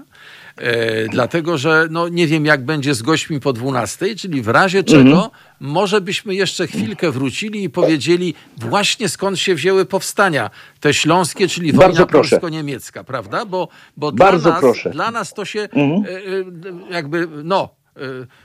E, 0.57 1.09
dlatego, 1.09 1.59
że 1.59 1.89
no, 1.91 2.09
nie 2.09 2.27
wiem, 2.27 2.47
jak 2.47 2.65
będzie 2.65 2.95
z 2.95 3.03
gośćmi 3.03 3.41
po 3.41 3.53
12, 3.53 4.17
czyli 4.17 4.43
w 4.43 4.49
razie 4.49 4.85
czego 4.85 5.01
mhm. 5.01 5.31
może 5.61 6.01
byśmy 6.01 6.35
jeszcze 6.35 6.67
chwilkę 6.67 7.11
wrócili 7.11 7.65
i 7.65 7.71
powiedzieli 7.71 8.35
właśnie 8.57 9.09
skąd 9.09 9.39
się 9.39 9.55
wzięły 9.55 9.85
powstania 9.85 10.51
te 10.81 10.95
śląskie, 10.95 11.49
czyli 11.49 11.73
wojna 11.73 12.07
polsko-niemiecka, 12.07 13.05
prawda? 13.05 13.45
Bo, 13.45 13.69
bo 13.97 14.13
dla, 14.13 14.33
nas, 14.33 14.61
proszę. 14.61 14.91
dla 14.91 15.11
nas 15.11 15.35
to 15.35 15.45
się 15.45 15.61
mhm. 15.61 16.05
e, 16.05 16.91
e, 16.91 16.93
jakby, 16.95 17.29
no, 17.45 17.81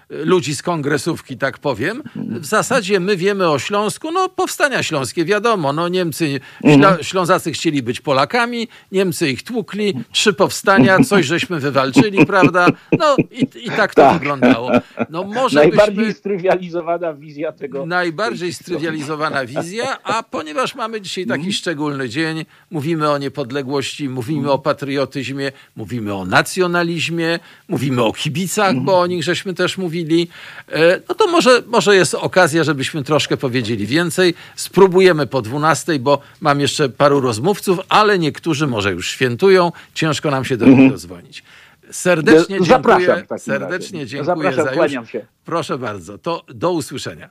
ludzi 0.10 0.56
z 0.56 0.62
kongresówki, 0.62 1.38
tak 1.38 1.58
powiem. 1.58 2.04
W 2.16 2.46
zasadzie 2.46 3.00
my 3.00 3.18
wiemy 3.18 3.50
o 3.50 3.60
Śląsku, 3.60 4.12
no 4.12 4.30
powstania 4.30 4.84
śląskie, 4.84 5.26
wiadomo, 5.26 5.74
no 5.74 5.88
Niemcy, 5.88 6.40
Śla, 6.76 6.98
Ślązacy 7.02 7.52
chcieli 7.52 7.84
być 7.84 8.02
Polakami, 8.02 8.68
Niemcy 8.92 9.30
ich 9.30 9.44
tłukli, 9.44 9.94
trzy 10.12 10.34
powstania, 10.34 11.00
coś 11.00 11.26
żeśmy 11.26 11.60
wywalczyli, 11.60 12.26
prawda? 12.26 12.68
No 13.00 13.16
i, 13.32 13.66
i 13.66 13.70
tak 13.70 13.96
to 13.96 14.02
tak. 14.02 14.20
wyglądało. 14.20 14.72
No 15.10 15.24
może 15.24 15.60
Najbardziej 15.60 15.96
byśmy... 15.96 16.14
strywializowana 16.14 17.14
wizja 17.14 17.52
tego. 17.52 17.86
Najbardziej 17.86 18.54
strywializowana 18.54 19.46
wizja, 19.46 20.04
a 20.04 20.24
ponieważ 20.24 20.76
mamy 20.76 21.02
dzisiaj 21.02 21.26
taki 21.26 21.42
mm. 21.42 21.54
szczególny 21.54 22.10
dzień, 22.10 22.46
mówimy 22.72 23.10
o 23.10 23.18
niepodległości, 23.18 24.10
mówimy 24.10 24.52
o 24.52 24.60
patriotyzmie, 24.60 25.52
mówimy 25.76 26.14
o 26.14 26.26
nacjonalizmie, 26.26 27.40
mówimy 27.70 28.04
o 28.04 28.14
kibicach, 28.14 28.76
bo 28.76 29.00
o 29.00 29.08
nich 29.08 29.24
żeśmy 29.24 29.54
też 29.54 29.78
mówili, 29.78 29.95
mówili, 29.96 30.28
e, 30.72 31.02
no 31.10 31.16
to 31.16 31.28
może, 31.28 31.62
może 31.68 31.96
jest 31.96 32.14
okazja, 32.14 32.64
żebyśmy 32.64 33.04
troszkę 33.04 33.38
powiedzieli 33.38 33.88
więcej. 33.88 34.34
Spróbujemy 34.56 35.28
po 35.28 35.42
12, 35.42 36.00
bo 36.00 36.22
mam 36.42 36.60
jeszcze 36.60 36.90
paru 36.90 37.22
rozmówców, 37.22 37.80
ale 37.90 38.20
niektórzy 38.20 38.68
może 38.68 38.92
już 38.92 39.10
świętują. 39.10 39.72
Ciężko 39.94 40.32
nam 40.32 40.46
się 40.46 40.58
do 40.58 40.66
nich 40.66 40.74
mhm. 40.74 40.92
dodzwonić. 40.92 41.44
Serdecznie 41.92 42.48
dziękuję. 42.48 42.70
Zapraszam 42.70 43.40
serdecznie 43.40 44.06
dziękuję 44.06 44.54
za 44.54 44.72
już. 44.72 45.08
Proszę 45.46 45.78
bardzo. 45.78 46.18
To 46.18 46.44
do 46.48 46.72
usłyszenia. 46.72 47.30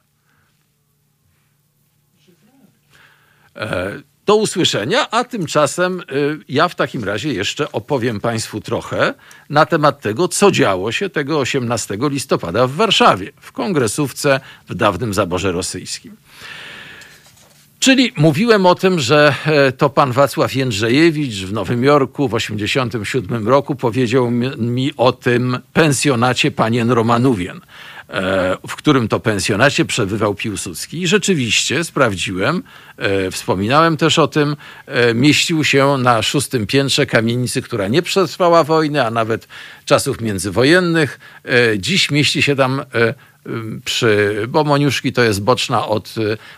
E, 3.57 4.03
do 4.27 4.37
usłyszenia, 4.37 5.11
a 5.11 5.25
tymczasem 5.25 6.01
y, 6.01 6.05
ja 6.49 6.69
w 6.69 6.75
takim 6.75 7.05
razie 7.05 7.33
jeszcze 7.33 7.73
opowiem 7.73 8.21
Państwu 8.21 8.61
trochę 8.61 9.15
na 9.51 9.67
temat 9.67 10.01
tego, 10.01 10.29
co 10.29 10.51
działo 10.51 10.93
się 10.93 11.09
tego 11.09 11.39
18 11.39 11.99
listopada 12.01 12.67
w 12.67 12.73
Warszawie, 12.73 13.33
w 13.41 13.53
kongresówce 13.53 14.41
w 14.69 14.75
dawnym 14.75 15.15
zaborze 15.15 15.53
rosyjskim. 15.53 16.17
Czyli 17.85 18.13
mówiłem 18.17 18.67
o 18.67 18.75
tym, 18.75 19.01
że 19.01 19.35
e, 19.47 19.73
to 19.73 19.91
pan 19.91 20.13
Wacław 20.13 20.55
Jędrzejewicz 20.55 21.35
w 21.35 21.53
Nowym 21.53 21.85
Jorku 21.85 22.29
w 22.29 22.33
1987 22.33 23.49
roku 23.49 23.75
powiedział 23.75 24.31
mi 24.59 24.93
o 24.97 25.13
tym 25.13 25.59
pensjonacie 25.73 26.51
panien 26.51 26.91
Romanówien. 26.91 27.61
E, 28.11 28.57
w 28.69 28.77
którym 28.77 29.09
to 29.09 29.21
pensjonacie 29.21 29.85
przebywał 29.85 30.35
Piłsudski. 30.35 31.03
I 31.03 31.07
rzeczywiście 31.07 31.85
sprawdziłem, 31.85 32.63
e, 32.97 33.31
wspominałem 33.31 33.97
też 33.97 34.19
o 34.19 34.29
tym, 34.29 34.57
e, 34.87 35.15
mieścił 35.15 35.65
się 35.65 35.99
na 35.99 36.23
szóstym 36.23 36.67
piętrze 36.67 37.07
kamienicy, 37.07 37.63
która 37.63 37.89
nie 37.89 38.03
przetrwała 38.03 38.65
wojny, 38.65 39.07
a 39.07 39.11
nawet 39.11 39.49
czasów 39.85 40.21
międzywojennych. 40.21 41.21
Dziś 41.79 42.11
mieści 42.11 42.43
się 42.43 42.57
tam 42.57 42.83
przy, 43.85 44.43
bo 44.49 44.65
Moniuszki 44.65 45.13
to 45.13 45.23
jest 45.23 45.43
boczna 45.43 45.87
od 45.87 46.15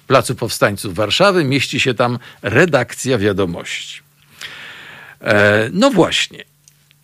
Placu 0.06 0.34
Powstańców 0.34 0.94
Warszawy, 0.94 1.44
mieści 1.44 1.80
się 1.80 1.94
tam 1.94 2.18
redakcja 2.42 3.18
wiadomości. 3.18 4.00
No 5.72 5.90
właśnie. 5.90 6.44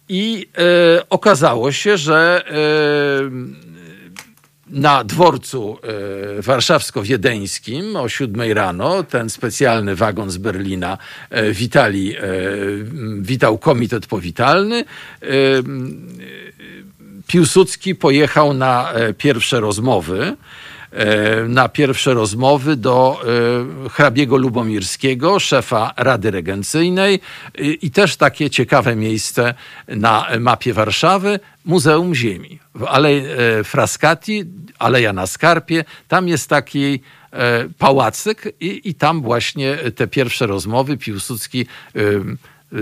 I 0.08 0.48
okazało 1.10 1.72
się, 1.72 1.96
że 1.96 2.44
na 4.72 5.04
dworcu 5.04 5.78
e, 6.38 6.42
warszawsko-wiedeńskim 6.42 7.96
o 7.96 8.08
siódmej 8.08 8.54
rano 8.54 9.02
ten 9.02 9.30
specjalny 9.30 9.96
wagon 9.96 10.30
z 10.30 10.38
Berlina 10.38 10.98
e, 11.30 11.52
witali, 11.52 12.16
e, 12.16 12.20
witał 13.20 13.58
komitet 13.58 14.06
powitalny. 14.06 14.84
Piłsudski 17.26 17.94
pojechał 17.94 18.54
na 18.54 18.92
pierwsze 19.18 19.60
rozmowy 19.60 20.36
na 21.48 21.68
pierwsze 21.68 22.14
rozmowy 22.14 22.76
do 22.76 23.20
hrabiego 23.90 24.36
Lubomirskiego, 24.36 25.38
szefa 25.38 25.94
Rady 25.96 26.30
Regencyjnej. 26.30 27.20
I 27.58 27.90
też 27.90 28.16
takie 28.16 28.50
ciekawe 28.50 28.96
miejsce 28.96 29.54
na 29.88 30.26
mapie 30.40 30.72
Warszawy, 30.72 31.40
Muzeum 31.64 32.14
Ziemi. 32.14 32.58
W 32.74 32.84
Alei 32.84 33.22
Frascati 33.64 34.44
Aleja 34.82 35.12
na 35.12 35.26
Skarpie, 35.26 35.84
tam 36.08 36.28
jest 36.28 36.48
taki 36.48 37.00
e, 37.32 37.68
pałacyk 37.78 38.54
i, 38.60 38.80
i 38.84 38.94
tam 38.94 39.22
właśnie 39.22 39.76
te 39.76 40.06
pierwsze 40.06 40.46
rozmowy. 40.46 40.96
Piłsudski 40.96 41.66
e, 41.96 42.00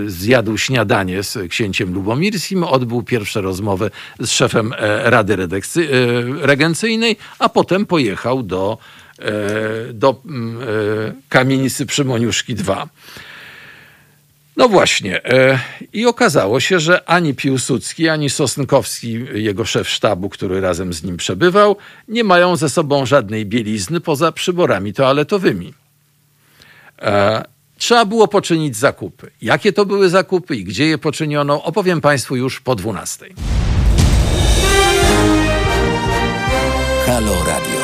zjadł 0.05 0.57
śniadanie 0.57 1.23
z 1.23 1.37
księciem 1.49 1.93
Lubomirskim, 1.93 2.63
odbył 2.63 3.03
pierwsze 3.03 3.41
rozmowy 3.41 3.91
z 4.19 4.29
szefem 4.29 4.73
e, 4.73 5.09
Rady 5.09 5.37
Regencyjnej, 6.41 7.17
a 7.39 7.49
potem 7.49 7.85
pojechał 7.85 8.43
do, 8.43 8.77
do 9.93 10.21
kamienicy 11.29 11.85
Przymoniuszki 11.85 12.55
II. 12.67 12.89
No 14.57 14.69
właśnie. 14.69 15.25
E, 15.25 15.59
I 15.93 16.05
okazało 16.05 16.59
się, 16.59 16.79
że 16.79 17.09
ani 17.09 17.33
Piłsudski, 17.33 18.09
ani 18.09 18.29
Sosnkowski, 18.29 19.25
jego 19.33 19.65
szef 19.65 19.89
sztabu, 19.89 20.29
który 20.29 20.61
razem 20.61 20.93
z 20.93 21.03
nim 21.03 21.17
przebywał, 21.17 21.75
nie 22.07 22.23
mają 22.23 22.55
ze 22.55 22.69
sobą 22.69 23.05
żadnej 23.05 23.45
bielizny 23.45 24.01
poza 24.01 24.31
przyborami 24.31 24.93
toaletowymi. 24.93 25.73
Trzeba 27.81 28.05
było 28.05 28.27
poczynić 28.27 28.77
zakupy. 28.77 29.31
Jakie 29.41 29.73
to 29.73 29.85
były 29.85 30.09
zakupy 30.09 30.55
i 30.55 30.63
gdzie 30.63 30.85
je 30.85 30.97
poczyniono, 30.97 31.63
opowiem 31.63 32.01
Państwu 32.01 32.35
już 32.35 32.59
po 32.59 32.75
12. 32.75 33.25
Halo 37.05 37.33
Radio. 37.47 37.79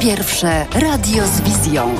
Pierwsze 0.00 0.66
radio 0.72 1.26
z 1.26 1.40
wizją. 1.40 1.94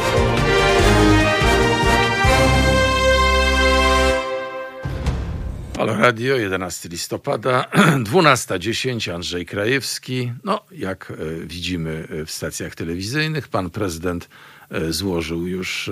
Halo 5.77 5.97
Radio, 5.97 6.37
11 6.37 6.89
listopada, 6.89 7.65
12.10, 8.13 9.15
Andrzej 9.15 9.47
Krajewski. 9.47 10.33
No, 10.45 10.61
jak 10.71 11.11
e, 11.11 11.47
widzimy 11.47 12.09
e, 12.11 12.25
w 12.25 12.31
stacjach 12.31 12.75
telewizyjnych, 12.75 13.49
pan 13.49 13.71
prezydent 13.71 14.29
e, 14.71 14.93
złożył 14.93 15.47
już 15.47 15.91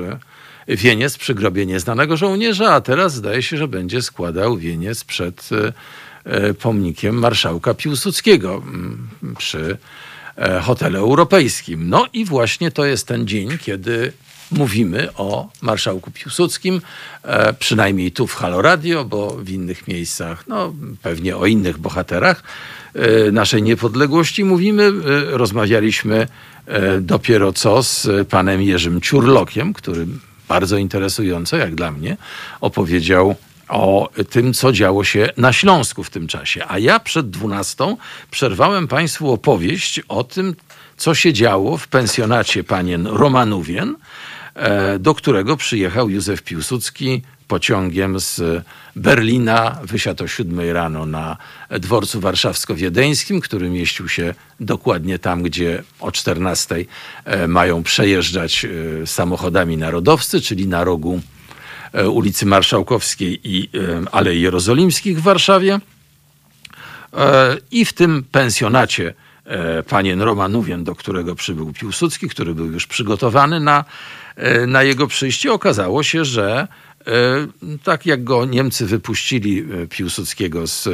wieniec 0.68 1.18
przy 1.18 1.34
grobie 1.34 1.66
nieznanego 1.66 2.16
żołnierza, 2.16 2.72
a 2.72 2.80
teraz 2.80 3.14
zdaje 3.14 3.42
się, 3.42 3.56
że 3.56 3.68
będzie 3.68 4.02
składał 4.02 4.56
wieniec 4.56 5.04
przed 5.04 5.48
pomnikiem 6.60 7.14
marszałka 7.14 7.74
Piłsudskiego 7.74 8.62
przy 9.38 9.76
hotelu 10.62 10.98
europejskim. 10.98 11.88
No 11.88 12.06
i 12.12 12.24
właśnie 12.24 12.70
to 12.70 12.84
jest 12.84 13.06
ten 13.06 13.26
dzień, 13.26 13.58
kiedy 13.58 14.12
mówimy 14.50 15.08
o 15.14 15.48
marszałku 15.62 16.10
Piłsudskim, 16.10 16.80
e, 17.22 17.52
przynajmniej 17.52 18.12
tu 18.12 18.26
w 18.26 18.34
Halo 18.34 18.62
Radio, 18.62 19.04
bo 19.04 19.36
w 19.36 19.50
innych 19.50 19.88
miejscach, 19.88 20.46
no 20.46 20.74
pewnie 21.02 21.36
o 21.36 21.46
innych 21.46 21.78
bohaterach 21.78 22.42
e, 22.94 23.32
naszej 23.32 23.62
niepodległości 23.62 24.44
mówimy. 24.44 24.82
E, 24.82 24.90
rozmawialiśmy 25.38 26.26
dopiero 27.00 27.52
co 27.52 27.82
z 27.82 28.28
panem 28.28 28.62
Jerzym 28.62 29.00
Ciurlokiem, 29.00 29.72
który 29.72 30.06
bardzo 30.48 30.76
interesująco, 30.76 31.56
jak 31.56 31.74
dla 31.74 31.90
mnie, 31.90 32.16
opowiedział 32.60 33.34
o 33.68 34.10
tym, 34.30 34.54
co 34.54 34.72
działo 34.72 35.04
się 35.04 35.28
na 35.36 35.52
Śląsku 35.52 36.04
w 36.04 36.10
tym 36.10 36.26
czasie. 36.26 36.64
A 36.68 36.78
ja 36.78 37.00
przed 37.00 37.30
dwunastą 37.30 37.96
przerwałem 38.30 38.88
Państwu 38.88 39.32
opowieść 39.32 40.00
o 40.08 40.24
tym, 40.24 40.54
co 40.96 41.14
się 41.14 41.32
działo 41.32 41.76
w 41.76 41.88
pensjonacie 41.88 42.64
panien 42.64 43.06
Romanówien, 43.06 43.96
E, 44.54 44.98
do 44.98 45.14
którego 45.14 45.56
przyjechał 45.56 46.10
Józef 46.10 46.42
Piłsudski 46.42 47.22
pociągiem 47.48 48.20
z 48.20 48.64
Berlina. 48.96 49.78
Wysiadł 49.84 50.24
o 50.24 50.26
7 50.26 50.60
rano 50.72 51.06
na 51.06 51.36
dworcu 51.70 52.20
warszawsko-wiedeńskim, 52.20 53.40
który 53.40 53.70
mieścił 53.70 54.08
się 54.08 54.34
dokładnie 54.60 55.18
tam, 55.18 55.42
gdzie 55.42 55.82
o 56.00 56.12
14 56.12 56.84
e, 57.24 57.48
mają 57.48 57.82
przejeżdżać 57.82 58.64
e, 58.64 59.06
samochodami 59.06 59.76
narodowcy, 59.76 60.40
czyli 60.40 60.68
na 60.68 60.84
rogu 60.84 61.20
ulicy 62.12 62.46
Marszałkowskiej 62.46 63.40
i 63.44 63.70
Alei 64.12 64.40
Jerozolimskich 64.40 65.18
w 65.18 65.22
Warszawie. 65.22 65.80
I 67.70 67.84
w 67.84 67.92
tym 67.92 68.24
pensjonacie 68.32 69.14
panien 69.88 70.22
Romanówien, 70.22 70.84
do 70.84 70.94
którego 70.94 71.34
przybył 71.34 71.72
Piłsudski, 71.72 72.28
który 72.28 72.54
był 72.54 72.66
już 72.66 72.86
przygotowany 72.86 73.60
na 73.60 73.84
E, 74.36 74.66
na 74.66 74.82
jego 74.82 75.06
przyjście 75.06 75.52
okazało 75.52 76.02
się, 76.02 76.24
że 76.24 76.60
e, 76.60 76.66
tak 77.84 78.06
jak 78.06 78.24
go 78.24 78.44
Niemcy 78.44 78.86
wypuścili 78.86 79.58
e, 79.58 79.86
Piłsudskiego 79.86 80.66
z 80.66 80.88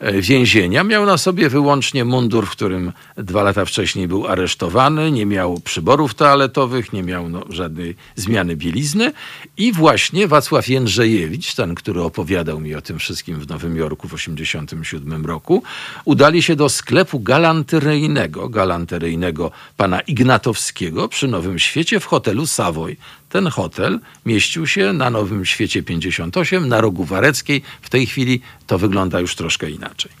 E, 0.00 0.22
więzienia. 0.22 0.84
Miał 0.84 1.06
na 1.06 1.18
sobie 1.18 1.48
wyłącznie 1.48 2.04
mundur, 2.04 2.46
w 2.46 2.50
którym 2.50 2.92
dwa 3.16 3.42
lata 3.42 3.64
wcześniej 3.64 4.08
był 4.08 4.26
aresztowany, 4.26 5.10
nie 5.10 5.26
miał 5.26 5.60
przyborów 5.60 6.14
toaletowych, 6.14 6.92
nie 6.92 7.02
miał 7.02 7.28
no, 7.28 7.44
żadnej 7.48 7.96
zmiany 8.16 8.56
bielizny 8.56 9.12
i 9.56 9.72
właśnie 9.72 10.28
Wacław 10.28 10.68
Jędrzejewicz, 10.68 11.54
ten, 11.54 11.74
który 11.74 12.02
opowiadał 12.02 12.60
mi 12.60 12.74
o 12.74 12.80
tym 12.80 12.98
wszystkim 12.98 13.40
w 13.40 13.48
Nowym 13.48 13.76
Jorku 13.76 14.08
w 14.08 14.14
1987 14.14 15.26
roku, 15.26 15.62
udali 16.04 16.42
się 16.42 16.56
do 16.56 16.68
sklepu 16.68 17.20
galanteryjnego, 17.20 18.48
galanteryjnego 18.48 19.50
pana 19.76 20.00
Ignatowskiego 20.00 21.08
przy 21.08 21.28
Nowym 21.28 21.58
Świecie 21.58 22.00
w 22.00 22.04
hotelu 22.04 22.46
Savoy. 22.46 22.96
Ten 23.30 23.46
hotel 23.46 24.00
mieścił 24.26 24.66
się 24.66 24.92
na 24.92 25.10
Nowym 25.10 25.46
Świecie 25.46 25.82
58 25.82 26.68
na 26.68 26.80
rogu 26.80 27.04
Wareckiej. 27.04 27.62
W 27.82 27.90
tej 27.90 28.06
chwili 28.06 28.40
to 28.66 28.78
wygląda 28.78 29.20
już 29.20 29.34
troszkę 29.34 29.70
inaczej. 29.70 30.12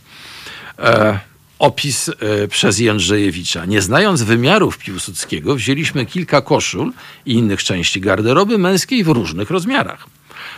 E, 0.78 1.18
opis 1.58 2.08
e, 2.08 2.48
przez 2.48 2.78
Jędrzejewicza. 2.78 3.66
Nie 3.66 3.82
znając 3.82 4.22
wymiarów 4.22 4.78
Piłsudskiego, 4.78 5.54
wzięliśmy 5.54 6.06
kilka 6.06 6.40
koszul 6.40 6.92
i 7.26 7.32
innych 7.32 7.64
części 7.64 8.00
garderoby 8.00 8.58
męskiej 8.58 9.04
w 9.04 9.08
różnych 9.08 9.50
rozmiarach. 9.50 10.06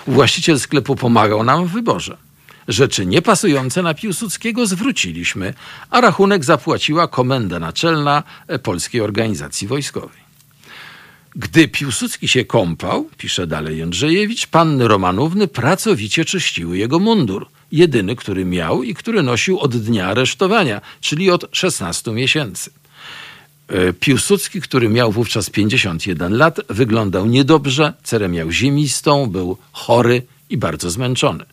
Właściciel 0.07 0.61
sklepu 0.61 0.97
pomagał 0.97 1.45
nam 1.45 1.67
w 1.67 1.73
wyborze. 1.73 2.17
Rzeczy 2.69 3.07
niepasujące 3.07 3.83
na 3.83 3.95
Piłsudskiego 3.95 4.67
zwróciliśmy, 4.67 5.55
a 5.91 6.01
rachunek 6.01 6.45
zapłaciła 6.45 7.09
Komenda 7.09 7.59
Naczelna 7.59 8.23
Polskiej 8.63 9.01
Organizacji 9.01 9.69
Wojskowej. 9.69 10.22
Gdy 11.37 11.69
Piłsudski 11.69 12.29
się 12.29 12.45
kąpał, 12.45 13.09
pisze 13.19 13.47
dalej 13.47 13.79
Jędrzejewicz, 13.79 14.47
panny 14.47 14.89
Romanówny 14.89 15.49
pracowicie 15.49 16.25
czyściły 16.25 16.79
jego 16.79 16.99
mundur. 16.99 17.47
Jedyny, 17.73 18.17
który 18.17 18.45
miał 18.45 18.83
i 18.83 18.95
który 18.95 19.23
nosił 19.23 19.59
od 19.59 19.77
dnia 19.77 20.07
aresztowania, 20.07 20.81
czyli 21.01 21.31
od 21.31 21.45
16 21.53 22.13
miesięcy. 22.13 22.71
E, 23.69 23.93
Piłsudski, 23.93 24.61
który 24.61 24.89
miał 24.89 25.13
wówczas 25.13 25.51
51 25.51 26.37
lat, 26.37 26.61
wyglądał 26.69 27.27
niedobrze, 27.27 27.93
cerę 28.03 28.29
miał 28.29 28.51
ziemistą, 28.51 29.27
był 29.27 29.57
chory 29.73 30.23
i 30.51 30.57
bardzo 30.57 30.91
zmęczony. 30.91 31.45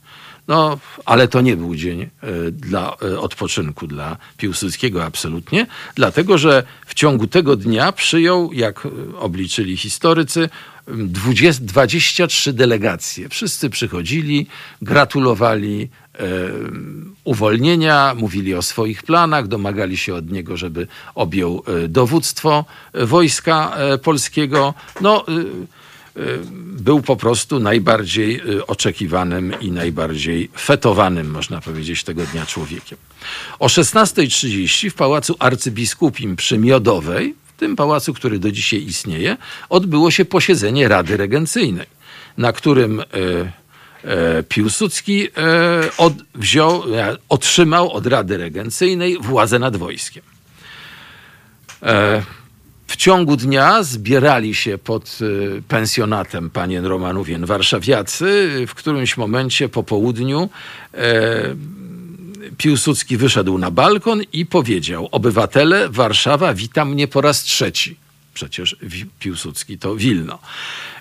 No, 0.49 0.79
ale 1.05 1.27
to 1.27 1.41
nie 1.41 1.57
był 1.57 1.75
dzień 1.75 2.01
e, 2.01 2.07
dla 2.51 2.95
e, 3.01 3.19
odpoczynku 3.19 3.87
dla 3.87 4.17
Piłsudskiego 4.37 5.03
absolutnie, 5.05 5.67
dlatego 5.95 6.37
że 6.37 6.63
w 6.85 6.93
ciągu 6.93 7.27
tego 7.27 7.55
dnia 7.55 7.91
przyjął, 7.91 8.53
jak 8.53 8.85
e, 8.85 8.89
obliczyli 9.17 9.77
historycy, 9.77 10.49
20, 10.87 11.63
23 11.65 12.53
delegacje. 12.53 13.29
Wszyscy 13.29 13.69
przychodzili, 13.69 14.47
gratulowali 14.81 15.89
uwolnienia, 17.23 18.15
mówili 18.17 18.55
o 18.55 18.61
swoich 18.61 19.03
planach, 19.03 19.47
domagali 19.47 19.97
się 19.97 20.15
od 20.15 20.31
niego, 20.31 20.57
żeby 20.57 20.87
objął 21.15 21.63
dowództwo 21.89 22.65
wojska 22.93 23.77
polskiego. 24.03 24.73
No, 25.01 25.25
był 26.79 27.01
po 27.01 27.15
prostu 27.15 27.59
najbardziej 27.59 28.41
y, 28.49 28.65
oczekiwanym 28.65 29.53
i 29.61 29.71
najbardziej 29.71 30.49
fetowanym, 30.59 31.31
można 31.31 31.61
powiedzieć, 31.61 32.03
tego 32.03 32.25
dnia 32.25 32.45
człowiekiem. 32.45 32.97
O 33.59 33.67
16.30 33.67 34.89
w 34.89 34.93
Pałacu 34.93 35.35
Arcybiskupim 35.39 36.35
przy 36.35 36.57
Miodowej, 36.57 37.35
w 37.55 37.59
tym 37.59 37.75
pałacu, 37.75 38.13
który 38.13 38.39
do 38.39 38.51
dzisiaj 38.51 38.83
istnieje, 38.83 39.37
odbyło 39.69 40.11
się 40.11 40.25
posiedzenie 40.25 40.87
Rady 40.87 41.17
Regencyjnej, 41.17 41.87
na 42.37 42.53
którym 42.53 42.99
y, 42.99 43.03
Piłsudski 44.49 45.27
od, 45.97 46.13
wziął, 46.35 46.83
otrzymał 47.29 47.91
od 47.91 48.07
Rady 48.07 48.37
Regencyjnej 48.37 49.17
władzę 49.21 49.59
nad 49.59 49.77
wojskiem. 49.77 50.23
W 52.89 52.95
ciągu 52.95 53.35
dnia 53.35 53.83
zbierali 53.83 54.55
się 54.55 54.77
pod 54.77 55.19
y, 55.21 55.61
pensjonatem 55.67 56.49
panien 56.49 56.85
Romanówien 56.85 57.45
warszawiacy. 57.45 58.49
W 58.67 58.73
którymś 58.73 59.17
momencie 59.17 59.69
po 59.69 59.83
południu 59.83 60.49
e, 60.93 61.55
Piłsudski 62.57 63.17
wyszedł 63.17 63.57
na 63.57 63.71
balkon 63.71 64.21
i 64.33 64.45
powiedział: 64.45 65.09
Obywatele, 65.11 65.89
Warszawa, 65.89 66.53
witam 66.53 66.91
mnie 66.91 67.07
po 67.07 67.21
raz 67.21 67.43
trzeci. 67.43 67.95
Przecież 68.33 68.75
Piłsudski 69.19 69.77
to 69.77 69.95
Wilno. 69.95 70.39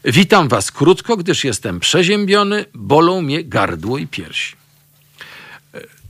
Witam 0.04 0.48
was 0.48 0.70
krótko, 0.72 1.16
gdyż 1.16 1.44
jestem 1.44 1.80
przeziębiony, 1.80 2.64
bolą 2.74 3.22
mnie 3.22 3.44
gardło 3.44 3.98
i 3.98 4.06
piersi. 4.06 4.56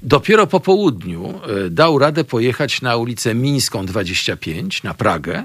Dopiero 0.02 0.46
po 0.46 0.60
południu 0.60 1.40
e, 1.66 1.70
dał 1.70 1.98
radę 1.98 2.24
pojechać 2.24 2.82
na 2.82 2.96
ulicę 2.96 3.34
Mińską 3.34 3.86
25 3.86 4.82
na 4.82 4.94
Pragę, 4.94 5.44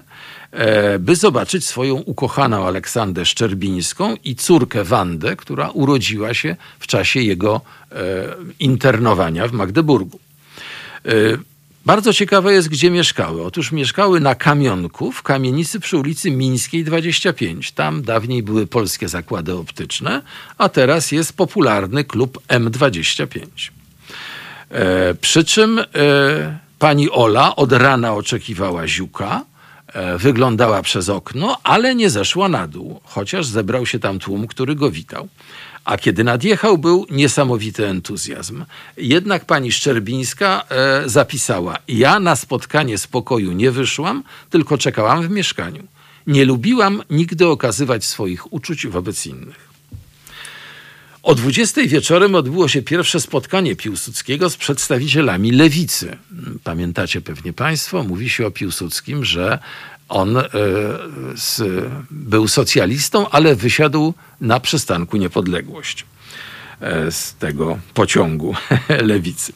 e, 0.52 1.00
by 1.00 1.16
zobaczyć 1.16 1.66
swoją 1.66 1.96
ukochaną 1.96 2.68
Aleksandrę 2.68 3.26
Szczerbińską 3.26 4.16
i 4.24 4.36
córkę 4.36 4.84
Wandę, 4.84 5.36
która 5.36 5.70
urodziła 5.70 6.34
się 6.34 6.56
w 6.80 6.88
czasie 6.88 7.22
jego 7.22 7.62
e, 7.92 7.96
internowania 8.60 9.48
w 9.48 9.52
Magdeburgu. 9.52 10.20
Bardzo 11.86 12.14
ciekawe 12.14 12.54
jest, 12.54 12.70
gdzie 12.70 12.92
mieszkały. 12.92 13.44
Otóż 13.44 13.72
mieszkały 13.72 14.20
na 14.20 14.36
Kamionku, 14.36 15.12
w 15.12 15.24
kamienicy 15.24 15.80
przy 15.80 15.98
ulicy 15.98 16.32
Mińskiej 16.32 16.84
25. 16.84 17.72
Tam 17.72 18.02
dawniej 18.02 18.44
były 18.44 18.68
polskie 18.68 19.10
zakłady 19.10 19.54
optyczne, 19.54 20.22
a 20.58 20.70
teraz 20.70 21.12
jest 21.12 21.34
popularny 21.34 22.04
klub 22.04 22.40
M25. 22.48 23.38
E, 24.74 25.14
przy 25.14 25.44
czym 25.44 25.80
e, 25.80 25.84
pani 26.80 27.10
Ola 27.10 27.56
od 27.56 27.72
rana 27.72 28.14
oczekiwała 28.14 28.88
ziuka, 28.88 29.46
e, 29.88 30.18
wyglądała 30.18 30.82
przez 30.82 31.10
okno, 31.10 31.58
ale 31.64 31.96
nie 31.96 32.10
zeszła 32.10 32.50
na 32.50 32.68
dół, 32.68 33.00
chociaż 33.04 33.46
zebrał 33.46 33.86
się 33.86 34.00
tam 34.00 34.20
tłum, 34.20 34.48
który 34.48 34.76
go 34.76 34.92
witał. 34.92 35.28
A 35.86 35.98
kiedy 35.98 36.24
nadjechał, 36.24 36.78
był 36.78 37.06
niesamowity 37.12 37.88
entuzjazm. 37.88 38.66
Jednak 38.98 39.46
pani 39.46 39.72
Szczerbińska 39.72 40.64
e, 40.70 41.10
zapisała: 41.10 41.78
Ja 41.88 42.20
na 42.20 42.36
spotkanie 42.36 42.98
z 42.98 43.08
pokoju 43.08 43.52
nie 43.52 43.72
wyszłam, 43.72 44.24
tylko 44.50 44.78
czekałam 44.78 45.28
w 45.28 45.30
mieszkaniu. 45.30 45.84
Nie 46.28 46.46
lubiłam 46.46 47.04
nigdy 47.10 47.48
okazywać 47.48 48.06
swoich 48.06 48.54
uczuć 48.54 48.88
wobec 48.88 49.26
innych. 49.26 49.73
O 51.24 51.36
20 51.36 51.82
wieczorem 51.88 52.36
odbyło 52.36 52.68
się 52.68 52.82
pierwsze 52.82 53.20
spotkanie 53.20 53.76
Piłsudskiego 53.76 54.50
z 54.50 54.58
przedstawicielami 54.58 55.52
lewicy. 55.52 56.18
Pamiętacie 56.64 57.22
pewnie 57.22 57.54
Państwo, 57.54 58.04
mówi 58.04 58.30
się 58.30 58.48
o 58.48 58.52
Piłsudskim, 58.52 59.26
że 59.26 59.60
on 60.10 60.38
y, 60.38 60.44
z, 61.36 61.62
był 62.12 62.48
socjalistą, 62.48 63.30
ale 63.30 63.56
wysiadł 63.56 64.14
na 64.42 64.60
przystanku 64.60 65.18
Niepodległość 65.18 66.06
e, 66.82 67.12
z 67.12 67.36
tego 67.36 67.80
pociągu 67.94 68.56
lewicy. 69.14 69.54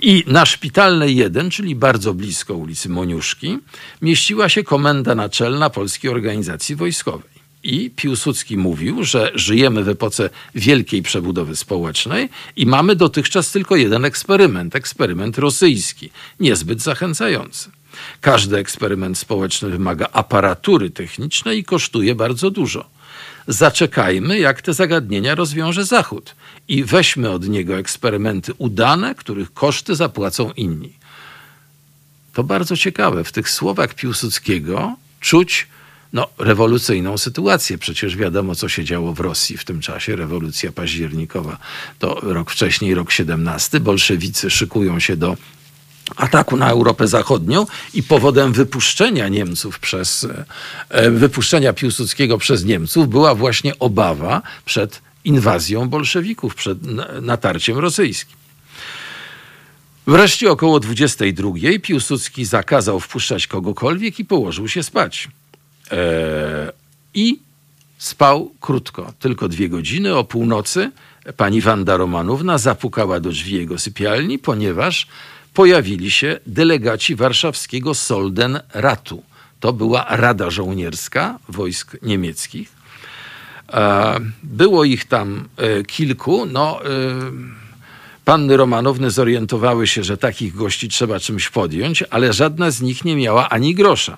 I 0.00 0.24
na 0.26 0.46
Szpitalnej 0.46 1.16
1, 1.16 1.50
czyli 1.50 1.74
bardzo 1.74 2.14
blisko 2.14 2.54
ulicy 2.54 2.88
Moniuszki, 2.88 3.58
mieściła 4.02 4.48
się 4.48 4.64
komenda 4.64 5.14
naczelna 5.14 5.70
Polskiej 5.70 6.10
Organizacji 6.10 6.76
Wojskowej. 6.76 7.37
I 7.62 7.90
Piłsudski 7.96 8.56
mówił, 8.56 9.04
że 9.04 9.32
żyjemy 9.34 9.84
w 9.84 9.88
epoce 9.88 10.30
wielkiej 10.54 11.02
przebudowy 11.02 11.56
społecznej 11.56 12.28
i 12.56 12.66
mamy 12.66 12.96
dotychczas 12.96 13.50
tylko 13.50 13.76
jeden 13.76 14.04
eksperyment 14.04 14.76
eksperyment 14.76 15.38
rosyjski, 15.38 16.10
niezbyt 16.40 16.82
zachęcający. 16.82 17.70
Każdy 18.20 18.56
eksperyment 18.56 19.18
społeczny 19.18 19.70
wymaga 19.70 20.08
aparatury 20.12 20.90
technicznej 20.90 21.58
i 21.58 21.64
kosztuje 21.64 22.14
bardzo 22.14 22.50
dużo. 22.50 22.84
Zaczekajmy, 23.48 24.38
jak 24.38 24.62
te 24.62 24.74
zagadnienia 24.74 25.34
rozwiąże 25.34 25.84
Zachód 25.84 26.34
i 26.68 26.84
weźmy 26.84 27.30
od 27.30 27.48
niego 27.48 27.78
eksperymenty 27.78 28.52
udane, 28.58 29.14
których 29.14 29.52
koszty 29.52 29.96
zapłacą 29.96 30.52
inni. 30.52 30.92
To 32.32 32.44
bardzo 32.44 32.76
ciekawe. 32.76 33.24
W 33.24 33.32
tych 33.32 33.50
słowach 33.50 33.94
Piłsudskiego 33.94 34.96
czuć 35.20 35.66
no, 36.12 36.28
rewolucyjną 36.38 37.18
sytuację. 37.18 37.78
Przecież 37.78 38.16
wiadomo, 38.16 38.54
co 38.54 38.68
się 38.68 38.84
działo 38.84 39.12
w 39.12 39.20
Rosji 39.20 39.56
w 39.56 39.64
tym 39.64 39.80
czasie. 39.80 40.16
Rewolucja 40.16 40.72
październikowa 40.72 41.58
to 41.98 42.20
rok 42.22 42.50
wcześniej, 42.50 42.94
rok 42.94 43.10
17. 43.10 43.80
Bolszewicy 43.80 44.50
szykują 44.50 45.00
się 45.00 45.16
do 45.16 45.36
ataku 46.16 46.56
na 46.56 46.70
Europę 46.70 47.08
Zachodnią 47.08 47.66
i 47.94 48.02
powodem 48.02 48.52
wypuszczenia 48.52 49.28
Niemców 49.28 49.78
przez, 49.78 50.26
e, 50.88 51.10
wypuszczenia 51.10 51.72
Piłsudskiego 51.72 52.38
przez 52.38 52.64
Niemców 52.64 53.08
była 53.08 53.34
właśnie 53.34 53.78
obawa 53.78 54.42
przed 54.64 55.02
inwazją 55.24 55.88
bolszewików, 55.88 56.54
przed 56.54 56.78
natarciem 57.22 57.78
rosyjskim. 57.78 58.36
Wreszcie 60.06 60.50
około 60.50 60.80
22 60.80 61.78
Piłsudski 61.82 62.44
zakazał 62.44 63.00
wpuszczać 63.00 63.46
kogokolwiek 63.46 64.20
i 64.20 64.24
położył 64.24 64.68
się 64.68 64.82
spać. 64.82 65.28
E, 65.92 66.72
I 67.14 67.38
spał 67.98 68.52
krótko, 68.60 69.12
tylko 69.18 69.48
dwie 69.48 69.68
godziny. 69.68 70.16
O 70.16 70.24
północy 70.24 70.90
pani 71.36 71.60
Wanda 71.60 71.96
Romanówna 71.96 72.58
zapukała 72.58 73.20
do 73.20 73.30
drzwi 73.30 73.54
jego 73.54 73.78
sypialni, 73.78 74.38
ponieważ 74.38 75.06
pojawili 75.54 76.10
się 76.10 76.40
delegaci 76.46 77.16
warszawskiego 77.16 77.94
Soldenratu. 77.94 79.22
To 79.60 79.72
była 79.72 80.06
Rada 80.08 80.50
Żołnierska 80.50 81.38
wojsk 81.48 81.96
niemieckich. 82.02 82.68
E, 83.72 84.20
było 84.42 84.84
ich 84.84 85.04
tam 85.04 85.48
e, 85.56 85.82
kilku. 85.84 86.46
No, 86.46 86.80
panny 88.24 88.56
Romanowny 88.56 89.10
zorientowały 89.10 89.86
się, 89.86 90.04
że 90.04 90.16
takich 90.16 90.54
gości 90.54 90.88
trzeba 90.88 91.20
czymś 91.20 91.50
podjąć, 91.50 92.04
ale 92.10 92.32
żadna 92.32 92.70
z 92.70 92.80
nich 92.80 93.04
nie 93.04 93.16
miała 93.16 93.48
ani 93.48 93.74
grosza. 93.74 94.16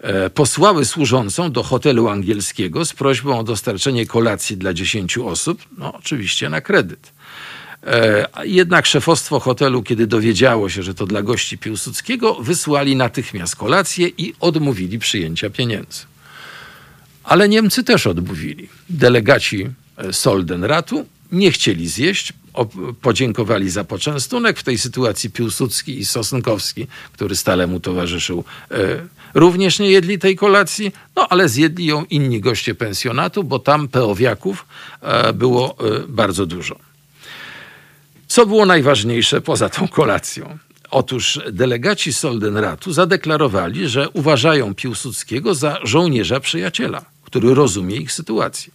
E, 0.00 0.30
posłały 0.30 0.84
służącą 0.84 1.52
do 1.52 1.62
hotelu 1.62 2.08
angielskiego 2.08 2.84
z 2.84 2.92
prośbą 2.92 3.38
o 3.38 3.44
dostarczenie 3.44 4.06
kolacji 4.06 4.56
dla 4.56 4.74
10 4.74 5.18
osób, 5.18 5.62
no 5.78 5.94
oczywiście 5.94 6.48
na 6.48 6.60
kredyt. 6.60 7.12
E, 7.86 8.26
jednak 8.44 8.86
szefostwo 8.86 9.40
hotelu, 9.40 9.82
kiedy 9.82 10.06
dowiedziało 10.06 10.68
się, 10.68 10.82
że 10.82 10.94
to 10.94 11.06
dla 11.06 11.22
gości 11.22 11.58
Piłsudskiego, 11.58 12.34
wysłali 12.34 12.96
natychmiast 12.96 13.56
kolację 13.56 14.08
i 14.08 14.34
odmówili 14.40 14.98
przyjęcia 14.98 15.50
pieniędzy. 15.50 16.02
Ale 17.24 17.48
Niemcy 17.48 17.84
też 17.84 18.06
odmówili. 18.06 18.68
Delegaci 18.90 19.66
e, 19.96 20.12
Soldenratu 20.12 21.06
nie 21.32 21.50
chcieli 21.52 21.88
zjeść, 21.88 22.32
podziękowali 23.02 23.70
za 23.70 23.84
poczęstunek. 23.84 24.58
W 24.58 24.62
tej 24.62 24.78
sytuacji 24.78 25.30
Piłsudski 25.30 25.98
i 25.98 26.04
Sosnkowski, 26.04 26.86
który 27.12 27.36
stale 27.36 27.66
mu 27.66 27.80
towarzyszył, 27.80 28.44
również 29.34 29.78
nie 29.78 29.90
jedli 29.90 30.18
tej 30.18 30.36
kolacji, 30.36 30.92
no 31.16 31.28
ale 31.28 31.48
zjedli 31.48 31.86
ją 31.86 32.04
inni 32.04 32.40
goście 32.40 32.74
pensjonatu, 32.74 33.44
bo 33.44 33.58
tam 33.58 33.88
peowiaków 33.88 34.66
e, 35.00 35.32
było 35.32 35.76
e, 35.80 36.00
bardzo 36.08 36.46
dużo. 36.46 36.76
Co 38.26 38.46
było 38.46 38.66
najważniejsze 38.66 39.40
poza 39.40 39.68
tą 39.68 39.88
kolacją? 39.88 40.58
Otóż 40.90 41.40
delegaci 41.52 42.12
Soldenratu 42.12 42.92
zadeklarowali, 42.92 43.88
że 43.88 44.08
uważają 44.08 44.74
Piłsudskiego 44.74 45.54
za 45.54 45.78
żołnierza 45.82 46.40
przyjaciela, 46.40 47.04
który 47.22 47.54
rozumie 47.54 47.96
ich 47.96 48.12
sytuację. 48.12 48.72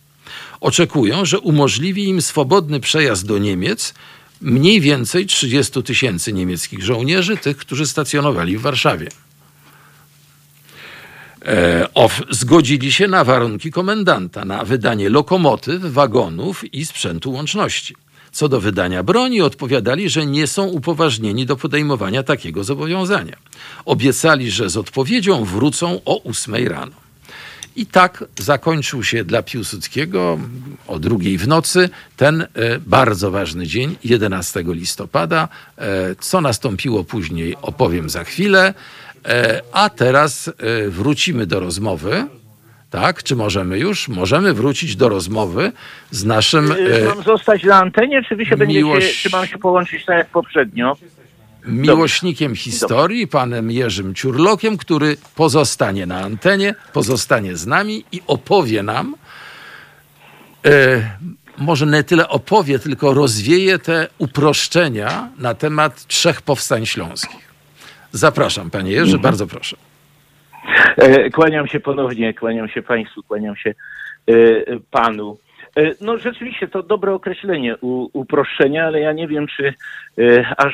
Oczekują, 0.61 1.25
że 1.25 1.39
umożliwi 1.39 2.07
im 2.07 2.21
swobodny 2.21 2.79
przejazd 2.79 3.25
do 3.25 3.37
Niemiec 3.37 3.93
mniej 4.41 4.81
więcej 4.81 5.25
30 5.25 5.83
tysięcy 5.83 6.33
niemieckich 6.33 6.83
żołnierzy, 6.83 7.37
tych, 7.37 7.57
którzy 7.57 7.87
stacjonowali 7.87 8.57
w 8.57 8.61
Warszawie. 8.61 9.07
E, 11.47 11.87
of, 11.93 12.21
zgodzili 12.29 12.91
się 12.91 13.07
na 13.07 13.23
warunki 13.23 13.71
komendanta, 13.71 14.45
na 14.45 14.63
wydanie 14.63 15.09
lokomotyw, 15.09 15.81
wagonów 15.81 16.73
i 16.73 16.85
sprzętu 16.85 17.31
łączności. 17.31 17.95
Co 18.31 18.49
do 18.49 18.61
wydania 18.61 19.03
broni, 19.03 19.41
odpowiadali, 19.41 20.09
że 20.09 20.25
nie 20.25 20.47
są 20.47 20.63
upoważnieni 20.65 21.45
do 21.45 21.55
podejmowania 21.55 22.23
takiego 22.23 22.63
zobowiązania. 22.63 23.35
Obiecali, 23.85 24.51
że 24.51 24.69
z 24.69 24.77
odpowiedzią 24.77 25.45
wrócą 25.45 26.01
o 26.05 26.17
ósmej 26.17 26.69
rano. 26.69 27.05
I 27.75 27.85
tak 27.85 28.23
zakończył 28.39 29.03
się 29.03 29.23
dla 29.23 29.43
Piłsudskiego 29.43 30.39
o 30.87 30.99
drugiej 30.99 31.37
w 31.37 31.47
nocy 31.47 31.89
ten 32.17 32.41
e, 32.41 32.47
bardzo 32.79 33.31
ważny 33.31 33.67
dzień, 33.67 33.95
11 34.03 34.63
listopada. 34.67 35.47
E, 35.77 36.15
co 36.19 36.41
nastąpiło 36.41 37.03
później, 37.03 37.55
opowiem 37.61 38.09
za 38.09 38.23
chwilę. 38.23 38.73
E, 39.25 39.61
a 39.71 39.89
teraz 39.89 40.47
e, 40.47 40.89
wrócimy 40.89 41.45
do 41.45 41.59
rozmowy 41.59 42.25
Tak? 42.89 43.23
Czy 43.23 43.35
możemy 43.35 43.79
już? 43.79 44.07
Możemy 44.07 44.53
wrócić 44.53 44.95
do 44.95 45.09
rozmowy 45.09 45.71
z 46.11 46.25
naszym. 46.25 46.71
E, 46.71 47.05
mam 47.15 47.23
zostać 47.23 47.63
na 47.63 47.75
antenie, 47.75 48.23
czy 48.23 48.35
wy 48.35 48.45
się 48.45 48.55
miłość... 48.55 49.05
będziecie, 49.05 49.29
czy 49.29 49.29
mam 49.29 49.47
się 49.47 49.57
połączyć 49.57 50.05
tak 50.05 50.17
jak 50.17 50.27
poprzednio? 50.27 50.97
miłośnikiem 51.67 52.55
historii, 52.55 53.27
panem 53.27 53.71
Jerzym 53.71 54.15
Ciurlokiem, 54.15 54.77
który 54.77 55.17
pozostanie 55.35 56.05
na 56.05 56.21
antenie, 56.21 56.75
pozostanie 56.93 57.57
z 57.57 57.65
nami 57.65 58.05
i 58.11 58.21
opowie 58.27 58.83
nam, 58.83 59.15
e, 60.65 61.17
może 61.57 61.85
nie 61.85 62.03
tyle 62.03 62.29
opowie, 62.29 62.79
tylko 62.79 63.13
rozwieje 63.13 63.79
te 63.79 64.07
uproszczenia 64.17 65.29
na 65.37 65.53
temat 65.53 66.07
trzech 66.07 66.41
powstań 66.41 66.85
śląskich. 66.85 67.44
Zapraszam, 68.15 68.69
panie 68.69 68.91
Jerzy, 68.91 69.15
mhm. 69.15 69.21
bardzo 69.21 69.47
proszę. 69.47 69.77
E, 70.97 71.29
kłaniam 71.29 71.67
się 71.67 71.79
ponownie, 71.79 72.33
kłaniam 72.33 72.69
się 72.69 72.81
państwu, 72.81 73.23
kłaniam 73.23 73.55
się 73.55 73.73
e, 74.27 74.33
panu. 74.91 75.37
E, 75.77 75.81
no 76.01 76.17
rzeczywiście 76.17 76.67
to 76.67 76.83
dobre 76.83 77.13
określenie 77.13 77.75
uproszczenia, 78.13 78.85
ale 78.85 78.99
ja 78.99 79.13
nie 79.13 79.27
wiem, 79.27 79.47
czy 79.47 79.73
aż 80.57 80.73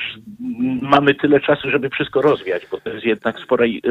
mamy 0.82 1.16
tyle 1.16 1.40
czasu, 1.40 1.72
żeby 1.72 1.90
wszystko 1.90 2.22
rozwiać, 2.22 2.68
bo 2.72 2.82
to 2.82 2.90
jest 2.90 3.06
jednak 3.06 3.40
sporej, 3.40 3.82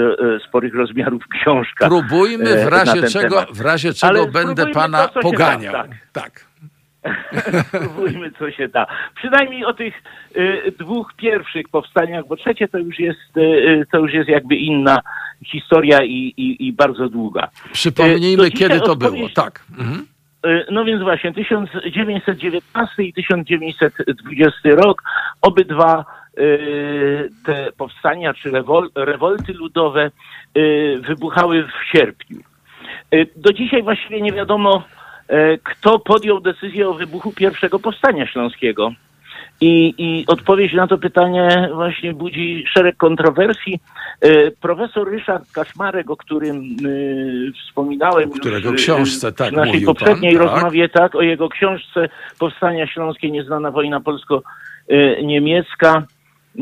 sporych 0.48 0.74
rozmiarów 0.74 1.22
książka. 1.40 1.88
Próbujmy 1.88 2.64
w 2.64 2.68
razie 2.68 3.02
czego, 3.02 3.46
w 3.52 3.60
razie 3.60 3.94
czego 3.94 4.26
będę 4.26 4.66
pana 4.66 5.08
to, 5.08 5.20
poganiał. 5.20 5.72
Tak. 5.72 5.90
tak. 6.12 6.49
Spróbujmy, 7.68 8.30
co 8.38 8.50
się 8.50 8.68
da. 8.68 8.86
Przynajmniej 9.16 9.64
o 9.64 9.74
tych 9.74 9.94
y, 10.36 10.72
dwóch 10.78 11.14
pierwszych 11.16 11.68
powstaniach, 11.68 12.26
bo 12.26 12.36
trzecie 12.36 12.68
to 12.68 12.78
już 12.78 12.98
jest, 12.98 13.36
y, 13.36 13.86
to 13.92 13.98
już 13.98 14.12
jest 14.12 14.28
jakby 14.28 14.56
inna 14.56 14.98
historia 15.46 16.04
i, 16.04 16.34
i, 16.36 16.66
i 16.66 16.72
bardzo 16.72 17.08
długa. 17.08 17.48
Przypomnijmy, 17.72 18.50
kiedy 18.50 18.80
to 18.80 18.96
było. 18.96 19.28
Tak. 19.34 19.64
Mhm. 19.78 20.06
Y, 20.46 20.66
no 20.70 20.84
więc 20.84 21.02
właśnie 21.02 21.32
1919 21.32 23.02
i 23.02 23.12
1920 23.12 24.58
rok, 24.64 25.02
obydwa 25.42 26.04
y, 26.38 27.30
te 27.44 27.72
powstania 27.76 28.34
czy 28.34 28.50
rewol, 28.50 28.90
rewolty 28.94 29.52
ludowe 29.52 30.10
y, 30.56 31.00
wybuchały 31.08 31.64
w 31.64 31.96
sierpniu. 31.96 32.38
Do 33.36 33.52
dzisiaj 33.52 33.82
właściwie 33.82 34.20
nie 34.20 34.32
wiadomo, 34.32 34.84
kto 35.62 35.98
podjął 35.98 36.40
decyzję 36.40 36.88
o 36.88 36.94
wybuchu 36.94 37.32
pierwszego 37.32 37.78
powstania 37.78 38.26
śląskiego. 38.26 38.92
I, 39.60 39.94
I 39.98 40.24
odpowiedź 40.26 40.72
na 40.72 40.86
to 40.86 40.98
pytanie 40.98 41.68
właśnie 41.74 42.12
budzi 42.12 42.64
szereg 42.74 42.96
kontrowersji. 42.96 43.80
E, 44.20 44.50
profesor 44.50 45.10
Ryszard 45.10 45.52
Kaszmarek, 45.52 46.10
o 46.10 46.16
którym 46.16 46.76
y, 46.86 47.52
wspominałem 47.66 48.30
Którego 48.30 48.70
już, 48.70 48.82
książce, 48.82 49.32
tak, 49.32 49.52
w 49.52 49.56
naszej 49.56 49.80
poprzedniej 49.80 50.36
pan, 50.36 50.46
tak? 50.46 50.54
rozmowie, 50.54 50.88
tak, 50.88 51.14
o 51.14 51.22
jego 51.22 51.48
książce 51.48 52.08
Powstania 52.38 52.86
Śląskie, 52.86 53.30
Nieznana 53.30 53.70
Wojna 53.70 54.00
Polsko-Niemiecka. 54.00 56.02
Y, 56.56 56.60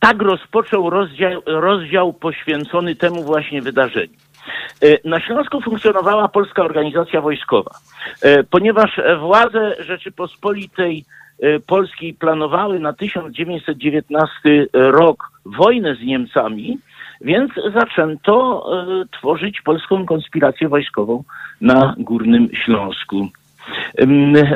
tak 0.00 0.22
rozpoczął 0.22 0.90
rozdział, 0.90 1.42
rozdział 1.46 2.12
poświęcony 2.12 2.96
temu 2.96 3.22
właśnie 3.22 3.62
wydarzeniu. 3.62 4.27
E, 4.82 5.08
na 5.08 5.20
Śląsku 5.20 5.60
funkcjonowała 5.60 6.28
Polska 6.28 6.62
Organizacja 6.62 7.20
Wojskowa. 7.20 7.70
E, 8.22 8.44
ponieważ 8.44 9.00
władze 9.20 9.76
Rzeczypospolitej 9.78 11.04
e, 11.40 11.60
Polskiej 11.60 12.14
planowały 12.14 12.78
na 12.78 12.92
1919 12.92 14.66
rok 14.72 15.30
wojnę 15.44 15.94
z 15.94 16.02
Niemcami, 16.02 16.78
więc 17.20 17.52
zaczęto 17.74 18.66
tworzyć 19.12 19.60
polską 19.60 20.06
konspirację 20.06 20.68
wojskową 20.68 21.24
na 21.60 21.94
Górnym 21.98 22.48
Śląsku. 22.64 23.28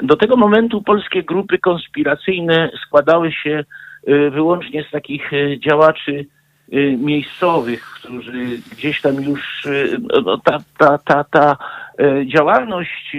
Do 0.03 0.17
tego 0.17 0.37
momentu 0.37 0.83
polskie 0.83 1.23
grupy 1.23 1.59
konspiracyjne 1.59 2.71
składały 2.87 3.33
się 3.33 3.65
wyłącznie 4.31 4.85
z 4.85 4.91
takich 4.91 5.31
działaczy 5.59 6.13
Y, 6.13 6.27
miejscowych, 6.99 7.83
którzy 7.83 8.59
gdzieś 8.73 9.01
tam 9.01 9.23
już 9.23 9.65
y, 9.67 9.99
no, 10.25 10.39
ta, 10.39 10.59
ta, 10.79 10.99
ta, 10.99 11.25
ta 11.25 11.57
y, 12.01 12.27
działalność 12.27 13.17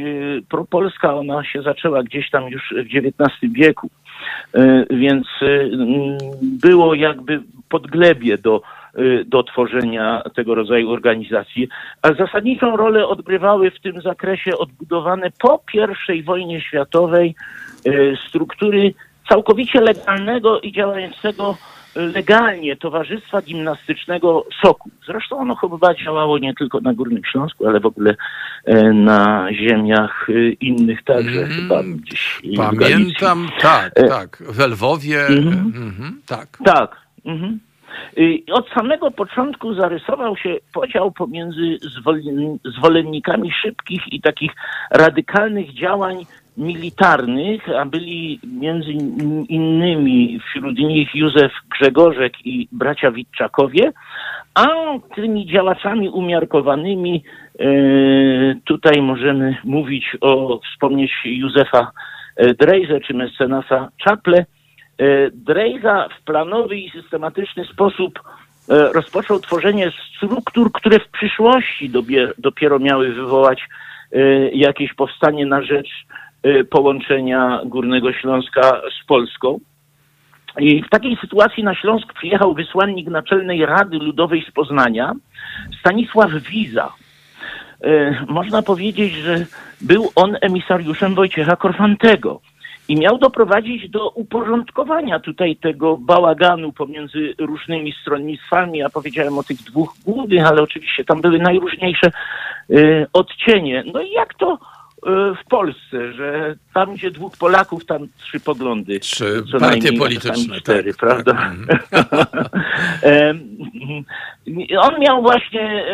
propolska, 0.50 1.16
ona 1.16 1.44
się 1.44 1.62
zaczęła 1.62 2.04
gdzieś 2.04 2.30
tam 2.30 2.48
już 2.48 2.74
w 2.78 2.96
XIX 2.96 3.54
wieku. 3.54 3.90
Więc 4.90 5.28
było 6.42 6.94
jakby 6.94 7.44
podglebie 7.70 8.38
do, 8.38 8.62
do 9.26 9.44
tworzenia 9.44 10.24
tego 10.36 10.56
rodzaju 10.56 10.92
organizacji. 10.92 11.68
A 12.02 12.14
zasadniczą 12.14 12.78
rolę 12.78 13.08
odgrywały 13.08 13.72
w 13.72 13.80
tym 13.80 14.02
zakresie 14.02 14.58
odbudowane 14.58 15.32
po 15.40 15.62
I 16.14 16.24
wojnie 16.24 16.62
światowej 16.62 17.36
struktury 18.28 18.94
całkowicie 19.30 19.82
legalnego 19.82 20.60
i 20.60 20.72
działającego 20.72 21.58
legalnie 21.96 22.76
Towarzystwa 22.76 23.42
Gimnastycznego 23.42 24.46
Soku. 24.62 24.90
Zresztą 25.06 25.38
ono 25.38 25.56
chyba 25.56 25.94
działało 25.94 26.38
nie 26.38 26.54
tylko 26.54 26.80
na 26.80 26.94
Górnym 26.94 27.22
Śląsku, 27.32 27.68
ale 27.68 27.80
w 27.80 27.86
ogóle 27.86 28.16
e, 28.66 28.94
na 28.94 29.48
ziemiach 29.54 30.28
e, 30.30 30.50
innych 30.50 31.04
także 31.04 31.40
mm, 31.40 31.52
chyba 31.52 31.84
gdzieś. 31.84 32.42
Pamiętam, 32.58 33.50
tak, 33.62 33.92
e, 33.96 34.08
tak. 34.08 34.44
W 34.50 34.60
Lwowie, 34.60 35.28
mm, 35.28 35.74
mm, 35.76 36.22
tak. 36.26 36.58
Tak. 36.66 36.96
Mhm. 37.26 37.60
Od 38.52 38.70
samego 38.70 39.12
początku 39.12 39.74
zarysował 39.74 40.38
się 40.38 40.56
podział 40.74 41.12
pomiędzy 41.12 41.78
zwolennikami 42.78 43.52
szybkich 43.62 44.14
i 44.14 44.22
takich 44.22 44.52
radykalnych 44.92 45.74
działań 45.74 46.26
militarnych, 46.58 47.70
a 47.70 47.86
byli 47.86 48.40
między 48.60 48.92
innymi 49.50 50.40
wśród 50.40 50.78
nich 50.78 51.16
Józef 51.16 51.52
Grzegorzek 51.70 52.34
i 52.46 52.68
bracia 52.72 53.12
Witczakowie, 53.12 53.92
a 54.56 54.68
tymi 55.16 55.46
działaczami 55.46 56.10
umiarkowanymi 56.10 57.24
e, 57.60 57.66
tutaj 58.66 59.02
możemy 59.02 59.58
mówić 59.64 60.18
o, 60.22 60.60
wspomnieć 60.60 61.12
Józefa 61.26 61.92
e, 62.36 62.54
Drejze 62.54 63.00
czy 63.00 63.14
mecenasa 63.14 63.90
Czaple. 63.98 64.38
E, 64.38 64.46
Drejza 65.32 66.08
w 66.20 66.24
planowy 66.24 66.78
i 66.78 66.90
systematyczny 66.90 67.66
sposób 67.66 68.20
rozpoczął 68.94 69.40
tworzenie 69.40 69.92
struktur, 70.16 70.72
które 70.72 71.00
w 71.00 71.08
przyszłości 71.08 71.92
dopiero 72.38 72.80
miały 72.80 73.14
wywołać 73.14 73.70
jakieś 74.54 74.94
powstanie 74.94 75.46
na 75.46 75.62
rzecz 75.62 75.90
połączenia 76.70 77.62
Górnego 77.66 78.14
Śląska 78.14 78.82
z 79.02 79.06
Polską. 79.06 79.60
I 80.60 80.84
w 80.84 80.90
takiej 80.90 81.18
sytuacji 81.22 81.64
na 81.64 81.76
Śląsk 81.76 82.14
przyjechał 82.14 82.54
wysłannik 82.54 83.08
Naczelnej 83.08 83.66
Rady 83.66 83.98
Ludowej 83.98 84.46
z 84.50 84.52
Poznania, 84.52 85.14
Stanisław 85.80 86.32
Wiza. 86.32 86.94
Y, 87.86 88.16
można 88.28 88.62
powiedzieć, 88.62 89.14
że 89.14 89.46
był 89.82 90.12
on 90.16 90.38
emisariuszem 90.42 91.16
Wojciecha 91.16 91.56
Korfantego 91.56 92.42
i 92.88 92.96
miał 92.96 93.18
doprowadzić 93.18 93.90
do 93.90 94.10
uporządkowania 94.10 95.20
tutaj 95.20 95.56
tego 95.56 95.98
bałaganu 95.98 96.74
pomiędzy 96.74 97.34
różnymi 97.40 97.94
stronnictwami. 98.02 98.80
Ja 98.80 98.90
powiedziałem 98.90 99.38
o 99.38 99.44
tych 99.44 99.58
dwóch 99.58 99.94
głównych, 100.06 100.46
ale 100.46 100.62
oczywiście 100.62 101.06
tam 101.06 101.22
były 101.22 101.40
najróżniejsze 101.40 102.12
y, 102.70 103.06
odcienie. 103.14 103.84
No 103.94 104.02
i 104.02 104.12
jak 104.12 104.34
to 104.34 104.58
Y, 104.58 104.73
w 105.06 105.50
Polsce, 105.50 106.14
że 106.14 106.56
tam 106.74 106.94
gdzie 106.94 107.12
dwóch 107.12 107.38
Polaków, 107.38 107.86
tam 107.86 108.08
trzy 108.18 108.40
poglądy. 108.40 109.00
Trzy 109.00 109.44
co 109.52 109.60
partie 109.60 109.94
polityczne. 109.94 110.62
Cztery, 110.62 110.94
tak, 110.94 111.00
prawda? 111.00 111.34
Tak. 113.02 113.36
On 114.80 115.00
miał 115.00 115.22
właśnie, 115.22 115.86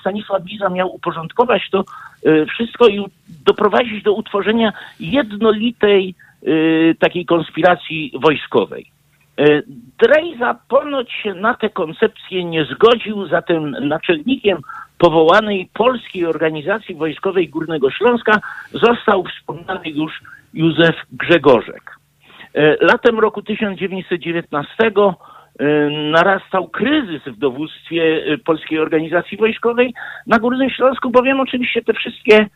Stanisław 0.00 0.42
Biza 0.42 0.68
miał 0.68 0.94
uporządkować 0.94 1.62
to 1.70 1.84
y, 2.26 2.46
wszystko 2.46 2.88
i 2.88 3.04
doprowadzić 3.44 4.02
do 4.02 4.12
utworzenia 4.12 4.72
jednolitej 5.00 6.14
y, 6.42 6.96
takiej 6.98 7.26
konspiracji 7.26 8.12
wojskowej. 8.22 8.86
Drejza 9.98 10.56
ponoć 10.68 11.12
się 11.12 11.34
na 11.34 11.54
tę 11.54 11.70
koncepcję 11.70 12.44
nie 12.44 12.64
zgodził, 12.64 13.28
zatem 13.28 13.70
naczelnikiem 13.70 14.58
powołanej 14.98 15.70
Polskiej 15.74 16.26
Organizacji 16.26 16.94
Wojskowej 16.94 17.48
Górnego 17.48 17.90
Śląska 17.90 18.40
został 18.72 19.24
wspomniany 19.24 19.90
już 19.90 20.20
Józef 20.54 20.96
Grzegorzek. 21.12 21.98
E, 22.54 22.76
latem 22.80 23.18
roku 23.18 23.42
1919 23.42 24.70
e, 24.86 24.92
narastał 25.90 26.68
kryzys 26.68 27.22
w 27.26 27.38
dowództwie 27.38 28.02
e, 28.02 28.38
Polskiej 28.38 28.78
Organizacji 28.78 29.38
Wojskowej 29.38 29.94
na 30.26 30.38
Górnym 30.38 30.70
Śląsku, 30.70 31.10
bowiem 31.10 31.40
oczywiście 31.40 31.82
te 31.82 31.92
wszystkie 31.92 32.46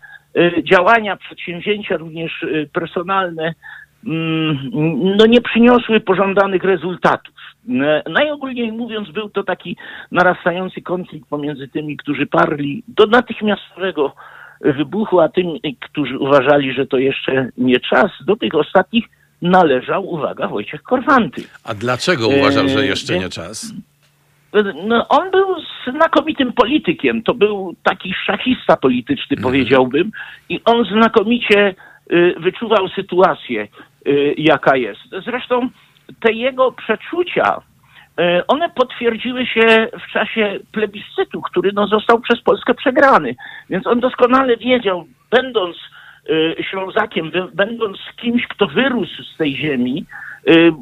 działania, 0.62 1.16
przedsięwzięcia, 1.16 1.96
również 1.96 2.46
personalne, 2.72 3.54
no 4.02 5.26
nie 5.26 5.40
przyniosły 5.40 6.00
pożądanych 6.00 6.64
rezultatów. 6.64 7.34
Najogólniej 8.10 8.72
mówiąc, 8.72 9.10
był 9.10 9.30
to 9.30 9.44
taki 9.44 9.76
narastający 10.10 10.82
konflikt 10.82 11.28
pomiędzy 11.28 11.68
tymi, 11.68 11.96
którzy 11.96 12.26
parli 12.26 12.82
do 12.88 13.06
natychmiastowego 13.06 14.14
wybuchu, 14.60 15.20
a 15.20 15.28
tymi, 15.28 15.60
którzy 15.80 16.18
uważali, 16.18 16.72
że 16.72 16.86
to 16.86 16.98
jeszcze 16.98 17.48
nie 17.58 17.80
czas. 17.80 18.10
Do 18.26 18.36
tych 18.36 18.54
ostatnich 18.54 19.04
należał, 19.42 20.08
uwaga, 20.08 20.48
Wojciech 20.48 20.82
Korfanty. 20.82 21.42
A 21.64 21.74
dlaczego 21.74 22.28
uważał, 22.28 22.68
że 22.68 22.86
jeszcze 22.86 23.18
nie 23.18 23.28
czas? 23.28 23.74
No, 24.86 25.08
on 25.08 25.30
był 25.30 25.46
znakomitym 25.92 26.52
politykiem. 26.52 27.22
To 27.22 27.34
był 27.34 27.74
taki 27.82 28.14
szachista 28.26 28.76
polityczny, 28.76 29.36
mhm. 29.36 29.42
powiedziałbym. 29.42 30.10
I 30.48 30.60
on 30.64 30.84
znakomicie 30.84 31.74
y, 32.12 32.34
wyczuwał 32.40 32.88
sytuację, 32.88 33.68
jaka 34.36 34.76
jest. 34.76 35.00
Zresztą 35.24 35.68
te 36.20 36.32
jego 36.32 36.72
przeczucia, 36.72 37.60
y, 38.20 38.46
one 38.46 38.70
potwierdziły 38.70 39.46
się 39.46 39.88
w 40.08 40.12
czasie 40.12 40.58
plebiscytu, 40.72 41.42
który 41.42 41.70
no, 41.74 41.86
został 41.86 42.20
przez 42.20 42.40
Polskę 42.40 42.74
przegrany. 42.74 43.34
Więc 43.70 43.86
on 43.86 44.00
doskonale 44.00 44.56
wiedział, 44.56 45.06
będąc 45.30 45.76
Ślązakiem, 46.70 47.30
będąc 47.54 47.98
kimś, 48.16 48.46
kto 48.46 48.66
wyrósł 48.66 49.22
z 49.22 49.36
tej 49.36 49.56
ziemi, 49.56 50.06
Y, 50.48 50.72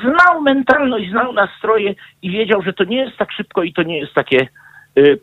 znał 0.00 0.42
mentalność, 0.42 1.10
znał 1.10 1.32
nastroje 1.32 1.94
i 2.22 2.30
wiedział, 2.30 2.62
że 2.62 2.72
to 2.72 2.84
nie 2.84 2.96
jest 2.96 3.16
tak 3.16 3.32
szybko 3.32 3.62
i 3.62 3.72
to 3.72 3.82
nie 3.82 3.98
jest 3.98 4.14
takie 4.14 4.40
y, 4.40 4.48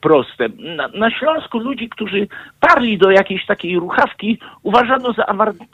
proste. 0.01 0.49
Na, 0.75 0.87
na 0.87 1.11
Śląsku 1.11 1.59
ludzi, 1.59 1.89
którzy 1.89 2.27
parli 2.59 2.97
do 2.97 3.11
jakiejś 3.11 3.45
takiej 3.45 3.79
ruchawki, 3.79 4.39
uważano 4.63 5.13
za 5.13 5.25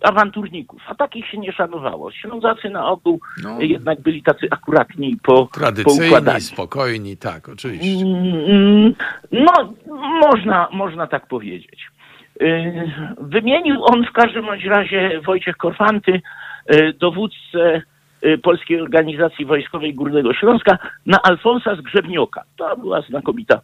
awanturników, 0.03 0.81
a 0.87 0.95
takich 0.95 1.27
się 1.27 1.37
nie 1.37 1.51
szanowało. 1.51 2.11
Ślązacy 2.11 2.69
na 2.69 2.87
ogół 2.87 3.19
no. 3.43 3.61
jednak 3.61 4.01
byli 4.01 4.23
tacy 4.23 4.47
akuratni 4.51 5.17
po 5.23 5.49
Tradycyjni, 5.53 6.41
spokojni, 6.41 7.17
tak, 7.17 7.49
oczywiście. 7.49 8.05
Mm, 8.05 8.93
no, 9.31 9.73
można, 10.21 10.67
można 10.71 11.07
tak 11.07 11.27
powiedzieć. 11.27 11.87
Y, 12.41 12.91
wymienił 13.21 13.85
on 13.85 14.05
w 14.05 14.11
każdym 14.11 14.45
razie 14.65 15.21
Wojciech 15.21 15.57
Korfanty, 15.57 16.21
dowódcę 16.99 17.81
Y, 18.25 18.37
Polskiej 18.37 18.81
Organizacji 18.81 19.45
Wojskowej 19.45 19.93
Górnego 19.93 20.33
Śląska 20.33 20.77
na 21.05 21.21
Alfonsa 21.23 21.75
Zgrzebnioka. 21.75 22.43
To 22.57 22.77
była 22.77 23.01
znakomita 23.01 23.55
y, 23.55 23.59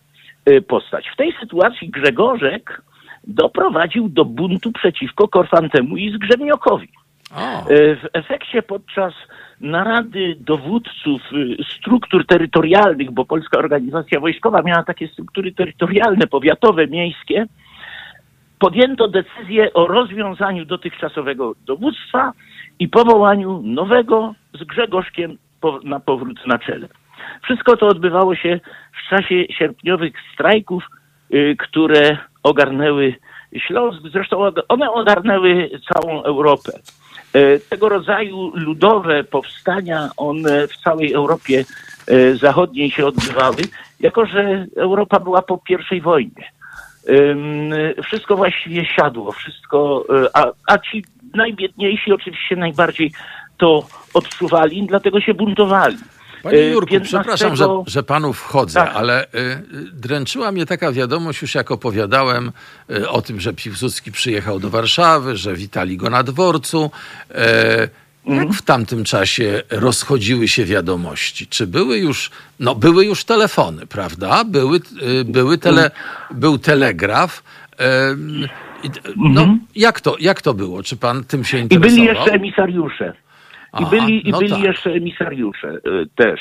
postać. 0.68 1.10
W 1.14 1.16
tej 1.16 1.34
sytuacji 1.40 1.90
Grzegorzek 1.90 2.82
doprowadził 3.28 4.10
do 4.10 4.26
buntu 4.26 4.72
przeciwko 4.72 5.28
Korfantemu 5.28 5.98
i 5.98 6.12
Zgrzebniokowi. 6.12 6.90
Y, 7.72 7.96
w 7.96 8.06
efekcie 8.14 8.62
podczas 8.62 9.14
narady 9.62 10.36
dowódców 10.40 11.22
struktur 11.78 12.26
terytorialnych, 12.26 13.12
bo 13.12 13.26
Polska 13.26 13.60
Organizacja 13.60 14.20
Wojskowa 14.20 14.62
miała 14.62 14.84
takie 14.84 15.08
struktury 15.08 15.52
terytorialne, 15.52 16.28
powiatowe, 16.28 16.88
miejskie, 16.88 17.46
podjęto 18.60 19.08
decyzję 19.08 19.74
o 19.74 19.88
rozwiązaniu 19.88 20.66
dotychczasowego 20.66 21.56
dowództwa 21.66 22.32
i 22.80 22.88
powołaniu 22.88 23.62
nowego 23.64 24.36
z 24.54 24.64
Grzegorzkiem 24.64 25.38
na 25.84 26.00
powrót 26.00 26.48
na 26.48 26.60
czele. 26.60 26.88
Wszystko 27.44 27.78
to 27.78 27.88
odbywało 27.88 28.36
się 28.36 28.60
w 29.06 29.10
czasie 29.10 29.36
sierpniowych 29.58 30.14
strajków, 30.34 30.84
y, 31.34 31.56
które 31.60 32.18
ogarnęły 32.44 33.16
Śląsk. 33.68 34.02
Zresztą 34.12 34.52
one 34.68 34.92
ogarnęły 34.92 35.70
całą 35.94 36.24
Europę. 36.24 36.72
Y, 37.36 37.62
tego 37.70 37.90
rodzaju 37.90 38.52
ludowe 38.56 39.24
powstania, 39.24 40.10
one 40.18 40.68
w 40.68 40.78
całej 40.78 41.14
Europie 41.14 41.66
y, 42.10 42.38
Zachodniej 42.38 42.92
się 42.92 43.06
odbywały, 43.06 43.64
jako 44.00 44.26
że 44.26 44.66
Europa 44.78 45.20
była 45.20 45.42
po 45.42 45.58
pierwszej 45.58 46.02
wojnie. 46.02 46.54
Wszystko 48.04 48.36
właściwie 48.36 48.86
siadło, 48.86 49.32
wszystko, 49.32 50.06
a, 50.34 50.52
a 50.68 50.78
ci 50.78 51.04
najbiedniejsi 51.34 52.14
oczywiście 52.14 52.56
najbardziej 52.56 53.12
to 53.58 53.88
odczuwali, 54.14 54.88
dlatego 54.88 55.22
się 55.22 55.34
buntowali. 55.34 55.98
Panie 56.44 56.58
e, 56.58 56.70
Jurku, 56.70 56.92
15... 56.92 57.18
przepraszam, 57.18 57.56
że, 57.56 57.68
że 57.88 58.04
panu 58.04 58.34
wchodzę, 58.34 58.80
tak. 58.80 58.96
ale 58.96 59.26
y, 59.26 59.28
dręczyła 59.94 60.52
mnie 60.52 60.66
taka 60.66 60.92
wiadomość, 60.92 61.42
już 61.42 61.56
jak 61.56 61.72
opowiadałem 61.72 62.52
y, 62.90 63.10
o 63.10 63.22
tym, 63.22 63.40
że 63.40 63.54
Piłsudski 63.54 64.12
przyjechał 64.12 64.60
do 64.60 64.70
Warszawy, 64.70 65.38
że 65.38 65.56
witali 65.56 65.98
go 65.98 66.10
na 66.10 66.24
dworcu. 66.24 66.92
Y, 67.32 67.34
jak 68.26 68.38
mhm. 68.38 68.54
w 68.54 68.62
tamtym 68.62 69.04
czasie 69.04 69.62
rozchodziły 69.70 70.48
się 70.48 70.66
wiadomości? 70.66 71.48
Czy 71.48 71.68
były 71.68 71.98
już, 71.98 72.32
no 72.60 72.76
były 72.76 73.06
już 73.06 73.24
telefony, 73.24 73.88
prawda? 73.88 74.44
Były, 74.44 74.80
były 75.26 75.58
tele, 75.58 75.92
był 76.32 76.58
telegraf. 76.58 77.44
No, 79.16 79.42
mhm. 79.42 79.60
jak, 79.76 80.02
to, 80.02 80.16
jak 80.20 80.42
to 80.42 80.54
było? 80.54 80.84
Czy 80.84 80.98
pan 80.98 81.24
tym 81.24 81.44
się 81.44 81.58
interesował? 81.58 81.96
I 81.96 82.00
byli 82.00 82.08
jeszcze 82.08 82.32
emisariusze. 82.32 83.14
I 83.80 83.86
byli, 83.86 84.28
i 84.28 84.32
no 84.32 84.38
byli 84.38 84.52
tak. 84.52 84.64
jeszcze 84.64 84.92
emisariusze 84.92 85.68
y, 85.68 85.80
też. 86.16 86.40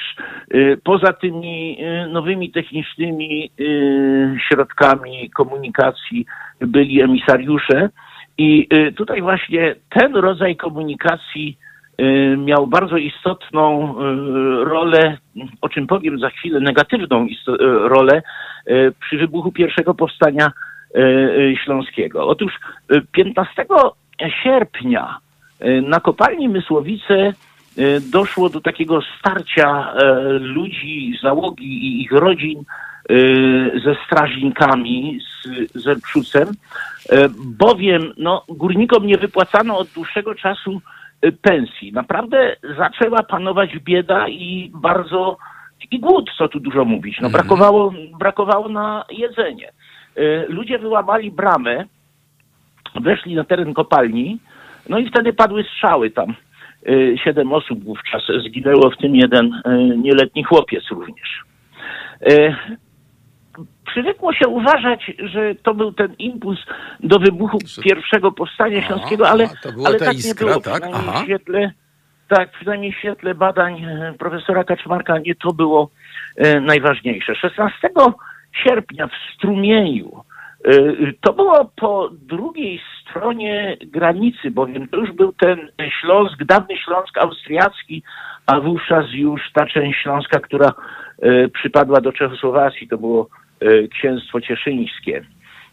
Y, 0.54 0.80
poza 0.84 1.12
tymi 1.12 1.78
y, 1.80 2.08
nowymi 2.08 2.50
technicznymi 2.50 3.50
środkami 4.48 5.30
komunikacji 5.30 6.26
byli 6.60 7.02
emisariusze. 7.02 7.90
I 8.38 8.68
tutaj 8.96 9.22
właśnie 9.22 9.74
ten 9.88 10.16
rodzaj 10.16 10.56
komunikacji 10.56 11.58
miał 12.36 12.66
bardzo 12.66 12.96
istotną 12.96 13.94
rolę, 14.64 15.18
o 15.60 15.68
czym 15.68 15.86
powiem 15.86 16.18
za 16.18 16.30
chwilę, 16.30 16.60
negatywną 16.60 17.26
rolę 17.82 18.22
przy 19.00 19.18
wybuchu 19.18 19.52
pierwszego 19.52 19.94
powstania 19.94 20.52
śląskiego. 21.64 22.26
Otóż 22.26 22.52
15 23.12 23.66
sierpnia 24.42 25.18
na 25.82 26.00
kopalni 26.00 26.48
Mysłowice 26.48 27.14
e, 27.14 27.32
doszło 28.00 28.48
do 28.48 28.60
takiego 28.60 29.00
starcia 29.18 29.92
e, 29.92 30.14
ludzi, 30.38 31.18
załogi 31.22 31.86
i 31.86 32.02
ich 32.02 32.12
rodzin 32.12 32.58
e, 32.58 33.14
ze 33.84 33.96
strażnikami, 34.06 35.20
z 35.20 35.82
Zerbrzucem, 35.82 36.48
bowiem 37.38 38.12
no, 38.16 38.44
górnikom 38.48 39.06
nie 39.06 39.18
wypłacano 39.18 39.78
od 39.78 39.88
dłuższego 39.88 40.34
czasu 40.34 40.80
pensji. 41.42 41.92
Naprawdę 41.92 42.56
zaczęła 42.76 43.22
panować 43.22 43.78
bieda 43.78 44.28
i 44.28 44.70
bardzo 44.74 45.36
i 45.90 46.00
głód, 46.00 46.30
co 46.38 46.48
tu 46.48 46.60
dużo 46.60 46.84
mówić. 46.84 47.20
No, 47.20 47.26
mhm. 47.26 47.32
brakowało, 47.32 47.92
brakowało 48.18 48.68
na 48.68 49.04
jedzenie. 49.10 49.72
Ludzie 50.48 50.78
wyłamali 50.78 51.30
bramę, 51.30 51.84
weszli 52.94 53.34
na 53.34 53.44
teren 53.44 53.74
kopalni, 53.74 54.38
no 54.88 54.98
i 54.98 55.08
wtedy 55.08 55.32
padły 55.32 55.64
strzały 55.64 56.10
tam. 56.10 56.34
Y, 56.88 57.16
siedem 57.24 57.52
osób 57.52 57.84
wówczas 57.84 58.22
zginęło, 58.46 58.90
w 58.90 58.96
tym 58.96 59.16
jeden 59.16 59.46
y, 59.54 59.96
nieletni 59.96 60.44
chłopiec 60.44 60.84
również. 60.90 61.40
Y, 62.30 62.54
przywykło 63.86 64.32
się 64.32 64.48
uważać, 64.48 65.12
że 65.18 65.54
to 65.54 65.74
był 65.74 65.92
ten 65.92 66.14
impuls 66.18 66.58
do 67.00 67.18
wybuchu 67.18 67.58
pierwszego 67.82 68.32
powstania 68.32 68.82
śląskiego, 68.82 69.28
ale, 69.28 69.48
ale 69.86 69.98
tak 69.98 70.14
iskra, 70.14 70.46
nie 70.46 70.52
było. 70.52 70.60
Tak? 70.60 70.82
Przynajmniej 70.82 71.22
w 71.22 71.24
świetle, 71.24 71.70
tak, 72.28 72.50
przynajmniej 72.50 72.92
w 72.92 72.98
świetle 72.98 73.34
badań 73.34 73.86
profesora 74.18 74.64
Kaczmarka 74.64 75.18
nie 75.18 75.34
to 75.34 75.52
było 75.52 75.90
najważniejsze. 76.60 77.34
16 77.34 77.90
sierpnia 78.64 79.06
w 79.06 79.34
Strumieniu 79.34 80.24
to 81.20 81.32
było 81.32 81.72
po 81.76 82.10
drugiej 82.12 82.80
stronie 83.00 83.76
granicy, 83.80 84.50
bowiem 84.50 84.88
to 84.88 84.96
już 84.96 85.12
był 85.12 85.32
ten 85.32 85.58
Śląsk, 86.00 86.44
dawny 86.44 86.76
Śląsk 86.76 87.18
austriacki, 87.18 88.02
a 88.46 88.60
wówczas 88.60 89.06
już 89.12 89.40
ta 89.52 89.66
część 89.66 90.02
Śląska, 90.02 90.40
która 90.40 90.72
y, 91.24 91.50
przypadła 91.54 92.00
do 92.00 92.12
Czechosłowacji, 92.12 92.88
to 92.88 92.98
było 92.98 93.28
y, 93.62 93.88
księstwo 93.88 94.40
cieszyńskie. 94.40 95.24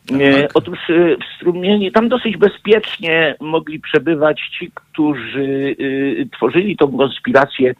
Tak. 0.07 0.17
Otóż 0.53 0.79
w 0.89 1.35
Strumieni 1.35 1.91
tam 1.91 2.09
dosyć 2.09 2.37
bezpiecznie 2.37 3.35
mogli 3.39 3.79
przebywać 3.79 4.41
ci, 4.59 4.71
którzy 4.75 5.75
tworzyli 6.33 6.77
tą 6.77 6.97
konspirację 6.97 7.73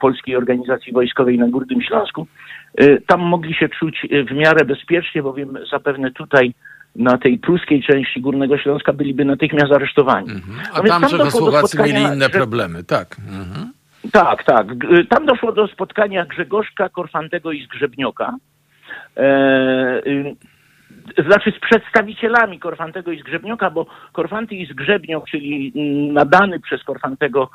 Polskiej 0.00 0.36
Organizacji 0.36 0.92
Wojskowej 0.92 1.38
na 1.38 1.48
Górnym 1.48 1.82
Śląsku. 1.82 2.26
Y, 2.80 3.02
tam 3.06 3.20
mogli 3.20 3.54
się 3.54 3.68
czuć 3.68 4.06
y, 4.12 4.24
w 4.24 4.32
miarę 4.32 4.64
bezpiecznie, 4.64 5.22
bowiem 5.22 5.58
zapewne 5.70 6.10
tutaj 6.10 6.54
na 6.96 7.18
tej 7.18 7.38
pruskiej 7.38 7.82
części 7.82 8.20
Górnego 8.20 8.58
Śląska 8.58 8.92
byliby 8.92 9.24
natychmiast 9.24 9.72
aresztowani. 9.72 10.30
Mhm. 10.30 10.60
A 10.72 10.82
no 10.82 10.88
tam, 10.88 11.02
Czechosłowacy 11.02 11.78
mieli 11.82 12.02
inne 12.02 12.28
problemy, 12.28 12.84
tak. 12.84 13.16
Mhm. 13.28 13.72
Tak, 14.12 14.44
tak. 14.44 14.66
Y, 14.72 15.04
tam 15.04 15.26
doszło 15.26 15.52
do 15.52 15.68
spotkania 15.68 16.26
Grzegorzka, 16.26 16.88
Korfantego 16.88 17.52
i 17.52 17.64
Zgrzebnioka. 17.64 18.36
E, 19.16 20.02
znaczy 21.26 21.52
z 21.56 21.60
przedstawicielami 21.60 22.58
Korfantego 22.58 23.12
i 23.12 23.20
Zgrzebnioka, 23.20 23.70
bo 23.70 23.86
Korfanty 24.12 24.54
i 24.54 24.66
Zgrzebniok, 24.66 25.28
czyli 25.28 25.72
mm, 25.76 26.12
nadany 26.12 26.60
przez 26.60 26.84
Korfantego 26.84 27.50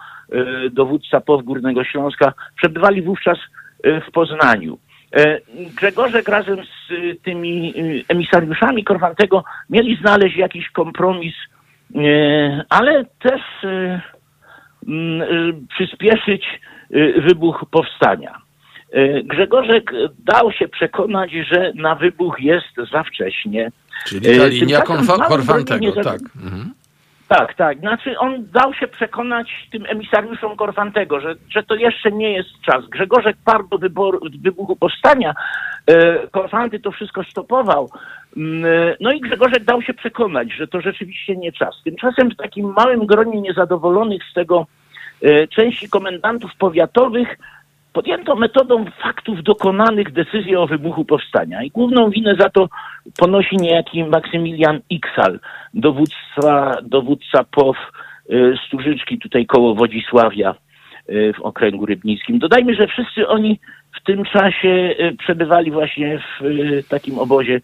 dowódca 0.72 1.22
POW 1.22 1.44
Górnego 1.44 1.84
Śląska, 1.84 2.34
przebywali 2.56 3.02
wówczas 3.02 3.38
w 3.84 4.12
Poznaniu. 4.12 4.78
Grzegorzek 5.76 6.28
razem 6.28 6.58
z 6.64 6.92
tymi 7.24 7.74
emisariuszami 8.08 8.84
Korfantego 8.84 9.44
mieli 9.70 9.98
znaleźć 10.02 10.38
jakiś 10.38 10.70
kompromis, 10.70 11.34
ale 12.70 13.06
też 13.20 13.42
mm, 14.88 15.68
przyspieszyć 15.68 16.46
wybuch 17.18 17.66
powstania. 17.72 18.42
E, 18.92 19.24
Grzegorzek 19.24 19.92
dał 20.20 20.52
się 20.52 20.68
przekonać, 20.68 21.32
że 21.32 21.72
na 21.76 21.96
wybuch 21.96 22.40
jest 22.40 22.92
za 22.92 23.04
wcześnie. 23.04 23.72
Czyli 24.06 24.22
ta 24.22 24.44
e, 24.44 24.50
linia 24.50 24.82
Korfantego, 24.82 26.04
tak. 26.04 26.20
Mhm. 26.44 26.74
Tak, 27.28 27.54
tak. 27.54 27.80
Znaczy 27.80 28.20
on 28.20 28.48
dał 28.52 28.74
się 28.74 28.88
przekonać 28.88 29.68
tym 29.72 29.86
emisariuszom 29.86 30.56
Korfantego, 30.56 31.20
że, 31.20 31.36
że 31.50 31.64
to 31.64 31.76
jeszcze 31.76 32.12
nie 32.12 32.32
jest 32.32 32.50
czas. 32.66 32.86
Grzegorzek 32.86 33.38
parł 33.46 33.68
do 33.68 33.78
wyboru, 33.78 34.20
wybuchu 34.42 34.76
powstania. 34.76 35.34
E, 35.88 36.28
Korfanty 36.28 36.80
to 36.80 36.92
wszystko 36.92 37.24
stopował. 37.24 37.90
Mm, 38.38 38.64
no 39.00 39.12
i 39.12 39.22
Grzegorzek 39.22 39.64
dał 39.64 39.82
się 39.82 39.94
przekonać, 39.94 40.54
że 40.54 40.68
to 40.68 40.82
rzeczywiście 40.82 41.36
nie 41.36 41.52
czas. 41.52 41.76
Tymczasem 41.84 42.30
w 42.30 42.36
takim 42.36 42.74
małym 42.74 43.06
gronie 43.06 43.42
niezadowolonych 43.42 44.22
z 44.32 44.34
tego 44.34 44.66
części 45.50 45.90
komendantów 45.90 46.52
powiatowych 46.60 47.38
podjęto 47.98 48.36
metodą 48.36 48.86
faktów 49.04 49.44
dokonanych 49.44 50.12
decyzję 50.12 50.60
o 50.60 50.68
wybuchu 50.68 51.06
powstania 51.06 51.64
i 51.64 51.72
główną 51.72 52.10
winę 52.10 52.36
za 52.40 52.50
to 52.50 52.70
ponosi 53.18 53.58
niejaki 53.58 54.04
Maksymilian 54.04 54.80
Iksal, 54.90 55.40
dowódca, 55.74 56.78
dowódca 56.84 57.44
POW 57.44 57.78
y, 58.30 58.56
Stużyczki 58.68 59.20
tutaj 59.20 59.46
koło 59.46 59.76
Wodzisławia 59.76 60.56
y, 61.10 61.34
w 61.34 61.42
okręgu 61.42 61.86
rybnickim. 61.86 62.40
Dodajmy, 62.40 62.76
że 62.76 62.88
wszyscy 62.88 63.28
oni 63.28 63.60
w 64.02 64.04
tym 64.04 64.26
czasie 64.26 64.70
y, 64.70 65.16
przebywali 65.20 65.72
właśnie 65.72 66.20
w 66.42 66.88
takim 66.90 67.20
obozie 67.20 67.62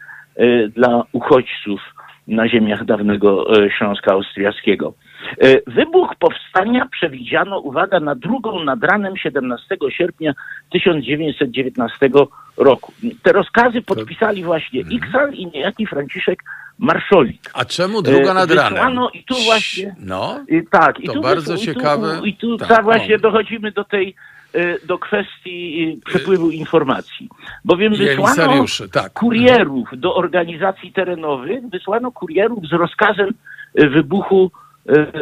dla 0.76 1.04
uchodźców 1.12 1.82
na 2.28 2.50
ziemiach 2.50 2.86
dawnego 2.86 3.46
Śląska 3.78 4.12
Austriackiego. 4.12 4.94
E, 5.42 5.72
wybuch 5.72 6.16
powstania 6.20 6.86
przewidziano, 6.92 7.60
uwaga, 7.60 8.00
na 8.00 8.16
drugą 8.16 8.64
nad 8.64 8.84
ranem 8.84 9.18
17 9.18 9.78
sierpnia 9.90 10.34
1919 10.72 12.10
roku. 12.58 12.94
Te 13.24 13.32
rozkazy 13.32 13.82
podpisali 13.82 14.44
właśnie 14.44 14.82
mhm. 14.82 14.98
Iksal 14.98 15.34
i 15.34 15.48
niejaki 15.48 15.88
Franciszek 15.88 16.44
Marszolik. 16.80 17.52
A 17.54 17.66
czemu 17.66 18.02
druga 18.02 18.32
e, 18.32 18.34
nad 18.34 18.52
ranem? 18.52 19.00
I 19.14 19.24
tu 19.24 19.36
właśnie. 19.46 19.96
No, 20.00 20.40
i, 20.48 20.62
tak, 20.72 21.00
i 21.00 21.08
to 21.08 21.14
tu 21.14 21.22
bardzo 21.22 21.58
ciekawe. 21.58 22.16
I 22.16 22.20
tu, 22.20 22.26
i 22.26 22.34
tu 22.34 22.58
tak, 22.58 22.84
właśnie 22.84 23.18
dochodzimy 23.18 23.72
do 23.72 23.84
tej 23.84 24.16
e, 24.54 24.86
do 24.86 24.98
kwestii 24.98 26.00
przepływu 26.06 26.52
informacji. 26.52 27.30
Bowiem 27.66 27.96
wysłano 27.96 28.66
tak. 28.92 29.14
kurierów 29.14 29.88
do 29.98 30.16
organizacji 30.16 30.94
terenowych, 30.94 31.70
wysłano 31.70 32.12
kurierów 32.12 32.68
z 32.68 32.74
rozkazem 32.74 33.30
wybuchu 33.76 34.52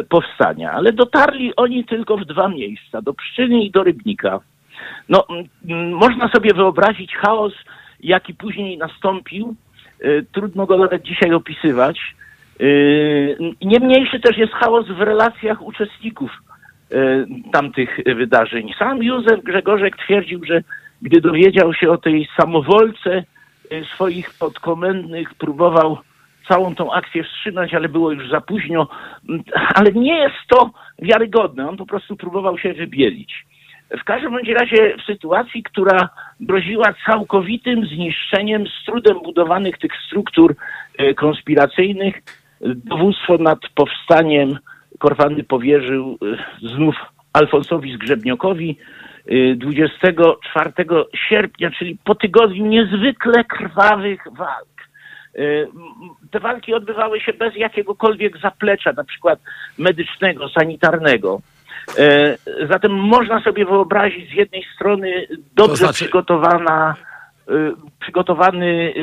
powstania, 0.08 0.72
ale 0.72 0.92
dotarli 0.92 1.56
oni 1.56 1.84
tylko 1.84 2.16
w 2.16 2.24
dwa 2.24 2.48
miejsca, 2.48 3.02
do 3.02 3.14
Pszczyny 3.14 3.64
i 3.64 3.70
do 3.70 3.82
Rybnika. 3.82 4.40
No, 5.08 5.26
można 5.90 6.28
sobie 6.28 6.54
wyobrazić 6.54 7.16
chaos, 7.16 7.52
jaki 8.00 8.34
później 8.34 8.78
nastąpił. 8.78 9.54
E, 10.00 10.22
trudno 10.22 10.66
go 10.66 10.78
nawet 10.78 11.02
dzisiaj 11.02 11.32
opisywać. 11.32 12.14
E, 12.60 12.64
nie 13.62 13.80
mniejszy 13.80 14.20
też 14.20 14.36
jest 14.36 14.52
chaos 14.52 14.86
w 14.88 15.00
relacjach 15.00 15.62
uczestników 15.62 16.30
tamtych 17.52 17.98
wydarzeń. 18.16 18.72
Sam 18.78 19.02
Józef 19.02 19.42
Grzegorzek 19.42 19.96
twierdził, 19.96 20.44
że 20.44 20.62
gdy 21.02 21.20
dowiedział 21.20 21.74
się 21.74 21.90
o 21.90 21.98
tej 21.98 22.28
samowolce 22.36 23.24
swoich 23.94 24.30
podkomendnych, 24.34 25.34
próbował 25.34 25.98
całą 26.48 26.74
tą 26.74 26.92
akcję 26.92 27.24
wstrzymać, 27.24 27.74
ale 27.74 27.88
było 27.88 28.12
już 28.12 28.30
za 28.30 28.40
późno. 28.40 28.88
Ale 29.74 29.92
nie 29.92 30.16
jest 30.16 30.36
to 30.48 30.70
wiarygodne. 30.98 31.68
On 31.68 31.76
po 31.76 31.86
prostu 31.86 32.16
próbował 32.16 32.58
się 32.58 32.72
wybielić. 32.72 33.44
W 34.00 34.04
każdym 34.04 34.36
razie 34.36 34.96
w 34.96 35.02
sytuacji, 35.02 35.62
która 35.62 36.08
groziła 36.40 36.94
całkowitym 37.06 37.86
zniszczeniem 37.86 38.64
z 38.66 38.84
trudem 38.84 39.18
budowanych 39.24 39.78
tych 39.78 39.92
struktur 40.06 40.54
e, 40.98 41.14
konspiracyjnych, 41.14 42.22
dowództwo 42.60 43.38
nad 43.38 43.58
powstaniem 43.74 44.58
Korwany 44.98 45.44
powierzył 45.44 46.18
e, 46.62 46.68
znów 46.68 46.94
Alfonsowi 47.32 47.94
Zgrzebniokowi 47.94 48.78
24 49.56 50.70
e, 50.78 50.84
sierpnia, 51.28 51.70
czyli 51.70 51.98
po 52.04 52.14
tygodniu 52.14 52.66
niezwykle 52.66 53.44
krwawych 53.44 54.24
walk 54.32 54.81
te 56.30 56.40
walki 56.40 56.74
odbywały 56.74 57.20
się 57.20 57.32
bez 57.32 57.56
jakiegokolwiek 57.56 58.38
zaplecza, 58.38 58.92
na 58.92 59.04
przykład 59.04 59.38
medycznego, 59.78 60.48
sanitarnego. 60.48 61.40
Y, 61.98 62.66
zatem 62.66 62.92
można 62.92 63.42
sobie 63.42 63.64
wyobrazić 63.64 64.30
z 64.30 64.34
jednej 64.34 64.64
strony 64.74 65.26
dobrze 65.54 65.70
to 65.72 65.76
znaczy... 65.76 65.94
przygotowana 65.94 66.94
y, 67.50 67.72
przygotowany 68.00 68.94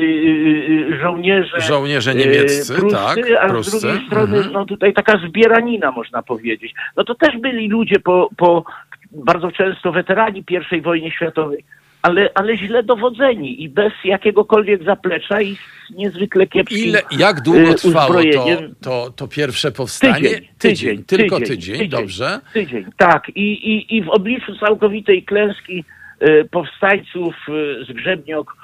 żołnierze. 1.02 1.60
Żołnierze 1.60 2.14
niemieccy, 2.14 2.74
pruscy, 2.74 2.96
tak. 2.96 3.18
A 3.40 3.48
pruscy. 3.48 3.78
z 3.78 3.80
drugiej 3.80 4.06
strony, 4.06 4.36
mhm. 4.36 4.52
no 4.52 4.66
tutaj 4.66 4.92
taka 4.92 5.18
zbieranina, 5.28 5.90
można 5.90 6.22
powiedzieć. 6.22 6.74
No 6.96 7.04
to 7.04 7.14
też 7.14 7.36
byli 7.38 7.68
ludzie 7.68 8.00
po, 8.00 8.28
po 8.36 8.64
bardzo 9.12 9.52
często 9.52 9.92
weterani 9.92 10.44
I 10.72 10.80
wojny 10.80 11.10
światowej, 11.10 11.64
ale, 12.02 12.30
ale 12.34 12.56
źle 12.56 12.82
dowodzeni 12.82 13.62
i 13.62 13.68
bez 13.68 13.92
jakiegokolwiek 14.04 14.84
zaplecza 14.84 15.40
i 15.40 15.54
z 15.54 15.94
niezwykle 15.96 16.46
kiepskim 16.46 16.84
Ile, 16.84 17.02
Jak 17.10 17.40
długo 17.40 17.70
y, 17.70 17.74
trwało 17.74 18.14
to, 18.14 18.46
to, 18.80 19.10
to 19.10 19.28
pierwsze 19.28 19.72
powstanie? 19.72 20.28
Tydzień, 20.28 20.48
tydzień, 20.58 21.04
tylko 21.04 21.38
tydzień, 21.38 21.56
tydzień, 21.56 21.74
tydzień, 21.74 21.88
dobrze. 21.88 22.40
Tydzień, 22.52 22.84
tak. 22.96 23.28
I, 23.28 23.52
i, 23.52 23.96
I 23.96 24.02
w 24.02 24.08
obliczu 24.08 24.56
całkowitej 24.56 25.22
klęski 25.22 25.84
y, 26.22 26.48
powstańców 26.50 27.34
y, 27.48 27.84
z 27.84 27.92
Grzebniok 27.92 28.56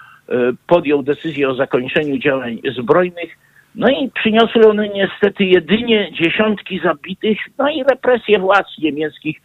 podjął 0.67 1.03
decyzję 1.03 1.49
o 1.49 1.55
zakończeniu 1.55 2.19
działań 2.19 2.61
zbrojnych. 2.79 3.39
No 3.75 3.89
i 3.89 4.11
przyniosły 4.11 4.69
one 4.69 4.89
niestety 4.89 5.45
jedynie 5.45 6.13
dziesiątki 6.13 6.81
zabitych, 6.85 7.39
no 7.59 7.69
i 7.71 7.83
represje 7.83 8.39
władz 8.39 8.67
niemieckich, 8.79 9.41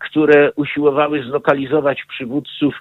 które 0.00 0.52
usiłowały 0.52 1.22
zlokalizować 1.22 2.04
przywódców 2.08 2.74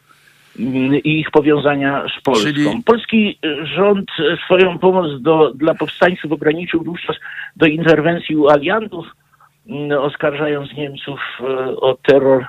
i 1.04 1.20
ich 1.20 1.32
powiązania 1.32 2.06
z 2.20 2.24
Polską. 2.24 2.54
Czyli... 2.54 2.84
Polski 2.86 3.40
rząd 3.76 4.10
swoją 4.46 4.80
pomoc 4.80 5.22
do, 5.22 5.54
dla 5.56 5.76
powstańców 5.76 6.32
ograniczył 6.32 6.84
wówczas 6.84 7.16
do 7.56 7.66
interwencji 7.66 8.36
u 8.36 8.50
aliantów, 8.50 9.06
mm, 9.70 10.00
oskarżając 10.00 10.74
Niemców 10.74 11.20
e, 11.40 11.46
o 11.76 11.98
terror 12.04 12.46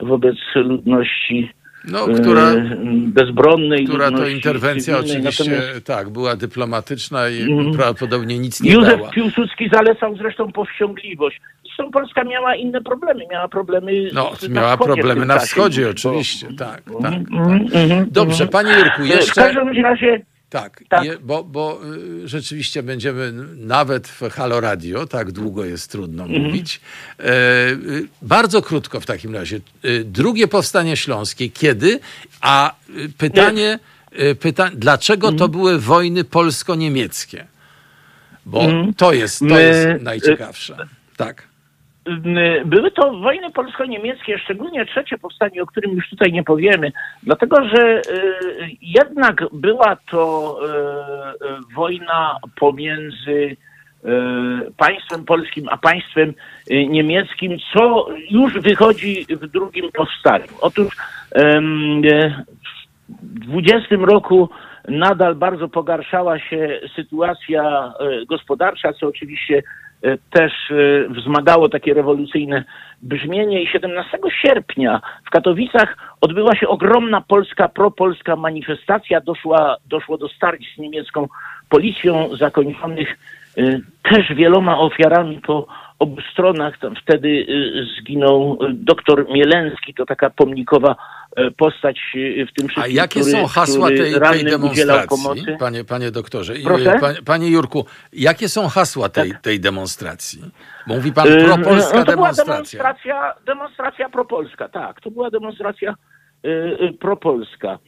wobec 0.00 0.36
ludności 0.54 1.50
no, 1.84 2.06
która, 2.20 2.50
e, 2.50 2.76
bezbronnej. 3.06 3.84
Która 3.84 4.10
to 4.10 4.28
interwencja 4.28 4.98
oczywiście 4.98 5.44
Natomiast... 5.44 5.86
tak, 5.86 6.10
była 6.10 6.36
dyplomatyczna 6.36 7.28
i 7.28 7.42
mm, 7.42 7.72
prawdopodobnie 7.72 8.38
nic 8.38 8.60
nie 8.60 8.72
Józef 8.72 8.88
dała. 8.88 8.98
Józef 8.98 9.14
Piłsudski 9.14 9.68
zalecał 9.72 10.16
zresztą 10.16 10.52
powściągliwość. 10.52 11.40
Zresztą 11.76 11.92
Polska 11.92 12.24
miała 12.24 12.56
inne 12.56 12.82
problemy. 12.82 13.24
Miała 13.30 13.48
problemy. 13.48 14.10
No, 14.12 14.32
miała 14.48 14.76
problemy 14.76 15.26
na 15.26 15.38
wschodzie, 15.38 15.90
oczywiście. 15.90 16.46
Bo... 16.50 16.56
Tak, 16.56 16.82
tak. 16.84 17.02
tak. 17.02 17.12
Mm, 17.12 17.66
mm, 17.72 18.06
Dobrze, 18.10 18.46
panie 18.46 18.72
Jurku, 18.72 19.04
jeszcze. 19.04 19.32
W 19.32 19.34
każdym 19.34 19.84
razie. 19.84 20.22
Tak, 20.50 20.82
tak. 20.88 21.04
Je, 21.04 21.18
bo, 21.18 21.44
bo 21.44 21.80
y, 22.24 22.28
rzeczywiście 22.28 22.82
będziemy 22.82 23.32
nawet 23.56 24.08
w 24.08 24.20
Halo 24.30 24.60
Radio, 24.60 25.06
tak 25.06 25.32
długo 25.32 25.64
jest 25.64 25.90
trudno 25.90 26.24
mm. 26.24 26.42
mówić. 26.42 26.80
E, 27.18 27.24
y, 27.70 28.08
bardzo 28.22 28.62
krótko 28.62 29.00
w 29.00 29.06
takim 29.06 29.34
razie. 29.34 29.60
Y, 29.84 30.04
drugie 30.04 30.48
powstanie 30.48 30.96
śląskie, 30.96 31.48
kiedy? 31.48 32.00
A 32.40 32.74
pytanie, 33.18 33.78
pyta, 34.40 34.70
dlaczego 34.74 35.28
mm. 35.28 35.38
to 35.38 35.44
mhm. 35.44 35.60
były 35.60 35.80
wojny 35.80 36.24
polsko-niemieckie? 36.24 37.46
Bo 38.46 38.60
mm. 38.62 38.94
to 38.94 39.12
jest, 39.12 39.38
to 39.48 39.58
jest 39.58 40.02
najciekawsze. 40.02 40.76
Tak. 41.16 41.51
Były 42.64 42.90
to 42.90 43.12
wojny 43.12 43.50
polsko-niemieckie, 43.50 44.38
szczególnie 44.38 44.86
trzecie 44.86 45.18
powstanie, 45.18 45.62
o 45.62 45.66
którym 45.66 45.90
już 45.90 46.08
tutaj 46.10 46.32
nie 46.32 46.42
powiemy, 46.42 46.92
dlatego 47.22 47.68
że 47.68 47.98
y, 47.98 48.02
jednak 48.82 49.44
była 49.52 49.96
to 50.10 50.56
y, 50.62 51.46
y, 51.46 51.74
wojna 51.74 52.36
pomiędzy 52.60 53.56
państwem 54.76 55.24
polskim 55.24 55.68
a 55.68 55.76
państwem 55.76 56.34
niemieckim, 56.70 57.56
co 57.72 58.06
już 58.30 58.58
wychodzi 58.58 59.26
w 59.30 59.46
drugim 59.46 59.92
powstaniu. 59.92 60.44
Otóż 60.60 60.96
w 63.22 63.38
20 63.38 63.96
roku 63.96 64.48
nadal 64.88 65.34
bardzo 65.34 65.68
pogarszała 65.68 66.38
się 66.38 66.80
sytuacja 66.96 67.92
gospodarcza, 68.28 68.92
co 68.92 69.06
oczywiście 69.06 69.62
też 70.30 70.52
wzmagało 71.10 71.68
takie 71.68 71.94
rewolucyjne 71.94 72.64
brzmienie 73.02 73.62
i 73.62 73.66
17 73.66 74.18
sierpnia 74.42 75.00
w 75.26 75.30
Katowicach 75.30 75.96
odbyła 76.20 76.56
się 76.56 76.68
ogromna 76.68 77.20
polska, 77.20 77.68
propolska 77.68 78.36
manifestacja. 78.36 79.20
Doszła, 79.20 79.76
doszło 79.86 80.18
do 80.18 80.28
starć 80.28 80.74
z 80.76 80.78
niemiecką 80.78 81.28
policją, 81.68 82.36
zakończonych 82.36 83.18
też 84.02 84.34
wieloma 84.36 84.78
ofiarami 84.78 85.40
po 85.40 85.66
obu 85.98 86.20
stronach. 86.32 86.78
Tam 86.78 86.94
wtedy 86.96 87.28
y, 87.28 87.86
zginął 88.00 88.58
y, 88.62 88.72
doktor 88.72 89.26
Mielęcki, 89.30 89.94
to 89.94 90.06
taka 90.06 90.30
pomnikowa 90.30 90.92
y, 90.92 90.96
postać 91.56 92.00
w 92.48 92.52
tym 92.56 92.68
wszystkim. 92.68 92.82
A 92.82 92.86
jakie 92.86 93.20
który, 93.20 93.32
są 93.32 93.46
hasła 93.46 93.88
tej, 93.88 94.20
tej 94.20 94.44
demonstracji, 94.44 95.44
panie, 95.58 95.84
panie 95.84 96.10
doktorze? 96.10 96.54
Proszę? 96.64 96.98
Panie, 97.00 97.18
panie 97.24 97.50
Jurku, 97.50 97.86
jakie 98.12 98.48
są 98.48 98.68
hasła 98.68 99.08
tej, 99.08 99.30
tak. 99.30 99.40
tej 99.40 99.60
demonstracji? 99.60 100.42
Bo 100.86 100.94
mówi 100.94 101.12
pan 101.12 101.26
propolska 101.44 101.98
no, 101.98 102.04
to 102.04 102.10
demonstracja. 102.10 102.78
Była 102.78 102.92
demonstracja, 102.92 103.34
demonstracja 103.46 104.08
propolska, 104.08 104.68
tak. 104.68 105.00
To 105.00 105.10
była 105.10 105.30
demonstracja 105.30 105.94
y, 106.44 106.92
propolska. 107.00 107.78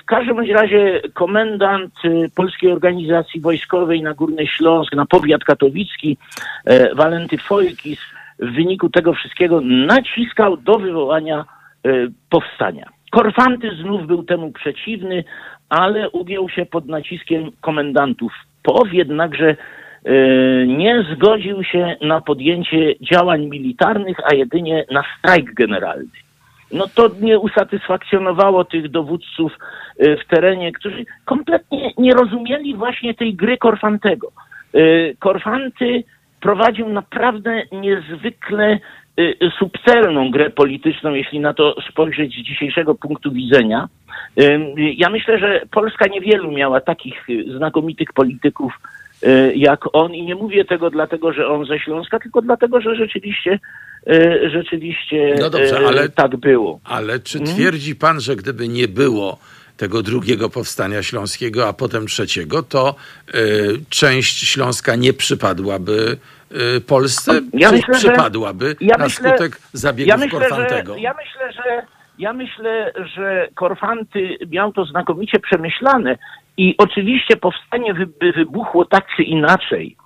W 0.00 0.04
każdym 0.06 0.38
razie 0.50 1.02
komendant 1.14 1.94
Polskiej 2.34 2.72
Organizacji 2.72 3.40
Wojskowej 3.40 4.02
na 4.02 4.14
Górny 4.14 4.46
Śląsk, 4.46 4.94
na 4.94 5.06
powiat 5.06 5.44
katowicki, 5.44 6.16
Walenty 6.94 7.38
Fojkis, 7.38 7.98
w 8.38 8.54
wyniku 8.54 8.90
tego 8.90 9.12
wszystkiego 9.12 9.60
naciskał 9.60 10.56
do 10.56 10.78
wywołania 10.78 11.44
powstania. 12.30 12.88
Korfanty 13.10 13.70
znów 13.82 14.06
był 14.06 14.22
temu 14.22 14.52
przeciwny, 14.52 15.24
ale 15.68 16.10
ugiął 16.10 16.48
się 16.48 16.66
pod 16.66 16.86
naciskiem 16.86 17.50
komendantów 17.60 18.32
POW, 18.62 18.92
jednakże 18.92 19.56
nie 20.66 21.04
zgodził 21.12 21.64
się 21.64 21.96
na 22.00 22.20
podjęcie 22.20 22.94
działań 23.00 23.46
militarnych, 23.46 24.16
a 24.24 24.34
jedynie 24.34 24.84
na 24.90 25.02
strajk 25.18 25.54
generalny 25.54 26.08
no 26.72 26.84
to 26.94 27.10
nie 27.20 27.38
usatysfakcjonowało 27.38 28.64
tych 28.64 28.90
dowódców 28.90 29.52
y, 29.52 30.16
w 30.16 30.28
terenie, 30.28 30.72
którzy 30.72 31.04
kompletnie 31.24 31.92
nie 31.98 32.14
rozumieli 32.14 32.76
właśnie 32.76 33.14
tej 33.14 33.34
gry 33.34 33.58
Korfantego. 33.58 34.32
Y, 34.74 35.16
Korfanty 35.18 36.04
prowadził 36.40 36.88
naprawdę 36.88 37.62
niezwykle 37.72 38.74
y, 38.74 38.80
subtelną 39.58 40.30
grę 40.30 40.50
polityczną, 40.50 41.14
jeśli 41.14 41.40
na 41.40 41.54
to 41.54 41.74
spojrzeć 41.90 42.32
z 42.32 42.42
dzisiejszego 42.42 42.94
punktu 42.94 43.32
widzenia. 43.32 43.88
Ja 44.76 45.10
myślę, 45.10 45.38
że 45.38 45.62
Polska 45.70 46.06
niewielu 46.06 46.52
miała 46.52 46.80
takich 46.80 47.26
znakomitych 47.56 48.12
polityków 48.12 48.72
jak 49.54 49.80
on 49.92 50.14
i 50.14 50.22
nie 50.22 50.34
mówię 50.34 50.64
tego 50.64 50.90
dlatego, 50.90 51.32
że 51.32 51.48
on 51.48 51.66
ze 51.66 51.78
Śląska, 51.78 52.18
tylko 52.18 52.42
dlatego, 52.42 52.80
że 52.80 52.94
rzeczywiście 52.94 53.58
rzeczywiście 54.52 55.34
no 55.40 55.50
dobrze, 55.50 55.78
ale, 55.78 56.08
tak 56.08 56.36
było. 56.36 56.80
Ale 56.84 57.20
czy 57.20 57.38
hmm? 57.38 57.56
twierdzi 57.56 57.96
pan, 57.96 58.20
że 58.20 58.36
gdyby 58.36 58.68
nie 58.68 58.88
było 58.88 59.38
tego 59.76 60.02
drugiego 60.02 60.50
powstania 60.50 61.02
śląskiego, 61.02 61.68
a 61.68 61.72
potem 61.72 62.06
trzeciego, 62.06 62.62
to 62.62 62.94
y, 63.34 63.34
część 63.90 64.48
Śląska 64.48 64.96
nie 64.96 65.12
przypadłaby 65.12 65.92
y, 65.92 66.37
Polsce, 66.86 67.32
ja 67.52 67.72
myślę, 67.72 67.94
przypadłaby 67.94 68.76
ja 68.80 68.96
na 68.96 69.04
myślę, 69.04 69.28
skutek 69.28 69.60
zabiegów 69.72 70.08
ja 70.08 70.16
myślę, 70.16 70.40
Korfantego? 70.40 70.94
Że, 70.94 71.00
ja 71.00 71.14
myślę, 71.14 71.52
że 71.52 71.82
ja 72.18 72.32
myślę, 72.32 72.92
że 73.14 73.48
Korfanty 73.54 74.38
miał 74.50 74.72
to 74.72 74.84
znakomicie 74.84 75.38
przemyślane 75.38 76.18
i 76.56 76.74
oczywiście 76.78 77.36
powstanie 77.36 77.94
wy, 77.94 78.32
wybuchło 78.32 78.84
tak 78.84 79.04
czy 79.16 79.22
inaczej 79.22 79.96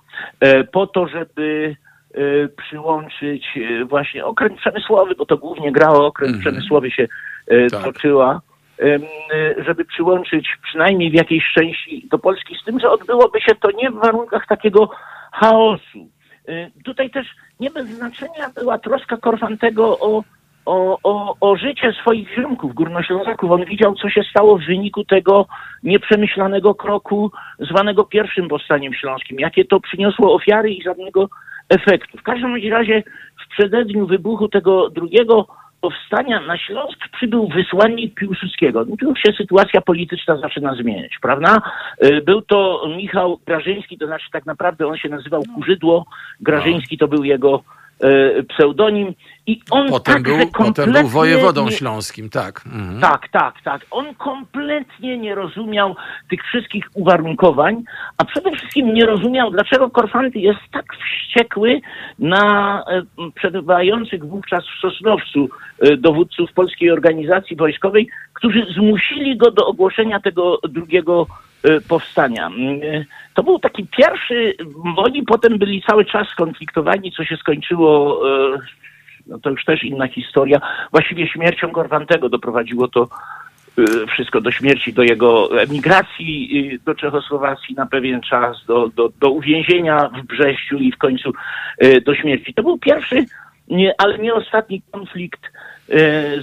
po 0.71 0.87
to, 0.87 1.07
żeby 1.07 1.75
Y, 2.17 2.49
przyłączyć 2.57 3.45
y, 3.57 3.85
właśnie 3.85 4.25
okręt 4.25 4.57
przemysłowy, 4.57 5.15
bo 5.15 5.25
to 5.25 5.37
głównie 5.37 5.71
gra 5.71 5.89
o 5.89 6.05
okręt 6.05 6.29
mm 6.29 6.39
-hmm. 6.39 6.43
przemysłowy 6.43 6.91
się 6.91 7.07
y, 7.51 7.67
tak. 7.71 7.83
toczyła, 7.83 8.41
żeby 9.65 9.85
przyłączyć 9.85 10.47
przynajmniej 10.63 11.11
w 11.11 11.13
jakiejś 11.13 11.43
części 11.53 12.07
do 12.11 12.19
Polski, 12.19 12.55
z 12.61 12.63
tym, 12.65 12.79
że 12.79 12.89
odbyłoby 12.89 13.41
się 13.41 13.55
to 13.55 13.71
nie 13.71 13.91
w 13.91 13.93
warunkach 13.93 14.47
takiego 14.47 14.89
chaosu. 15.31 16.09
Tutaj 16.83 17.09
też 17.09 17.27
nie 17.59 17.69
bez 17.69 17.87
znaczenia 17.87 18.49
była 18.55 18.77
troska 18.77 19.17
Korfantego 19.17 19.99
o, 19.99 20.23
o, 20.65 20.97
o, 21.03 21.35
o 21.39 21.55
życie 21.57 21.93
swoich 22.01 22.35
ziomków 22.35 22.73
górnoślązaków. 22.73 23.51
On 23.51 23.65
widział, 23.65 23.95
co 23.95 24.09
się 24.09 24.21
stało 24.29 24.57
w 24.57 24.65
wyniku 24.65 25.05
tego 25.05 25.45
nieprzemyślanego 25.83 26.75
kroku 26.75 27.31
zwanego 27.59 28.03
pierwszym 28.03 28.47
powstaniem 28.47 28.93
śląskim, 28.93 29.39
jakie 29.39 29.65
to 29.65 29.79
przyniosło 29.79 30.35
ofiary 30.35 30.71
i 30.71 30.83
żadnego 30.83 31.29
efektu. 31.69 32.17
W 32.17 32.23
każdym 32.23 32.55
razie 32.71 33.03
w 33.45 33.49
przededniu 33.49 34.07
wybuchu 34.07 34.47
tego 34.47 34.89
drugiego 34.89 35.47
powstania 35.83 36.39
na 36.39 36.57
Śląsk 36.57 36.99
przybył 37.13 37.47
wysłannik 37.47 38.15
Piłsudskiego. 38.15 38.85
No 38.85 38.97
tu 38.97 39.09
już 39.09 39.19
się 39.19 39.33
sytuacja 39.37 39.81
polityczna 39.81 40.37
zaczyna 40.37 40.75
zmieniać, 40.75 41.11
prawda? 41.21 41.61
Y, 42.03 42.21
był 42.21 42.41
to 42.41 42.87
Michał 42.97 43.39
Grażyński, 43.45 43.97
to 43.97 44.05
znaczy 44.05 44.25
tak 44.31 44.45
naprawdę 44.45 44.87
on 44.87 44.97
się 44.97 45.09
nazywał 45.09 45.43
Kurzydło, 45.55 46.05
Grażyński 46.41 46.97
to 46.97 47.07
był 47.07 47.23
jego 47.23 47.63
pseudonim 48.49 49.13
i 49.47 49.61
on 49.71 49.89
potem, 49.89 50.23
był, 50.23 50.37
potem 50.53 50.91
był 50.91 51.07
wojewodą 51.07 51.69
śląskim, 51.69 52.29
tak. 52.29 52.61
Mhm. 52.65 53.01
Tak, 53.01 53.27
tak, 53.31 53.61
tak. 53.63 53.81
On 53.91 54.15
kompletnie 54.15 55.17
nie 55.17 55.35
rozumiał 55.35 55.95
tych 56.29 56.43
wszystkich 56.43 56.85
uwarunkowań, 56.93 57.83
a 58.17 58.25
przede 58.25 58.51
wszystkim 58.51 58.93
nie 58.93 59.05
rozumiał, 59.05 59.51
dlaczego 59.51 59.89
Korfanty 59.89 60.39
jest 60.39 60.59
tak 60.71 60.85
wściekły 60.95 61.81
na 62.19 62.77
e, 62.87 63.01
przebywających 63.35 64.25
wówczas 64.25 64.63
w 64.63 64.81
Sosnowcu 64.81 65.49
e, 65.79 65.97
dowódców 65.97 66.53
Polskiej 66.53 66.91
Organizacji 66.91 67.55
Wojskowej, 67.55 68.09
którzy 68.33 68.65
zmusili 68.75 69.37
go 69.37 69.51
do 69.51 69.65
ogłoszenia 69.65 70.19
tego 70.19 70.59
drugiego 70.69 71.27
powstania. 71.87 72.49
Y, 72.83 73.05
to 73.33 73.43
był 73.43 73.59
taki 73.59 73.87
pierwszy, 73.97 74.53
oni 74.97 75.23
potem 75.23 75.57
byli 75.57 75.83
cały 75.87 76.05
czas 76.05 76.27
skonfliktowani, 76.27 77.11
co 77.11 77.25
się 77.25 77.37
skończyło, 77.37 78.21
y, 78.55 78.59
no 79.27 79.39
to 79.39 79.49
już 79.49 79.65
też 79.65 79.83
inna 79.83 80.07
historia, 80.07 80.61
właściwie 80.91 81.27
śmiercią 81.27 81.71
Gorwantego 81.71 82.29
doprowadziło 82.29 82.87
to 82.87 83.07
wszystko 84.13 84.41
do 84.41 84.51
śmierci, 84.51 84.93
do 84.93 85.03
jego 85.03 85.61
emigracji 85.61 86.79
do 86.85 86.95
Czechosłowacji 86.95 87.75
na 87.75 87.85
pewien 87.85 88.21
czas, 88.21 88.65
do, 88.65 88.89
do, 88.89 89.09
do 89.19 89.29
uwięzienia 89.29 90.09
w 90.09 90.25
Brześciu 90.25 90.77
i 90.77 90.91
w 90.91 90.97
końcu 90.97 91.33
do 92.05 92.15
śmierci. 92.15 92.53
To 92.53 92.63
był 92.63 92.77
pierwszy, 92.77 93.25
nie, 93.67 93.93
ale 93.97 94.17
nie 94.17 94.33
ostatni 94.33 94.81
konflikt 94.91 95.41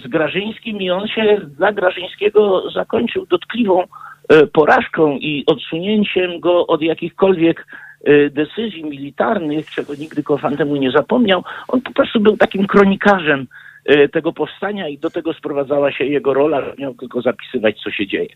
z 0.05 0.09
Grażyńskim 0.09 0.81
i 0.81 0.91
on 0.91 1.09
się 1.09 1.41
dla 1.59 1.73
Grażyńskiego 1.73 2.71
zakończył 2.71 3.27
dotkliwą 3.27 3.85
porażką 4.53 5.17
i 5.17 5.45
odsunięciem 5.47 6.41
go 6.41 6.67
od 6.67 6.83
jakichkolwiek 6.83 7.67
e, 8.05 8.31
decyzji 8.31 8.85
militarnych, 8.85 9.71
czego 9.71 9.95
nigdy 9.95 10.23
Korfantemu 10.23 10.77
nie 10.77 10.91
zapomniał, 10.91 11.45
on 11.69 11.81
po 11.81 11.93
prostu 11.93 12.21
był 12.21 12.37
takim 12.37 12.67
kronikarzem 12.67 13.47
e, 13.85 14.09
tego 14.09 14.33
powstania 14.33 14.89
i 14.89 14.99
do 14.99 15.11
tego 15.11 15.33
sprowadzała 15.33 15.93
się 15.93 16.05
jego 16.05 16.35
rola, 16.35 16.61
że 16.61 16.75
miał 16.79 16.95
tylko 16.95 17.23
zapisywać, 17.23 17.81
co 17.85 17.91
się 17.91 18.07
dzieje. 18.07 18.35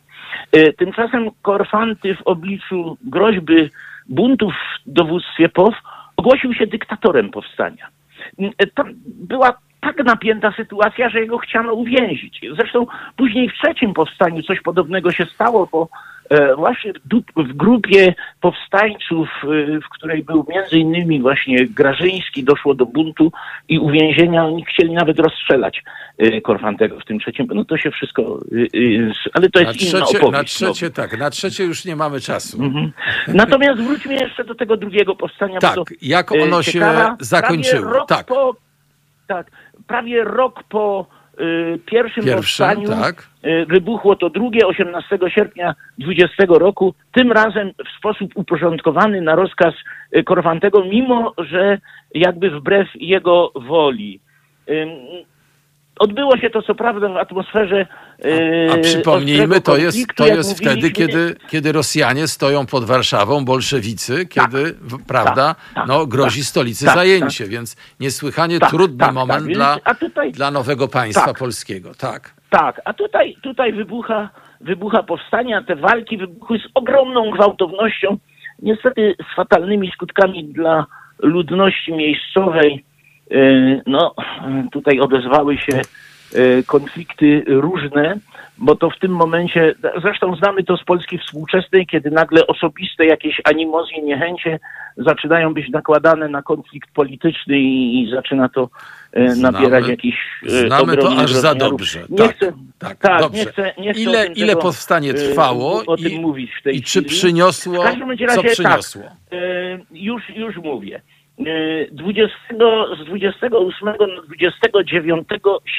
Tymczasem 0.76 1.30
Korfanty 1.42 2.14
w 2.14 2.22
obliczu 2.22 2.96
groźby 3.04 3.70
buntów 4.08 4.52
w 4.86 4.92
dowództwie 4.92 5.48
POW 5.48 5.74
ogłosił 6.16 6.54
się 6.54 6.66
dyktatorem 6.66 7.30
powstania. 7.30 7.88
Tam 8.74 8.94
była 9.06 9.58
tak 9.84 10.04
napięta 10.04 10.52
sytuacja, 10.52 11.08
że 11.08 11.20
jego 11.20 11.38
chciano 11.38 11.72
uwięzić. 11.72 12.40
Zresztą 12.56 12.86
później 13.16 13.48
w 13.48 13.52
trzecim 13.52 13.94
powstaniu 13.94 14.42
coś 14.42 14.60
podobnego 14.60 15.12
się 15.12 15.26
stało, 15.26 15.68
bo 15.72 15.88
e, 16.30 16.54
właśnie 16.56 16.92
w, 17.36 17.52
grupie 17.52 18.14
powstańców, 18.40 19.28
e, 19.42 19.80
w 19.80 19.88
której 19.88 20.24
był 20.24 20.46
między 20.48 20.78
innymi 20.78 21.20
właśnie 21.20 21.66
Grażyński, 21.66 22.44
doszło 22.44 22.74
do 22.74 22.86
buntu 22.86 23.32
i 23.68 23.78
uwięzienia. 23.78 24.46
Oni 24.46 24.64
chcieli 24.64 24.92
nawet 24.92 25.18
rozstrzelać 25.18 25.82
e, 26.18 26.40
Korfantego 26.40 27.00
w 27.00 27.04
tym 27.04 27.18
trzecim. 27.18 27.46
No 27.54 27.64
to 27.64 27.76
się 27.76 27.90
wszystko, 27.90 28.40
ale 29.32 29.50
to 29.50 29.60
jest 29.60 29.72
na 29.72 29.78
trzecie, 29.78 30.18
inna 30.18 30.26
opowieść. 30.26 30.32
Na 30.32 30.44
trzecie, 30.44 30.86
no. 30.86 30.92
tak, 30.92 31.18
na 31.18 31.30
trzecie 31.30 31.64
już 31.64 31.84
nie 31.84 31.96
mamy 31.96 32.20
czasu. 32.20 32.62
Mhm. 32.62 32.92
Natomiast 33.28 33.82
wróćmy 33.82 34.14
jeszcze 34.14 34.44
do 34.44 34.54
tego 34.54 34.76
drugiego 34.76 35.16
powstania. 35.16 35.58
Tak, 35.58 35.78
jak 36.02 36.32
ono 36.32 36.62
się 36.62 36.86
zakończyło. 37.20 38.04
Tak. 38.04 38.26
Po, 38.26 38.54
tak, 39.26 39.50
prawie 39.86 40.24
rok 40.24 40.62
po 40.62 41.06
y, 41.40 41.78
pierwszym 41.86 42.24
Pierwsze, 42.24 42.36
powstaniu 42.36 42.88
tak. 42.88 43.28
y, 43.44 43.66
wybuchło 43.66 44.16
to 44.16 44.30
drugie 44.30 44.66
18 44.66 45.18
sierpnia 45.28 45.74
20 45.98 46.44
roku, 46.48 46.94
tym 47.12 47.32
razem 47.32 47.72
w 47.86 47.98
sposób 47.98 48.30
uporządkowany 48.34 49.20
na 49.20 49.34
rozkaz 49.34 49.74
y, 50.16 50.24
Korfantego, 50.24 50.84
mimo 50.84 51.34
że 51.38 51.78
jakby 52.14 52.50
wbrew 52.50 52.88
jego 52.94 53.52
woli. 53.54 54.20
Odbyło 55.98 56.36
się 56.36 56.50
to 56.50 56.62
co 56.62 56.74
prawda 56.74 57.08
w 57.08 57.16
atmosferze. 57.16 57.86
A, 58.70 58.74
a 58.74 58.78
przypomnijmy, 58.78 59.60
to 59.60 59.76
jest, 59.76 60.14
to 60.16 60.26
jest 60.26 60.58
wtedy, 60.58 60.90
kiedy, 60.90 61.36
kiedy 61.48 61.72
Rosjanie 61.72 62.28
stoją 62.28 62.66
pod 62.66 62.84
Warszawą, 62.84 63.44
bolszewicy, 63.44 64.26
kiedy, 64.26 64.72
tak, 64.72 65.00
prawda, 65.08 65.54
tak, 65.54 65.74
tak, 65.74 65.88
no, 65.88 66.06
grozi 66.06 66.40
tak, 66.40 66.46
stolicy 66.46 66.84
tak, 66.84 66.94
zajęcie, 66.94 67.46
więc 67.46 67.76
niesłychanie 68.00 68.60
trudny 68.60 69.12
moment 69.12 69.46
dla, 69.46 69.78
tutaj, 70.00 70.32
dla 70.32 70.50
nowego 70.50 70.88
państwa 70.88 71.34
polskiego. 71.34 71.94
Tak. 71.98 72.34
Tak, 72.50 72.80
a 72.84 72.92
tutaj, 72.92 73.36
tutaj 73.42 73.72
wybucha, 73.72 74.30
wybucha 74.60 75.02
powstanie, 75.02 75.56
a 75.56 75.62
te 75.62 75.76
walki 75.76 76.16
wybuchły 76.18 76.58
z 76.58 76.68
ogromną 76.74 77.30
gwałtownością, 77.30 78.16
niestety 78.62 79.14
z 79.32 79.36
fatalnymi 79.36 79.90
skutkami 79.90 80.44
dla 80.44 80.86
ludności 81.18 81.92
miejscowej. 81.92 82.84
E, 83.30 83.36
no, 83.86 84.14
tutaj 84.72 85.00
odezwały 85.00 85.58
się 85.58 85.80
e, 86.34 86.62
konflikty 86.62 87.44
różne, 87.46 88.18
bo 88.58 88.76
to 88.76 88.90
w 88.90 88.98
tym 88.98 89.12
momencie, 89.12 89.74
zresztą 90.02 90.36
znamy 90.36 90.64
to 90.64 90.76
z 90.76 90.84
Polski 90.84 91.18
współczesnej, 91.18 91.86
kiedy 91.86 92.10
nagle 92.10 92.46
osobiste 92.46 93.06
jakieś 93.06 93.40
animozje, 93.44 94.02
niechęcie 94.02 94.60
zaczynają 94.96 95.54
być 95.54 95.68
nakładane 95.68 96.28
na 96.28 96.42
konflikt 96.42 96.90
polityczny 96.94 97.58
i, 97.58 98.10
zaczyna 98.14 98.48
to 98.48 98.68
znamy, 99.12 99.58
nabierać 99.58 99.88
jakiś 99.88 100.14
Znamy 100.42 100.96
to 100.96 101.16
aż 101.18 101.32
za 101.32 101.54
dobrze. 101.54 102.00
Nie 102.08 102.18
tak, 102.18 102.36
chcę, 102.36 102.52
tak, 102.78 102.98
tak 102.98 103.20
dobrze. 103.20 103.38
Nie 103.38 103.46
chcę, 103.46 103.72
nie 103.78 103.92
chcę 103.92 104.02
ile, 104.02 104.26
ile 104.26 104.48
tego, 104.48 104.60
powstanie 104.62 105.14
trwało 105.14 105.82
i, 105.98 106.76
i 106.76 106.82
czy 106.82 107.02
przyniosło, 107.02 107.84
co 108.34 108.42
tak, 108.42 108.52
przyniosło? 108.52 109.02
Tak, 109.02 109.38
już, 109.90 110.22
już 110.28 110.56
mówię. 110.56 111.00
20, 111.38 112.32
z 113.02 113.04
28 113.06 113.88
na 113.88 114.22
29 114.26 115.28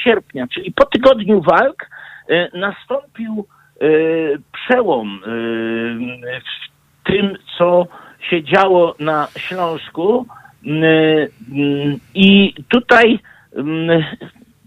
sierpnia, 0.04 0.46
czyli 0.46 0.72
po 0.72 0.84
tygodniu 0.84 1.40
walk, 1.40 1.90
e, 2.28 2.58
nastąpił 2.58 3.46
e, 3.80 3.86
przełom 4.52 5.20
w 6.44 7.10
tym, 7.10 7.36
co 7.58 7.86
się 8.20 8.42
działo 8.42 8.94
na 8.98 9.28
Śląsku. 9.38 10.26
I 12.14 12.54
tutaj 12.68 13.18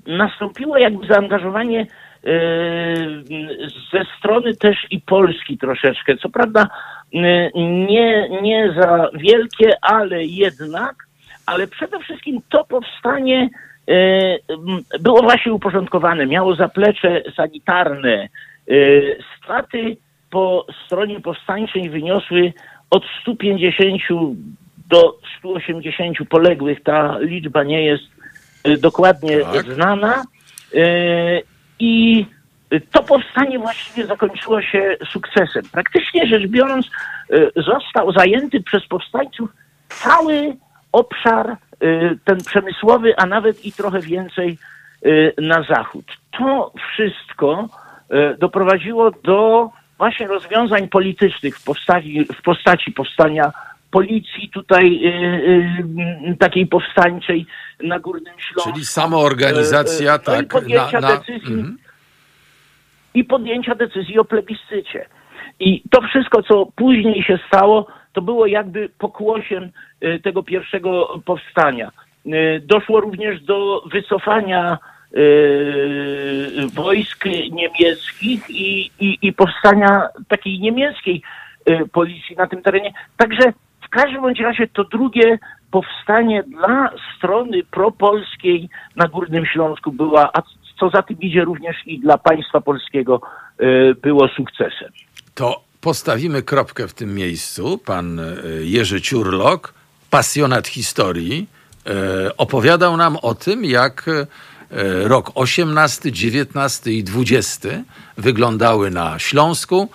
nastąpiło 0.08 0.78
jakby 0.78 1.08
zaangażowanie 1.08 1.88
ze 3.92 4.06
strony 4.18 4.56
też 4.56 4.78
i 4.92 5.02
Polski 5.02 5.58
troszeczkę. 5.58 6.18
Co 6.18 6.30
prawda 6.30 6.68
nie, 7.14 8.30
nie 8.42 8.74
za 8.80 9.10
wielkie, 9.14 9.78
ale 9.82 10.26
jednak, 10.26 10.96
ale 11.46 11.68
przede 11.68 12.00
wszystkim 12.00 12.42
to 12.50 12.64
powstanie 12.64 13.50
e, 13.88 13.98
było 15.00 15.22
właśnie 15.22 15.54
uporządkowane, 15.54 16.26
miało 16.26 16.56
zaplecze 16.56 17.22
sanitarne. 17.36 18.14
E, 18.20 18.28
straty 19.38 19.98
po 20.30 20.66
stronie 20.86 21.22
powstańczej 21.22 21.90
wyniosły 21.90 22.54
od 22.90 23.04
150 23.22 24.02
do 24.90 25.18
180 25.40 26.18
poległych. 26.30 26.84
Ta 26.84 27.20
liczba 27.20 27.64
nie 27.64 27.84
jest 27.84 28.04
dokładnie 28.80 29.40
tak. 29.40 29.74
znana. 29.74 30.24
I 31.80 32.26
to 32.92 33.04
powstanie 33.04 33.60
właściwie 33.60 34.08
zakończyło 34.08 34.62
się 34.62 34.98
sukcesem. 35.12 35.64
Praktycznie 35.72 36.28
rzecz 36.28 36.48
biorąc, 36.48 36.86
y, 37.34 37.52
został 37.56 38.12
zajęty 38.12 38.64
przez 38.64 38.88
powstańców 38.88 39.50
cały 39.88 40.56
obszar 40.92 41.58
y, 41.84 42.20
ten 42.26 42.38
przemysłowy, 42.38 43.14
a 43.18 43.26
nawet 43.26 43.66
i 43.66 43.72
trochę 43.72 44.00
więcej 44.00 44.58
y, 45.06 45.34
na 45.38 45.64
zachód. 45.64 46.06
To 46.38 46.74
wszystko 46.94 47.70
doprowadziło 48.40 49.12
do 49.12 49.70
właśnie 49.98 50.28
rozwiązań 50.28 50.88
politycznych 50.88 51.58
w 51.58 51.64
postaci, 51.64 52.28
w 52.40 52.42
postaci 52.42 52.92
powstania 52.92 53.52
policji 53.92 54.50
tutaj 54.50 55.02
takiej 56.40 56.68
powstańczej 56.68 57.46
na 57.84 58.00
Górnym 58.00 58.34
Śląsku. 58.38 58.74
Czyli 58.74 58.86
samoorganizacja, 58.86 60.12
no 60.12 60.20
tak. 60.20 60.48
podjęcia 60.48 61.00
na, 61.00 61.10
na... 61.10 61.18
decyzji. 61.18 61.54
Mm 61.54 61.78
i 63.20 63.24
podjęcia 63.24 63.76
decyzji 63.76 64.20
o 64.20 64.26
plebiscycie. 64.26 65.06
I 65.60 65.84
to 65.92 66.02
wszystko, 66.02 66.44
co 66.44 66.66
później 66.76 67.24
się 67.24 67.40
stało, 67.48 67.88
to 68.14 68.22
było 68.22 68.46
jakby 68.46 68.90
pokłosiem 68.98 69.72
y, 70.04 70.20
tego 70.24 70.44
pierwszego 70.44 71.22
powstania. 71.26 71.92
Y, 72.26 72.62
doszło 72.66 73.00
również 73.00 73.42
do 73.44 73.84
wycofania 73.92 74.78
y, 75.18 76.68
wojsk 76.74 77.26
niemieckich 77.52 78.50
i, 78.50 78.92
i, 79.00 79.18
i 79.22 79.34
powstania 79.34 80.08
takiej 80.28 80.60
niemieckiej 80.60 81.22
policji 81.92 82.36
na 82.36 82.48
tym 82.48 82.62
terenie. 82.62 82.94
Także 83.18 83.54
w 83.86 83.90
każdym 83.90 84.22
bądź 84.22 84.40
razie 84.40 84.68
to 84.68 84.84
drugie 84.84 85.40
powstanie 85.72 86.44
dla 86.44 86.90
strony 87.18 87.64
propolskiej 87.72 88.70
na 88.96 89.08
Górnym 89.08 89.46
Śląsku 89.46 89.92
była 89.92 90.34
co 90.80 90.90
za 90.90 91.02
tym 91.02 91.20
idzie 91.20 91.46
również 91.46 91.76
i 91.86 92.00
dla 92.00 92.18
państwa 92.18 92.62
polskiego 92.62 93.22
e, 93.60 93.66
było 93.96 94.28
sukcesem. 94.28 94.92
To 95.36 95.62
postawimy 95.82 96.42
kropkę 96.42 96.88
w 96.88 96.94
tym 96.94 97.16
miejscu. 97.16 97.78
Pan 97.78 98.20
e, 98.20 98.24
Jerzy 98.62 99.02
Ciurlok, 99.02 99.74
pasjonat 100.10 100.68
historii, 100.68 101.48
e, 101.88 102.38
opowiadał 102.38 102.98
nam 102.98 103.18
o 103.22 103.36
tym, 103.36 103.66
jak 103.66 104.06
rok 105.04 105.32
18, 105.36 106.12
19 106.12 106.92
i 106.92 107.04
20 107.04 107.70
wyglądały 108.18 108.92
na 108.92 109.20
Śląsku, 109.20 109.90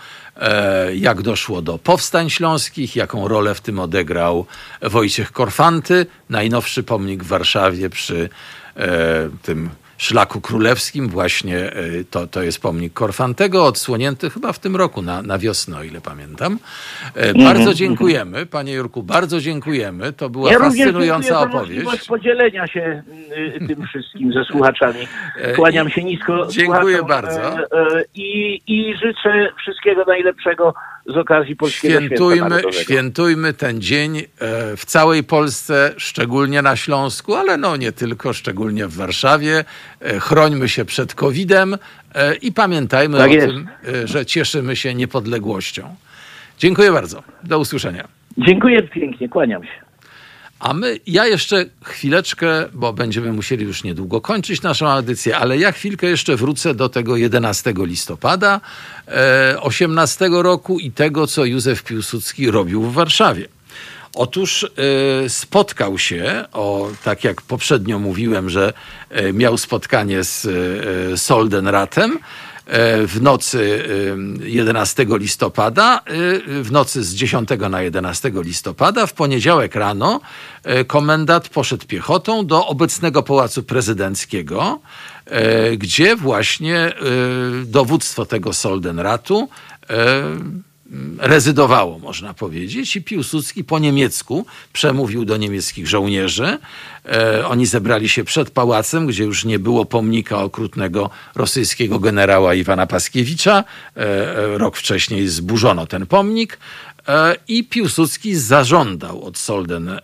jak 0.94 1.22
doszło 1.22 1.62
do 1.62 1.78
powstań 1.78 2.30
śląskich, 2.30 2.96
jaką 2.96 3.28
rolę 3.28 3.54
w 3.54 3.60
tym 3.60 3.78
odegrał 3.78 4.46
Wojciech 4.82 5.32
Korfanty, 5.32 6.06
najnowszy 6.30 6.82
pomnik 6.82 7.24
w 7.24 7.26
Warszawie 7.26 7.90
przy 7.90 8.28
tym 9.42 9.70
Szlaku 10.04 10.40
Królewskim. 10.40 11.08
Właśnie 11.08 11.58
e, 11.58 11.72
to, 12.10 12.26
to 12.26 12.42
jest 12.42 12.62
pomnik 12.62 12.92
Korfantego, 12.92 13.66
odsłonięty 13.66 14.30
chyba 14.30 14.52
w 14.52 14.58
tym 14.58 14.76
roku 14.76 15.02
na, 15.02 15.22
na 15.22 15.38
wiosnę, 15.38 15.76
o 15.76 15.82
ile 15.82 16.00
pamiętam. 16.00 16.58
E, 17.16 17.18
mhm, 17.18 17.44
bardzo 17.44 17.60
mhm. 17.60 17.76
dziękujemy, 17.76 18.46
panie 18.46 18.72
Jurku, 18.72 19.02
bardzo 19.02 19.40
dziękujemy. 19.40 20.12
To 20.12 20.30
była 20.30 20.52
ja 20.52 20.58
fascynująca 20.58 21.40
opowieść. 21.40 22.06
podzielenia 22.08 22.66
się 22.66 23.02
y, 23.62 23.66
tym 23.66 23.86
wszystkim 23.88 24.32
ze 24.32 24.44
słuchaczami. 24.44 25.08
E, 25.36 25.52
Kłaniam 25.52 25.90
się 25.90 26.04
nisko. 26.04 26.46
Dziękuję 26.50 27.02
bardzo. 27.02 27.56
I, 28.14 28.60
I 28.66 28.96
życzę 28.96 29.52
wszystkiego 29.58 30.04
najlepszego 30.04 30.74
z 31.06 31.16
okazji 31.16 31.56
Polskiego 31.56 32.00
świętujmy, 32.00 32.62
świętujmy 32.70 33.52
ten 33.52 33.80
dzień 33.80 34.22
w 34.76 34.84
całej 34.84 35.24
Polsce, 35.24 35.94
szczególnie 35.96 36.62
na 36.62 36.76
Śląsku, 36.76 37.34
ale 37.34 37.56
no 37.56 37.76
nie 37.76 37.92
tylko, 37.92 38.32
szczególnie 38.32 38.86
w 38.86 38.96
Warszawie. 38.96 39.64
E, 40.04 40.20
chrońmy 40.20 40.68
się 40.68 40.84
przed 40.84 41.14
COVID-em 41.14 41.76
e, 42.14 42.34
i 42.34 42.52
pamiętajmy 42.52 43.18
tak 43.18 43.30
o 43.30 43.34
jest. 43.34 43.46
tym, 43.46 43.68
e, 43.88 44.06
że 44.06 44.26
cieszymy 44.26 44.76
się 44.76 44.94
niepodległością. 44.94 45.94
Dziękuję 46.58 46.92
bardzo. 46.92 47.22
Do 47.44 47.58
usłyszenia. 47.58 48.08
Dziękuję 48.38 48.82
pięknie, 48.82 49.28
kłaniam 49.28 49.64
się. 49.64 49.84
A 50.60 50.74
my, 50.74 50.98
ja 51.06 51.26
jeszcze 51.26 51.64
chwileczkę, 51.84 52.68
bo 52.72 52.92
będziemy 52.92 53.32
musieli 53.32 53.64
już 53.64 53.84
niedługo 53.84 54.20
kończyć 54.20 54.62
naszą 54.62 54.88
audycję, 54.88 55.36
ale 55.36 55.58
ja 55.58 55.72
chwilkę 55.72 56.06
jeszcze 56.06 56.36
wrócę 56.36 56.74
do 56.74 56.88
tego 56.88 57.16
11 57.16 57.74
listopada 57.76 58.60
e, 59.08 59.60
18 59.60 60.28
roku 60.32 60.78
i 60.78 60.90
tego, 60.90 61.26
co 61.26 61.44
Józef 61.44 61.82
Piłsudski 61.82 62.50
robił 62.50 62.82
w 62.82 62.94
Warszawie. 62.94 63.48
Otóż 64.14 64.62
y, 65.24 65.28
spotkał 65.28 65.98
się, 65.98 66.44
o, 66.52 66.88
tak 67.04 67.24
jak 67.24 67.42
poprzednio 67.42 67.98
mówiłem, 67.98 68.50
że 68.50 68.72
y, 69.18 69.32
miał 69.32 69.58
spotkanie 69.58 70.24
z 70.24 70.44
y, 70.44 71.18
Soldenratem 71.18 72.18
w 73.06 73.18
nocy 73.20 73.84
11 74.42 75.06
listopada, 75.08 76.00
w 76.62 76.68
nocy 76.70 77.04
z 77.04 77.14
10 77.14 77.48
na 77.70 77.82
11 77.82 78.32
listopada. 78.34 79.06
W 79.06 79.12
poniedziałek 79.12 79.74
rano 79.74 80.20
komendant 80.86 81.48
poszedł 81.48 81.86
piechotą 81.86 82.46
do 82.46 82.66
obecnego 82.66 83.22
Pałacu 83.22 83.62
Prezydenckiego, 83.62 84.80
gdzie 85.78 86.16
właśnie 86.16 86.92
dowództwo 87.64 88.26
tego 88.26 88.52
Soldenratu 88.52 89.48
rezydowało, 91.18 91.98
można 91.98 92.34
powiedzieć, 92.34 92.96
i 92.96 93.02
Piłsudski 93.02 93.64
po 93.64 93.78
niemiecku 93.78 94.46
przemówił 94.72 95.24
do 95.24 95.36
niemieckich 95.36 95.86
żołnierzy. 95.86 96.58
E, 97.06 97.46
oni 97.46 97.66
zebrali 97.66 98.08
się 98.08 98.24
przed 98.24 98.50
pałacem, 98.50 99.06
gdzie 99.06 99.24
już 99.24 99.44
nie 99.44 99.58
było 99.58 99.84
pomnika 99.84 100.38
okrutnego 100.38 101.10
rosyjskiego 101.34 101.98
generała 101.98 102.54
Iwana 102.54 102.86
Paskiewicza. 102.86 103.64
E, 103.96 104.00
e 104.00 104.58
rok 104.58 104.76
wcześniej 104.76 105.28
zburzono 105.28 105.86
ten 105.86 106.06
pomnik. 106.06 106.58
i 107.48 107.64
Piłsudski 107.64 108.36
zażądał 108.36 109.24
od 109.24 109.38
Solden, 109.38 110.00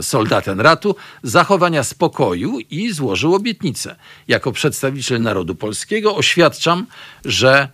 Soldatenratu 0.00 0.96
zachowania 1.22 1.84
spokoju 1.84 2.58
i 2.70 2.92
złożył 2.92 3.34
obietnicę. 3.34 3.96
Jako 4.28 4.52
przedstawiciel 4.52 5.22
narodu 5.22 5.54
polskiego 5.54 6.16
oświadczam, 6.16 6.86
że 7.24 7.68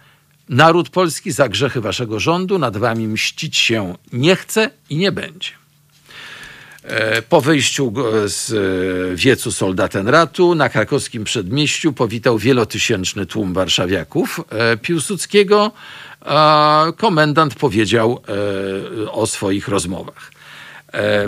naród 0.48 0.88
polski 0.88 1.32
za 1.32 1.48
grzechy 1.48 1.80
waszego 1.80 2.20
rządu 2.20 2.58
nad 2.58 2.76
wami 2.76 3.08
mścić 3.08 3.56
się 3.56 3.94
nie 4.12 4.36
chce 4.36 4.70
i 4.90 4.96
nie 4.96 5.12
będzie. 5.12 5.50
E, 6.84 7.22
po 7.22 7.40
wyjściu 7.40 7.92
z 8.26 8.52
e, 8.52 9.16
wiecu 9.16 9.52
Soldatenratu 9.52 10.54
na 10.54 10.68
krakowskim 10.68 11.24
przedmieściu 11.24 11.92
powitał 11.92 12.38
wielotysięczny 12.38 13.26
tłum 13.26 13.52
warszawiaków 13.52 14.40
e, 14.50 14.76
Piłsudskiego. 14.76 15.72
Komendant 16.96 17.54
powiedział 17.54 18.22
o 19.10 19.26
swoich 19.26 19.68
rozmowach. 19.68 20.32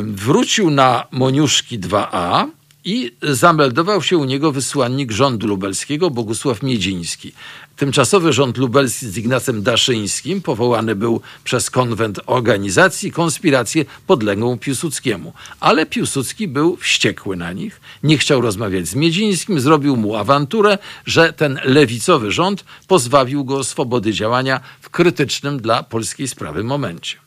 Wrócił 0.00 0.70
na 0.70 1.06
Moniuszki 1.10 1.80
2a 1.80 2.46
i 2.84 3.12
zameldował 3.22 4.02
się 4.02 4.18
u 4.18 4.24
niego 4.24 4.52
wysłannik 4.52 5.12
rządu 5.12 5.46
lubelskiego 5.46 6.10
Bogusław 6.10 6.62
Miedziński. 6.62 7.32
Tymczasowy 7.76 8.32
rząd 8.32 8.56
lubelski 8.56 9.06
z 9.06 9.16
Ignacem 9.18 9.62
Daszyńskim 9.62 10.42
powołany 10.42 10.94
był 10.94 11.20
przez 11.44 11.70
konwent 11.70 12.20
organizacji 12.26 13.12
konspirację 13.12 13.84
podległą 14.06 14.58
Piłsudskiemu. 14.58 15.32
Ale 15.60 15.86
Piłsudski 15.86 16.48
był 16.48 16.76
wściekły 16.76 17.36
na 17.36 17.52
nich, 17.52 17.80
nie 18.02 18.18
chciał 18.18 18.40
rozmawiać 18.40 18.88
z 18.88 18.94
Miedzińskim, 18.94 19.60
zrobił 19.60 19.96
mu 19.96 20.16
awanturę, 20.16 20.78
że 21.06 21.32
ten 21.32 21.60
lewicowy 21.64 22.30
rząd 22.30 22.64
pozbawił 22.88 23.44
go 23.44 23.64
swobody 23.64 24.12
działania 24.12 24.60
w 24.80 24.90
krytycznym 24.90 25.60
dla 25.60 25.82
polskiej 25.82 26.28
sprawy 26.28 26.64
momencie. 26.64 27.25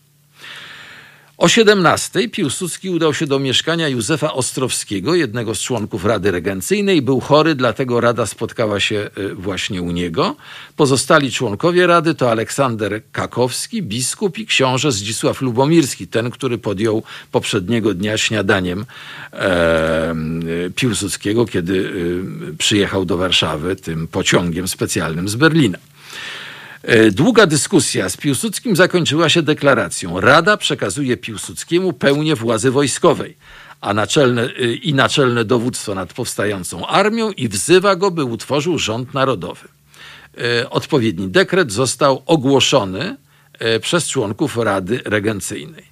O 1.40 1.48
17 1.48 2.30
Piłsudski 2.30 2.90
udał 2.90 3.14
się 3.14 3.28
do 3.28 3.40
mieszkania 3.40 3.88
Józefa 3.88 4.34
Ostrowskiego, 4.34 5.16
jednego 5.16 5.56
z 5.56 5.60
członków 5.62 6.06
Rady 6.06 6.32
Regencyjnej. 6.32 7.02
Był 7.02 7.20
chory, 7.20 7.56
dlatego 7.56 8.02
Rada 8.02 8.26
spotkała 8.26 8.80
się 8.80 9.10
y, 9.18 9.36
właśnie 9.36 9.82
u 9.82 9.92
niego. 9.92 10.36
Pozostali 10.76 11.32
członkowie 11.32 11.88
Rady 11.88 12.16
to 12.16 12.32
Aleksander 12.32 13.02
Kakowski, 13.12 13.84
biskup 13.84 14.38
i 14.38 14.46
książę 14.46 14.92
Zdzisław 14.92 15.42
Lubomirski, 15.42 16.08
ten, 16.08 16.32
który 16.32 16.58
podjął 16.58 17.04
poprzedniego 17.32 17.94
dnia 17.94 18.18
śniadaniem 18.18 18.86
e, 19.34 20.16
Piłsudskiego, 20.76 21.46
kiedy 21.46 21.74
y, 21.74 22.58
przyjechał 22.58 23.06
do 23.06 23.18
Warszawy 23.18 23.76
tym 23.76 24.08
pociągiem 24.08 24.68
specjalnym 24.68 25.30
z 25.30 25.36
Berlina. 25.36 25.78
E, 26.84 27.12
długa 27.12 27.46
dyskusja 27.46 28.10
z 28.10 28.18
Piłsudskim 28.18 28.76
zakończyła 28.76 29.30
się 29.30 29.42
deklaracją. 29.42 30.20
Rada 30.20 30.58
przekazuje 30.58 31.18
Piłsudskiemu 31.18 31.94
pełnię 31.94 32.36
władzy 32.36 32.72
wojskowej 32.72 33.38
a 33.82 33.94
naczelne, 33.94 34.44
e, 34.44 34.74
i 34.74 34.94
naczelne 34.94 35.46
dowództwo 35.46 35.96
nad 35.96 36.14
powstającą 36.14 36.88
armią 36.88 37.32
i 37.32 37.50
wzywa 37.50 37.96
go, 37.96 38.12
by 38.12 38.24
utworzył 38.24 38.78
rząd 38.78 39.14
narodowy. 39.14 39.68
E, 40.38 40.70
odpowiedni 40.70 41.28
dekret 41.28 41.72
został 41.72 42.24
ogłoszony 42.26 43.16
przez 43.82 44.08
członków 44.08 44.58
Rady 44.58 45.02
Regencyjnej. 45.06 45.89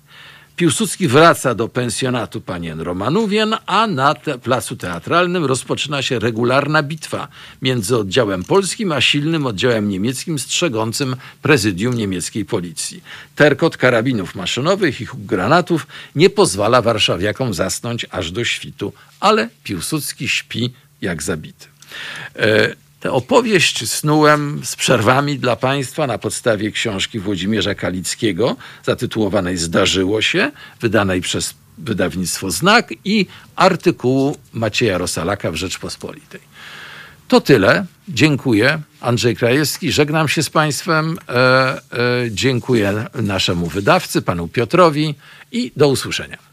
Piłsudski 0.57 1.07
wraca 1.07 1.55
do 1.55 1.67
pensjonatu 1.67 2.41
panien 2.41 2.81
Romanówien, 2.81 3.55
a 3.65 3.87
na 3.87 4.15
te 4.15 4.37
placu 4.37 4.75
teatralnym 4.75 5.45
rozpoczyna 5.45 6.01
się 6.01 6.19
regularna 6.19 6.83
bitwa 6.83 7.27
między 7.61 7.97
oddziałem 7.97 8.43
polskim 8.43 8.91
a 8.91 9.01
silnym 9.01 9.45
oddziałem 9.45 9.89
niemieckim 9.89 10.39
strzegącym 10.39 11.15
prezydium 11.41 11.93
niemieckiej 11.93 12.45
policji. 12.45 13.03
Terkot 13.35 13.77
karabinów 13.77 14.35
maszynowych 14.35 15.01
i 15.01 15.07
granatów 15.13 15.87
nie 16.15 16.29
pozwala 16.29 16.81
warszawiakom 16.81 17.53
zasnąć 17.53 18.05
aż 18.11 18.31
do 18.31 18.43
świtu, 18.43 18.93
ale 19.19 19.49
Piłsudski 19.63 20.27
śpi 20.27 20.73
jak 21.01 21.23
zabity. 21.23 21.67
Tę 22.99 23.11
opowieść 23.11 23.89
snułem 23.89 24.61
z 24.63 24.75
przerwami 24.75 25.39
dla 25.39 25.55
Państwa 25.55 26.07
na 26.07 26.17
podstawie 26.17 26.71
książki 26.71 27.19
Włodzimierza 27.19 27.75
Kalickiego 27.75 28.55
zatytułowanej 28.83 29.57
Zdarzyło 29.57 30.21
się, 30.21 30.51
wydanej 30.81 31.21
przez 31.21 31.53
wydawnictwo 31.77 32.51
Znak 32.51 32.93
i 33.05 33.25
artykułu 33.55 34.37
Macieja 34.53 34.97
Rosalaka 34.97 35.51
w 35.51 35.55
Rzeczpospolitej. 35.55 36.41
To 37.27 37.41
tyle. 37.41 37.85
Dziękuję. 38.09 38.81
Andrzej 39.01 39.35
Krajewski. 39.35 39.91
Żegnam 39.91 40.27
się 40.27 40.43
z 40.43 40.49
Państwem. 40.49 41.17
E, 41.29 41.33
e, 41.33 41.79
dziękuję 42.31 43.05
naszemu 43.15 43.67
wydawcy, 43.67 44.21
panu 44.21 44.47
Piotrowi 44.47 45.15
i 45.51 45.71
do 45.75 45.87
usłyszenia. 45.87 46.46